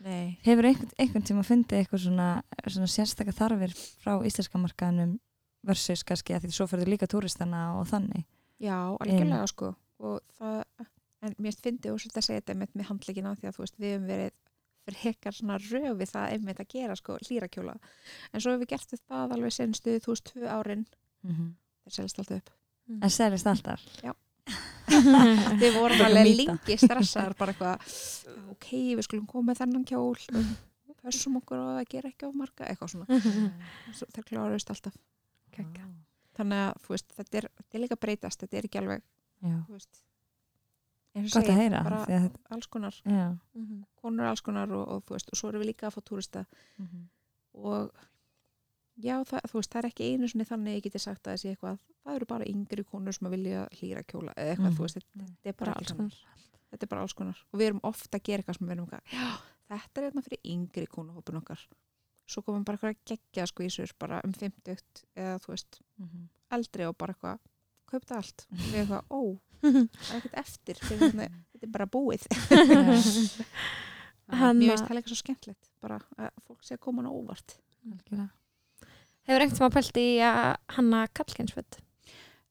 Nei. 0.00 0.38
hefur 0.46 0.64
einhvern, 0.64 0.92
einhvern 0.96 1.26
tíma 1.28 1.42
fundið 1.44 1.82
eitthvað 1.82 2.04
svona, 2.06 2.28
svona 2.66 2.88
sérstakka 2.88 3.34
þarfir 3.36 3.74
frá 4.00 4.14
íslenska 4.24 4.60
markaðanum 4.62 5.18
versus 5.66 6.04
kannski 6.08 6.32
að 6.32 6.46
því 6.46 6.52
svo 6.56 6.66
fyrir 6.70 6.88
líka 6.88 7.08
túristana 7.10 7.74
og 7.76 7.88
þannig 7.90 8.24
Já, 8.60 8.76
algjörlega, 9.00 9.46
sko, 9.48 9.74
og 10.04 10.20
það, 10.36 10.86
en 11.24 11.36
mér 11.40 11.56
finnst 11.56 11.88
og 11.88 12.00
svolítið 12.00 12.20
að 12.20 12.26
segja 12.26 12.42
þetta 12.42 12.56
með, 12.60 12.72
með 12.76 12.88
handleikina 12.90 13.34
því 13.38 13.48
að 13.48 13.56
þú 13.56 13.64
veist, 13.64 13.78
við 13.80 13.94
hefum 13.94 14.08
verið 14.10 14.38
frekar 14.90 15.36
svona 15.36 15.58
röfi 15.62 16.08
það 16.10 16.34
einmitt 16.34 16.60
að 16.60 16.70
gera, 16.74 16.96
sko, 16.98 17.16
hlýrakjóla. 17.24 17.76
En 18.32 18.42
svo 18.42 18.52
hefur 18.52 18.64
við 18.64 18.72
gert 18.72 18.92
þetta 18.94 19.20
alveg 19.36 19.54
senstu, 19.54 19.96
þú 20.02 20.12
veist, 20.12 20.32
tvö 20.32 20.48
árin, 20.50 20.84
mm 21.24 21.30
-hmm. 21.30 21.52
þeir 21.84 21.96
selst 21.96 22.18
alltaf 22.18 22.36
upp. 22.36 22.50
en 23.02 23.10
selist 23.10 23.46
alltaf 23.46 23.84
Við 25.60 25.74
vorum 25.76 26.00
alveg 26.06 26.30
lengi 26.40 26.76
stressaðar 26.82 27.34
bara 27.38 27.52
eitthvað, 27.54 27.94
ok, 28.56 28.68
við 28.98 29.04
skulum 29.06 29.26
koma 29.30 29.50
með 29.52 29.60
þennan 29.62 29.84
kjól, 29.86 30.16
pössum 31.00 31.38
okkur 31.40 31.60
á 31.62 31.64
að 31.78 31.88
gera 31.94 32.10
ekki 32.10 32.26
á 32.26 32.30
marga, 32.36 32.66
eitthvað 32.68 32.90
svona. 32.94 33.20
Svo, 33.96 34.08
þeir 34.16 34.26
kláruðist 34.28 34.72
alltaf. 34.74 34.96
Geggjað. 35.54 35.92
Þannig 36.40 36.62
að, 36.66 36.84
veist, 36.90 37.14
þetta 37.16 37.38
er, 37.42 37.48
er 37.74 37.82
líka 37.84 37.96
breytast, 38.00 38.42
þetta 38.44 38.58
er 38.60 38.68
ekki 38.68 38.80
alveg, 38.82 39.02
veist, 39.70 40.02
eins 41.16 41.34
og 41.36 41.42
segir, 41.46 41.74
bara 41.82 42.02
þetta, 42.06 42.42
alls 42.54 42.68
konar, 42.70 42.98
já. 43.04 43.24
konur 44.00 44.28
alls 44.30 44.42
konar 44.46 44.70
og, 44.76 44.84
og 44.98 45.10
veist, 45.10 45.30
og 45.34 45.38
svo 45.40 45.50
erum 45.50 45.64
við 45.64 45.72
líka 45.72 45.88
að 45.90 45.96
fá 45.96 46.00
túrista 46.10 46.44
Mhm. 46.78 47.00
og 47.66 47.90
já, 49.02 49.16
það, 49.24 49.40
þú 49.50 49.58
veist, 49.60 49.70
það 49.72 49.80
er 49.82 49.88
ekki 49.90 50.08
einu 50.12 50.28
svona 50.28 50.46
þannig 50.50 50.74
ég 50.78 50.82
geti 50.86 50.98
sagt 51.02 51.26
að 51.26 51.34
þessi 51.36 51.50
eitthvað, 51.54 51.78
það 52.04 52.14
eru 52.20 52.26
bara 52.32 52.44
yngri 52.50 52.84
konur 52.84 53.12
sem 53.16 53.26
að 53.28 53.34
vilja 53.36 53.62
hlýra 53.78 54.02
kjóla 54.04 54.32
eða 54.36 54.50
eitthvað, 54.54 54.70
Mhm. 54.70 54.76
þú 54.76 54.82
veist, 54.86 54.96
þetta, 55.00 55.26
þetta 55.26 55.48
er 55.48 55.58
bara 55.60 55.72
alls 55.78 55.92
konar. 55.92 56.16
Þetta 56.70 56.82
er 56.86 56.88
bara 56.94 57.02
alls 57.02 57.12
konar 57.18 57.38
og 57.52 57.58
við 57.60 57.66
erum 57.66 57.80
ofta 57.82 58.18
að 58.18 58.22
gera 58.28 58.42
eitthvað 58.42 58.58
sem 58.58 58.66
við 58.68 58.72
erum 58.76 58.86
eitthvað, 58.86 59.04
já, 59.12 59.28
þetta 59.70 59.96
er 60.00 60.04
eitthvað 60.10 60.24
fyrir 60.28 60.40
yngri 60.54 60.86
konuhópin 60.86 61.40
okkar. 61.42 61.60
Svo 62.30 62.42
komum 62.46 62.64
bara 62.64 62.78
eitthvað 62.78 62.94
að 62.94 63.00
gegja 63.10 63.46
sko 63.50 63.62
í 63.64 63.70
sér 63.74 63.92
bara 63.98 64.20
um 64.24 64.32
50 64.32 65.04
eða 65.16 65.38
þú 65.42 65.48
veist, 65.54 65.80
Mhm. 65.98 66.28
eldri 66.52 66.84
og 66.86 66.96
bara 66.98 67.12
eitthvað, 67.14 67.38
kaupt 67.90 68.10
allt. 68.12 68.46
Og 68.52 68.58
við 68.58 68.86
eitthvað, 68.86 69.04
ó, 69.10 69.40
það 69.60 70.14
er 70.14 70.20
ekkert 70.20 70.38
eftir, 70.38 70.74
fyrir, 70.78 71.10
þetta 71.10 71.62
er 71.62 71.68
bara 71.74 71.86
búið. 71.86 72.22
Mér 74.30 74.70
veist 74.70 74.84
það 74.86 74.92
er 74.94 75.00
eitthvað 75.00 75.10
svo 75.10 75.18
skemmtilegt, 75.24 75.70
bara 75.82 75.98
að 76.16 76.30
fólk 76.46 76.62
sé 76.62 76.76
að 76.76 76.80
koma 76.86 77.02
hann 77.02 77.10
óvart. 77.10 77.56
Algjörlega. 77.90 78.28
Hefur 79.28 79.44
einhvern 79.44 79.58
tíma 79.58 79.70
pælt 79.74 80.00
í 80.00 80.08
að 80.24 80.56
hanna 80.76 81.00
kallkensföld? 81.16 81.80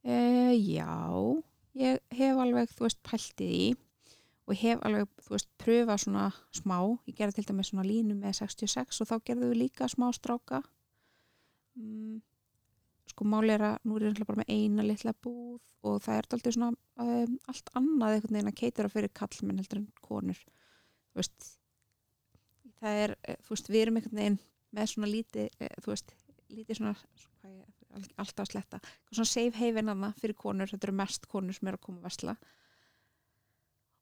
Uh, 0.06 0.54
já, 0.56 0.90
ég 1.78 2.02
hef 2.16 2.42
alveg, 2.46 2.72
þú 2.76 2.86
veist, 2.86 3.00
pælt 3.04 3.44
í 3.44 3.54
og 4.50 4.58
hef 4.58 4.82
alveg, 4.86 5.10
þú 5.26 5.36
veist, 5.36 5.50
pröfað 5.62 6.04
svona 6.06 6.28
smá. 6.56 6.78
Ég 7.10 7.18
gerði 7.18 7.40
til 7.40 7.50
dæmis 7.52 7.70
svona 7.70 7.86
línu 7.86 8.16
með 8.18 8.40
66 8.40 9.04
og 9.04 9.10
þá 9.10 9.16
gerðum 9.28 9.52
við 9.52 9.62
líka 9.64 9.90
smá 9.92 10.08
stráka. 10.16 10.64
Mm, 11.78 12.22
sko 13.10 13.28
máli 13.30 13.54
er 13.54 13.66
að 13.68 13.76
nú 13.86 14.00
er 14.00 14.10
ég 14.10 14.26
bara 14.26 14.42
með 14.42 14.54
eina 14.56 14.86
litla 14.86 15.14
búð 15.14 15.60
og 15.86 16.02
það 16.04 16.16
er 16.16 16.28
alltaf 16.28 16.56
svona 16.56 16.72
um, 17.00 17.36
allt 17.52 17.70
annað 17.78 18.16
einhvern 18.16 18.36
veginn 18.36 18.52
að 18.52 18.60
keitara 18.60 18.92
fyrir 18.92 19.14
kallmenn 19.16 19.62
heldur 19.62 19.82
en 19.82 19.88
konur. 20.04 20.42
Þú 21.10 21.22
veist, 21.22 21.52
það 22.80 23.04
er, 23.04 23.16
eh, 23.24 23.38
þú 23.46 23.56
veist, 23.56 23.70
við 23.70 23.84
erum 23.84 24.00
einhvern 24.00 24.22
veginn 24.22 24.40
með 24.76 24.92
svona 24.92 25.12
lítið, 25.12 25.54
eh, 25.60 25.78
þú 25.84 25.94
veist, 25.94 26.16
lítið 26.54 26.80
svona, 26.80 26.96
ég, 27.46 27.66
al- 27.96 28.14
alltaf 28.24 28.46
að 28.46 28.52
sletta. 28.54 28.80
Svona 29.12 29.30
safe 29.34 29.58
haven 29.60 29.92
hana 29.94 30.14
fyrir 30.22 30.36
konur 30.40 30.70
þetta 30.72 30.88
eru 30.90 30.98
mest 31.02 31.28
konur 31.32 31.54
sem 31.58 31.68
eru 31.72 31.78
að 31.80 31.86
koma 31.88 32.02
að 32.04 32.10
vesla 32.10 32.36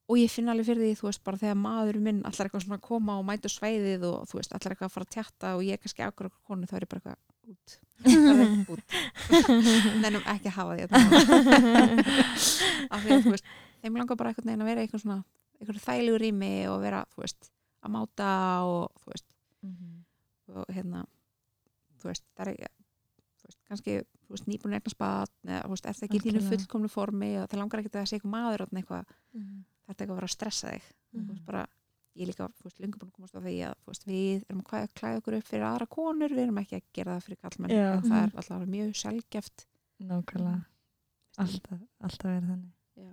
og 0.07 0.15
ég 0.21 0.31
finn 0.31 0.47
alveg 0.47 0.69
fyrir 0.69 0.85
því 0.85 0.93
þú 1.01 1.07
veist 1.09 1.23
bara 1.27 1.39
þegar 1.41 1.57
maður 1.59 1.97
minn 1.99 2.21
allar 2.23 2.47
eitthvað 2.47 2.61
svona 2.63 2.77
að 2.79 2.85
koma 2.87 3.17
og 3.19 3.25
mæta 3.27 3.49
á 3.51 3.55
svæðið 3.57 4.05
og 4.07 4.21
þú 4.29 4.37
veist 4.39 4.53
allar 4.55 4.71
eitthvað 4.75 4.87
að 4.87 4.93
fara 4.93 5.07
að 5.07 5.15
tjatta 5.17 5.49
og 5.57 5.63
ég 5.67 5.75
er 5.75 5.81
kannski 5.83 6.05
ákveður 6.05 6.29
okkur 6.29 6.45
konu 6.47 6.69
þá 6.69 6.75
er 6.77 6.85
ég 6.85 6.91
bara 6.93 7.01
eitthvað 7.01 7.19
út. 7.51 7.67
Út. 8.71 8.95
Nefnum 10.03 10.29
ekki 10.31 10.47
að 10.47 10.55
hafa 10.55 10.77
því 10.77 10.81
hérna. 10.85 10.99
af 12.93 13.03
því 13.03 13.11
að 13.17 13.25
þú 13.27 13.33
veist 13.35 13.51
þeim 13.83 13.99
langar 13.99 14.19
bara 14.21 14.31
eitthvað 14.31 14.47
neginn 14.47 14.63
að 14.63 14.71
vera 14.71 14.85
eitthvað 14.85 15.03
svona 15.03 15.19
eitthvað 15.59 15.83
þælugur 15.89 16.23
rými 16.23 16.51
og 16.71 16.79
vera 16.85 17.03
þú 17.11 17.23
veist 17.25 17.51
að 17.83 17.93
máta 17.97 18.31
og 18.67 19.03
þú 19.03 19.11
veist. 19.11 19.27
Mhm. 19.67 19.93
og 20.55 20.71
hérna 20.71 21.03
þú 22.01 22.09
veist, 22.11 22.23
það 22.37 22.45
er 22.47 22.51
ekki 22.53 22.69
þú 23.37 23.47
veist, 23.47 23.59
kannski, 23.69 23.95
þú 24.27 24.35
veist, 24.35 24.47
nýbúin 24.51 24.73
eignar 24.77 24.93
spann 24.93 25.27
eða, 25.47 25.63
þú 25.63 25.73
veist, 25.75 25.85
er 25.87 25.93
það 25.97 26.07
ekki 26.07 26.17
í 26.17 26.23
þínu 26.27 26.41
fullkomnu 26.51 26.89
formi 26.91 27.31
og 27.41 27.47
það 27.51 27.59
langar 27.61 27.79
ekki 27.83 27.91
að 27.93 27.97
það 28.01 28.07
sé 28.11 28.15
eitthvað 28.17 28.33
maður 28.37 28.61
og 28.65 28.71
eitthvað, 28.81 29.05
það 29.07 29.87
er 29.87 29.95
eitthvað 29.97 30.11
að 30.11 30.17
vera 30.19 30.27
að 30.27 30.35
stressa 30.37 30.71
þig. 30.73 30.87
Þú 31.07 31.17
Mhm. 31.21 31.27
veist, 31.31 31.45
bara, 31.47 31.61
ég 32.17 32.21
er 32.23 32.27
líka, 32.31 32.47
þú 32.57 32.63
veist, 32.67 32.79
lengur 32.81 32.99
búin 32.99 33.11
að 33.11 33.15
komast 33.17 33.35
á 33.37 33.41
því 33.45 33.55
að, 33.67 33.73
þú 33.83 33.87
veist, 33.93 34.05
við 34.07 34.43
erum 34.49 34.61
að 34.63 34.93
klæða 34.97 35.17
okkur 35.21 35.37
upp 35.37 35.47
fyrir 35.47 35.65
aðra 35.69 35.87
konur, 35.87 36.29
við 36.33 36.43
erum 36.47 36.57
ekki 36.57 36.75
að 36.75 36.83
gera 36.93 37.15
það 37.17 37.23
fyrir 37.27 37.39
kallmenn, 37.45 37.71
en 37.71 38.01
það 38.01 38.23
er 38.23 38.31
alltaf 38.41 38.67
mjög 38.67 38.91
sjálfgeft 39.01 39.65
nákvæmlega. 40.01 40.65
Alltaf, 41.37 41.79
alltaf 42.01 42.27
verið 42.31 42.49
þannig. 42.51 42.71
Já. 42.97 43.09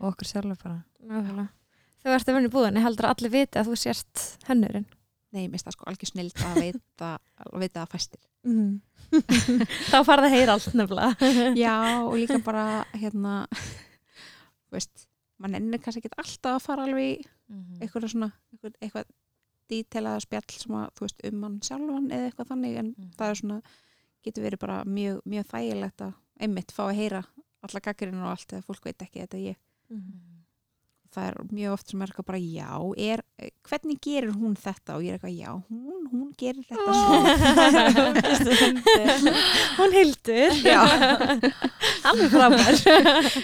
og 0.00 0.12
okkur 0.12 0.26
sjálfur 0.28 0.58
bara. 0.62 0.84
Nákvæmlega. 1.00 1.48
Þú 2.02 2.10
ert 2.16 2.28
að 2.28 2.34
vinna 2.36 2.48
í 2.48 2.52
búðinni, 2.56 2.82
heldur 2.84 3.06
að 3.06 3.14
allir 3.16 3.30
viti 3.32 3.58
að 3.60 3.66
þú 3.70 3.76
sért 3.76 4.24
hönnurinn. 4.48 4.86
Nei, 5.34 5.48
finnst 5.50 5.66
það 5.66 5.72
sko 5.76 5.84
algjör 5.90 6.10
snild 6.12 6.36
að 6.46 6.58
veita 6.62 7.08
að 7.42 7.60
veita 7.64 7.82
að 7.84 7.92
fæstir 7.96 8.20
Mm. 8.46 8.80
Þá 9.90 9.96
farið 10.06 10.24
að 10.28 10.34
heyra 10.36 10.52
allt 10.54 10.74
nefnilega. 10.78 11.30
Já, 11.66 11.72
og 12.06 12.12
líka 12.14 12.36
bara 12.46 12.84
hérna 12.94 13.32
þú 13.50 14.76
veist, 14.76 15.06
mann 15.42 15.56
ennir 15.58 15.80
kannski 15.82 16.04
ekki 16.04 16.12
alltaf 16.22 16.52
að 16.60 16.66
fara 16.68 16.84
alveg 16.86 17.08
í 17.16 17.24
Mhm. 17.46 17.76
eitthvað 17.78 18.08
svona 18.10 18.28
eitthvað, 18.54 18.72
eitthvað 18.82 19.04
dítelaða 19.70 20.20
spjall 20.24 20.50
sem 20.50 20.74
að, 20.74 20.86
þú 20.98 21.04
veist, 21.04 21.20
um 21.28 21.42
hann 21.46 21.58
sjálfan 21.62 22.08
eða 22.10 22.30
eitthvað 22.30 22.48
þannig, 22.52 22.76
en 22.80 22.88
Mhm. 22.96 23.10
það 23.18 23.30
er 23.30 23.34
svona 23.40 23.58
getur 24.26 24.42
verið 24.46 24.58
bara 24.58 24.78
mjög, 24.84 25.20
mjög 25.26 25.46
þægilegt 25.52 26.00
að 26.06 26.14
einmitt 26.40 26.72
fá 26.74 26.82
að 26.86 26.96
heyra 26.98 27.24
alla 27.62 27.80
gaggrinu 27.80 28.22
og 28.22 28.30
allt 28.30 28.52
eða 28.52 28.64
fólk 28.66 28.84
veit 28.84 28.98
ekki 29.02 29.22
þetta 29.22 29.38
er 29.38 29.46
ég 29.52 29.56
Mhm. 29.90 30.35
Það 31.16 31.26
er 31.30 31.34
mjög 31.56 31.70
oft 31.74 31.90
sem 31.90 32.02
er 32.04 32.10
eitthvað 32.12 32.28
bara 32.28 32.40
já 32.42 32.72
er, 33.06 33.22
hvernig 33.68 33.98
gerir 34.04 34.32
hún 34.36 34.54
þetta? 34.60 34.96
Og 34.96 35.02
ég 35.06 35.10
er 35.10 35.16
eitthvað 35.16 35.34
já, 35.36 35.50
hún, 35.70 36.02
hún 36.12 36.28
gerir 36.38 36.64
þetta 36.68 36.90
svo 36.92 37.14
Hún 39.76 39.90
hildur. 39.96 40.50
Alveg 42.08 42.30
frábær. 42.32 42.74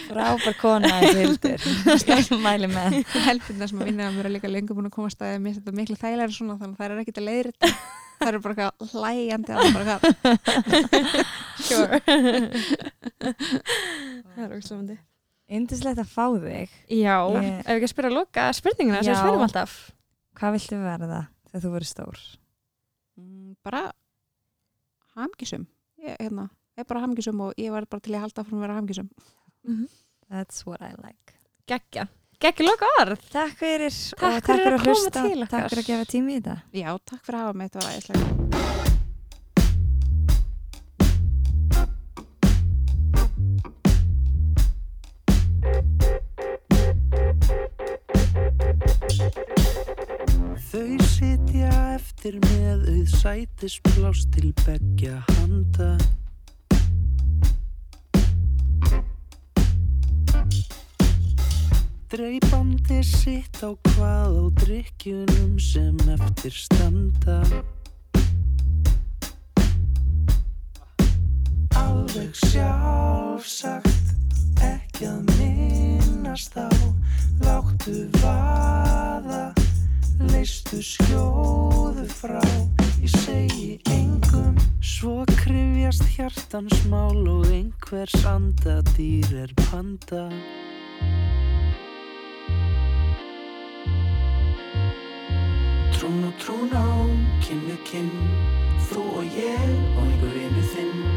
frábær 0.09 0.55
kona 0.61 0.93
þessi 1.01 1.19
hildur. 1.25 1.59
Mæli 2.47 2.69
með. 2.71 3.01
Helfina 3.27 3.69
sem 3.71 3.81
að 3.83 3.91
vinna 3.91 4.09
að 4.09 4.15
mér 4.19 4.29
er 4.29 4.35
líka 4.37 4.49
lengur 4.53 4.77
búin 4.79 4.89
að 4.91 4.97
koma 4.97 5.09
að 5.11 5.17
staðið 5.17 5.43
mér 5.45 5.59
þetta 5.59 5.77
miklu 5.81 5.97
þægilega 6.01 6.37
svona 6.37 6.59
þannig 6.61 6.77
að 6.77 6.81
það 6.81 6.87
er 6.97 7.03
ekkit 7.03 7.21
að 7.23 7.29
leiðri 7.29 7.51
þetta 7.57 7.69
það 8.23 8.29
eru 8.31 8.41
bara 8.45 8.53
eitthvað 8.55 8.73
hlægjandi 8.93 9.51
að 9.53 9.59
bara 9.77 9.85
eitthvað 9.85 10.03
Sure. 11.63 11.97
Það 13.23 14.45
er 14.45 14.55
ógslumandi. 14.57 14.97
Indislegt 15.49 15.99
að 15.99 16.09
fá 16.13 16.27
þig 16.41 16.71
Já, 16.89 17.17
Ég- 17.35 17.59
ef 17.61 17.67
við 17.67 17.75
ekki 17.77 17.89
að 17.89 17.93
spyrja 17.95 18.11
að 18.11 18.17
loka 18.17 18.45
spurninguna 18.57 19.03
sem 19.03 19.15
við 19.15 19.21
spyrjum 19.23 19.47
alltaf. 19.49 19.75
Hvað 20.39 20.53
viltu 20.57 20.79
verða 20.81 21.21
þegar 21.51 21.63
þú 21.67 21.73
verður 21.75 21.91
stór? 21.91 22.21
Mm, 23.19 23.57
bara 23.65 23.83
hamgisum 25.17 25.67
ég, 26.01 26.17
hérna, 26.21 26.49
ég 26.77 26.85
er 26.85 26.89
bara 26.89 27.03
hamgisum 27.05 27.41
og 27.45 27.53
ég 27.61 27.71
var 27.75 27.85
bara 27.91 28.01
til 28.01 28.15
að 28.17 28.25
halda 28.25 28.45
frá 28.47 28.57
að 28.57 28.65
vera 28.65 28.79
hamgisum 28.81 29.11
That's 30.33 30.65
what 30.67 30.81
I 30.81 30.95
like 31.03 31.37
Gekkja. 31.69 32.09
Gekkja 32.43 32.65
loka 32.67 32.87
orð. 33.01 33.21
Takk 33.31 33.53
fyrir 33.61 33.93
Takk 34.19 34.49
fyrir 34.49 34.73
að 34.75 34.81
koma 34.83 34.95
hlusta. 34.97 35.23
til 35.23 35.43
okkar. 35.45 35.51
Takk 35.53 35.71
fyrir 35.71 35.83
að 35.85 35.91
gefa 35.93 36.09
tími 36.11 36.33
í 36.35 36.41
þetta 36.41 36.57
já, 36.73 36.89
takk 37.07 37.23
fyrir 37.29 37.39
að 37.39 37.45
hafa 37.47 37.59
mig, 37.61 37.71
þetta 37.71 37.85
var 37.85 37.93
æðislega 37.93 38.82
Þau 49.13 50.97
sitja 51.05 51.69
eftir 51.93 52.39
með 52.47 52.87
auð 52.89 53.11
sætisblás 53.21 54.23
til 54.33 54.53
beggja 54.65 55.19
handa. 55.35 55.91
Dreipandi 62.13 63.03
sitt 63.05 63.61
á 63.61 63.77
hvað 63.93 64.33
á 64.41 64.45
drikkjunum 64.65 65.61
sem 65.61 65.97
eftir 66.17 66.57
standa. 66.57 67.41
Alveg 71.85 72.33
sjálfsagt, 72.49 74.17
ekki 74.61 75.09
að 75.09 75.33
minnast 76.33 76.57
á, 76.57 76.69
láttu 77.45 78.09
vaða 78.25 79.53
leistu 80.33 80.81
skjóðu 80.81 82.07
frá. 82.09 82.41
Ég 83.05 83.13
segi 83.21 83.77
engum 83.93 84.57
svo 84.81 85.27
krifjast 85.29 86.07
hjartans 86.15 86.87
mál 86.89 87.21
og 87.29 87.45
einhvers 87.53 88.17
andadýr 88.25 89.29
er 89.45 89.53
panda. 89.69 90.25
Trún 95.93 96.25
og 96.25 96.35
trún 96.41 96.73
á, 96.73 96.89
við 97.45 97.81
kinn 97.85 98.13
þú 98.89 99.05
og 99.21 99.37
ég 99.37 99.69
og 100.01 100.05
einhver 100.09 100.33
vinnu 100.33 100.69
þinn. 100.73 101.09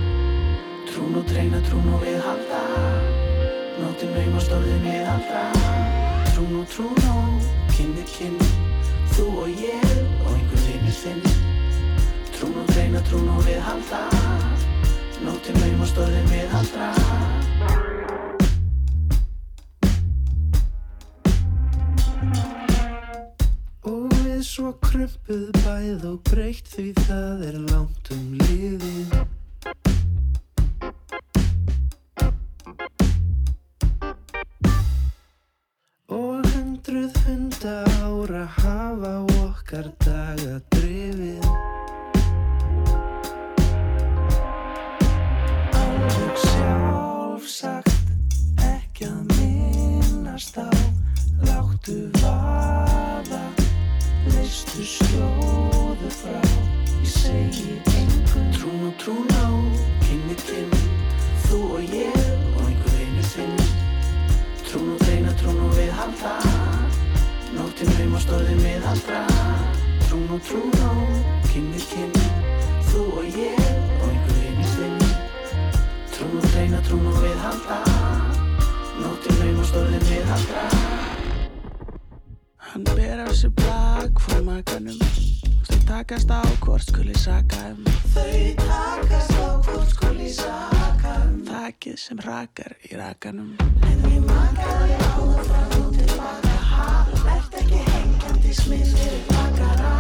Trún 0.92 1.22
og 1.22 1.30
treyna, 1.32 1.64
trún 1.70 1.94
og 1.96 2.04
við 2.04 2.20
halda 2.20 3.15
Nóttin 3.76 4.12
naum 4.16 4.38
og 4.40 4.44
stórðin 4.46 4.86
við 4.86 5.08
aldra 5.12 5.42
Trún 6.32 6.62
og 6.62 6.68
trún 6.72 7.02
á, 7.12 7.16
kinn 7.76 7.92
við 7.98 8.08
kinn 8.14 8.38
Þú 9.16 9.26
og 9.44 9.50
ég 9.64 9.92
og 10.26 10.32
einhver 10.34 10.64
vinur 10.66 10.96
þinn. 11.00 11.22
Trún 12.36 12.58
og 12.60 12.72
treyna, 12.74 13.00
trún 13.08 13.30
og 13.32 13.46
við 13.48 13.62
halda. 13.64 14.02
Nóttin 15.24 15.56
naum 15.62 15.84
og 15.86 15.88
stórðin 15.88 16.28
við 16.28 16.56
aldra 16.60 16.90
Og 23.88 24.18
við 24.26 24.44
svo 24.50 24.74
krumpuð 24.84 25.48
bæð 25.62 26.10
og 26.12 26.20
breytt 26.28 26.76
því 26.76 26.92
það 27.06 27.48
er 27.52 27.64
langt 27.72 28.12
um 28.16 28.28
liðið 28.44 29.16
hundruð 36.86 37.16
hunda 37.26 37.84
ára 38.06 38.46
hafa 38.46 39.14
okkar 39.42 39.88
daga 40.06 40.60
drifið 40.70 41.75
takast 86.16 86.32
á 86.32 86.42
hvort 86.64 86.82
skuli 86.82 87.14
saka 87.14 87.58
um. 87.72 87.84
Þau 88.14 88.56
takast 88.56 89.32
á 89.36 89.48
hvort 89.68 89.90
skuli 89.92 90.30
saka 90.32 91.12
um. 91.28 91.44
Þakið 91.44 91.98
sem 92.00 92.20
rakar 92.24 92.76
í 92.88 92.96
rakanum. 92.96 93.52
En 93.84 94.06
ég 94.08 94.24
makaði 94.24 94.96
áður 95.12 95.44
fram 95.50 95.76
og 95.82 95.90
tilbaka 95.98 96.56
ha 96.72 96.88
Vert 97.26 97.60
ekki 97.60 97.82
hengjandi 97.90 98.56
smið 98.56 98.96
fyrir 98.96 99.28
Bakara, 99.28 99.92